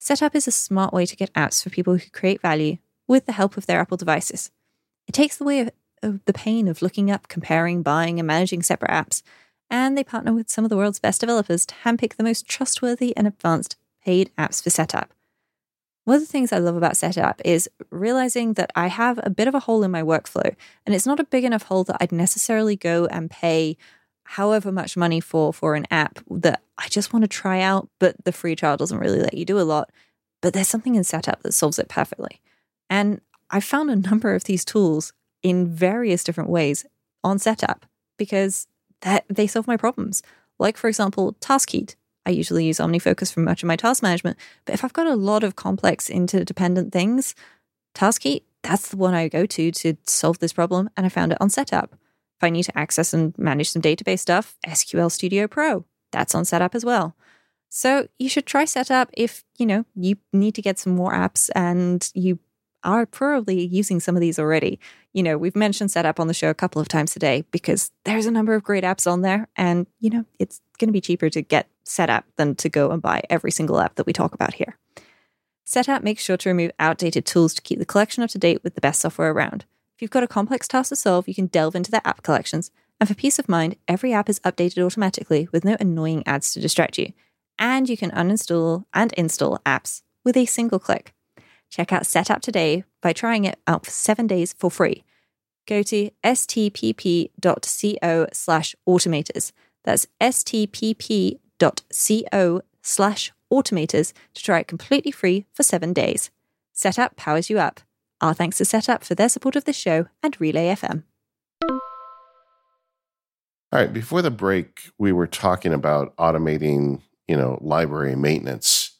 Setapp 0.00 0.34
is 0.34 0.46
a 0.46 0.52
smart 0.52 0.92
way 0.92 1.06
to 1.06 1.16
get 1.16 1.32
apps 1.34 1.62
for 1.62 1.70
people 1.70 1.96
who 1.96 2.10
create 2.10 2.40
value 2.40 2.78
with 3.08 3.26
the 3.26 3.32
help 3.32 3.56
of 3.56 3.66
their 3.66 3.80
Apple 3.80 3.96
devices. 3.96 4.50
It 5.06 5.12
takes 5.12 5.40
away 5.40 5.70
the 6.02 6.32
pain 6.32 6.68
of 6.68 6.82
looking 6.82 7.10
up, 7.10 7.28
comparing, 7.28 7.82
buying, 7.82 8.18
and 8.18 8.26
managing 8.26 8.62
separate 8.62 8.90
apps, 8.90 9.22
and 9.70 9.96
they 9.96 10.04
partner 10.04 10.32
with 10.32 10.50
some 10.50 10.64
of 10.64 10.68
the 10.68 10.76
world's 10.76 11.00
best 11.00 11.20
developers 11.20 11.64
to 11.66 11.74
handpick 11.84 12.16
the 12.16 12.24
most 12.24 12.46
trustworthy 12.46 13.16
and 13.16 13.26
advanced 13.26 13.76
paid 14.04 14.30
apps 14.36 14.62
for 14.62 14.70
Setapp. 14.70 15.08
One 16.04 16.16
of 16.16 16.22
the 16.22 16.28
things 16.28 16.52
I 16.52 16.58
love 16.58 16.76
about 16.76 16.92
Setapp 16.92 17.40
is 17.44 17.70
realizing 17.90 18.54
that 18.54 18.70
I 18.74 18.88
have 18.88 19.18
a 19.22 19.30
bit 19.30 19.48
of 19.48 19.54
a 19.54 19.60
hole 19.60 19.82
in 19.82 19.90
my 19.90 20.02
workflow, 20.02 20.54
and 20.84 20.94
it's 20.94 21.06
not 21.06 21.20
a 21.20 21.24
big 21.24 21.44
enough 21.44 21.64
hole 21.64 21.84
that 21.84 21.96
I'd 22.00 22.12
necessarily 22.12 22.76
go 22.76 23.06
and 23.06 23.30
pay 23.30 23.78
however 24.24 24.70
much 24.70 24.96
money 24.96 25.20
for 25.20 25.52
for 25.52 25.74
an 25.74 25.86
app 25.90 26.18
that 26.30 26.62
I 26.78 26.88
just 26.88 27.12
want 27.12 27.22
to 27.22 27.28
try 27.28 27.60
out, 27.60 27.88
but 28.00 28.16
the 28.24 28.32
free 28.32 28.56
trial 28.56 28.76
doesn't 28.76 28.98
really 28.98 29.20
let 29.20 29.34
you 29.34 29.44
do 29.44 29.60
a 29.60 29.62
lot. 29.62 29.90
But 30.42 30.52
there's 30.52 30.68
something 30.68 30.94
in 30.94 31.02
Setapp 31.02 31.40
that 31.42 31.52
solves 31.52 31.78
it 31.78 31.88
perfectly. 31.88 32.40
And 32.90 33.20
I 33.50 33.60
found 33.60 33.90
a 33.90 33.96
number 33.96 34.34
of 34.34 34.44
these 34.44 34.64
tools 34.64 35.12
in 35.42 35.66
various 35.66 36.24
different 36.24 36.50
ways 36.50 36.84
on 37.22 37.38
Setapp 37.38 37.82
because 38.18 38.66
that 39.02 39.24
they 39.28 39.46
solve 39.46 39.66
my 39.66 39.76
problems. 39.76 40.22
Like 40.58 40.76
for 40.76 40.88
example, 40.88 41.34
Taskheat. 41.40 41.96
I 42.26 42.30
usually 42.30 42.64
use 42.64 42.78
OmniFocus 42.78 43.32
for 43.32 43.40
much 43.40 43.62
of 43.62 43.66
my 43.66 43.76
task 43.76 44.02
management, 44.02 44.38
but 44.64 44.72
if 44.72 44.82
I've 44.82 44.94
got 44.94 45.06
a 45.06 45.14
lot 45.14 45.44
of 45.44 45.56
complex 45.56 46.08
interdependent 46.08 46.90
things, 46.90 47.34
Taskheat, 47.94 48.42
that's 48.62 48.88
the 48.88 48.96
one 48.96 49.12
I 49.12 49.28
go 49.28 49.44
to 49.44 49.70
to 49.70 49.96
solve 50.06 50.38
this 50.38 50.54
problem, 50.54 50.88
and 50.96 51.04
I 51.04 51.10
found 51.10 51.32
it 51.32 51.38
on 51.40 51.50
Setapp. 51.50 51.92
If 51.92 52.42
I 52.42 52.48
need 52.48 52.62
to 52.64 52.78
access 52.78 53.12
and 53.12 53.36
manage 53.38 53.70
some 53.70 53.82
database 53.82 54.20
stuff, 54.20 54.56
SQL 54.66 55.12
Studio 55.12 55.46
Pro, 55.46 55.84
that's 56.14 56.34
on 56.34 56.44
Setapp 56.44 56.74
as 56.74 56.84
well. 56.84 57.14
So 57.68 58.08
you 58.18 58.28
should 58.28 58.46
try 58.46 58.64
Setapp 58.64 59.08
if, 59.12 59.44
you 59.58 59.66
know, 59.66 59.84
you 59.96 60.16
need 60.32 60.54
to 60.54 60.62
get 60.62 60.78
some 60.78 60.94
more 60.94 61.12
apps 61.12 61.50
and 61.54 62.08
you 62.14 62.38
are 62.84 63.06
probably 63.06 63.64
using 63.64 63.98
some 63.98 64.14
of 64.14 64.20
these 64.20 64.38
already. 64.38 64.78
You 65.12 65.22
know, 65.22 65.36
we've 65.36 65.56
mentioned 65.56 65.90
Setapp 65.90 66.20
on 66.20 66.28
the 66.28 66.34
show 66.34 66.50
a 66.50 66.54
couple 66.54 66.80
of 66.80 66.88
times 66.88 67.12
today 67.12 67.44
because 67.50 67.90
there's 68.04 68.26
a 68.26 68.30
number 68.30 68.54
of 68.54 68.62
great 68.62 68.84
apps 68.84 69.10
on 69.10 69.22
there 69.22 69.48
and, 69.56 69.86
you 69.98 70.10
know, 70.10 70.24
it's 70.38 70.60
going 70.78 70.88
to 70.88 70.92
be 70.92 71.00
cheaper 71.00 71.28
to 71.30 71.42
get 71.42 71.68
Setapp 71.84 72.24
than 72.36 72.54
to 72.56 72.68
go 72.68 72.90
and 72.90 73.02
buy 73.02 73.22
every 73.28 73.50
single 73.50 73.80
app 73.80 73.96
that 73.96 74.06
we 74.06 74.12
talk 74.12 74.34
about 74.34 74.54
here. 74.54 74.78
Setapp 75.66 76.02
makes 76.02 76.22
sure 76.22 76.36
to 76.36 76.48
remove 76.48 76.72
outdated 76.78 77.24
tools 77.24 77.54
to 77.54 77.62
keep 77.62 77.78
the 77.78 77.86
collection 77.86 78.22
up 78.22 78.30
to 78.30 78.38
date 78.38 78.62
with 78.62 78.74
the 78.74 78.80
best 78.80 79.00
software 79.00 79.32
around. 79.32 79.64
If 79.96 80.02
you've 80.02 80.10
got 80.10 80.22
a 80.22 80.28
complex 80.28 80.68
task 80.68 80.90
to 80.90 80.96
solve, 80.96 81.26
you 81.26 81.34
can 81.34 81.46
delve 81.46 81.74
into 81.74 81.90
their 81.90 82.02
app 82.04 82.22
collections. 82.22 82.70
And 83.04 83.08
for 83.10 83.20
peace 83.20 83.38
of 83.38 83.50
mind, 83.50 83.76
every 83.86 84.14
app 84.14 84.30
is 84.30 84.40
updated 84.40 84.82
automatically 84.82 85.46
with 85.52 85.62
no 85.62 85.76
annoying 85.78 86.26
ads 86.26 86.54
to 86.54 86.60
distract 86.60 86.96
you. 86.96 87.12
And 87.58 87.86
you 87.86 87.98
can 87.98 88.10
uninstall 88.12 88.86
and 88.94 89.12
install 89.12 89.58
apps 89.66 90.00
with 90.24 90.38
a 90.38 90.46
single 90.46 90.78
click. 90.78 91.12
Check 91.68 91.92
out 91.92 92.04
Setapp 92.04 92.40
today 92.40 92.84
by 93.02 93.12
trying 93.12 93.44
it 93.44 93.58
out 93.66 93.84
for 93.84 93.90
seven 93.90 94.26
days 94.26 94.54
for 94.54 94.70
free. 94.70 95.04
Go 95.66 95.82
to 95.82 96.12
stpp.co 96.24 98.26
slash 98.32 98.74
automators. 98.88 99.52
That's 99.84 100.06
stpp.co 100.22 101.38
slash 102.80 103.32
automators 103.52 104.12
to 104.32 104.42
try 104.42 104.60
it 104.60 104.66
completely 104.66 105.12
free 105.12 105.44
for 105.52 105.62
seven 105.62 105.92
days. 105.92 106.30
Setapp 106.74 107.16
powers 107.16 107.50
you 107.50 107.58
up. 107.58 107.82
Our 108.22 108.32
thanks 108.32 108.56
to 108.56 108.64
Setapp 108.64 109.04
for 109.04 109.14
their 109.14 109.28
support 109.28 109.56
of 109.56 109.66
the 109.66 109.74
show 109.74 110.06
and 110.22 110.40
Relay 110.40 110.68
FM. 110.68 111.02
All 113.74 113.80
right, 113.80 113.92
before 113.92 114.22
the 114.22 114.30
break, 114.30 114.90
we 114.98 115.10
were 115.10 115.26
talking 115.26 115.72
about 115.72 116.16
automating 116.16 117.02
you 117.28 117.36
know, 117.36 117.58
library 117.60 118.16
maintenance. 118.16 118.98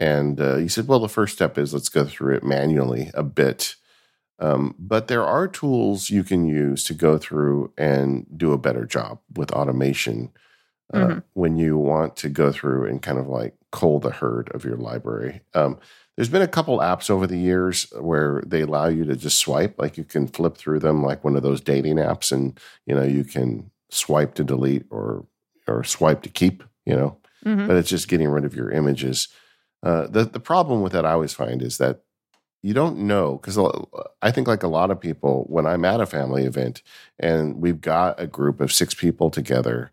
And 0.00 0.40
uh, 0.40 0.56
he 0.56 0.68
said, 0.68 0.86
well, 0.86 1.00
the 1.00 1.08
first 1.08 1.34
step 1.34 1.58
is 1.58 1.74
let's 1.74 1.88
go 1.88 2.04
through 2.04 2.36
it 2.36 2.44
manually 2.44 3.10
a 3.14 3.22
bit. 3.22 3.74
Um, 4.38 4.76
but 4.78 5.08
there 5.08 5.24
are 5.24 5.48
tools 5.48 6.10
you 6.10 6.22
can 6.22 6.46
use 6.46 6.84
to 6.84 6.94
go 6.94 7.18
through 7.18 7.72
and 7.76 8.26
do 8.36 8.52
a 8.52 8.58
better 8.58 8.84
job 8.84 9.18
with 9.34 9.50
automation 9.50 10.30
uh, 10.94 10.98
mm-hmm. 10.98 11.18
when 11.34 11.56
you 11.56 11.76
want 11.76 12.16
to 12.16 12.28
go 12.28 12.52
through 12.52 12.86
and 12.86 13.02
kind 13.02 13.18
of 13.18 13.26
like 13.26 13.54
cull 13.72 13.98
the 13.98 14.12
herd 14.12 14.48
of 14.54 14.64
your 14.64 14.76
library. 14.76 15.40
Um, 15.54 15.78
there's 16.16 16.28
been 16.28 16.42
a 16.42 16.48
couple 16.48 16.78
apps 16.78 17.10
over 17.10 17.26
the 17.26 17.38
years 17.38 17.92
where 17.98 18.42
they 18.46 18.60
allow 18.60 18.86
you 18.86 19.04
to 19.04 19.16
just 19.16 19.38
swipe, 19.38 19.74
like 19.78 19.98
you 19.98 20.04
can 20.04 20.28
flip 20.28 20.56
through 20.56 20.78
them 20.78 21.02
like 21.02 21.24
one 21.24 21.36
of 21.36 21.42
those 21.42 21.60
dating 21.60 21.96
apps, 21.96 22.32
and 22.32 22.58
you 22.86 22.94
know 22.94 23.04
you 23.04 23.24
can 23.24 23.70
swipe 23.90 24.34
to 24.34 24.44
delete 24.44 24.86
or 24.90 25.26
or 25.66 25.84
swipe 25.84 26.22
to 26.22 26.28
keep, 26.28 26.62
you 26.86 26.96
know. 26.96 27.18
Mm-hmm. 27.44 27.66
But 27.66 27.76
it's 27.76 27.90
just 27.90 28.08
getting 28.08 28.28
rid 28.28 28.44
of 28.44 28.54
your 28.54 28.70
images. 28.70 29.28
Uh, 29.82 30.06
the 30.06 30.24
the 30.24 30.40
problem 30.40 30.82
with 30.82 30.92
that 30.92 31.06
I 31.06 31.12
always 31.12 31.34
find 31.34 31.62
is 31.62 31.78
that 31.78 32.02
you 32.62 32.74
don't 32.74 32.98
know 32.98 33.36
because 33.36 33.58
I 34.20 34.30
think 34.30 34.48
like 34.48 34.62
a 34.62 34.68
lot 34.68 34.90
of 34.90 35.00
people 35.00 35.44
when 35.48 35.66
I'm 35.66 35.84
at 35.84 36.00
a 36.00 36.06
family 36.06 36.44
event 36.44 36.82
and 37.18 37.60
we've 37.60 37.80
got 37.80 38.20
a 38.20 38.26
group 38.26 38.60
of 38.60 38.72
six 38.72 38.94
people 38.94 39.30
together, 39.30 39.92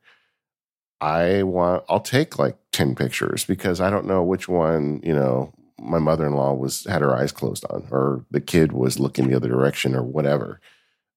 I 1.00 1.44
want 1.44 1.84
I'll 1.88 2.00
take 2.00 2.40
like 2.40 2.58
ten 2.72 2.96
pictures 2.96 3.46
because 3.46 3.80
I 3.80 3.90
don't 3.90 4.08
know 4.08 4.24
which 4.24 4.48
one 4.48 5.02
you 5.04 5.14
know 5.14 5.54
my 5.80 6.00
mother 6.00 6.26
in 6.26 6.34
law 6.34 6.54
was 6.54 6.86
had 6.86 7.02
her 7.02 7.16
eyes 7.16 7.32
closed 7.32 7.66
on 7.70 7.88
or 7.92 8.26
the 8.32 8.42
kid 8.42 8.72
was 8.72 9.00
looking 9.00 9.28
the 9.28 9.36
other 9.36 9.50
direction 9.50 9.94
or 9.96 10.04
whatever. 10.04 10.60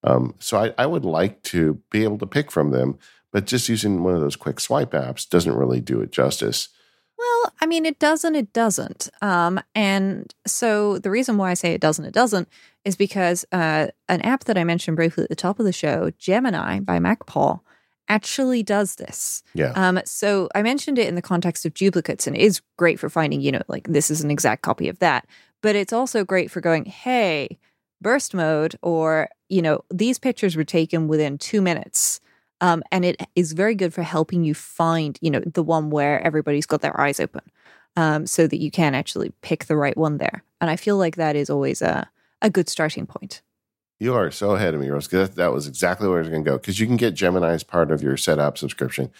Um, 0.04 0.34
so 0.38 0.58
I, 0.58 0.74
I 0.78 0.86
would 0.86 1.04
like 1.04 1.42
to 1.44 1.80
be 1.90 2.04
able 2.04 2.18
to 2.18 2.26
pick 2.26 2.50
from 2.50 2.70
them, 2.70 2.98
but 3.32 3.46
just 3.46 3.68
using 3.68 4.02
one 4.02 4.14
of 4.14 4.20
those 4.20 4.36
quick 4.36 4.60
swipe 4.60 4.92
apps 4.92 5.28
doesn't 5.28 5.54
really 5.54 5.80
do 5.80 6.00
it 6.00 6.12
justice. 6.12 6.68
Well, 7.18 7.52
I 7.60 7.66
mean, 7.66 7.84
it 7.84 7.98
doesn't, 7.98 8.36
it 8.36 8.52
doesn't. 8.52 9.08
Um, 9.20 9.60
and 9.74 10.32
so 10.46 10.98
the 10.98 11.10
reason 11.10 11.36
why 11.36 11.50
I 11.50 11.54
say 11.54 11.74
it 11.74 11.80
doesn't, 11.80 12.04
it 12.04 12.14
doesn't, 12.14 12.48
is 12.84 12.94
because 12.94 13.44
uh, 13.50 13.88
an 14.08 14.20
app 14.22 14.44
that 14.44 14.56
I 14.56 14.62
mentioned 14.62 14.96
briefly 14.96 15.24
at 15.24 15.28
the 15.28 15.34
top 15.34 15.58
of 15.58 15.66
the 15.66 15.72
show, 15.72 16.12
Gemini 16.18 16.78
by 16.78 17.00
MacPaw, 17.00 17.60
actually 18.08 18.62
does 18.62 18.94
this. 18.94 19.42
Yeah. 19.52 19.72
Um, 19.74 20.00
so 20.04 20.48
I 20.54 20.62
mentioned 20.62 20.98
it 20.98 21.08
in 21.08 21.16
the 21.16 21.20
context 21.20 21.66
of 21.66 21.74
duplicates, 21.74 22.26
and 22.26 22.36
it 22.36 22.40
is 22.40 22.62
great 22.76 23.00
for 23.00 23.10
finding, 23.10 23.40
you 23.40 23.52
know, 23.52 23.62
like 23.68 23.88
this 23.88 24.10
is 24.10 24.22
an 24.22 24.30
exact 24.30 24.62
copy 24.62 24.88
of 24.88 25.00
that. 25.00 25.26
But 25.60 25.74
it's 25.74 25.92
also 25.92 26.24
great 26.24 26.50
for 26.50 26.60
going, 26.60 26.84
hey, 26.84 27.58
burst 28.00 28.34
mode, 28.34 28.76
or, 28.82 29.28
you 29.48 29.62
know, 29.62 29.84
these 29.90 30.18
pictures 30.18 30.56
were 30.56 30.64
taken 30.64 31.08
within 31.08 31.38
two 31.38 31.60
minutes. 31.60 32.20
Um, 32.60 32.82
and 32.90 33.04
it 33.04 33.20
is 33.36 33.52
very 33.52 33.74
good 33.74 33.94
for 33.94 34.02
helping 34.02 34.44
you 34.44 34.54
find, 34.54 35.18
you 35.20 35.30
know, 35.30 35.40
the 35.40 35.62
one 35.62 35.90
where 35.90 36.20
everybody's 36.26 36.66
got 36.66 36.80
their 36.80 37.00
eyes 37.00 37.20
open, 37.20 37.42
um, 37.96 38.26
so 38.26 38.46
that 38.46 38.58
you 38.58 38.70
can 38.70 38.94
actually 38.94 39.32
pick 39.42 39.66
the 39.66 39.76
right 39.76 39.96
one 39.96 40.18
there. 40.18 40.42
And 40.60 40.68
I 40.68 40.76
feel 40.76 40.96
like 40.96 41.16
that 41.16 41.36
is 41.36 41.50
always 41.50 41.82
a 41.82 42.08
a 42.40 42.50
good 42.50 42.68
starting 42.68 43.06
point. 43.06 43.42
You 43.98 44.14
are 44.14 44.30
so 44.30 44.52
ahead 44.52 44.74
of 44.74 44.80
me, 44.80 44.88
Rose. 44.88 45.08
That, 45.08 45.34
that 45.34 45.52
was 45.52 45.66
exactly 45.66 46.06
where 46.06 46.18
I 46.18 46.20
was 46.20 46.28
going 46.28 46.44
to 46.44 46.50
go 46.50 46.56
because 46.56 46.78
you 46.78 46.86
can 46.86 46.96
get 46.96 47.14
Gemini 47.14 47.52
as 47.52 47.64
part 47.64 47.90
of 47.90 48.02
your 48.02 48.16
Setapp 48.16 48.56
subscription. 48.56 49.10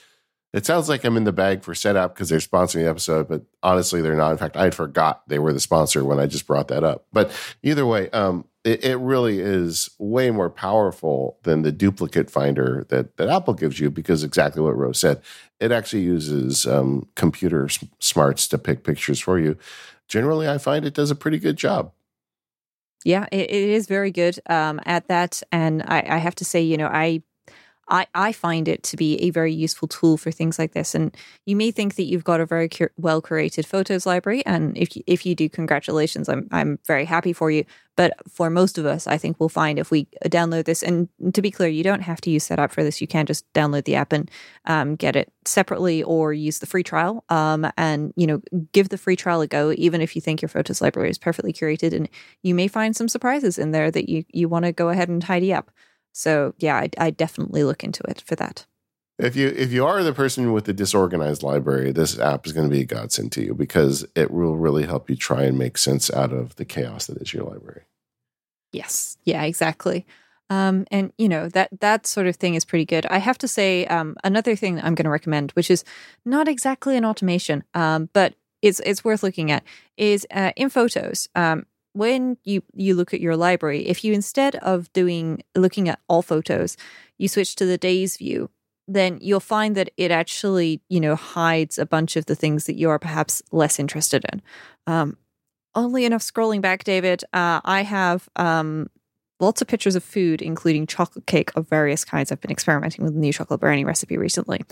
It 0.52 0.64
sounds 0.64 0.88
like 0.88 1.04
I'm 1.04 1.16
in 1.16 1.24
the 1.24 1.32
bag 1.32 1.62
for 1.62 1.74
Setapp 1.74 2.14
because 2.14 2.28
they're 2.28 2.38
sponsoring 2.38 2.84
the 2.84 2.88
episode, 2.88 3.28
but 3.28 3.42
honestly, 3.62 4.00
they're 4.00 4.14
not. 4.14 4.30
In 4.30 4.38
fact, 4.38 4.56
I 4.56 4.70
forgot 4.70 5.28
they 5.28 5.38
were 5.38 5.52
the 5.52 5.60
sponsor 5.60 6.04
when 6.04 6.20
I 6.20 6.26
just 6.26 6.46
brought 6.46 6.68
that 6.68 6.84
up. 6.84 7.06
But 7.12 7.30
either 7.62 7.84
way, 7.84 8.08
um, 8.10 8.44
it, 8.68 8.84
it, 8.84 8.96
really 8.96 9.40
is 9.40 9.88
way 9.98 10.30
more 10.30 10.50
powerful 10.50 11.38
than 11.44 11.62
the 11.62 11.72
duplicate 11.72 12.30
finder 12.30 12.84
that, 12.90 13.16
that 13.16 13.28
Apple 13.28 13.54
gives 13.54 13.80
you 13.80 13.90
because 13.90 14.22
exactly 14.22 14.60
what 14.60 14.76
Rose 14.76 14.98
said. 15.00 15.22
It 15.58 15.72
actually 15.72 16.02
uses 16.02 16.66
um, 16.66 17.08
computer 17.14 17.68
smarts 17.98 18.46
to 18.48 18.58
pick 18.58 18.84
pictures 18.84 19.20
for 19.20 19.38
you. 19.38 19.56
Generally, 20.06 20.48
I 20.48 20.58
find 20.58 20.84
it 20.84 20.92
does 20.92 21.10
a 21.10 21.14
pretty 21.14 21.38
good 21.38 21.56
job. 21.56 21.92
Yeah, 23.04 23.26
it, 23.32 23.50
it 23.50 23.70
is 23.70 23.86
very 23.86 24.10
good 24.10 24.38
um, 24.50 24.80
at 24.84 25.08
that. 25.08 25.42
And 25.50 25.82
I, 25.86 26.04
I 26.06 26.18
have 26.18 26.34
to 26.36 26.44
say, 26.44 26.60
you 26.60 26.76
know, 26.76 26.88
I 26.88 27.22
I, 27.88 28.06
I 28.14 28.32
find 28.32 28.68
it 28.68 28.82
to 28.84 28.96
be 28.96 29.16
a 29.22 29.30
very 29.30 29.52
useful 29.52 29.88
tool 29.88 30.16
for 30.16 30.30
things 30.30 30.58
like 30.58 30.72
this. 30.72 30.94
And 30.94 31.16
you 31.46 31.56
may 31.56 31.70
think 31.70 31.94
that 31.96 32.04
you've 32.04 32.24
got 32.24 32.40
a 32.40 32.46
very 32.46 32.68
cur- 32.68 32.92
well 32.96 33.22
curated 33.22 33.64
photos 33.66 34.06
library, 34.06 34.44
and 34.46 34.76
if 34.76 34.96
you, 34.96 35.02
if 35.06 35.24
you 35.24 35.34
do, 35.34 35.48
congratulations! 35.48 36.28
I'm 36.28 36.48
I'm 36.52 36.78
very 36.86 37.04
happy 37.04 37.32
for 37.32 37.50
you. 37.50 37.64
But 37.96 38.12
for 38.30 38.48
most 38.48 38.78
of 38.78 38.86
us, 38.86 39.08
I 39.08 39.18
think 39.18 39.40
we'll 39.40 39.48
find 39.48 39.78
if 39.78 39.90
we 39.90 40.06
download 40.26 40.66
this, 40.66 40.82
and 40.82 41.08
to 41.32 41.42
be 41.42 41.50
clear, 41.50 41.68
you 41.68 41.82
don't 41.82 42.02
have 42.02 42.20
to 42.22 42.30
use 42.30 42.46
Setapp 42.46 42.70
for 42.70 42.84
this. 42.84 43.00
You 43.00 43.06
can 43.08 43.26
just 43.26 43.50
download 43.54 43.84
the 43.84 43.96
app 43.96 44.12
and 44.12 44.30
um, 44.66 44.94
get 44.94 45.16
it 45.16 45.32
separately, 45.44 46.02
or 46.02 46.32
use 46.32 46.60
the 46.60 46.66
free 46.66 46.84
trial. 46.84 47.24
Um, 47.28 47.70
and 47.76 48.12
you 48.16 48.26
know, 48.26 48.40
give 48.72 48.90
the 48.90 48.98
free 48.98 49.16
trial 49.16 49.40
a 49.40 49.46
go, 49.46 49.72
even 49.76 50.00
if 50.00 50.14
you 50.14 50.22
think 50.22 50.42
your 50.42 50.48
photos 50.48 50.80
library 50.80 51.10
is 51.10 51.18
perfectly 51.18 51.52
curated, 51.52 51.92
and 51.92 52.08
you 52.42 52.54
may 52.54 52.68
find 52.68 52.94
some 52.94 53.08
surprises 53.08 53.58
in 53.58 53.72
there 53.72 53.90
that 53.90 54.08
you 54.08 54.24
you 54.32 54.48
want 54.48 54.64
to 54.66 54.72
go 54.72 54.90
ahead 54.90 55.08
and 55.08 55.22
tidy 55.22 55.52
up. 55.52 55.70
So 56.12 56.54
yeah, 56.58 56.76
I, 56.76 56.90
I 56.98 57.10
definitely 57.10 57.64
look 57.64 57.84
into 57.84 58.02
it 58.08 58.22
for 58.26 58.34
that. 58.36 58.66
If 59.18 59.34
you 59.34 59.48
if 59.48 59.72
you 59.72 59.84
are 59.84 60.02
the 60.04 60.12
person 60.12 60.52
with 60.52 60.64
the 60.64 60.72
disorganized 60.72 61.42
library, 61.42 61.90
this 61.90 62.18
app 62.18 62.46
is 62.46 62.52
going 62.52 62.68
to 62.68 62.74
be 62.74 62.82
a 62.82 62.86
godsend 62.86 63.32
to 63.32 63.44
you 63.44 63.52
because 63.52 64.06
it 64.14 64.30
will 64.30 64.56
really 64.56 64.86
help 64.86 65.10
you 65.10 65.16
try 65.16 65.42
and 65.42 65.58
make 65.58 65.76
sense 65.76 66.10
out 66.10 66.32
of 66.32 66.54
the 66.54 66.64
chaos 66.64 67.06
that 67.06 67.20
is 67.20 67.34
your 67.34 67.44
library. 67.44 67.82
Yes, 68.72 69.16
yeah, 69.24 69.42
exactly. 69.42 70.06
Um, 70.50 70.86
and 70.90 71.12
you 71.18 71.28
know 71.28 71.48
that 71.48 71.68
that 71.80 72.06
sort 72.06 72.26
of 72.26 72.36
thing 72.36 72.54
is 72.54 72.64
pretty 72.64 72.84
good. 72.84 73.06
I 73.06 73.18
have 73.18 73.38
to 73.38 73.48
say 73.48 73.86
um, 73.86 74.16
another 74.22 74.54
thing 74.54 74.76
that 74.76 74.84
I'm 74.84 74.94
going 74.94 75.04
to 75.04 75.10
recommend, 75.10 75.50
which 75.52 75.70
is 75.70 75.84
not 76.24 76.48
exactly 76.48 76.96
an 76.96 77.04
automation, 77.04 77.64
um, 77.74 78.08
but 78.12 78.34
it's 78.62 78.80
it's 78.80 79.04
worth 79.04 79.22
looking 79.22 79.50
at, 79.50 79.64
is 79.96 80.26
uh, 80.30 80.52
in 80.56 80.70
photos. 80.70 81.28
Um, 81.34 81.66
when 81.92 82.36
you 82.44 82.62
you 82.74 82.94
look 82.94 83.14
at 83.14 83.20
your 83.20 83.36
library, 83.36 83.86
if 83.86 84.04
you 84.04 84.12
instead 84.12 84.56
of 84.56 84.92
doing 84.92 85.42
looking 85.54 85.88
at 85.88 86.00
all 86.08 86.22
photos, 86.22 86.76
you 87.18 87.28
switch 87.28 87.56
to 87.56 87.66
the 87.66 87.78
days 87.78 88.16
view, 88.16 88.50
then 88.86 89.18
you'll 89.20 89.40
find 89.40 89.76
that 89.76 89.90
it 89.96 90.10
actually 90.10 90.80
you 90.88 91.00
know 91.00 91.16
hides 91.16 91.78
a 91.78 91.86
bunch 91.86 92.16
of 92.16 92.26
the 92.26 92.36
things 92.36 92.66
that 92.66 92.76
you 92.76 92.90
are 92.90 92.98
perhaps 92.98 93.42
less 93.52 93.78
interested 93.78 94.24
in. 94.32 94.42
Um, 94.86 95.16
only 95.74 96.04
enough 96.04 96.22
scrolling 96.22 96.60
back, 96.60 96.84
David. 96.84 97.22
Uh, 97.32 97.60
I 97.64 97.82
have 97.82 98.28
um, 98.36 98.88
lots 99.40 99.62
of 99.62 99.68
pictures 99.68 99.94
of 99.94 100.02
food, 100.02 100.42
including 100.42 100.86
chocolate 100.86 101.26
cake 101.26 101.50
of 101.54 101.68
various 101.68 102.04
kinds. 102.04 102.32
I've 102.32 102.40
been 102.40 102.50
experimenting 102.50 103.04
with 103.04 103.14
a 103.14 103.18
new 103.18 103.32
chocolate 103.32 103.60
brownie 103.60 103.84
recipe 103.84 104.16
recently. 104.16 104.62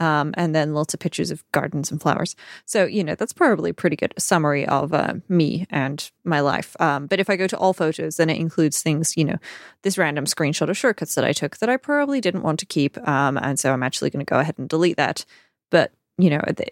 Um, 0.00 0.34
and 0.36 0.54
then 0.54 0.74
lots 0.74 0.94
of 0.94 1.00
pictures 1.00 1.30
of 1.30 1.44
gardens 1.52 1.90
and 1.90 2.00
flowers. 2.00 2.34
So, 2.64 2.84
you 2.84 3.04
know, 3.04 3.14
that's 3.14 3.32
probably 3.32 3.70
a 3.70 3.74
pretty 3.74 3.96
good 3.96 4.14
summary 4.18 4.66
of 4.66 4.92
uh, 4.92 5.14
me 5.28 5.66
and 5.70 6.10
my 6.24 6.40
life. 6.40 6.76
Um, 6.80 7.06
but 7.06 7.20
if 7.20 7.30
I 7.30 7.36
go 7.36 7.46
to 7.46 7.56
all 7.56 7.72
photos, 7.72 8.16
then 8.16 8.28
it 8.28 8.38
includes 8.38 8.82
things, 8.82 9.16
you 9.16 9.24
know, 9.24 9.36
this 9.82 9.96
random 9.96 10.24
screenshot 10.24 10.68
of 10.68 10.76
shortcuts 10.76 11.14
that 11.14 11.24
I 11.24 11.32
took 11.32 11.58
that 11.58 11.68
I 11.68 11.76
probably 11.76 12.20
didn't 12.20 12.42
want 12.42 12.58
to 12.60 12.66
keep. 12.66 12.98
Um, 13.08 13.38
and 13.38 13.58
so 13.58 13.72
I'm 13.72 13.82
actually 13.82 14.10
going 14.10 14.24
to 14.24 14.30
go 14.30 14.40
ahead 14.40 14.58
and 14.58 14.68
delete 14.68 14.96
that. 14.96 15.24
But, 15.70 15.92
you 16.18 16.30
know, 16.30 16.42
the, 16.46 16.66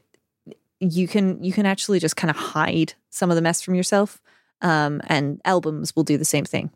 you 0.80 1.08
can 1.08 1.42
you 1.42 1.52
can 1.52 1.66
actually 1.66 1.98
just 1.98 2.16
kind 2.16 2.30
of 2.30 2.36
hide 2.36 2.94
some 3.10 3.30
of 3.30 3.36
the 3.36 3.42
mess 3.42 3.62
from 3.62 3.74
yourself 3.74 4.20
um, 4.60 5.00
and 5.06 5.40
albums 5.44 5.94
will 5.96 6.04
do 6.04 6.18
the 6.18 6.24
same 6.24 6.44
thing 6.44 6.70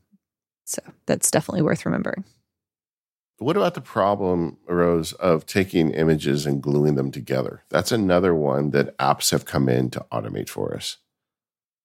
so 0.68 0.82
that's 1.06 1.30
definitely 1.30 1.62
worth 1.62 1.86
remembering. 1.86 2.24
What 3.38 3.56
about 3.56 3.74
the 3.74 3.80
problem 3.80 4.58
arose 4.68 5.14
of 5.14 5.46
taking 5.46 5.92
images 5.92 6.44
and 6.44 6.60
gluing 6.60 6.94
them 6.96 7.10
together? 7.10 7.62
That's 7.70 7.90
another 7.90 8.34
one 8.34 8.70
that 8.70 8.96
apps 8.98 9.30
have 9.30 9.46
come 9.46 9.68
in 9.68 9.90
to 9.90 10.04
automate 10.12 10.50
for 10.50 10.74
us. 10.74 10.98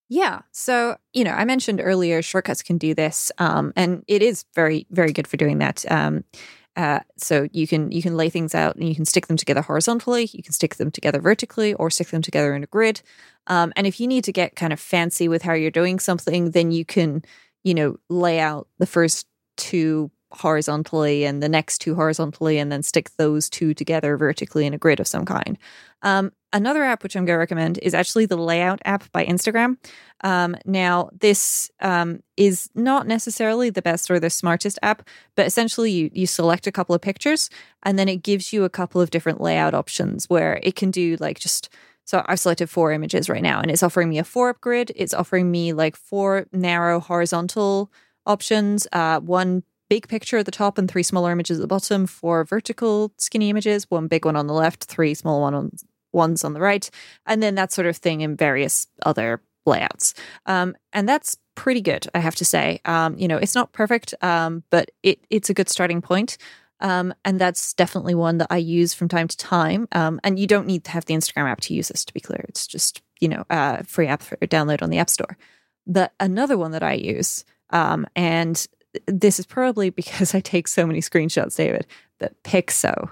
Yeah. 0.09 0.41
So, 0.51 0.97
you 1.13 1.23
know, 1.23 1.31
I 1.31 1.45
mentioned 1.45 1.79
earlier 1.81 2.21
shortcuts 2.21 2.61
can 2.61 2.77
do 2.77 2.93
this. 2.93 3.31
Um, 3.37 3.71
and 3.77 4.03
it 4.07 4.21
is 4.21 4.43
very, 4.53 4.85
very 4.89 5.13
good 5.13 5.27
for 5.27 5.37
doing 5.37 5.59
that. 5.59 5.89
Um, 5.89 6.25
uh, 6.75 6.99
so 7.17 7.47
you 7.51 7.67
can 7.67 7.91
you 7.91 8.01
can 8.01 8.17
lay 8.17 8.29
things 8.29 8.55
out 8.55 8.75
and 8.75 8.89
you 8.89 8.95
can 8.95 9.05
stick 9.05 9.27
them 9.27 9.37
together 9.37 9.61
horizontally, 9.61 10.27
you 10.33 10.41
can 10.41 10.53
stick 10.53 10.75
them 10.75 10.89
together 10.89 11.19
vertically, 11.19 11.75
or 11.75 11.91
stick 11.91 12.07
them 12.07 12.23
together 12.23 12.55
in 12.55 12.63
a 12.63 12.67
grid. 12.67 13.01
Um, 13.45 13.71
and 13.75 13.85
if 13.85 13.99
you 13.99 14.07
need 14.07 14.23
to 14.23 14.31
get 14.31 14.55
kind 14.55 14.73
of 14.73 14.79
fancy 14.79 15.27
with 15.27 15.43
how 15.43 15.53
you're 15.53 15.69
doing 15.69 15.99
something, 15.99 16.51
then 16.51 16.71
you 16.71 16.83
can 16.83 17.23
you 17.63 17.73
know, 17.73 17.97
lay 18.09 18.39
out 18.39 18.67
the 18.79 18.85
first 18.85 19.27
two 19.57 20.11
horizontally 20.31 21.25
and 21.25 21.43
the 21.43 21.49
next 21.49 21.79
two 21.79 21.95
horizontally, 21.95 22.57
and 22.57 22.71
then 22.71 22.83
stick 22.83 23.11
those 23.17 23.49
two 23.49 23.73
together 23.73 24.17
vertically 24.17 24.65
in 24.65 24.73
a 24.73 24.77
grid 24.77 24.99
of 24.99 25.07
some 25.07 25.25
kind. 25.25 25.57
Um, 26.01 26.31
another 26.51 26.83
app 26.83 27.03
which 27.03 27.15
I'm 27.15 27.25
going 27.25 27.35
to 27.35 27.39
recommend 27.39 27.79
is 27.81 27.93
actually 27.93 28.25
the 28.25 28.37
Layout 28.37 28.81
app 28.85 29.11
by 29.11 29.25
Instagram. 29.25 29.77
Um, 30.21 30.55
now, 30.65 31.09
this 31.19 31.71
um, 31.81 32.21
is 32.37 32.69
not 32.75 33.07
necessarily 33.07 33.69
the 33.69 33.81
best 33.81 34.09
or 34.09 34.19
the 34.19 34.29
smartest 34.29 34.79
app, 34.81 35.07
but 35.35 35.45
essentially 35.45 35.91
you, 35.91 36.09
you 36.13 36.27
select 36.27 36.67
a 36.67 36.71
couple 36.71 36.95
of 36.95 37.01
pictures 37.01 37.49
and 37.83 37.97
then 37.97 38.09
it 38.09 38.17
gives 38.17 38.53
you 38.53 38.63
a 38.63 38.69
couple 38.69 39.01
of 39.01 39.11
different 39.11 39.41
layout 39.41 39.73
options 39.73 40.29
where 40.29 40.59
it 40.63 40.75
can 40.75 40.91
do 40.91 41.17
like 41.19 41.39
just 41.39 41.69
so 42.05 42.23
I've 42.25 42.39
selected 42.39 42.69
four 42.69 42.91
images 42.91 43.29
right 43.29 43.41
now 43.41 43.61
and 43.61 43.71
it's 43.71 43.83
offering 43.83 44.09
me 44.09 44.19
a 44.19 44.23
four 44.23 44.49
up 44.49 44.61
grid. 44.61 44.91
It's 44.95 45.13
offering 45.13 45.49
me 45.49 45.73
like 45.73 45.95
four 45.95 46.45
narrow 46.51 46.99
horizontal 46.99 47.91
options, 48.25 48.87
uh, 48.91 49.19
one 49.19 49.63
big 49.89 50.07
picture 50.07 50.37
at 50.37 50.45
the 50.45 50.51
top 50.51 50.77
and 50.77 50.89
three 50.89 51.03
smaller 51.03 51.31
images 51.31 51.59
at 51.59 51.61
the 51.61 51.67
bottom, 51.67 52.07
four 52.07 52.43
vertical 52.43 53.13
skinny 53.17 53.49
images, 53.49 53.89
one 53.89 54.07
big 54.07 54.25
one 54.25 54.35
on 54.35 54.47
the 54.47 54.53
left, 54.53 54.85
three 54.85 55.13
small 55.13 55.41
one 55.41 55.53
on 55.53 55.71
ones 56.11 56.43
on 56.43 56.53
the 56.53 56.59
right, 56.59 56.89
and 57.25 57.41
then 57.41 57.55
that 57.55 57.71
sort 57.71 57.87
of 57.87 57.97
thing 57.97 58.21
in 58.21 58.35
various 58.35 58.87
other 59.05 59.41
layouts. 59.65 60.13
Um, 60.45 60.75
and 60.91 61.07
that's 61.07 61.37
pretty 61.55 61.81
good, 61.81 62.07
I 62.13 62.19
have 62.19 62.35
to 62.35 62.45
say. 62.45 62.81
Um, 62.85 63.17
you 63.17 63.27
know, 63.27 63.37
it's 63.37 63.55
not 63.55 63.71
perfect, 63.71 64.13
um, 64.21 64.63
but 64.69 64.91
it, 65.03 65.19
it's 65.29 65.49
a 65.49 65.53
good 65.53 65.69
starting 65.69 66.01
point. 66.01 66.37
Um, 66.83 67.13
and 67.23 67.39
that's 67.39 67.73
definitely 67.73 68.13
one 68.13 68.37
that 68.39 68.47
I 68.49 68.57
use 68.57 68.93
from 68.93 69.07
time 69.07 69.29
to 69.29 69.37
time. 69.37 69.87
Um, 69.93 70.19
and 70.23 70.37
you 70.37 70.45
don't 70.45 70.67
need 70.67 70.83
to 70.83 70.91
have 70.91 71.05
the 71.05 71.13
Instagram 71.13 71.49
app 71.49 71.61
to 71.61 71.73
use 71.73 71.87
this, 71.87 72.03
to 72.05 72.13
be 72.13 72.19
clear. 72.19 72.45
It's 72.49 72.67
just, 72.67 73.01
you 73.21 73.29
know, 73.29 73.45
a 73.49 73.83
free 73.85 74.07
app 74.07 74.21
for 74.21 74.35
download 74.37 74.83
on 74.83 74.89
the 74.89 74.97
App 74.97 75.09
Store. 75.09 75.37
But 75.87 76.11
another 76.19 76.57
one 76.57 76.71
that 76.71 76.83
I 76.83 76.93
use, 76.93 77.45
um, 77.69 78.05
and 78.15 78.67
this 79.07 79.39
is 79.39 79.45
probably 79.45 79.89
because 79.91 80.35
I 80.35 80.41
take 80.41 80.67
so 80.67 80.85
many 80.85 80.99
screenshots, 80.99 81.55
David, 81.55 81.87
but 82.19 82.41
Picsew, 82.43 83.09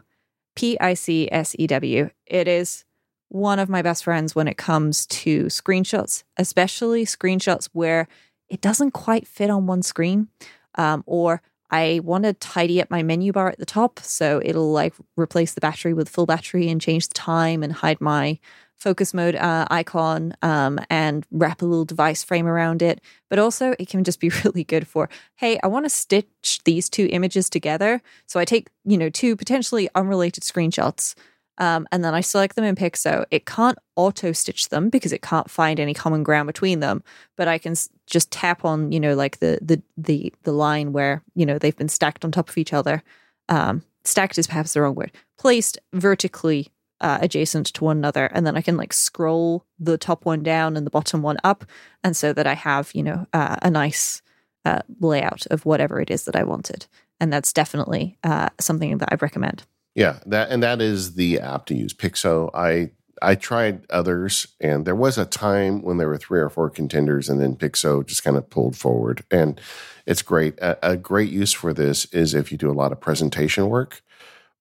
P 0.56 0.77
I 0.80 0.93
C 0.93 1.30
S 1.31 1.56
E 1.57 1.65
W. 1.68 2.10
It 2.27 2.48
is 2.49 2.84
one 3.30 3.60
of 3.60 3.69
my 3.69 3.81
best 3.81 4.03
friends 4.03 4.35
when 4.35 4.49
it 4.49 4.57
comes 4.57 5.06
to 5.06 5.45
screenshots, 5.45 6.23
especially 6.35 7.06
screenshots 7.06 7.69
where 7.72 8.10
it 8.49 8.60
doesn't 8.60 8.91
quite 8.91 9.26
fit 9.26 9.49
on 9.49 9.65
one 9.65 9.81
screen 9.81 10.27
um, 10.76 11.03
or 11.06 11.41
I 11.72 12.02
want 12.03 12.26
to 12.26 12.34
tidy 12.34 12.81
up 12.81 12.91
my 12.91 13.02
menu 13.02 13.31
bar 13.31 13.49
at 13.49 13.57
the 13.57 13.65
top 13.65 13.99
so 13.99 14.41
it'll 14.43 14.72
like 14.72 14.93
replace 15.18 15.53
the 15.53 15.61
battery 15.61 15.93
with 15.93 16.10
full 16.10 16.26
battery 16.26 16.69
and 16.69 16.81
change 16.81 17.07
the 17.07 17.14
time 17.14 17.64
and 17.64 17.73
hide 17.73 18.02
my 18.02 18.39
focus 18.81 19.14
mode 19.14 19.35
uh, 19.35 19.68
icon 19.69 20.34
um, 20.41 20.80
and 20.89 21.26
wrap 21.30 21.61
a 21.61 21.65
little 21.65 21.85
device 21.85 22.23
frame 22.23 22.48
around 22.48 22.81
it. 22.81 22.99
But 23.30 23.38
also, 23.38 23.76
it 23.77 23.88
can 23.88 24.03
just 24.03 24.19
be 24.19 24.30
really 24.43 24.64
good 24.64 24.88
for 24.88 25.07
hey, 25.35 25.60
I 25.64 25.68
want 25.68 25.85
to 25.85 25.89
stitch 25.89 26.60
these 26.65 26.89
two 26.89 27.07
images 27.11 27.49
together. 27.49 28.02
So 28.26 28.39
I 28.39 28.45
take, 28.45 28.69
you 28.84 28.98
know, 28.98 29.10
two 29.10 29.35
potentially 29.35 29.88
unrelated 29.95 30.43
screenshots. 30.43 31.15
Um, 31.61 31.88
and 31.91 32.03
then 32.03 32.15
I 32.15 32.21
select 32.21 32.55
them 32.55 32.65
in 32.65 32.75
Picsew. 32.75 33.23
It 33.29 33.45
can't 33.45 33.77
auto 33.95 34.31
stitch 34.31 34.69
them 34.69 34.89
because 34.89 35.13
it 35.13 35.21
can't 35.21 35.49
find 35.49 35.79
any 35.79 35.93
common 35.93 36.23
ground 36.23 36.47
between 36.47 36.79
them. 36.79 37.03
But 37.38 37.47
I 37.47 37.59
can 37.59 37.75
just 38.07 38.31
tap 38.31 38.65
on, 38.65 38.91
you 38.91 38.99
know, 38.99 39.13
like 39.13 39.38
the 39.38 39.59
the 39.61 39.79
the 39.95 40.33
the 40.41 40.53
line 40.53 40.91
where 40.91 41.21
you 41.35 41.45
know 41.45 41.59
they've 41.59 41.77
been 41.77 41.88
stacked 41.88 42.25
on 42.25 42.31
top 42.31 42.49
of 42.49 42.57
each 42.57 42.73
other. 42.73 43.03
Um, 43.47 43.83
stacked 44.03 44.39
is 44.39 44.47
perhaps 44.47 44.73
the 44.73 44.81
wrong 44.81 44.95
word. 44.95 45.11
Placed 45.38 45.77
vertically 45.93 46.69
uh, 46.99 47.19
adjacent 47.21 47.67
to 47.67 47.83
one 47.83 47.97
another, 47.97 48.25
and 48.25 48.45
then 48.47 48.57
I 48.57 48.61
can 48.61 48.75
like 48.75 48.91
scroll 48.91 49.63
the 49.79 49.99
top 49.99 50.25
one 50.25 50.41
down 50.41 50.75
and 50.75 50.83
the 50.83 50.91
bottom 50.91 51.21
one 51.21 51.38
up, 51.43 51.63
and 52.03 52.17
so 52.17 52.33
that 52.33 52.47
I 52.47 52.55
have 52.55 52.89
you 52.95 53.03
know 53.03 53.27
uh, 53.33 53.57
a 53.61 53.69
nice 53.69 54.23
uh, 54.65 54.81
layout 54.99 55.45
of 55.51 55.63
whatever 55.63 56.01
it 56.01 56.09
is 56.09 56.25
that 56.25 56.35
I 56.35 56.43
wanted, 56.43 56.88
and 57.19 57.31
that's 57.31 57.53
definitely 57.53 58.17
uh, 58.23 58.49
something 58.59 58.97
that 58.97 59.09
I 59.11 59.15
recommend. 59.21 59.63
Yeah, 59.95 60.19
that 60.26 60.49
and 60.51 60.63
that 60.63 60.81
is 60.81 61.15
the 61.15 61.39
app 61.39 61.65
to 61.68 61.76
use. 61.76 61.93
Picsew. 61.93 62.49
I 62.53 62.91
I 63.22 63.35
tried 63.35 63.85
others, 63.89 64.47
and 64.59 64.85
there 64.85 64.95
was 64.95 65.18
a 65.18 65.26
time 65.26 65.81
when 65.81 65.97
there 65.97 66.07
were 66.07 66.18
three 66.18 66.39
or 66.39 66.49
four 66.49 66.69
contenders, 66.69 67.30
and 67.30 67.41
then 67.41 67.55
Picsew 67.55 68.03
just 68.05 68.23
kind 68.23 68.38
of 68.38 68.49
pulled 68.49 68.77
forward, 68.77 69.23
and 69.30 69.59
it's 70.05 70.22
great. 70.22 70.57
A, 70.59 70.91
a 70.91 70.97
great 70.97 71.30
use 71.30 71.51
for 71.51 71.73
this 71.73 72.05
is 72.05 72.34
if 72.34 72.51
you 72.51 72.57
do 72.57 72.72
a 72.72 72.73
lot 72.73 72.91
of 72.91 72.99
presentation 73.01 73.69
work 73.69 74.01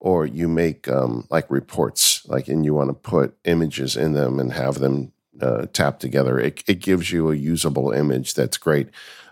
or 0.01 0.27
you 0.27 0.49
make 0.49 0.89
um, 0.89 1.27
like 1.31 1.51
reports, 1.51 2.27
like 2.27 2.49
and 2.49 2.65
you 2.65 2.75
want 2.75 2.89
to 2.89 2.95
put 2.95 3.37
images 3.45 3.97
in 3.97 4.13
them 4.15 4.41
and 4.41 4.53
have 4.53 4.79
them 4.79 5.13
uh, 5.41 5.67
tap 5.73 5.99
together. 5.99 6.39
It, 6.39 6.63
it 6.67 6.81
gives 6.81 7.13
you 7.13 7.31
a 7.31 7.37
usable 7.37 7.93
image 7.93 8.35
that's 8.35 8.57
great. 8.57 8.89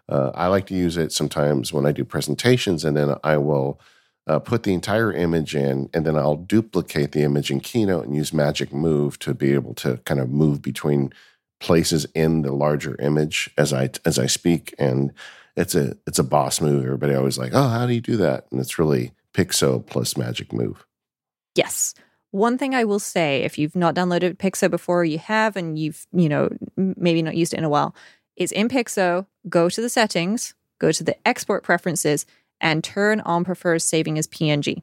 Uh, 0.09 0.31
I 0.35 0.47
like 0.47 0.67
to 0.69 0.75
use 0.75 0.97
it 0.97 1.13
sometimes 1.13 1.73
when 1.73 1.87
I 1.87 1.93
do 1.93 2.05
presentations, 2.05 2.85
and 2.85 2.97
then 2.97 3.15
I 3.25 3.37
will 3.39 3.81
uh, 4.29 4.39
put 4.39 4.63
the 4.63 4.75
entire 4.75 5.13
image 5.13 5.55
in, 5.55 5.89
and 5.95 6.05
then 6.05 6.17
I'll 6.17 6.37
duplicate 6.37 7.13
the 7.13 7.23
image 7.23 7.51
in 7.51 7.61
Keynote 7.61 8.05
and 8.05 8.15
use 8.15 8.33
Magic 8.33 8.73
Move 8.73 9.19
to 9.21 9.35
be 9.35 9.55
able 9.55 9.75
to 9.75 9.97
kind 10.05 10.21
of 10.21 10.31
move 10.31 10.63
between 10.63 11.13
places 11.61 12.07
in 12.15 12.43
the 12.43 12.53
larger 12.53 12.97
image 13.01 13.51
as 13.59 13.73
I 13.73 13.91
as 14.05 14.19
I 14.19 14.27
speak. 14.27 14.75
And 14.79 15.13
it's 15.57 15.75
a 15.75 15.97
it's 16.07 16.19
a 16.19 16.25
boss 16.25 16.61
move. 16.61 16.85
Everybody 16.85 17.15
always 17.15 17.39
like, 17.39 17.53
oh, 17.55 17.69
how 17.69 17.87
do 17.87 17.95
you 17.95 18.01
do 18.01 18.17
that? 18.19 18.47
And 18.51 18.61
it's 18.61 18.79
really 18.79 19.13
Picsew 19.33 19.81
plus 19.87 20.17
Magic 20.17 20.53
Move. 20.53 20.87
Yes. 21.55 21.95
One 22.31 22.59
thing 22.59 22.75
I 22.75 22.85
will 22.85 22.99
say, 22.99 23.43
if 23.43 23.59
you've 23.59 23.75
not 23.75 23.95
downloaded 23.95 24.39
Picsew 24.39 24.69
before, 24.69 25.05
you 25.05 25.19
have, 25.19 25.57
and 25.57 25.79
you've, 25.79 26.07
you 26.13 26.29
know, 26.29 26.51
maybe 26.77 27.23
not 27.23 27.37
used 27.37 27.55
it 27.55 27.59
in 27.59 27.65
a 27.65 27.71
while, 27.71 27.95
is 28.37 28.53
in 28.53 28.69
Picsew, 28.69 29.25
go 29.49 29.71
to 29.71 29.81
the 29.81 29.89
settings, 29.89 30.55
go 30.79 30.93
to 30.93 31.03
the 31.03 31.17
export 31.27 31.65
preferences, 31.65 32.27
and 32.61 32.83
turn 32.83 33.21
on 33.21 33.45
prefers 33.45 33.85
saving 33.85 34.19
as 34.19 34.27
PNG. 34.27 34.83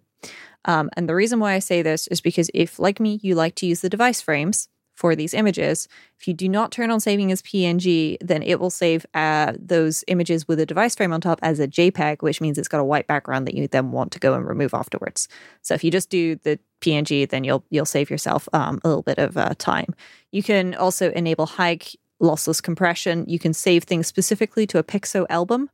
Um, 0.65 0.89
and 0.97 1.07
the 1.07 1.15
reason 1.15 1.39
why 1.39 1.53
I 1.53 1.59
say 1.59 1.81
this 1.81 2.07
is 2.07 2.21
because 2.21 2.49
if, 2.53 2.79
like 2.79 2.99
me, 2.99 3.19
you 3.21 3.35
like 3.35 3.55
to 3.55 3.67
use 3.67 3.81
the 3.81 3.89
device 3.89 4.21
frames, 4.21 4.67
for 4.95 5.15
these 5.15 5.33
images. 5.33 5.87
If 6.19 6.27
you 6.27 6.33
do 6.33 6.49
not 6.49 6.71
turn 6.71 6.89
on 6.89 6.99
saving 6.99 7.31
as 7.31 7.41
PNG, 7.41 8.17
then 8.21 8.41
it 8.41 8.59
will 8.59 8.69
save 8.69 9.05
uh, 9.13 9.53
those 9.59 10.03
images 10.07 10.47
with 10.47 10.59
a 10.59 10.65
device 10.65 10.95
frame 10.95 11.13
on 11.13 11.21
top 11.21 11.39
as 11.41 11.59
a 11.59 11.67
JPEG, 11.67 12.21
which 12.21 12.41
means 12.41 12.57
it's 12.57 12.69
got 12.69 12.79
a 12.79 12.85
white 12.85 13.05
background 13.05 13.45
that 13.47 13.55
you 13.55 13.67
then 13.67 13.91
want 13.91 14.11
to 14.13 14.19
go 14.19 14.33
and 14.33 14.47
remove 14.47 14.73
afterwards. 14.73 15.27
So 15.61 15.73
if 15.73 15.83
you 15.83 15.91
just 15.91 16.09
do 16.09 16.37
the 16.37 16.59
PNG, 16.81 17.29
then 17.29 17.43
you'll 17.43 17.63
you'll 17.69 17.85
save 17.85 18.09
yourself 18.09 18.47
um, 18.53 18.79
a 18.83 18.87
little 18.87 19.03
bit 19.03 19.19
of 19.19 19.37
uh, 19.37 19.53
time. 19.57 19.93
You 20.31 20.41
can 20.41 20.73
also 20.75 21.11
enable 21.11 21.45
high 21.45 21.79
lossless 22.21 22.63
compression. 22.63 23.25
You 23.27 23.39
can 23.39 23.53
save 23.53 23.83
things 23.83 24.07
specifically 24.07 24.65
to 24.67 24.77
a 24.77 24.83
Picsew 24.83 25.25
album. 25.29 25.69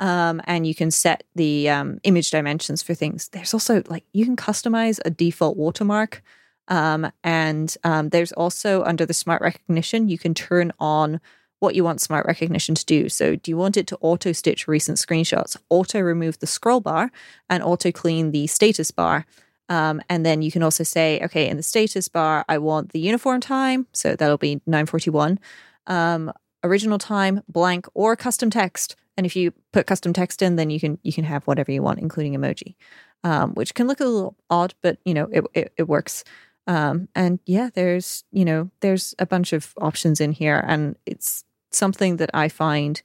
Um, 0.00 0.42
and 0.44 0.66
you 0.66 0.74
can 0.74 0.90
set 0.90 1.22
the 1.36 1.68
um, 1.70 2.00
image 2.02 2.30
dimensions 2.30 2.82
for 2.82 2.94
things. 2.94 3.28
There's 3.28 3.54
also 3.54 3.82
like 3.86 4.04
you 4.12 4.24
can 4.24 4.36
customize 4.36 4.98
a 5.04 5.10
default 5.10 5.56
watermark 5.56 6.22
um, 6.68 7.10
and 7.22 7.74
um, 7.84 8.08
there's 8.08 8.32
also 8.32 8.82
under 8.84 9.04
the 9.04 9.14
smart 9.14 9.42
recognition, 9.42 10.08
you 10.08 10.18
can 10.18 10.34
turn 10.34 10.72
on 10.78 11.20
what 11.60 11.74
you 11.74 11.84
want 11.84 12.00
smart 12.00 12.26
recognition 12.26 12.74
to 12.74 12.84
do. 12.84 13.08
So, 13.08 13.36
do 13.36 13.50
you 13.50 13.56
want 13.56 13.76
it 13.76 13.86
to 13.88 13.98
auto 14.00 14.32
stitch 14.32 14.66
recent 14.68 14.98
screenshots, 14.98 15.56
auto 15.70 16.00
remove 16.00 16.38
the 16.38 16.46
scroll 16.46 16.80
bar, 16.80 17.10
and 17.48 17.62
auto 17.62 17.90
clean 17.92 18.32
the 18.32 18.46
status 18.46 18.90
bar? 18.90 19.26
Um, 19.68 20.02
and 20.10 20.26
then 20.26 20.42
you 20.42 20.52
can 20.52 20.62
also 20.62 20.84
say, 20.84 21.20
okay, 21.22 21.48
in 21.48 21.56
the 21.56 21.62
status 21.62 22.08
bar, 22.08 22.44
I 22.48 22.58
want 22.58 22.90
the 22.90 23.00
uniform 23.00 23.40
time. 23.40 23.86
So 23.92 24.14
that'll 24.14 24.36
be 24.36 24.60
941. 24.66 25.38
Um, 25.86 26.32
original 26.62 26.98
time, 26.98 27.42
blank, 27.48 27.86
or 27.94 28.14
custom 28.14 28.50
text. 28.50 28.96
And 29.16 29.26
if 29.26 29.36
you 29.36 29.52
put 29.72 29.86
custom 29.86 30.12
text 30.12 30.42
in, 30.42 30.56
then 30.56 30.70
you 30.70 30.80
can 30.80 30.98
you 31.02 31.12
can 31.12 31.24
have 31.24 31.44
whatever 31.44 31.70
you 31.70 31.82
want, 31.82 32.00
including 32.00 32.34
emoji, 32.34 32.74
um, 33.22 33.54
which 33.54 33.74
can 33.74 33.86
look 33.86 34.00
a 34.00 34.04
little 34.04 34.36
odd, 34.50 34.74
but 34.82 34.98
you 35.04 35.14
know 35.14 35.28
it, 35.32 35.44
it, 35.54 35.72
it 35.76 35.88
works. 35.88 36.24
Um, 36.66 37.08
and 37.14 37.40
yeah, 37.46 37.70
there's, 37.74 38.24
you 38.32 38.44
know, 38.44 38.70
there's 38.80 39.14
a 39.18 39.26
bunch 39.26 39.52
of 39.52 39.74
options 39.80 40.20
in 40.20 40.32
here, 40.32 40.64
and 40.66 40.96
it's 41.06 41.44
something 41.72 42.16
that 42.16 42.30
I 42.32 42.48
find 42.48 43.02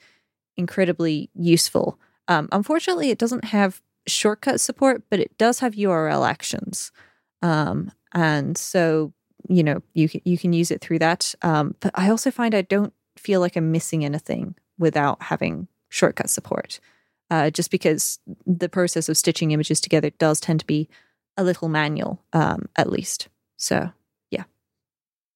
incredibly 0.56 1.30
useful. 1.34 2.00
Um, 2.28 2.48
unfortunately, 2.52 3.10
it 3.10 3.18
doesn't 3.18 3.46
have 3.46 3.82
shortcut 4.08 4.62
support, 4.62 5.04
but 5.10 5.20
it 5.20 5.38
does 5.38 5.60
have 5.60 5.76
URL 5.76 6.28
actions. 6.28 6.92
Um, 7.42 7.92
and 8.14 8.58
so, 8.58 9.14
you 9.48 9.64
know, 9.64 9.82
you 9.94 10.10
can, 10.10 10.22
you 10.26 10.38
can 10.38 10.54
use 10.54 10.72
it 10.72 10.82
through 10.82 11.00
that. 11.00 11.34
Um, 11.42 11.76
but 11.80 11.92
I 11.96 12.10
also 12.10 12.32
find 12.32 12.54
I 12.54 12.62
don't 12.62 12.94
feel 13.18 13.40
like 13.40 13.56
I'm 13.56 13.72
missing 13.72 14.06
anything 14.06 14.56
without 14.78 15.22
having 15.24 15.68
shortcut 15.90 16.30
support. 16.30 16.80
Uh, 17.32 17.52
just 17.52 17.70
because 17.70 18.20
the 18.48 18.70
process 18.70 19.08
of 19.08 19.18
stitching 19.18 19.52
images 19.52 19.80
together 19.80 20.10
does 20.12 20.40
tend 20.40 20.60
to 20.62 20.66
be 20.66 20.90
a 21.38 21.44
little 21.44 21.70
manual, 21.70 22.24
um, 22.34 22.68
at 22.76 22.90
least. 22.90 23.28
So, 23.56 23.92
yeah. 24.32 24.46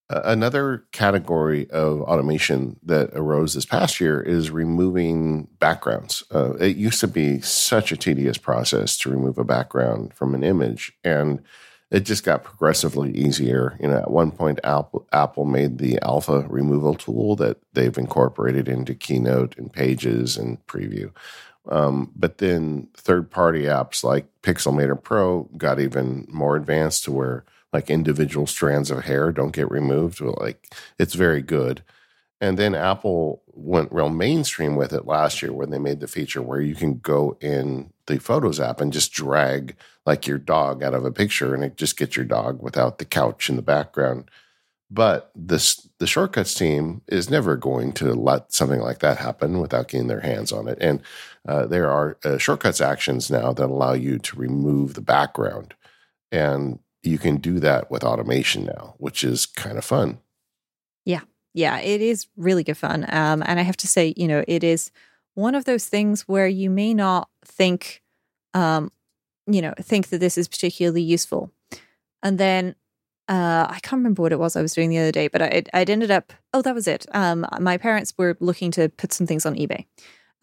Another 0.10 0.86
category 0.92 1.70
of 1.70 2.02
automation 2.02 2.80
that 2.84 3.12
arose 3.14 3.54
this 3.54 3.66
past 3.66 4.02
year 4.02 4.20
is 4.22 4.50
removing 4.50 5.48
backgrounds. 5.60 6.24
Uh, 6.34 6.54
it 6.56 6.78
used 6.78 7.00
to 7.02 7.08
be 7.08 7.42
such 7.42 7.92
a 7.92 7.98
tedious 7.98 8.38
process 8.40 8.98
to 8.98 9.12
remove 9.12 9.38
a 9.38 9.44
background 9.44 10.14
from 10.16 10.34
an 10.34 10.44
image, 10.44 10.94
and 11.04 11.44
it 11.94 12.06
just 12.06 12.24
got 12.24 12.44
progressively 12.44 13.12
easier. 13.12 13.78
You 13.80 13.88
know, 13.88 13.98
at 14.00 14.10
one 14.10 14.32
point, 14.32 14.60
Apple, 14.64 15.08
Apple 15.14 15.46
made 15.46 15.78
the 15.78 16.00
Alpha 16.02 16.40
removal 16.50 16.96
tool 16.96 17.36
that 17.36 17.58
they've 17.74 17.98
incorporated 17.98 18.68
into 18.68 18.96
Keynote 18.96 19.56
and 19.60 19.72
Pages 19.72 20.36
and 20.36 20.66
Preview. 20.66 21.12
Um, 21.70 22.12
but 22.16 22.40
then 22.40 22.88
third 22.96 23.30
party 23.30 23.64
apps 23.64 24.04
like 24.04 24.26
Pixelmator 24.42 25.02
Pro 25.02 25.44
got 25.56 25.80
even 25.80 26.26
more 26.28 26.56
advanced 26.56 27.04
to 27.06 27.12
where 27.12 27.46
like 27.72 27.92
individual 27.92 28.48
strands 28.48 28.90
of 28.90 29.06
hair 29.06 29.32
don't 29.32 29.54
get 29.54 29.70
removed. 29.70 30.20
Like 30.20 30.74
it's 30.98 31.14
very 31.14 31.44
good. 31.44 31.84
And 32.44 32.60
then 32.60 32.76
Apple 32.76 33.42
went 33.54 33.94
real 33.94 34.10
mainstream 34.10 34.76
with 34.76 34.92
it 34.92 35.06
last 35.06 35.42
year 35.42 35.54
when 35.54 35.70
they 35.70 35.80
made 35.80 36.02
the 36.02 36.10
feature 36.10 36.42
where 36.42 36.60
you 36.60 36.76
can 36.76 36.96
go 36.96 37.38
in 37.40 37.94
the 38.08 38.20
Photos 38.20 38.60
app 38.60 38.82
and 38.82 38.92
just 38.92 39.14
drag 39.14 39.78
like 40.06 40.28
your 40.28 40.40
dog 40.40 40.84
out 40.84 40.94
of 40.94 41.06
a 41.06 41.12
picture 41.12 41.56
and 41.56 41.64
it 41.64 41.78
just 41.78 41.96
gets 41.96 42.18
your 42.18 42.26
dog 42.26 42.62
without 42.62 42.98
the 42.98 43.06
couch 43.06 43.50
in 43.50 43.56
the 43.56 43.62
background. 43.62 44.30
But 44.92 45.32
this 45.34 45.88
the 46.00 46.06
shortcuts 46.06 46.54
team 46.54 47.02
is 47.08 47.30
never 47.30 47.56
going 47.56 47.94
to 47.94 48.14
let 48.14 48.52
something 48.52 48.82
like 48.82 49.00
that 49.00 49.20
happen 49.20 49.62
without 49.62 49.88
getting 49.88 50.08
their 50.08 50.20
hands 50.20 50.52
on 50.52 50.68
it. 50.68 50.78
And 50.82 51.02
uh, 51.48 51.66
there 51.68 51.90
are 51.90 52.18
uh, 52.26 52.38
shortcuts 52.38 52.82
actions 52.82 53.32
now 53.32 53.54
that 53.54 53.70
allow 53.70 53.94
you 53.94 54.20
to 54.20 54.36
remove 54.38 54.96
the 54.96 55.02
background. 55.02 55.76
And 56.30 56.80
you 57.04 57.18
can 57.18 57.38
do 57.38 57.62
that 57.62 57.90
with 57.90 58.04
automation 58.04 58.66
now, 58.66 58.96
which 58.98 59.24
is 59.24 59.46
kind 59.46 59.78
of 59.78 59.86
fun. 59.86 60.18
Yeah. 61.06 61.22
Yeah. 61.54 61.80
It 61.80 62.02
is 62.02 62.28
really 62.36 62.64
good 62.64 62.78
fun. 62.78 63.06
Um, 63.10 63.44
and 63.46 63.60
I 63.60 63.64
have 63.64 63.78
to 63.78 63.88
say, 63.88 64.14
you 64.18 64.28
know, 64.28 64.44
it 64.48 64.64
is 64.64 64.92
one 65.36 65.56
of 65.56 65.66
those 65.66 65.88
things 65.88 66.22
where 66.28 66.48
you 66.48 66.70
may 66.70 66.94
not 66.94 67.30
think, 67.46 68.02
um, 68.54 68.92
you 69.48 69.62
know, 69.62 69.74
think 69.80 70.10
that 70.10 70.20
this 70.20 70.38
is 70.38 70.48
particularly 70.48 71.02
useful. 71.02 71.52
And 72.22 72.38
then 72.38 72.76
uh, 73.28 73.68
I 73.70 73.80
can't 73.82 74.00
remember 74.00 74.22
what 74.22 74.32
it 74.32 74.40
was 74.40 74.56
I 74.56 74.62
was 74.62 74.74
doing 74.74 74.90
the 74.90 75.00
other 75.00 75.12
day, 75.12 75.28
but 75.28 75.42
I, 75.42 75.64
I'd 75.74 75.90
ended 75.90 76.12
up, 76.12 76.34
oh, 76.54 76.62
that 76.62 76.76
was 76.76 76.88
it. 76.88 77.06
Um, 77.14 77.46
my 77.60 77.78
parents 77.78 78.14
were 78.18 78.38
looking 78.40 78.72
to 78.72 78.90
put 78.90 79.14
some 79.14 79.28
things 79.28 79.46
on 79.46 79.56
eBay. 79.56 79.86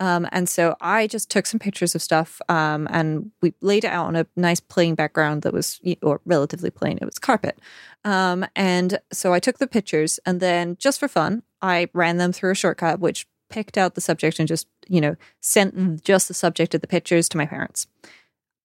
Um, 0.00 0.26
and 0.32 0.48
so 0.48 0.76
I 0.80 1.06
just 1.06 1.30
took 1.30 1.46
some 1.46 1.60
pictures 1.60 1.94
of 1.94 2.02
stuff 2.02 2.40
um, 2.48 2.88
and 2.90 3.30
we 3.42 3.54
laid 3.60 3.84
it 3.84 3.92
out 3.92 4.06
on 4.06 4.16
a 4.16 4.26
nice 4.34 4.58
plain 4.58 4.94
background 4.94 5.42
that 5.42 5.52
was, 5.52 5.78
or 6.02 6.20
relatively 6.24 6.70
plain, 6.70 6.98
it 7.00 7.04
was 7.04 7.18
carpet. 7.18 7.60
Um, 8.04 8.46
and 8.56 8.98
so 9.12 9.34
I 9.34 9.40
took 9.40 9.58
the 9.58 9.66
pictures 9.66 10.18
and 10.24 10.40
then 10.40 10.76
just 10.78 10.98
for 10.98 11.06
fun, 11.06 11.42
I 11.60 11.88
ran 11.92 12.16
them 12.16 12.32
through 12.32 12.52
a 12.52 12.54
shortcut, 12.54 12.98
which 12.98 13.26
picked 13.50 13.76
out 13.76 13.94
the 13.94 14.00
subject 14.00 14.38
and 14.38 14.48
just, 14.48 14.66
you 14.88 15.00
know, 15.00 15.16
sent 15.40 16.02
just 16.02 16.28
the 16.28 16.34
subject 16.34 16.74
of 16.74 16.80
the 16.80 16.86
pictures 16.86 17.28
to 17.28 17.36
my 17.36 17.44
parents. 17.44 17.86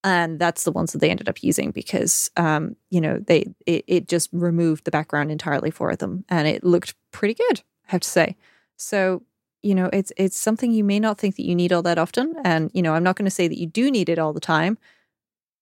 And 0.06 0.40
that's 0.40 0.64
the 0.64 0.72
ones 0.72 0.94
that 0.94 0.99
they 0.99 1.10
ended 1.10 1.28
up 1.28 1.44
using 1.44 1.72
because, 1.72 2.30
um, 2.38 2.76
you 2.91 3.02
know, 3.02 3.18
they 3.18 3.48
it, 3.66 3.84
it 3.88 4.07
just 4.07 4.30
removed 4.32 4.86
the 4.86 4.91
background 4.91 5.32
entirely 5.32 5.72
for 5.72 5.95
them, 5.95 6.24
and 6.30 6.48
it 6.48 6.64
looked 6.64 6.94
pretty 7.12 7.34
good, 7.34 7.62
I 7.88 7.91
have 7.91 8.02
to 8.02 8.07
say. 8.07 8.36
So 8.78 9.24
you 9.65 9.75
know, 9.75 9.89
it's 9.91 10.11
it's 10.15 10.37
something 10.37 10.71
you 10.71 10.83
may 10.83 10.99
not 10.99 11.17
think 11.17 11.35
that 11.37 11.45
you 11.45 11.55
need 11.55 11.73
all 11.73 11.81
that 11.83 11.97
often, 11.97 12.35
and 12.43 12.69
you 12.73 12.81
know, 12.81 12.93
I'm 12.93 13.03
not 13.03 13.15
going 13.15 13.25
to 13.25 13.31
say 13.31 13.47
that 13.47 13.59
you 13.59 13.65
do 13.65 13.89
need 13.89 14.09
it 14.09 14.19
all 14.19 14.33
the 14.33 14.39
time, 14.39 14.77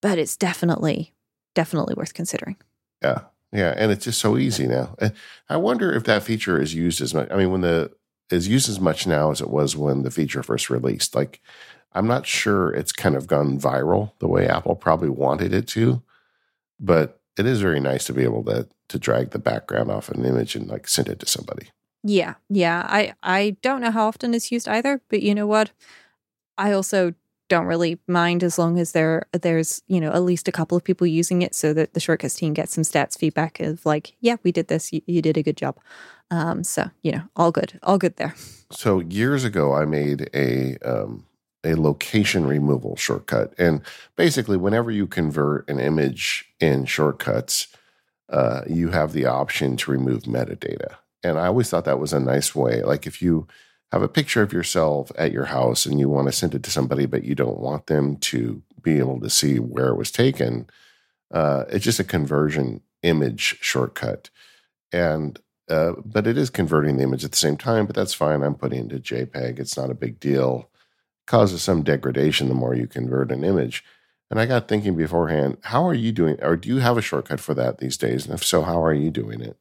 but 0.01 0.17
it's 0.17 0.35
definitely 0.35 1.13
definitely 1.55 1.93
worth 1.95 2.13
considering. 2.13 2.57
Yeah, 3.01 3.21
yeah, 3.51 3.73
and 3.77 3.91
it's 3.91 4.05
just 4.05 4.19
so 4.19 4.37
easy 4.37 4.67
now. 4.67 4.95
I 5.49 5.57
wonder 5.57 5.93
if 5.93 6.03
that 6.03 6.23
feature 6.23 6.61
is 6.61 6.73
used 6.73 7.01
as 7.01 7.13
much. 7.13 7.29
I 7.31 7.37
mean, 7.37 7.51
when 7.51 7.61
the 7.61 7.91
is 8.29 8.47
used 8.47 8.69
as 8.69 8.79
much 8.79 9.05
now 9.07 9.31
as 9.31 9.41
it 9.41 9.49
was 9.49 9.77
when 9.77 10.03
the 10.03 10.11
feature 10.11 10.43
first 10.43 10.69
released. 10.69 11.15
Like, 11.15 11.41
I'm 11.93 12.07
not 12.07 12.25
sure 12.25 12.71
it's 12.71 12.91
kind 12.91 13.15
of 13.15 13.27
gone 13.27 13.59
viral 13.59 14.11
the 14.19 14.27
way 14.27 14.47
Apple 14.47 14.75
probably 14.75 15.09
wanted 15.09 15.53
it 15.53 15.67
to, 15.69 16.01
but 16.79 17.21
it 17.37 17.45
is 17.45 17.61
very 17.61 17.79
nice 17.79 18.05
to 18.05 18.13
be 18.13 18.23
able 18.23 18.43
to 18.45 18.67
to 18.89 18.99
drag 18.99 19.31
the 19.31 19.39
background 19.39 19.89
off 19.89 20.09
an 20.09 20.25
image 20.25 20.55
and 20.55 20.67
like 20.67 20.87
send 20.87 21.07
it 21.07 21.19
to 21.19 21.25
somebody. 21.25 21.67
Yeah, 22.03 22.35
yeah. 22.49 22.85
I 22.87 23.13
I 23.23 23.57
don't 23.61 23.81
know 23.81 23.91
how 23.91 24.07
often 24.07 24.33
it's 24.33 24.51
used 24.51 24.67
either, 24.67 25.01
but 25.09 25.21
you 25.21 25.33
know 25.33 25.47
what? 25.47 25.71
I 26.57 26.73
also 26.73 27.13
don't 27.49 27.65
really 27.65 27.99
mind 28.07 28.43
as 28.43 28.57
long 28.57 28.79
as 28.79 28.93
there 28.93 29.27
there's 29.31 29.81
you 29.87 30.01
know 30.01 30.11
at 30.11 30.23
least 30.23 30.47
a 30.47 30.51
couple 30.51 30.77
of 30.77 30.83
people 30.83 31.07
using 31.07 31.41
it, 31.41 31.55
so 31.55 31.73
that 31.73 31.93
the 31.93 31.99
shortcuts 31.99 32.35
team 32.35 32.53
gets 32.53 32.73
some 32.73 32.83
stats 32.83 33.17
feedback 33.17 33.59
of 33.59 33.85
like, 33.85 34.15
yeah, 34.19 34.35
we 34.43 34.51
did 34.51 34.67
this, 34.67 34.91
you, 34.91 35.01
you 35.05 35.21
did 35.21 35.37
a 35.37 35.43
good 35.43 35.57
job. 35.57 35.77
Um, 36.29 36.63
so 36.63 36.89
you 37.03 37.11
know, 37.11 37.23
all 37.35 37.51
good, 37.51 37.79
all 37.83 37.97
good 37.97 38.17
there. 38.17 38.35
So 38.71 38.99
years 38.99 39.45
ago, 39.45 39.73
I 39.73 39.85
made 39.85 40.29
a 40.33 40.77
um, 40.79 41.25
a 41.63 41.75
location 41.75 42.45
removal 42.45 42.97
shortcut, 42.97 43.53
and 43.57 43.81
basically, 44.17 44.57
whenever 44.57 44.91
you 44.91 45.07
convert 45.07 45.69
an 45.69 45.79
image 45.79 46.53
in 46.59 46.83
shortcuts, 46.83 47.67
uh, 48.29 48.61
you 48.67 48.89
have 48.89 49.13
the 49.13 49.25
option 49.25 49.77
to 49.77 49.91
remove 49.91 50.23
metadata. 50.23 50.95
And 51.23 51.39
I 51.39 51.47
always 51.47 51.69
thought 51.69 51.85
that 51.85 51.99
was 51.99 52.13
a 52.13 52.19
nice 52.19 52.53
way. 52.53 52.81
Like 52.81 53.07
if 53.07 53.21
you 53.21 53.47
have 53.91 54.01
a 54.01 54.09
picture 54.09 54.41
of 54.41 54.53
yourself 54.53 55.11
at 55.17 55.31
your 55.31 55.45
house 55.45 55.85
and 55.85 55.99
you 55.99 56.09
want 56.09 56.27
to 56.27 56.31
send 56.31 56.55
it 56.55 56.63
to 56.63 56.71
somebody, 56.71 57.05
but 57.05 57.23
you 57.23 57.35
don't 57.35 57.59
want 57.59 57.87
them 57.87 58.17
to 58.17 58.61
be 58.81 58.97
able 58.97 59.19
to 59.21 59.29
see 59.29 59.59
where 59.59 59.89
it 59.89 59.97
was 59.97 60.11
taken, 60.11 60.67
uh, 61.31 61.65
it's 61.69 61.85
just 61.85 61.99
a 61.99 62.03
conversion 62.03 62.81
image 63.03 63.57
shortcut. 63.61 64.29
And 64.91 65.39
uh, 65.69 65.93
but 66.03 66.27
it 66.27 66.37
is 66.37 66.49
converting 66.49 66.97
the 66.97 67.03
image 67.03 67.23
at 67.23 67.31
the 67.31 67.37
same 67.37 67.55
time, 67.55 67.85
but 67.85 67.95
that's 67.95 68.13
fine. 68.13 68.43
I'm 68.43 68.55
putting 68.55 68.79
it 68.79 68.91
into 68.91 68.99
JPEG. 68.99 69.59
It's 69.59 69.77
not 69.77 69.89
a 69.89 69.95
big 69.95 70.19
deal. 70.19 70.69
It 70.73 71.31
causes 71.31 71.61
some 71.61 71.83
degradation 71.83 72.49
the 72.49 72.53
more 72.53 72.75
you 72.75 72.85
convert 72.85 73.31
an 73.31 73.45
image. 73.45 73.83
And 74.29 74.39
I 74.39 74.45
got 74.45 74.67
thinking 74.67 74.97
beforehand, 74.97 75.57
how 75.61 75.87
are 75.87 75.93
you 75.93 76.11
doing? 76.11 76.37
Or 76.41 76.57
do 76.57 76.67
you 76.67 76.77
have 76.77 76.97
a 76.97 77.01
shortcut 77.01 77.39
for 77.39 77.53
that 77.53 77.77
these 77.77 77.97
days? 77.97 78.25
And 78.25 78.33
if 78.33 78.43
so, 78.43 78.63
how 78.63 78.83
are 78.83 78.93
you 78.93 79.09
doing 79.09 79.41
it? 79.41 79.57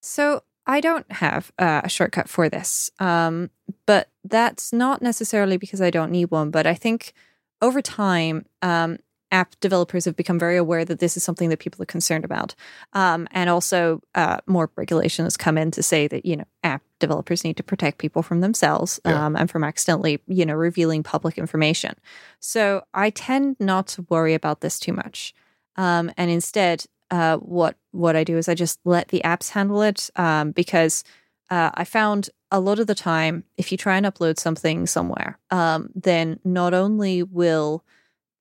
So 0.00 0.42
I 0.66 0.80
don't 0.80 1.10
have 1.10 1.52
uh, 1.58 1.82
a 1.84 1.88
shortcut 1.88 2.28
for 2.28 2.48
this, 2.48 2.90
um, 2.98 3.50
but 3.86 4.08
that's 4.24 4.72
not 4.72 5.02
necessarily 5.02 5.56
because 5.56 5.80
I 5.80 5.90
don't 5.90 6.12
need 6.12 6.30
one. 6.30 6.50
But 6.50 6.66
I 6.66 6.74
think 6.74 7.12
over 7.60 7.82
time, 7.82 8.46
um, 8.62 8.98
app 9.32 9.58
developers 9.60 10.04
have 10.04 10.14
become 10.14 10.38
very 10.38 10.56
aware 10.56 10.84
that 10.84 11.00
this 11.00 11.16
is 11.16 11.24
something 11.24 11.48
that 11.48 11.58
people 11.58 11.82
are 11.82 11.86
concerned 11.86 12.24
about, 12.24 12.54
um, 12.92 13.26
and 13.32 13.50
also 13.50 14.00
uh, 14.14 14.36
more 14.46 14.70
regulation 14.76 15.24
has 15.24 15.36
come 15.36 15.58
in 15.58 15.70
to 15.72 15.82
say 15.82 16.06
that 16.06 16.24
you 16.24 16.36
know 16.36 16.44
app 16.62 16.82
developers 17.00 17.42
need 17.42 17.56
to 17.56 17.62
protect 17.64 17.98
people 17.98 18.22
from 18.22 18.40
themselves 18.40 19.00
yeah. 19.04 19.26
Um, 19.26 19.34
and 19.34 19.50
from 19.50 19.64
accidentally 19.64 20.20
you 20.28 20.46
know 20.46 20.54
revealing 20.54 21.02
public 21.02 21.38
information. 21.38 21.94
So 22.38 22.84
I 22.94 23.10
tend 23.10 23.56
not 23.58 23.88
to 23.88 24.06
worry 24.08 24.34
about 24.34 24.60
this 24.60 24.78
too 24.78 24.92
much, 24.92 25.34
um, 25.74 26.12
and 26.16 26.30
instead 26.30 26.84
uh, 27.12 27.36
what 27.36 27.76
what 27.92 28.16
I 28.16 28.24
do 28.24 28.38
is 28.38 28.48
I 28.48 28.54
just 28.54 28.80
let 28.84 29.08
the 29.08 29.20
apps 29.24 29.50
handle 29.50 29.82
it 29.82 30.10
um, 30.16 30.50
because 30.50 31.04
uh, 31.50 31.70
I 31.74 31.84
found 31.84 32.30
a 32.50 32.58
lot 32.58 32.78
of 32.78 32.86
the 32.86 32.94
time 32.94 33.44
if 33.58 33.70
you 33.70 33.78
try 33.78 33.96
and 33.98 34.06
upload 34.06 34.38
something 34.38 34.86
somewhere, 34.86 35.38
um, 35.50 35.90
then 35.94 36.40
not 36.42 36.72
only 36.72 37.22
will 37.22 37.84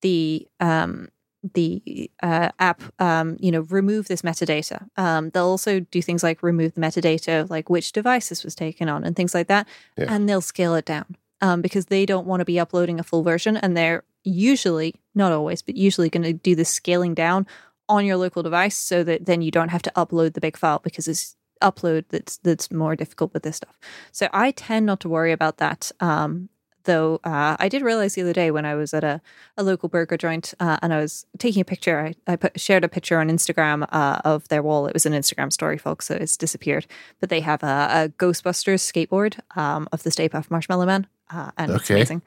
the 0.02 0.48
um, 0.62 1.10
the 1.54 2.10
uh, 2.24 2.50
app, 2.60 2.82
um, 3.00 3.36
you 3.40 3.52
know, 3.52 3.62
remove 3.62 4.08
this 4.08 4.22
metadata. 4.22 4.88
Um, 4.96 5.32
they'll 5.32 5.46
also 5.46 5.82
do 5.82 6.02
things 6.02 6.24
like 6.24 6.42
remove 6.42 6.76
the 6.76 6.82
metadata, 6.82 7.50
like 7.50 7.70
which 7.70 7.92
device 7.92 8.30
this 8.30 8.44
was 8.46 8.56
taken 8.56 8.88
on, 8.88 9.04
and 9.04 9.16
things 9.18 9.34
like 9.34 9.48
that, 9.48 9.68
yeah. 9.98 10.06
and 10.08 10.30
they'll 10.30 10.40
scale 10.40 10.76
it 10.76 10.86
down 10.86 11.18
um, 11.42 11.62
because 11.62 11.88
they 11.88 12.06
don't 12.06 12.28
want 12.28 12.40
to 12.40 12.46
be 12.46 12.60
uploading 12.60 13.02
a 13.02 13.04
full 13.04 13.24
version, 13.24 13.58
and 13.58 13.76
they're 13.76 14.04
usually, 14.24 14.96
not 15.14 15.34
always, 15.34 15.62
but 15.62 15.76
usually 15.76 16.10
going 16.10 16.24
to 16.24 16.34
do 16.34 16.56
the 16.56 16.64
scaling 16.64 17.14
down 17.14 17.46
on 17.92 18.06
your 18.06 18.16
local 18.16 18.42
device 18.42 18.78
so 18.78 19.04
that 19.04 19.26
then 19.26 19.42
you 19.42 19.52
don't 19.52 19.70
have 19.70 19.82
to 19.82 19.92
upload 19.98 20.34
the 20.34 20.42
big 20.42 20.58
file 20.58 20.80
because 20.80 21.08
it's 21.08 21.36
upload 21.62 22.06
that's 22.10 22.38
that's 22.38 22.72
more 22.72 22.96
difficult 22.96 23.34
with 23.34 23.44
this 23.44 23.58
stuff. 23.58 23.78
So 24.12 24.30
I 24.34 24.52
tend 24.52 24.86
not 24.86 25.02
to 25.02 25.10
worry 25.10 25.34
about 25.34 25.58
that. 25.58 25.92
Um, 26.00 26.50
though 26.86 27.20
uh, 27.24 27.56
I 27.60 27.70
did 27.70 27.84
realize 27.84 28.16
the 28.16 28.22
other 28.22 28.34
day 28.34 28.50
when 28.50 28.66
I 28.66 28.74
was 28.76 28.94
at 28.94 29.04
a, 29.04 29.22
a 29.58 29.62
local 29.62 29.90
burger 29.90 30.18
joint 30.18 30.54
uh, 30.60 30.78
and 30.82 30.92
I 30.94 31.00
was 31.00 31.28
taking 31.38 31.62
a 31.62 31.66
picture, 31.66 32.00
I, 32.00 32.32
I 32.32 32.36
put, 32.38 32.60
shared 32.60 32.84
a 32.84 32.90
picture 32.90 33.20
on 33.20 33.30
Instagram 33.30 33.86
uh, 33.92 34.22
of 34.26 34.48
their 34.48 34.64
wall. 34.64 34.88
It 34.88 34.94
was 34.94 35.06
an 35.06 35.14
Instagram 35.14 35.54
story, 35.54 35.78
folks, 35.78 36.08
so 36.08 36.16
it's 36.16 36.38
disappeared. 36.38 36.88
But 37.20 37.30
they 37.30 37.42
have 37.42 37.62
a, 37.62 37.88
a 37.92 38.10
Ghostbusters 38.18 38.82
skateboard 38.82 39.40
um, 39.56 39.88
of 39.92 40.02
the 40.02 40.10
Stay 40.10 40.28
Puft 40.28 40.50
Marshmallow 40.50 40.88
Man 40.88 41.08
uh, 41.34 41.52
and 41.58 41.72
okay. 41.72 41.80
it's 41.80 41.90
amazing. 41.90 42.22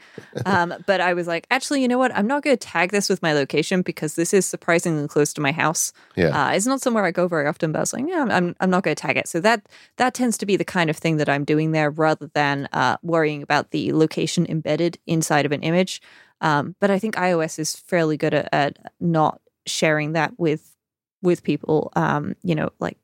Um, 0.47 0.75
but 0.87 1.01
I 1.01 1.15
was 1.15 1.27
like, 1.27 1.47
actually, 1.51 1.83
you 1.83 1.89
know 1.89 1.99
what? 1.99 2.15
I'm 2.15 2.27
not 2.27 2.43
going 2.43 2.57
to 2.57 2.67
tag 2.67 2.91
this 2.91 3.09
with 3.09 3.23
my 3.23 3.33
location 3.33 3.83
because 3.83 4.15
this 4.15 4.35
is 4.35 4.47
surprisingly 4.47 5.07
close 5.09 5.33
to 5.35 5.41
my 5.41 5.53
house. 5.53 5.93
Yeah, 6.17 6.49
uh, 6.49 6.53
it's 6.53 6.67
not 6.67 6.81
somewhere 6.81 7.05
I 7.05 7.11
go 7.11 7.29
very 7.29 7.47
often. 7.47 7.73
But 7.73 7.79
I 7.79 7.83
was 7.83 7.93
like, 7.93 8.05
yeah, 8.09 8.27
I'm 8.29 8.55
I'm 8.61 8.71
not 8.71 8.83
going 8.83 8.95
to 8.95 9.01
tag 9.01 9.17
it. 9.17 9.29
So 9.29 9.41
that 9.41 9.67
that 9.97 10.15
tends 10.15 10.39
to 10.39 10.47
be 10.47 10.57
the 10.57 10.65
kind 10.65 10.91
of 10.91 10.97
thing 10.97 11.17
that 11.19 11.29
I'm 11.29 11.45
doing 11.45 11.73
there, 11.73 11.91
rather 11.91 12.31
than 12.35 12.69
uh, 12.73 12.97
worrying 13.03 13.43
about 13.43 13.71
the 13.71 13.93
location 13.93 14.47
embedded 14.49 14.99
inside 15.07 15.47
of 15.47 15.53
an 15.53 15.63
image. 15.63 16.01
Um, 16.41 16.77
but 16.81 16.91
I 16.91 16.99
think 16.99 17.15
iOS 17.15 17.59
is 17.59 17.75
fairly 17.75 18.17
good 18.17 18.35
at, 18.35 18.49
at 18.53 18.93
not 19.01 19.41
sharing 19.67 20.13
that 20.13 20.39
with 20.39 20.77
with 21.23 21.43
people. 21.43 21.93
Um, 21.97 22.37
you 22.43 22.55
know, 22.55 22.71
like 22.81 22.99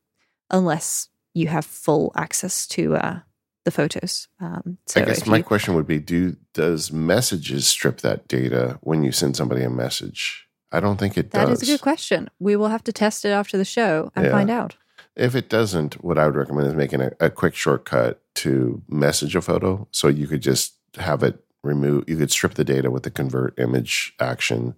unless 0.49 1.09
you 1.33 1.47
have 1.47 1.65
full 1.65 2.11
access 2.15 2.67
to 2.67 2.95
uh, 2.95 3.19
the 3.65 3.71
photos. 3.71 4.27
Um, 4.39 4.77
so 4.87 5.01
I 5.01 5.05
guess 5.05 5.25
my 5.25 5.37
you, 5.37 5.43
question 5.43 5.75
would 5.75 5.87
be: 5.87 5.99
Do 5.99 6.35
does 6.53 6.91
messages 6.91 7.67
strip 7.67 8.01
that 8.01 8.27
data 8.27 8.79
when 8.81 9.03
you 9.03 9.11
send 9.11 9.35
somebody 9.35 9.63
a 9.63 9.69
message? 9.69 10.47
I 10.71 10.79
don't 10.79 10.97
think 10.97 11.17
it 11.17 11.31
that 11.31 11.47
does. 11.47 11.59
That 11.59 11.63
is 11.63 11.69
a 11.69 11.73
good 11.73 11.81
question. 11.81 12.29
We 12.39 12.55
will 12.55 12.69
have 12.69 12.83
to 12.85 12.93
test 12.93 13.25
it 13.25 13.29
after 13.29 13.57
the 13.57 13.65
show 13.65 14.11
and 14.15 14.25
yeah. 14.25 14.31
find 14.31 14.49
out. 14.49 14.75
If 15.15 15.35
it 15.35 15.49
doesn't, 15.49 16.03
what 16.03 16.17
I 16.17 16.25
would 16.25 16.35
recommend 16.35 16.67
is 16.67 16.73
making 16.73 17.01
a, 17.01 17.11
a 17.19 17.29
quick 17.29 17.55
shortcut 17.55 18.21
to 18.35 18.81
message 18.87 19.35
a 19.35 19.41
photo, 19.41 19.87
so 19.91 20.07
you 20.07 20.27
could 20.27 20.41
just 20.41 20.75
have 20.97 21.23
it 21.23 21.43
remove. 21.63 22.05
You 22.07 22.17
could 22.17 22.31
strip 22.31 22.53
the 22.53 22.63
data 22.63 22.89
with 22.89 23.03
the 23.03 23.11
convert 23.11 23.59
image 23.59 24.13
action 24.19 24.75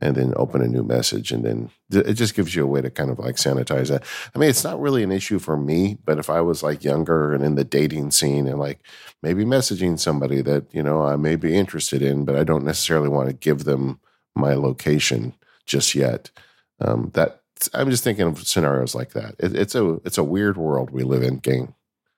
and 0.00 0.16
then 0.16 0.32
open 0.36 0.62
a 0.62 0.68
new 0.68 0.82
message 0.82 1.30
and 1.30 1.44
then 1.44 1.70
it 1.90 2.14
just 2.14 2.34
gives 2.34 2.54
you 2.54 2.64
a 2.64 2.66
way 2.66 2.80
to 2.80 2.90
kind 2.90 3.10
of 3.10 3.18
like 3.18 3.36
sanitize 3.36 3.88
that. 3.88 4.04
I 4.34 4.38
mean 4.38 4.48
it's 4.48 4.64
not 4.64 4.80
really 4.80 5.02
an 5.02 5.12
issue 5.12 5.38
for 5.38 5.56
me 5.56 5.98
but 6.04 6.18
if 6.18 6.30
i 6.30 6.40
was 6.40 6.62
like 6.62 6.84
younger 6.84 7.32
and 7.32 7.44
in 7.44 7.54
the 7.54 7.64
dating 7.64 8.10
scene 8.10 8.46
and 8.46 8.58
like 8.58 8.80
maybe 9.22 9.44
messaging 9.44 9.98
somebody 9.98 10.42
that 10.42 10.72
you 10.72 10.82
know 10.82 11.02
i 11.02 11.16
may 11.16 11.36
be 11.36 11.56
interested 11.56 12.02
in 12.02 12.24
but 12.24 12.36
i 12.36 12.44
don't 12.44 12.64
necessarily 12.64 13.08
want 13.08 13.28
to 13.28 13.34
give 13.34 13.64
them 13.64 14.00
my 14.34 14.54
location 14.54 15.34
just 15.66 15.94
yet 15.94 16.30
um, 16.80 17.10
that 17.14 17.42
i'm 17.74 17.90
just 17.90 18.04
thinking 18.04 18.26
of 18.26 18.46
scenarios 18.46 18.94
like 18.94 19.10
that. 19.12 19.34
It, 19.38 19.54
it's 19.54 19.74
a 19.74 20.00
it's 20.04 20.18
a 20.18 20.24
weird 20.24 20.56
world 20.56 20.90
we 20.90 21.02
live 21.02 21.22
in 21.22 21.38
gang 21.38 21.74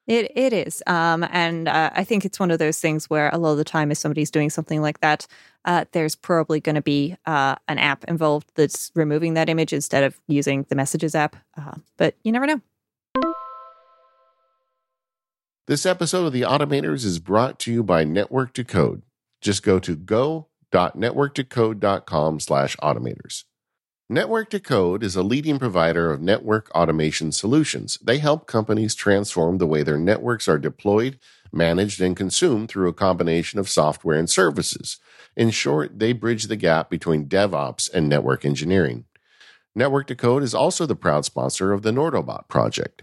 It 0.07 0.33
it 0.35 0.53
is, 0.53 0.83
um, 0.89 1.24
and 1.31 1.69
uh, 1.69 1.91
I 1.95 2.03
think 2.03 2.24
it's 2.24 2.41
one 2.41 2.51
of 2.51 2.59
those 2.59 2.81
things 2.81 3.09
where 3.09 3.31
a 3.33 3.39
lot 3.39 3.53
of 3.53 3.59
the 3.59 3.65
time, 3.65 3.93
if 3.93 3.99
somebody's 3.99 4.33
doing 4.33 4.51
something 4.51 4.83
like 4.83 4.99
that, 5.01 5.29
uh, 5.65 5.85
there's 5.93 6.16
probably 6.16 6.59
going 6.61 6.74
to 6.74 6.83
be 6.83 7.15
uh, 7.24 7.55
an 7.69 7.79
app 7.79 8.03
involved 8.05 8.51
that's 8.57 8.91
removing 8.97 9.35
that 9.35 9.49
image 9.49 9.73
instead 9.73 10.03
of 10.03 10.19
using 10.27 10.66
the 10.69 10.74
Messages 10.74 11.15
app. 11.15 11.37
Uh, 11.57 11.77
but 11.97 12.16
you 12.24 12.33
never 12.33 12.47
know. 12.47 12.61
This 15.69 15.87
episode 15.87 16.27
of 16.27 16.33
The 16.33 16.43
Automators 16.43 17.05
is 17.05 17.20
brought 17.20 17.61
to 17.61 17.73
you 17.73 17.85
by 17.85 18.03
Network 18.03 18.53
to 18.55 18.65
Code. 18.65 19.03
Just 19.41 19.62
go 19.62 19.79
to 19.79 19.95
go.networktocode.com 19.95 22.41
slash 22.41 22.77
automators. 22.79 23.45
Network 24.09 24.51
to 24.51 24.61
Code 24.61 25.03
is 25.03 25.16
a 25.16 25.23
leading 25.23 25.59
provider 25.59 26.11
of 26.11 26.20
network 26.20 26.70
automation 26.74 27.33
solutions. 27.33 27.99
They 28.03 28.19
help 28.19 28.47
companies 28.47 28.95
transform 28.95 29.59
the 29.59 29.66
way 29.66 29.83
their 29.83 29.97
networks 29.97 30.49
are 30.49 30.59
deployed, 30.59 31.19
managed, 31.53 32.01
and 32.01 32.16
consumed 32.16 32.69
through 32.69 32.89
a 32.89 32.95
combination 32.95 33.59
of 33.59 33.70
software 33.70 34.19
and 34.19 34.29
services. 34.29 34.99
In 35.37 35.51
short, 35.51 35.99
they 35.99 36.12
bridge 36.12 36.45
the 36.45 36.57
gap 36.57 36.91
between 36.91 37.29
DevOps 37.29 37.91
and 37.95 38.09
network 38.09 38.45
engineering. 38.45 39.07
Network 39.74 40.09
to 40.09 40.15
Code 40.15 40.43
is 40.43 40.55
also 40.55 40.85
the 40.85 40.97
proud 40.97 41.24
sponsor 41.24 41.73
of 41.73 41.83
the 41.83 41.93
Nautobot 41.93 42.49
project. 42.49 43.03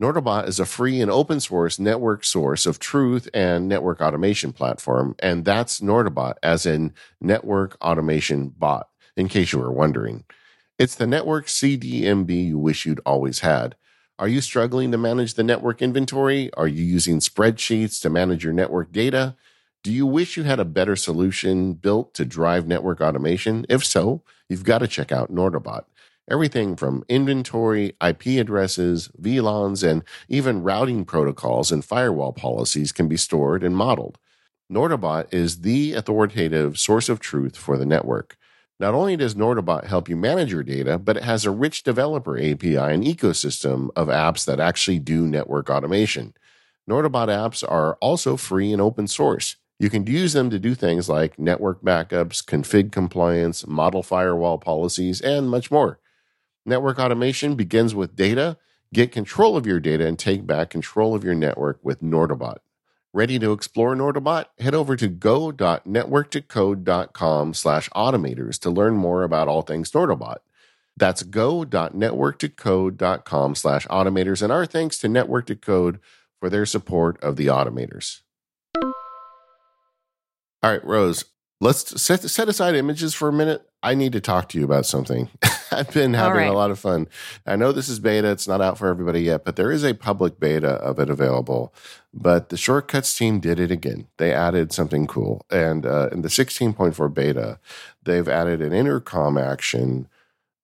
Nautobot 0.00 0.46
is 0.46 0.60
a 0.60 0.64
free 0.66 1.00
and 1.00 1.10
open 1.10 1.40
source 1.40 1.78
network 1.78 2.24
source 2.24 2.66
of 2.66 2.78
truth 2.78 3.28
and 3.34 3.68
network 3.68 4.00
automation 4.00 4.52
platform, 4.52 5.16
and 5.18 5.44
that's 5.44 5.80
Nautobot 5.80 6.34
as 6.42 6.64
in 6.64 6.94
network 7.20 7.76
automation 7.82 8.48
bot, 8.48 8.88
in 9.16 9.28
case 9.28 9.52
you 9.52 9.58
were 9.58 9.72
wondering. 9.72 10.24
It's 10.78 10.94
the 10.94 11.06
network 11.06 11.46
CDMB 11.46 12.48
you 12.48 12.58
wish 12.58 12.84
you'd 12.84 13.00
always 13.06 13.40
had. 13.40 13.76
Are 14.18 14.28
you 14.28 14.40
struggling 14.40 14.92
to 14.92 14.98
manage 14.98 15.34
the 15.34 15.42
network 15.42 15.82
inventory? 15.82 16.52
Are 16.54 16.68
you 16.68 16.84
using 16.84 17.18
spreadsheets 17.20 18.00
to 18.02 18.10
manage 18.10 18.44
your 18.44 18.52
network 18.52 18.92
data? 18.92 19.36
Do 19.82 19.92
you 19.92 20.06
wish 20.06 20.36
you 20.36 20.42
had 20.42 20.58
a 20.58 20.64
better 20.64 20.96
solution 20.96 21.74
built 21.74 22.12
to 22.14 22.24
drive 22.24 22.66
network 22.66 23.00
automation? 23.00 23.66
If 23.68 23.84
so, 23.84 24.22
you've 24.48 24.64
got 24.64 24.78
to 24.78 24.88
check 24.88 25.12
out 25.12 25.32
Nautobot. 25.32 25.84
Everything 26.28 26.74
from 26.76 27.04
inventory, 27.08 27.94
IP 28.04 28.26
addresses, 28.40 29.10
VLANs, 29.20 29.88
and 29.88 30.02
even 30.28 30.62
routing 30.62 31.04
protocols 31.04 31.70
and 31.70 31.84
firewall 31.84 32.32
policies 32.32 32.90
can 32.90 33.06
be 33.06 33.16
stored 33.16 33.62
and 33.62 33.76
modeled. 33.76 34.18
Nautobot 34.72 35.32
is 35.32 35.60
the 35.60 35.92
authoritative 35.92 36.78
source 36.78 37.08
of 37.08 37.20
truth 37.20 37.56
for 37.56 37.78
the 37.78 37.86
network. 37.86 38.36
Not 38.78 38.92
only 38.92 39.16
does 39.16 39.34
Nautobot 39.34 39.84
help 39.84 40.08
you 40.08 40.16
manage 40.16 40.52
your 40.52 40.62
data, 40.62 40.98
but 40.98 41.16
it 41.16 41.22
has 41.22 41.46
a 41.46 41.50
rich 41.50 41.82
developer 41.82 42.36
API 42.36 42.76
and 42.76 43.02
ecosystem 43.02 43.88
of 43.96 44.08
apps 44.08 44.44
that 44.44 44.60
actually 44.60 44.98
do 44.98 45.26
network 45.26 45.70
automation. 45.70 46.34
Nautobot 46.88 47.28
apps 47.28 47.64
are 47.66 47.94
also 48.02 48.36
free 48.36 48.72
and 48.72 48.82
open 48.82 49.08
source. 49.08 49.56
You 49.78 49.88
can 49.88 50.06
use 50.06 50.34
them 50.34 50.50
to 50.50 50.58
do 50.58 50.74
things 50.74 51.08
like 51.08 51.38
network 51.38 51.82
backups, 51.82 52.44
config 52.44 52.92
compliance, 52.92 53.66
model 53.66 54.02
firewall 54.02 54.58
policies, 54.58 55.22
and 55.22 55.48
much 55.48 55.70
more. 55.70 55.98
Network 56.66 56.98
automation 56.98 57.54
begins 57.54 57.94
with 57.94 58.14
data. 58.14 58.58
Get 58.92 59.10
control 59.10 59.56
of 59.56 59.66
your 59.66 59.80
data 59.80 60.06
and 60.06 60.18
take 60.18 60.46
back 60.46 60.70
control 60.70 61.14
of 61.14 61.24
your 61.24 61.34
network 61.34 61.78
with 61.82 62.02
Nautobot. 62.02 62.58
Ready 63.16 63.38
to 63.38 63.52
explore 63.52 63.96
Nautobot? 63.96 64.44
Head 64.58 64.74
over 64.74 64.94
to 64.94 65.08
go.networktocode.com 65.08 67.54
slash 67.54 67.88
automators 67.96 68.58
to 68.58 68.68
learn 68.68 68.94
more 68.94 69.22
about 69.22 69.48
all 69.48 69.62
things 69.62 69.90
Nautobot. 69.90 70.36
That's 70.98 71.22
go.networktocode.com 71.22 73.54
slash 73.54 73.86
automators. 73.86 74.42
And 74.42 74.52
our 74.52 74.66
thanks 74.66 74.98
to 74.98 75.08
Network 75.08 75.46
to 75.46 75.56
Code 75.56 75.98
for 76.40 76.50
their 76.50 76.66
support 76.66 77.18
of 77.24 77.36
the 77.36 77.46
automators. 77.46 78.20
All 80.62 80.72
right, 80.72 80.84
Rose, 80.84 81.24
let's 81.60 82.00
set, 82.00 82.20
set 82.22 82.48
aside 82.48 82.74
images 82.74 83.14
for 83.14 83.28
a 83.28 83.32
minute. 83.32 83.68
I 83.82 83.94
need 83.94 84.12
to 84.12 84.20
talk 84.20 84.48
to 84.50 84.58
you 84.58 84.64
about 84.64 84.86
something. 84.86 85.28
I've 85.70 85.92
been 85.92 86.14
having 86.14 86.38
right. 86.38 86.48
a 86.48 86.52
lot 86.52 86.70
of 86.70 86.78
fun. 86.78 87.08
I 87.46 87.56
know 87.56 87.72
this 87.72 87.88
is 87.88 87.98
beta, 87.98 88.30
it's 88.30 88.48
not 88.48 88.60
out 88.60 88.78
for 88.78 88.88
everybody 88.88 89.22
yet, 89.22 89.44
but 89.44 89.56
there 89.56 89.70
is 89.70 89.84
a 89.84 89.94
public 89.94 90.40
beta 90.40 90.70
of 90.70 90.98
it 90.98 91.10
available. 91.10 91.72
But 92.12 92.48
the 92.48 92.56
shortcuts 92.56 93.16
team 93.16 93.40
did 93.40 93.60
it 93.60 93.70
again. 93.70 94.08
They 94.16 94.32
added 94.32 94.72
something 94.72 95.06
cool. 95.06 95.44
And 95.50 95.86
uh, 95.86 96.08
in 96.12 96.22
the 96.22 96.28
16.4 96.28 97.14
beta, 97.14 97.58
they've 98.02 98.28
added 98.28 98.62
an 98.62 98.72
intercom 98.72 99.36
action 99.38 100.08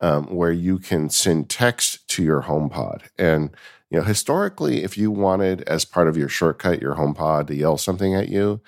um, 0.01 0.27
where 0.27 0.53
you 0.53 0.79
can 0.79 1.11
send 1.11 1.49
text 1.49 2.09
to 2.09 2.23
your 2.23 2.43
HomePod. 2.43 3.03
And 3.19 3.51
you 3.91 3.99
know, 3.99 4.05
historically, 4.05 4.83
if 4.83 4.97
you 4.97 5.11
wanted 5.11 5.63
as 5.63 5.85
part 5.85 6.09
of 6.09 6.17
your 6.17 6.29
shortcut 6.29 6.81
your 6.81 6.95
HomePod 6.95 7.49
to 7.49 7.55
yell 7.55 7.77
something 7.77 8.15
at 8.15 8.31
you, 8.31 8.61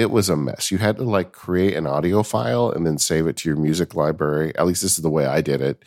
it 0.00 0.10
was 0.10 0.30
a 0.30 0.36
mess. 0.36 0.70
You 0.70 0.78
had 0.78 0.96
to 0.96 1.02
like 1.02 1.32
create 1.32 1.76
an 1.76 1.86
audio 1.86 2.22
file 2.22 2.70
and 2.70 2.86
then 2.86 2.96
save 2.96 3.26
it 3.26 3.36
to 3.36 3.50
your 3.50 3.58
music 3.58 3.94
library. 3.94 4.50
At 4.56 4.66
least 4.66 4.80
this 4.80 4.96
is 4.96 5.02
the 5.02 5.10
way 5.10 5.26
I 5.26 5.42
did 5.42 5.60
it. 5.60 5.84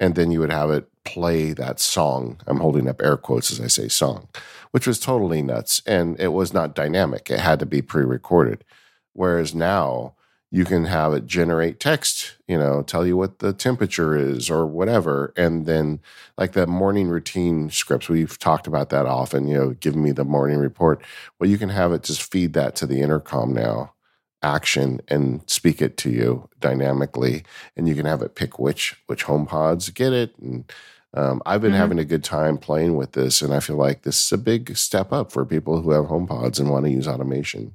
And 0.00 0.16
then 0.16 0.32
you 0.32 0.40
would 0.40 0.50
have 0.50 0.72
it 0.72 0.88
play 1.04 1.52
that 1.52 1.78
song. 1.78 2.40
I'm 2.48 2.58
holding 2.58 2.88
up 2.88 3.00
air 3.00 3.16
quotes 3.16 3.52
as 3.52 3.60
I 3.60 3.68
say 3.68 3.86
song, 3.86 4.26
which 4.72 4.84
was 4.84 4.98
totally 4.98 5.42
nuts. 5.42 5.80
And 5.86 6.18
it 6.18 6.32
was 6.32 6.52
not 6.52 6.74
dynamic, 6.74 7.30
it 7.30 7.38
had 7.38 7.60
to 7.60 7.66
be 7.66 7.82
pre 7.82 8.02
recorded. 8.02 8.64
Whereas 9.12 9.54
now, 9.54 10.14
you 10.54 10.66
can 10.66 10.84
have 10.84 11.14
it 11.14 11.26
generate 11.26 11.80
text, 11.80 12.36
you 12.46 12.58
know, 12.58 12.82
tell 12.82 13.06
you 13.06 13.16
what 13.16 13.38
the 13.38 13.54
temperature 13.54 14.14
is 14.14 14.50
or 14.50 14.66
whatever. 14.66 15.32
And 15.34 15.64
then, 15.64 15.98
like 16.36 16.52
the 16.52 16.66
morning 16.66 17.08
routine 17.08 17.70
scripts, 17.70 18.10
we've 18.10 18.38
talked 18.38 18.66
about 18.66 18.90
that 18.90 19.06
often, 19.06 19.48
you 19.48 19.56
know, 19.56 19.70
giving 19.70 20.02
me 20.04 20.12
the 20.12 20.26
morning 20.26 20.58
report. 20.58 21.02
Well, 21.40 21.48
you 21.48 21.56
can 21.56 21.70
have 21.70 21.90
it 21.92 22.02
just 22.02 22.30
feed 22.30 22.52
that 22.52 22.76
to 22.76 22.86
the 22.86 23.00
intercom 23.00 23.54
now, 23.54 23.94
action, 24.42 25.00
and 25.08 25.40
speak 25.46 25.80
it 25.80 25.96
to 25.96 26.10
you 26.10 26.50
dynamically. 26.60 27.44
And 27.74 27.88
you 27.88 27.94
can 27.94 28.04
have 28.04 28.20
it 28.20 28.34
pick 28.34 28.58
which 28.58 29.02
which 29.06 29.22
home 29.22 29.46
pods 29.46 29.88
get 29.88 30.12
it. 30.12 30.36
And 30.36 30.70
um, 31.14 31.40
I've 31.46 31.62
been 31.62 31.70
mm-hmm. 31.70 31.80
having 31.80 31.98
a 31.98 32.04
good 32.04 32.24
time 32.24 32.58
playing 32.58 32.96
with 32.96 33.12
this. 33.12 33.40
And 33.40 33.54
I 33.54 33.60
feel 33.60 33.76
like 33.76 34.02
this 34.02 34.26
is 34.26 34.32
a 34.32 34.38
big 34.38 34.76
step 34.76 35.14
up 35.14 35.32
for 35.32 35.46
people 35.46 35.80
who 35.80 35.92
have 35.92 36.06
home 36.06 36.26
pods 36.26 36.60
and 36.60 36.68
want 36.68 36.84
to 36.84 36.90
use 36.90 37.08
automation. 37.08 37.74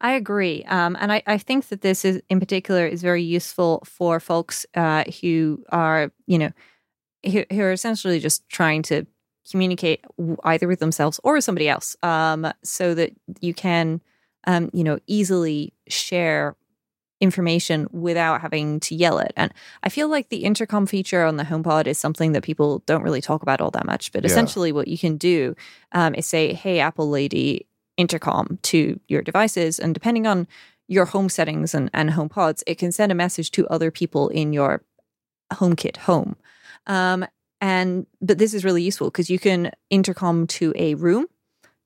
I 0.00 0.12
agree. 0.12 0.64
Um, 0.64 0.96
and 1.00 1.12
I, 1.12 1.22
I, 1.26 1.38
think 1.38 1.68
that 1.68 1.80
this 1.80 2.04
is 2.04 2.20
in 2.28 2.40
particular 2.40 2.86
is 2.86 3.00
very 3.00 3.22
useful 3.22 3.82
for 3.86 4.20
folks 4.20 4.66
uh, 4.74 5.04
who 5.20 5.64
are, 5.70 6.12
you 6.26 6.38
know, 6.38 6.50
who, 7.24 7.44
who, 7.50 7.60
are 7.62 7.72
essentially 7.72 8.20
just 8.20 8.46
trying 8.48 8.82
to 8.82 9.06
communicate 9.50 10.04
either 10.44 10.66
with 10.66 10.80
themselves 10.80 11.20
or 11.22 11.34
with 11.34 11.44
somebody 11.44 11.68
else 11.68 11.96
um, 12.02 12.46
so 12.62 12.94
that 12.94 13.12
you 13.40 13.54
can, 13.54 14.00
um, 14.46 14.68
you 14.72 14.84
know, 14.84 14.98
easily 15.06 15.72
share 15.88 16.56
information 17.20 17.86
without 17.90 18.40
having 18.40 18.80
to 18.80 18.94
yell 18.94 19.18
it. 19.18 19.32
And 19.36 19.52
I 19.82 19.88
feel 19.88 20.08
like 20.08 20.28
the 20.28 20.44
intercom 20.44 20.86
feature 20.86 21.24
on 21.24 21.36
the 21.36 21.44
HomePod 21.44 21.86
is 21.86 21.98
something 21.98 22.32
that 22.32 22.42
people 22.42 22.82
don't 22.86 23.02
really 23.02 23.20
talk 23.20 23.42
about 23.42 23.60
all 23.60 23.70
that 23.70 23.86
much. 23.86 24.12
But 24.12 24.24
yeah. 24.24 24.30
essentially, 24.30 24.72
what 24.72 24.88
you 24.88 24.98
can 24.98 25.16
do 25.16 25.54
um, 25.92 26.14
is 26.14 26.26
say, 26.26 26.52
"Hey, 26.52 26.80
Apple 26.80 27.08
lady, 27.08 27.66
intercom 27.96 28.58
to 28.62 28.98
your 29.08 29.22
devices. 29.22 29.78
And 29.78 29.94
depending 29.94 30.26
on 30.26 30.46
your 30.88 31.06
home 31.06 31.28
settings 31.28 31.74
and, 31.74 31.90
and 31.94 32.10
home 32.10 32.28
pods, 32.28 32.62
it 32.66 32.78
can 32.78 32.92
send 32.92 33.10
a 33.12 33.14
message 33.14 33.50
to 33.52 33.66
other 33.68 33.90
people 33.90 34.28
in 34.28 34.52
your 34.52 34.82
HomeKit 35.52 35.98
home. 35.98 36.36
Um, 36.86 37.26
and 37.60 38.06
but 38.20 38.38
this 38.38 38.52
is 38.52 38.64
really 38.64 38.82
useful 38.82 39.08
because 39.08 39.30
you 39.30 39.38
can 39.38 39.70
intercom 39.88 40.46
to 40.48 40.72
a 40.76 40.94
room, 40.94 41.26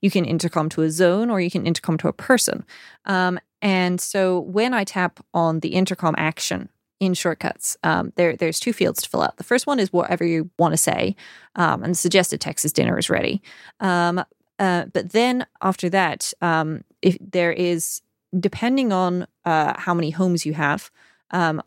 you 0.00 0.10
can 0.10 0.24
intercom 0.24 0.68
to 0.70 0.82
a 0.82 0.90
zone, 0.90 1.30
or 1.30 1.40
you 1.40 1.50
can 1.50 1.66
intercom 1.66 1.98
to 1.98 2.08
a 2.08 2.12
person. 2.12 2.64
Um, 3.04 3.38
and 3.62 4.00
so 4.00 4.40
when 4.40 4.74
I 4.74 4.84
tap 4.84 5.20
on 5.34 5.60
the 5.60 5.74
intercom 5.74 6.14
action 6.18 6.68
in 7.00 7.14
shortcuts, 7.14 7.76
um, 7.84 8.12
there 8.16 8.34
there's 8.34 8.58
two 8.58 8.72
fields 8.72 9.02
to 9.02 9.08
fill 9.08 9.22
out. 9.22 9.36
The 9.36 9.44
first 9.44 9.66
one 9.66 9.78
is 9.78 9.92
whatever 9.92 10.24
you 10.24 10.50
want 10.58 10.72
to 10.72 10.78
say, 10.78 11.14
um, 11.54 11.84
and 11.84 11.92
the 11.92 11.98
suggested 11.98 12.40
text 12.40 12.64
is 12.64 12.72
dinner 12.72 12.98
is 12.98 13.08
ready. 13.10 13.40
Um, 13.78 14.24
uh, 14.58 14.86
but 14.92 15.12
then 15.12 15.46
after 15.62 15.88
that, 15.90 16.32
um, 16.40 16.84
if 17.02 17.16
there 17.20 17.52
is, 17.52 18.02
depending 18.38 18.92
on 18.92 19.26
uh, 19.44 19.74
how 19.78 19.94
many 19.94 20.10
homes 20.10 20.44
you 20.44 20.54
have, 20.54 20.90
um, 21.30 21.62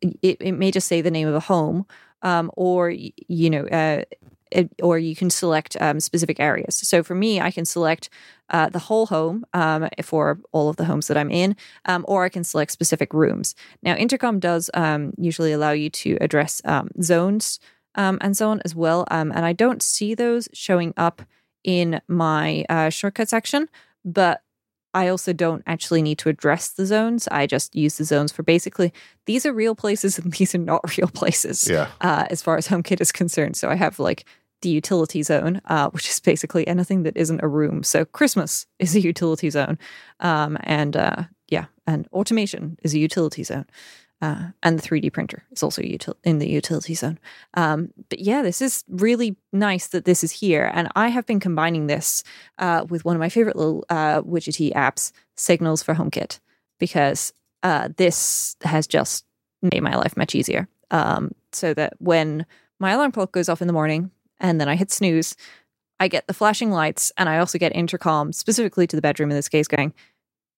it, 0.00 0.36
it, 0.40 0.52
may 0.52 0.70
just 0.70 0.88
say 0.88 1.00
the 1.00 1.10
name 1.10 1.26
of 1.26 1.34
a 1.34 1.40
home, 1.40 1.86
um, 2.22 2.50
or 2.56 2.90
you 2.90 3.50
know, 3.50 3.66
uh, 3.66 4.02
it, 4.52 4.70
or 4.80 4.98
you 4.98 5.16
can 5.16 5.30
select 5.30 5.76
um, 5.80 5.98
specific 5.98 6.38
areas. 6.38 6.76
So 6.76 7.02
for 7.02 7.14
me, 7.14 7.40
I 7.40 7.50
can 7.50 7.64
select 7.64 8.08
uh, 8.50 8.68
the 8.68 8.78
whole 8.78 9.06
home 9.06 9.44
um, 9.52 9.88
for 10.02 10.38
all 10.52 10.68
of 10.68 10.76
the 10.76 10.84
homes 10.84 11.08
that 11.08 11.16
I'm 11.16 11.30
in, 11.30 11.56
um, 11.86 12.04
or 12.06 12.24
I 12.24 12.28
can 12.28 12.44
select 12.44 12.70
specific 12.70 13.12
rooms. 13.12 13.56
Now, 13.82 13.96
Intercom 13.96 14.38
does 14.38 14.70
usually 15.18 15.52
allow 15.52 15.72
you 15.72 15.90
to 15.90 16.16
address 16.20 16.62
zones 17.02 17.58
and 17.96 18.36
so 18.36 18.50
on 18.50 18.60
as 18.64 18.74
well, 18.74 19.04
and 19.10 19.32
I 19.32 19.52
don't 19.52 19.82
see 19.82 20.14
those 20.14 20.48
showing 20.52 20.94
up 20.96 21.22
in 21.66 22.00
my 22.08 22.64
uh, 22.70 22.88
shortcut 22.88 23.28
section, 23.28 23.68
but 24.04 24.42
I 24.94 25.08
also 25.08 25.34
don't 25.34 25.62
actually 25.66 26.00
need 26.00 26.16
to 26.20 26.30
address 26.30 26.68
the 26.68 26.86
zones. 26.86 27.28
I 27.28 27.46
just 27.46 27.74
use 27.74 27.98
the 27.98 28.04
zones 28.04 28.32
for 28.32 28.42
basically 28.42 28.94
these 29.26 29.44
are 29.44 29.52
real 29.52 29.74
places 29.74 30.18
and 30.18 30.32
these 30.38 30.54
are 30.54 30.58
not 30.58 30.96
real 30.96 31.08
places. 31.08 31.68
Yeah. 31.68 31.88
Uh, 32.00 32.24
as 32.30 32.40
far 32.40 32.56
as 32.56 32.68
HomeKit 32.68 33.02
is 33.02 33.12
concerned. 33.12 33.56
So 33.56 33.68
I 33.68 33.74
have 33.74 33.98
like 33.98 34.24
the 34.62 34.70
utility 34.70 35.22
zone, 35.22 35.60
uh, 35.66 35.90
which 35.90 36.08
is 36.08 36.18
basically 36.20 36.66
anything 36.66 37.02
that 37.02 37.16
isn't 37.16 37.42
a 37.42 37.48
room. 37.48 37.82
So 37.82 38.06
Christmas 38.06 38.66
is 38.78 38.96
a 38.96 39.00
utility 39.00 39.50
zone, 39.50 39.78
um, 40.20 40.56
and 40.62 40.96
uh, 40.96 41.24
yeah, 41.48 41.66
and 41.86 42.08
automation 42.12 42.78
is 42.82 42.94
a 42.94 42.98
utility 42.98 43.44
zone. 43.44 43.66
Uh, 44.22 44.48
and 44.62 44.78
the 44.78 44.82
3D 44.82 45.12
printer 45.12 45.44
is 45.50 45.62
also 45.62 45.82
util- 45.82 46.16
in 46.24 46.38
the 46.38 46.48
utility 46.48 46.94
zone. 46.94 47.18
Um, 47.54 47.92
but 48.08 48.18
yeah, 48.18 48.40
this 48.40 48.62
is 48.62 48.82
really 48.88 49.36
nice 49.52 49.88
that 49.88 50.06
this 50.06 50.24
is 50.24 50.32
here. 50.32 50.70
And 50.72 50.88
I 50.96 51.08
have 51.08 51.26
been 51.26 51.38
combining 51.38 51.86
this 51.86 52.24
uh, 52.58 52.86
with 52.88 53.04
one 53.04 53.14
of 53.14 53.20
my 53.20 53.28
favorite 53.28 53.56
little 53.56 53.84
uh, 53.90 54.22
widgety 54.22 54.72
apps, 54.72 55.12
Signals 55.36 55.82
for 55.82 55.94
HomeKit, 55.94 56.40
because 56.80 57.34
uh, 57.62 57.90
this 57.96 58.56
has 58.62 58.86
just 58.86 59.26
made 59.60 59.82
my 59.82 59.94
life 59.96 60.16
much 60.16 60.34
easier. 60.34 60.66
Um, 60.90 61.32
so 61.52 61.74
that 61.74 61.94
when 61.98 62.46
my 62.78 62.92
alarm 62.92 63.12
clock 63.12 63.32
goes 63.32 63.48
off 63.48 63.60
in 63.60 63.66
the 63.66 63.72
morning 63.72 64.10
and 64.40 64.60
then 64.60 64.68
I 64.68 64.76
hit 64.76 64.90
snooze, 64.90 65.36
I 65.98 66.08
get 66.08 66.26
the 66.26 66.34
flashing 66.34 66.70
lights 66.70 67.10
and 67.16 67.28
I 67.28 67.38
also 67.38 67.58
get 67.58 67.74
intercom 67.74 68.32
specifically 68.32 68.86
to 68.86 68.96
the 68.96 69.02
bedroom 69.02 69.30
in 69.30 69.36
this 69.36 69.48
case 69.48 69.66
going, 69.66 69.94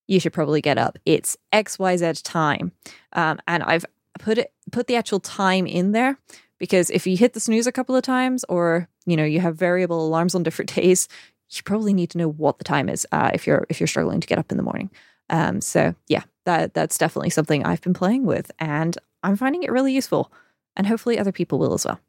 you 0.09 0.19
should 0.19 0.33
probably 0.33 0.61
get 0.61 0.79
up. 0.79 0.99
It's 1.07 1.37
XYZ 1.53 2.23
time. 2.25 2.73
Um, 3.13 3.39
and 3.47 3.63
I've 3.63 3.87
put 4.19 4.39
it 4.39 4.53
put 4.73 4.89
the 4.89 4.97
actual 4.97 5.21
time 5.21 5.67
in 5.67 5.93
there 5.93 6.19
because 6.59 6.91
if 6.91 7.07
you 7.07 7.17
hit 7.17 7.35
the 7.35 7.41
snooze 7.41 7.67
a 7.67 7.73
couple 7.73 7.95
of 7.95 8.03
times 8.03 8.45
or 8.49 8.89
you 9.07 9.17
know 9.17 9.25
you 9.25 9.41
have 9.41 9.57
variable 9.57 10.05
alarms 10.05 10.35
on 10.35 10.43
different 10.43 10.75
days, 10.75 11.09
you 11.51 11.63
probably 11.63 11.93
need 11.93 12.11
to 12.11 12.19
know 12.19 12.29
what 12.29 12.59
the 12.59 12.65
time 12.65 12.89
is 12.89 13.07
uh, 13.13 13.31
if 13.33 13.47
you're 13.47 13.67
if 13.69 13.79
you're 13.79 13.87
struggling 13.87 14.21
to 14.21 14.27
get 14.27 14.39
up 14.39 14.51
in 14.51 14.57
the 14.57 14.65
morning. 14.65 14.91
Um, 15.31 15.61
so 15.61 15.95
yeah, 16.09 16.23
that 16.47 16.75
that's 16.75 16.99
definitely 16.99 17.31
something 17.31 17.65
I've 17.65 17.83
been 17.83 17.95
playing 17.95 18.25
with, 18.25 18.51
and 18.59 18.97
I'm 19.23 19.37
finding 19.37 19.63
it 19.63 19.71
really 19.71 19.93
useful, 19.93 20.33
and 20.75 20.87
hopefully 20.87 21.19
other 21.19 21.33
people 21.33 21.59
will 21.59 21.75
as 21.75 21.85
well. 21.85 22.01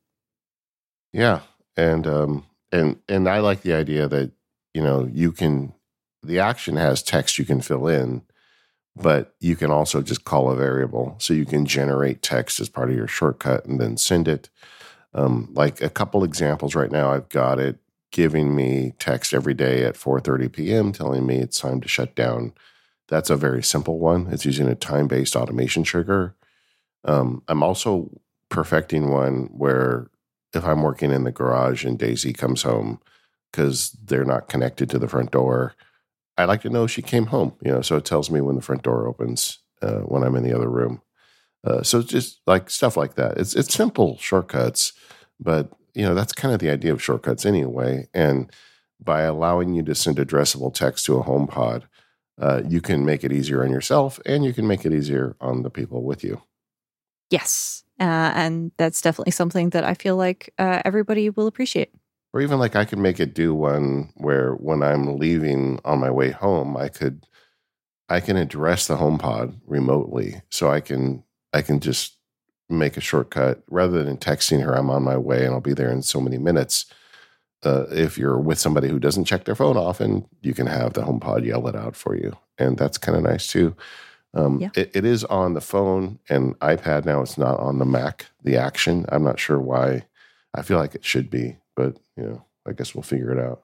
Yeah, 1.12 1.42
and 1.76 2.08
um, 2.08 2.46
and 2.72 2.98
and 3.10 3.28
I 3.28 3.40
like 3.40 3.62
the 3.62 3.74
idea 3.74 4.08
that 4.08 4.32
you 4.74 4.82
know 4.82 5.10
you 5.12 5.32
can 5.32 5.74
the 6.24 6.40
action 6.40 6.76
has 6.76 7.02
text 7.02 7.38
you 7.38 7.46
can 7.46 7.62
fill 7.62 7.88
in, 7.88 8.24
but 8.96 9.36
you 9.40 9.56
can 9.56 9.72
also 9.72 10.02
just 10.02 10.26
call 10.26 10.52
a 10.52 10.56
variable. 10.56 11.16
So 11.20 11.34
you 11.34 11.46
can 11.46 11.66
generate 11.66 12.22
text 12.22 12.60
as 12.60 12.70
part 12.70 12.90
of 12.90 12.96
your 12.96 13.08
shortcut 13.08 13.66
and 13.66 13.80
then 13.80 13.98
send 13.98 14.28
it. 14.28 14.50
Um, 15.14 15.50
like 15.54 15.82
a 15.82 15.90
couple 15.90 16.24
examples 16.24 16.76
right 16.76 16.92
now, 16.92 17.12
I've 17.12 17.30
got 17.30 17.60
it 17.60 17.80
giving 18.12 18.56
me 18.56 18.94
text 19.00 19.34
every 19.34 19.54
day 19.54 19.84
at 19.84 19.96
4:30 19.96 20.52
p.m. 20.52 20.92
telling 20.92 21.26
me 21.26 21.38
it's 21.38 21.60
time 21.60 21.82
to 21.82 21.88
shut 21.88 22.16
down. 22.16 22.54
That's 23.08 23.30
a 23.30 23.36
very 23.36 23.64
simple 23.64 24.00
one. 24.00 24.28
It's 24.32 24.46
using 24.46 24.68
a 24.68 24.76
time-based 24.76 25.36
automation 25.36 25.84
trigger. 25.84 26.36
Um, 27.04 27.44
I'm 27.48 27.64
also 27.64 28.22
perfecting 28.50 29.10
one 29.10 29.50
where 29.52 30.10
if 30.54 30.64
I'm 30.64 30.82
working 30.84 31.12
in 31.12 31.24
the 31.24 31.32
garage 31.32 31.86
and 31.86 31.98
Daisy 31.98 32.34
comes 32.34 32.64
home 32.64 33.00
because 33.52 33.92
they're 33.92 34.26
not 34.26 34.48
connected 34.48 34.90
to 34.90 35.00
the 35.00 35.08
front 35.08 35.32
door, 35.32 35.74
I 36.40 36.46
like 36.46 36.62
to 36.62 36.70
know 36.70 36.88
she 36.88 37.02
came 37.02 37.26
home, 37.26 37.54
you 37.62 37.70
know, 37.70 37.82
so 37.82 37.98
it 37.98 38.06
tells 38.06 38.32
me 38.32 38.40
when 38.40 38.56
the 38.56 38.62
front 38.62 38.84
door 38.84 39.08
opens 39.08 39.60
uh, 39.82 40.00
when 40.00 40.24
I'm 40.24 40.36
in 40.36 40.44
the 40.44 40.56
other 40.56 40.70
room. 40.70 41.02
Uh, 41.66 41.84
so 41.84 42.02
just 42.02 42.40
like 42.48 42.70
stuff 42.70 42.96
like 42.96 43.16
that. 43.16 43.38
It's 43.38 43.54
it's 43.56 43.74
simple 43.74 44.18
shortcuts, 44.20 44.94
but 45.40 45.70
you 45.94 46.04
know 46.04 46.16
that's 46.16 46.32
kind 46.32 46.54
of 46.54 46.62
the 46.62 46.70
idea 46.70 46.94
of 46.94 47.04
shortcuts 47.04 47.46
anyway. 47.46 48.08
And 48.14 48.50
by 49.04 49.24
allowing 49.24 49.74
you 49.74 49.84
to 49.84 49.96
send 49.96 50.16
addressable 50.18 50.74
text 50.74 51.06
to 51.06 51.18
a 51.18 51.24
HomePod, 51.24 51.84
uh, 52.42 52.62
you 52.66 52.80
can 52.80 53.06
make 53.06 53.26
it 53.26 53.34
easier 53.34 53.62
on 53.62 53.72
yourself, 53.72 54.20
and 54.26 54.46
you 54.46 54.54
can 54.54 54.66
make 54.66 54.86
it 54.86 54.94
easier 54.94 55.36
on 55.42 55.64
the 55.64 55.70
people 55.70 56.04
with 56.04 56.24
you. 56.24 56.42
Yes, 57.30 57.84
uh, 58.00 58.32
and 58.34 58.72
that's 58.78 59.02
definitely 59.02 59.32
something 59.32 59.72
that 59.72 59.84
I 59.84 59.94
feel 59.94 60.16
like 60.16 60.54
uh, 60.58 60.82
everybody 60.86 61.30
will 61.30 61.48
appreciate 61.48 61.92
or 62.34 62.42
even 62.42 62.60
like 62.60 62.76
I 62.76 62.86
could 62.86 63.00
make 63.00 63.20
it 63.20 63.34
do 63.34 63.54
one 63.54 64.12
where 64.16 64.54
when 64.54 64.84
I'm 64.84 65.18
leaving 65.18 65.80
on 65.86 66.00
my 66.00 66.12
way 66.12 66.32
home, 66.32 66.78
I 66.78 66.90
could 66.90 67.26
I 68.08 68.20
can 68.20 68.38
address 68.38 68.88
the 68.88 68.98
HomePod 68.98 69.56
remotely, 69.68 70.42
so 70.50 70.70
I 70.70 70.80
can 70.82 71.24
I 71.54 71.62
can 71.62 71.80
just 71.80 72.18
make 72.70 72.98
a 72.98 73.02
shortcut 73.02 73.64
rather 73.70 74.04
than 74.04 74.18
texting 74.18 74.64
her 74.64 74.78
I'm 74.78 74.92
on 74.92 75.04
my 75.04 75.18
way 75.18 75.44
and 75.44 75.56
I'll 75.56 75.62
be 75.62 75.74
there 75.74 75.92
in 75.92 76.04
so 76.04 76.22
many 76.22 76.38
minutes. 76.38 76.86
Uh, 77.64 77.86
if 77.92 78.18
you're 78.18 78.40
with 78.40 78.60
somebody 78.60 78.88
who 78.88 79.00
doesn't 79.00 79.26
check 79.26 79.44
their 79.44 79.56
phone 79.56 79.76
often, 79.76 80.26
you 80.42 80.54
can 80.54 80.68
have 80.68 80.94
the 80.94 81.02
HomePod 81.02 81.46
yell 81.46 81.68
it 81.68 81.76
out 81.76 81.96
for 81.96 82.16
you, 82.16 82.38
and 82.58 82.78
that's 82.78 82.98
kind 82.98 83.18
of 83.18 83.24
nice 83.24 83.48
too. 83.48 83.76
Um, 84.34 84.60
yeah. 84.62 84.70
it, 84.76 84.92
it 84.94 85.06
is 85.06 85.24
on 85.26 85.56
the 85.56 85.62
phone 85.62 86.20
and 86.30 86.58
iPad 86.60 87.06
now. 87.06 87.22
It's 87.22 87.38
not 87.38 87.60
on 87.60 87.80
the 87.80 87.86
Mac. 87.86 88.28
The 88.44 88.58
action. 88.58 89.06
I'm 89.10 89.24
not 89.24 89.40
sure 89.40 89.60
why. 89.60 90.06
I 90.54 90.62
feel 90.62 90.78
like 90.78 90.96
it 90.96 91.06
should 91.06 91.30
be, 91.30 91.58
but 91.80 91.98
you 92.18 92.24
know, 92.24 92.46
I 92.68 92.74
guess 92.74 92.94
we'll 92.94 93.04
figure 93.04 93.32
it 93.32 93.40
out. 93.40 93.64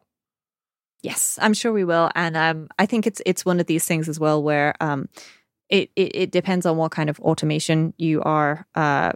Yes, 1.01 1.37
I'm 1.41 1.53
sure 1.53 1.73
we 1.73 1.83
will, 1.83 2.09
and 2.15 2.37
um, 2.37 2.69
I 2.79 2.85
think 2.85 3.05
it's 3.05 3.21
it's 3.25 3.43
one 3.43 3.59
of 3.59 3.65
these 3.65 3.83
things 3.85 4.07
as 4.07 4.17
well 4.21 4.41
where 4.41 4.73
um, 4.79 5.09
it, 5.67 5.91
it, 5.97 6.15
it 6.15 6.31
depends 6.31 6.65
on 6.65 6.77
what 6.77 6.91
kind 6.91 7.09
of 7.09 7.19
automation 7.19 7.93
you 7.97 8.21
are 8.21 8.65
uh, 8.73 9.11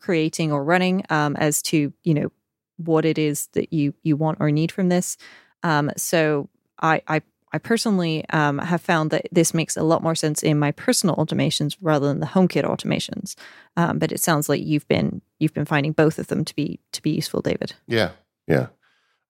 creating 0.00 0.52
or 0.52 0.62
running 0.62 1.02
um, 1.08 1.34
as 1.36 1.62
to 1.62 1.94
you 2.04 2.12
know 2.12 2.30
what 2.76 3.06
it 3.06 3.16
is 3.16 3.46
that 3.54 3.72
you 3.72 3.94
you 4.02 4.16
want 4.16 4.36
or 4.38 4.50
need 4.50 4.70
from 4.70 4.90
this. 4.90 5.16
Um, 5.62 5.90
so 5.96 6.50
I 6.78 7.00
I, 7.08 7.22
I 7.54 7.58
personally 7.58 8.28
um, 8.28 8.58
have 8.58 8.82
found 8.82 9.10
that 9.12 9.28
this 9.32 9.54
makes 9.54 9.78
a 9.78 9.82
lot 9.82 10.02
more 10.02 10.14
sense 10.14 10.42
in 10.42 10.58
my 10.58 10.72
personal 10.72 11.16
automations 11.16 11.74
rather 11.80 12.06
than 12.06 12.20
the 12.20 12.26
HomeKit 12.26 12.64
automations. 12.64 13.34
Um, 13.78 13.98
but 13.98 14.12
it 14.12 14.20
sounds 14.20 14.50
like 14.50 14.62
you've 14.62 14.88
been 14.88 15.22
you've 15.38 15.54
been 15.54 15.64
finding 15.64 15.92
both 15.92 16.18
of 16.18 16.26
them 16.26 16.44
to 16.44 16.54
be 16.54 16.80
to 16.92 17.00
be 17.00 17.12
useful, 17.12 17.40
David. 17.40 17.72
Yeah, 17.86 18.10
yeah. 18.52 18.66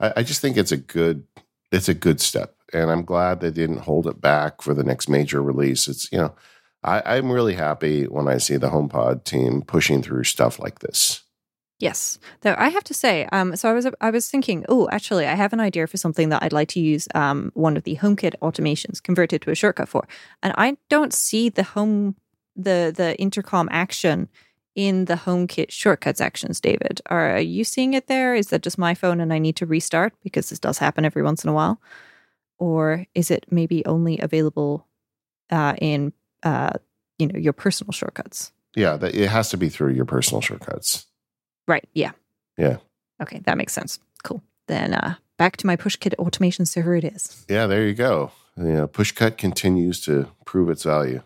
I, 0.00 0.12
I 0.20 0.22
just 0.22 0.40
think 0.40 0.56
it's 0.56 0.72
a 0.72 0.76
good 0.76 1.24
it's 1.70 1.88
a 1.88 1.94
good 1.94 2.20
step, 2.20 2.54
and 2.72 2.90
I'm 2.90 3.04
glad 3.04 3.40
they 3.40 3.50
didn't 3.50 3.78
hold 3.78 4.06
it 4.06 4.20
back 4.20 4.62
for 4.62 4.74
the 4.74 4.84
next 4.84 5.08
major 5.08 5.42
release. 5.42 5.88
It's 5.88 6.10
you 6.12 6.18
know, 6.18 6.34
I, 6.82 7.16
I'm 7.16 7.30
really 7.30 7.54
happy 7.54 8.04
when 8.04 8.28
I 8.28 8.38
see 8.38 8.56
the 8.56 8.70
HomePod 8.70 9.24
team 9.24 9.62
pushing 9.62 10.02
through 10.02 10.24
stuff 10.24 10.58
like 10.58 10.80
this. 10.80 11.22
Yes, 11.78 12.20
though 12.42 12.54
I 12.58 12.68
have 12.68 12.84
to 12.84 12.94
say, 12.94 13.26
um, 13.32 13.56
so 13.56 13.68
I 13.68 13.72
was 13.72 13.86
I 14.00 14.10
was 14.10 14.28
thinking, 14.28 14.64
oh, 14.68 14.88
actually, 14.92 15.26
I 15.26 15.34
have 15.34 15.52
an 15.52 15.60
idea 15.60 15.86
for 15.86 15.96
something 15.96 16.28
that 16.28 16.42
I'd 16.42 16.52
like 16.52 16.68
to 16.68 16.80
use 16.80 17.08
um, 17.14 17.50
one 17.54 17.76
of 17.76 17.82
the 17.82 17.96
HomeKit 17.96 18.34
automations 18.40 19.02
converted 19.02 19.42
to 19.42 19.50
a 19.50 19.54
shortcut 19.54 19.88
for, 19.88 20.06
and 20.42 20.54
I 20.56 20.76
don't 20.88 21.12
see 21.12 21.48
the 21.48 21.64
home 21.64 22.16
the 22.54 22.92
the 22.94 23.18
intercom 23.18 23.68
action 23.72 24.28
in 24.74 25.04
the 25.06 25.14
HomeKit 25.14 25.70
shortcuts 25.70 26.20
actions, 26.20 26.60
David. 26.60 27.00
Are 27.06 27.38
you 27.38 27.64
seeing 27.64 27.94
it 27.94 28.06
there? 28.06 28.34
Is 28.34 28.48
that 28.48 28.62
just 28.62 28.78
my 28.78 28.94
phone 28.94 29.20
and 29.20 29.32
I 29.32 29.38
need 29.38 29.56
to 29.56 29.66
restart 29.66 30.14
because 30.22 30.50
this 30.50 30.58
does 30.58 30.78
happen 30.78 31.04
every 31.04 31.22
once 31.22 31.44
in 31.44 31.50
a 31.50 31.52
while? 31.52 31.80
Or 32.58 33.06
is 33.14 33.30
it 33.30 33.46
maybe 33.50 33.84
only 33.86 34.18
available 34.18 34.86
uh, 35.50 35.74
in 35.80 36.12
uh, 36.42 36.70
you 37.18 37.26
know 37.26 37.38
your 37.38 37.52
personal 37.52 37.92
shortcuts? 37.92 38.52
Yeah, 38.74 38.96
that, 38.96 39.14
it 39.14 39.28
has 39.28 39.50
to 39.50 39.56
be 39.56 39.68
through 39.68 39.92
your 39.92 40.04
personal 40.04 40.40
shortcuts. 40.40 41.06
Right. 41.68 41.86
Yeah. 41.92 42.12
Yeah. 42.56 42.78
Okay, 43.20 43.40
that 43.44 43.58
makes 43.58 43.72
sense. 43.72 43.98
Cool. 44.24 44.42
Then 44.68 44.94
uh, 44.94 45.16
back 45.38 45.56
to 45.58 45.66
my 45.66 45.76
Pushcut 45.76 46.14
automation 46.14 46.66
server. 46.66 46.96
It 46.96 47.04
is. 47.04 47.44
Yeah, 47.48 47.66
there 47.66 47.86
you 47.86 47.94
go. 47.94 48.32
Know, 48.56 48.86
Pushcut 48.86 49.38
continues 49.38 50.00
to 50.02 50.28
prove 50.44 50.68
its 50.70 50.82
value. 50.84 51.22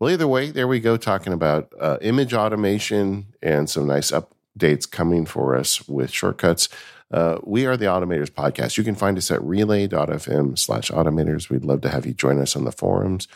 Well, 0.00 0.10
either 0.10 0.28
way, 0.28 0.50
there 0.50 0.68
we 0.68 0.80
go, 0.80 0.96
talking 0.96 1.32
about 1.32 1.72
uh, 1.80 1.98
image 2.00 2.32
automation 2.32 3.34
and 3.42 3.68
some 3.68 3.86
nice 3.86 4.12
updates 4.12 4.88
coming 4.88 5.26
for 5.26 5.56
us 5.56 5.88
with 5.88 6.10
shortcuts. 6.10 6.68
Uh, 7.10 7.38
we 7.42 7.66
are 7.66 7.76
the 7.76 7.86
Automators 7.86 8.30
Podcast. 8.30 8.76
You 8.76 8.84
can 8.84 8.94
find 8.94 9.16
us 9.18 9.30
at 9.30 9.42
relay.fm 9.42 10.58
slash 10.58 10.90
automators. 10.90 11.50
We'd 11.50 11.64
love 11.64 11.80
to 11.80 11.88
have 11.88 12.06
you 12.06 12.12
join 12.12 12.38
us 12.38 12.54
on 12.54 12.64
the 12.64 12.72
forums 12.72 13.26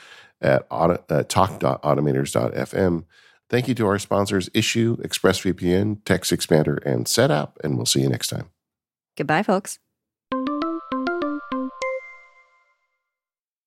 at 0.40 0.66
auto, 0.70 1.02
uh, 1.08 1.22
talk.automators.fm. 1.24 3.04
Thank 3.48 3.68
you 3.68 3.74
to 3.74 3.86
our 3.86 3.98
sponsors, 3.98 4.48
Issuu, 4.50 4.96
ExpressVPN, 5.02 6.04
Text 6.04 6.32
Expander, 6.32 6.84
and 6.86 7.06
SetApp, 7.06 7.52
and 7.64 7.76
we'll 7.76 7.86
see 7.86 8.00
you 8.00 8.08
next 8.08 8.28
time. 8.28 8.50
Goodbye, 9.16 9.42
folks. 9.42 9.78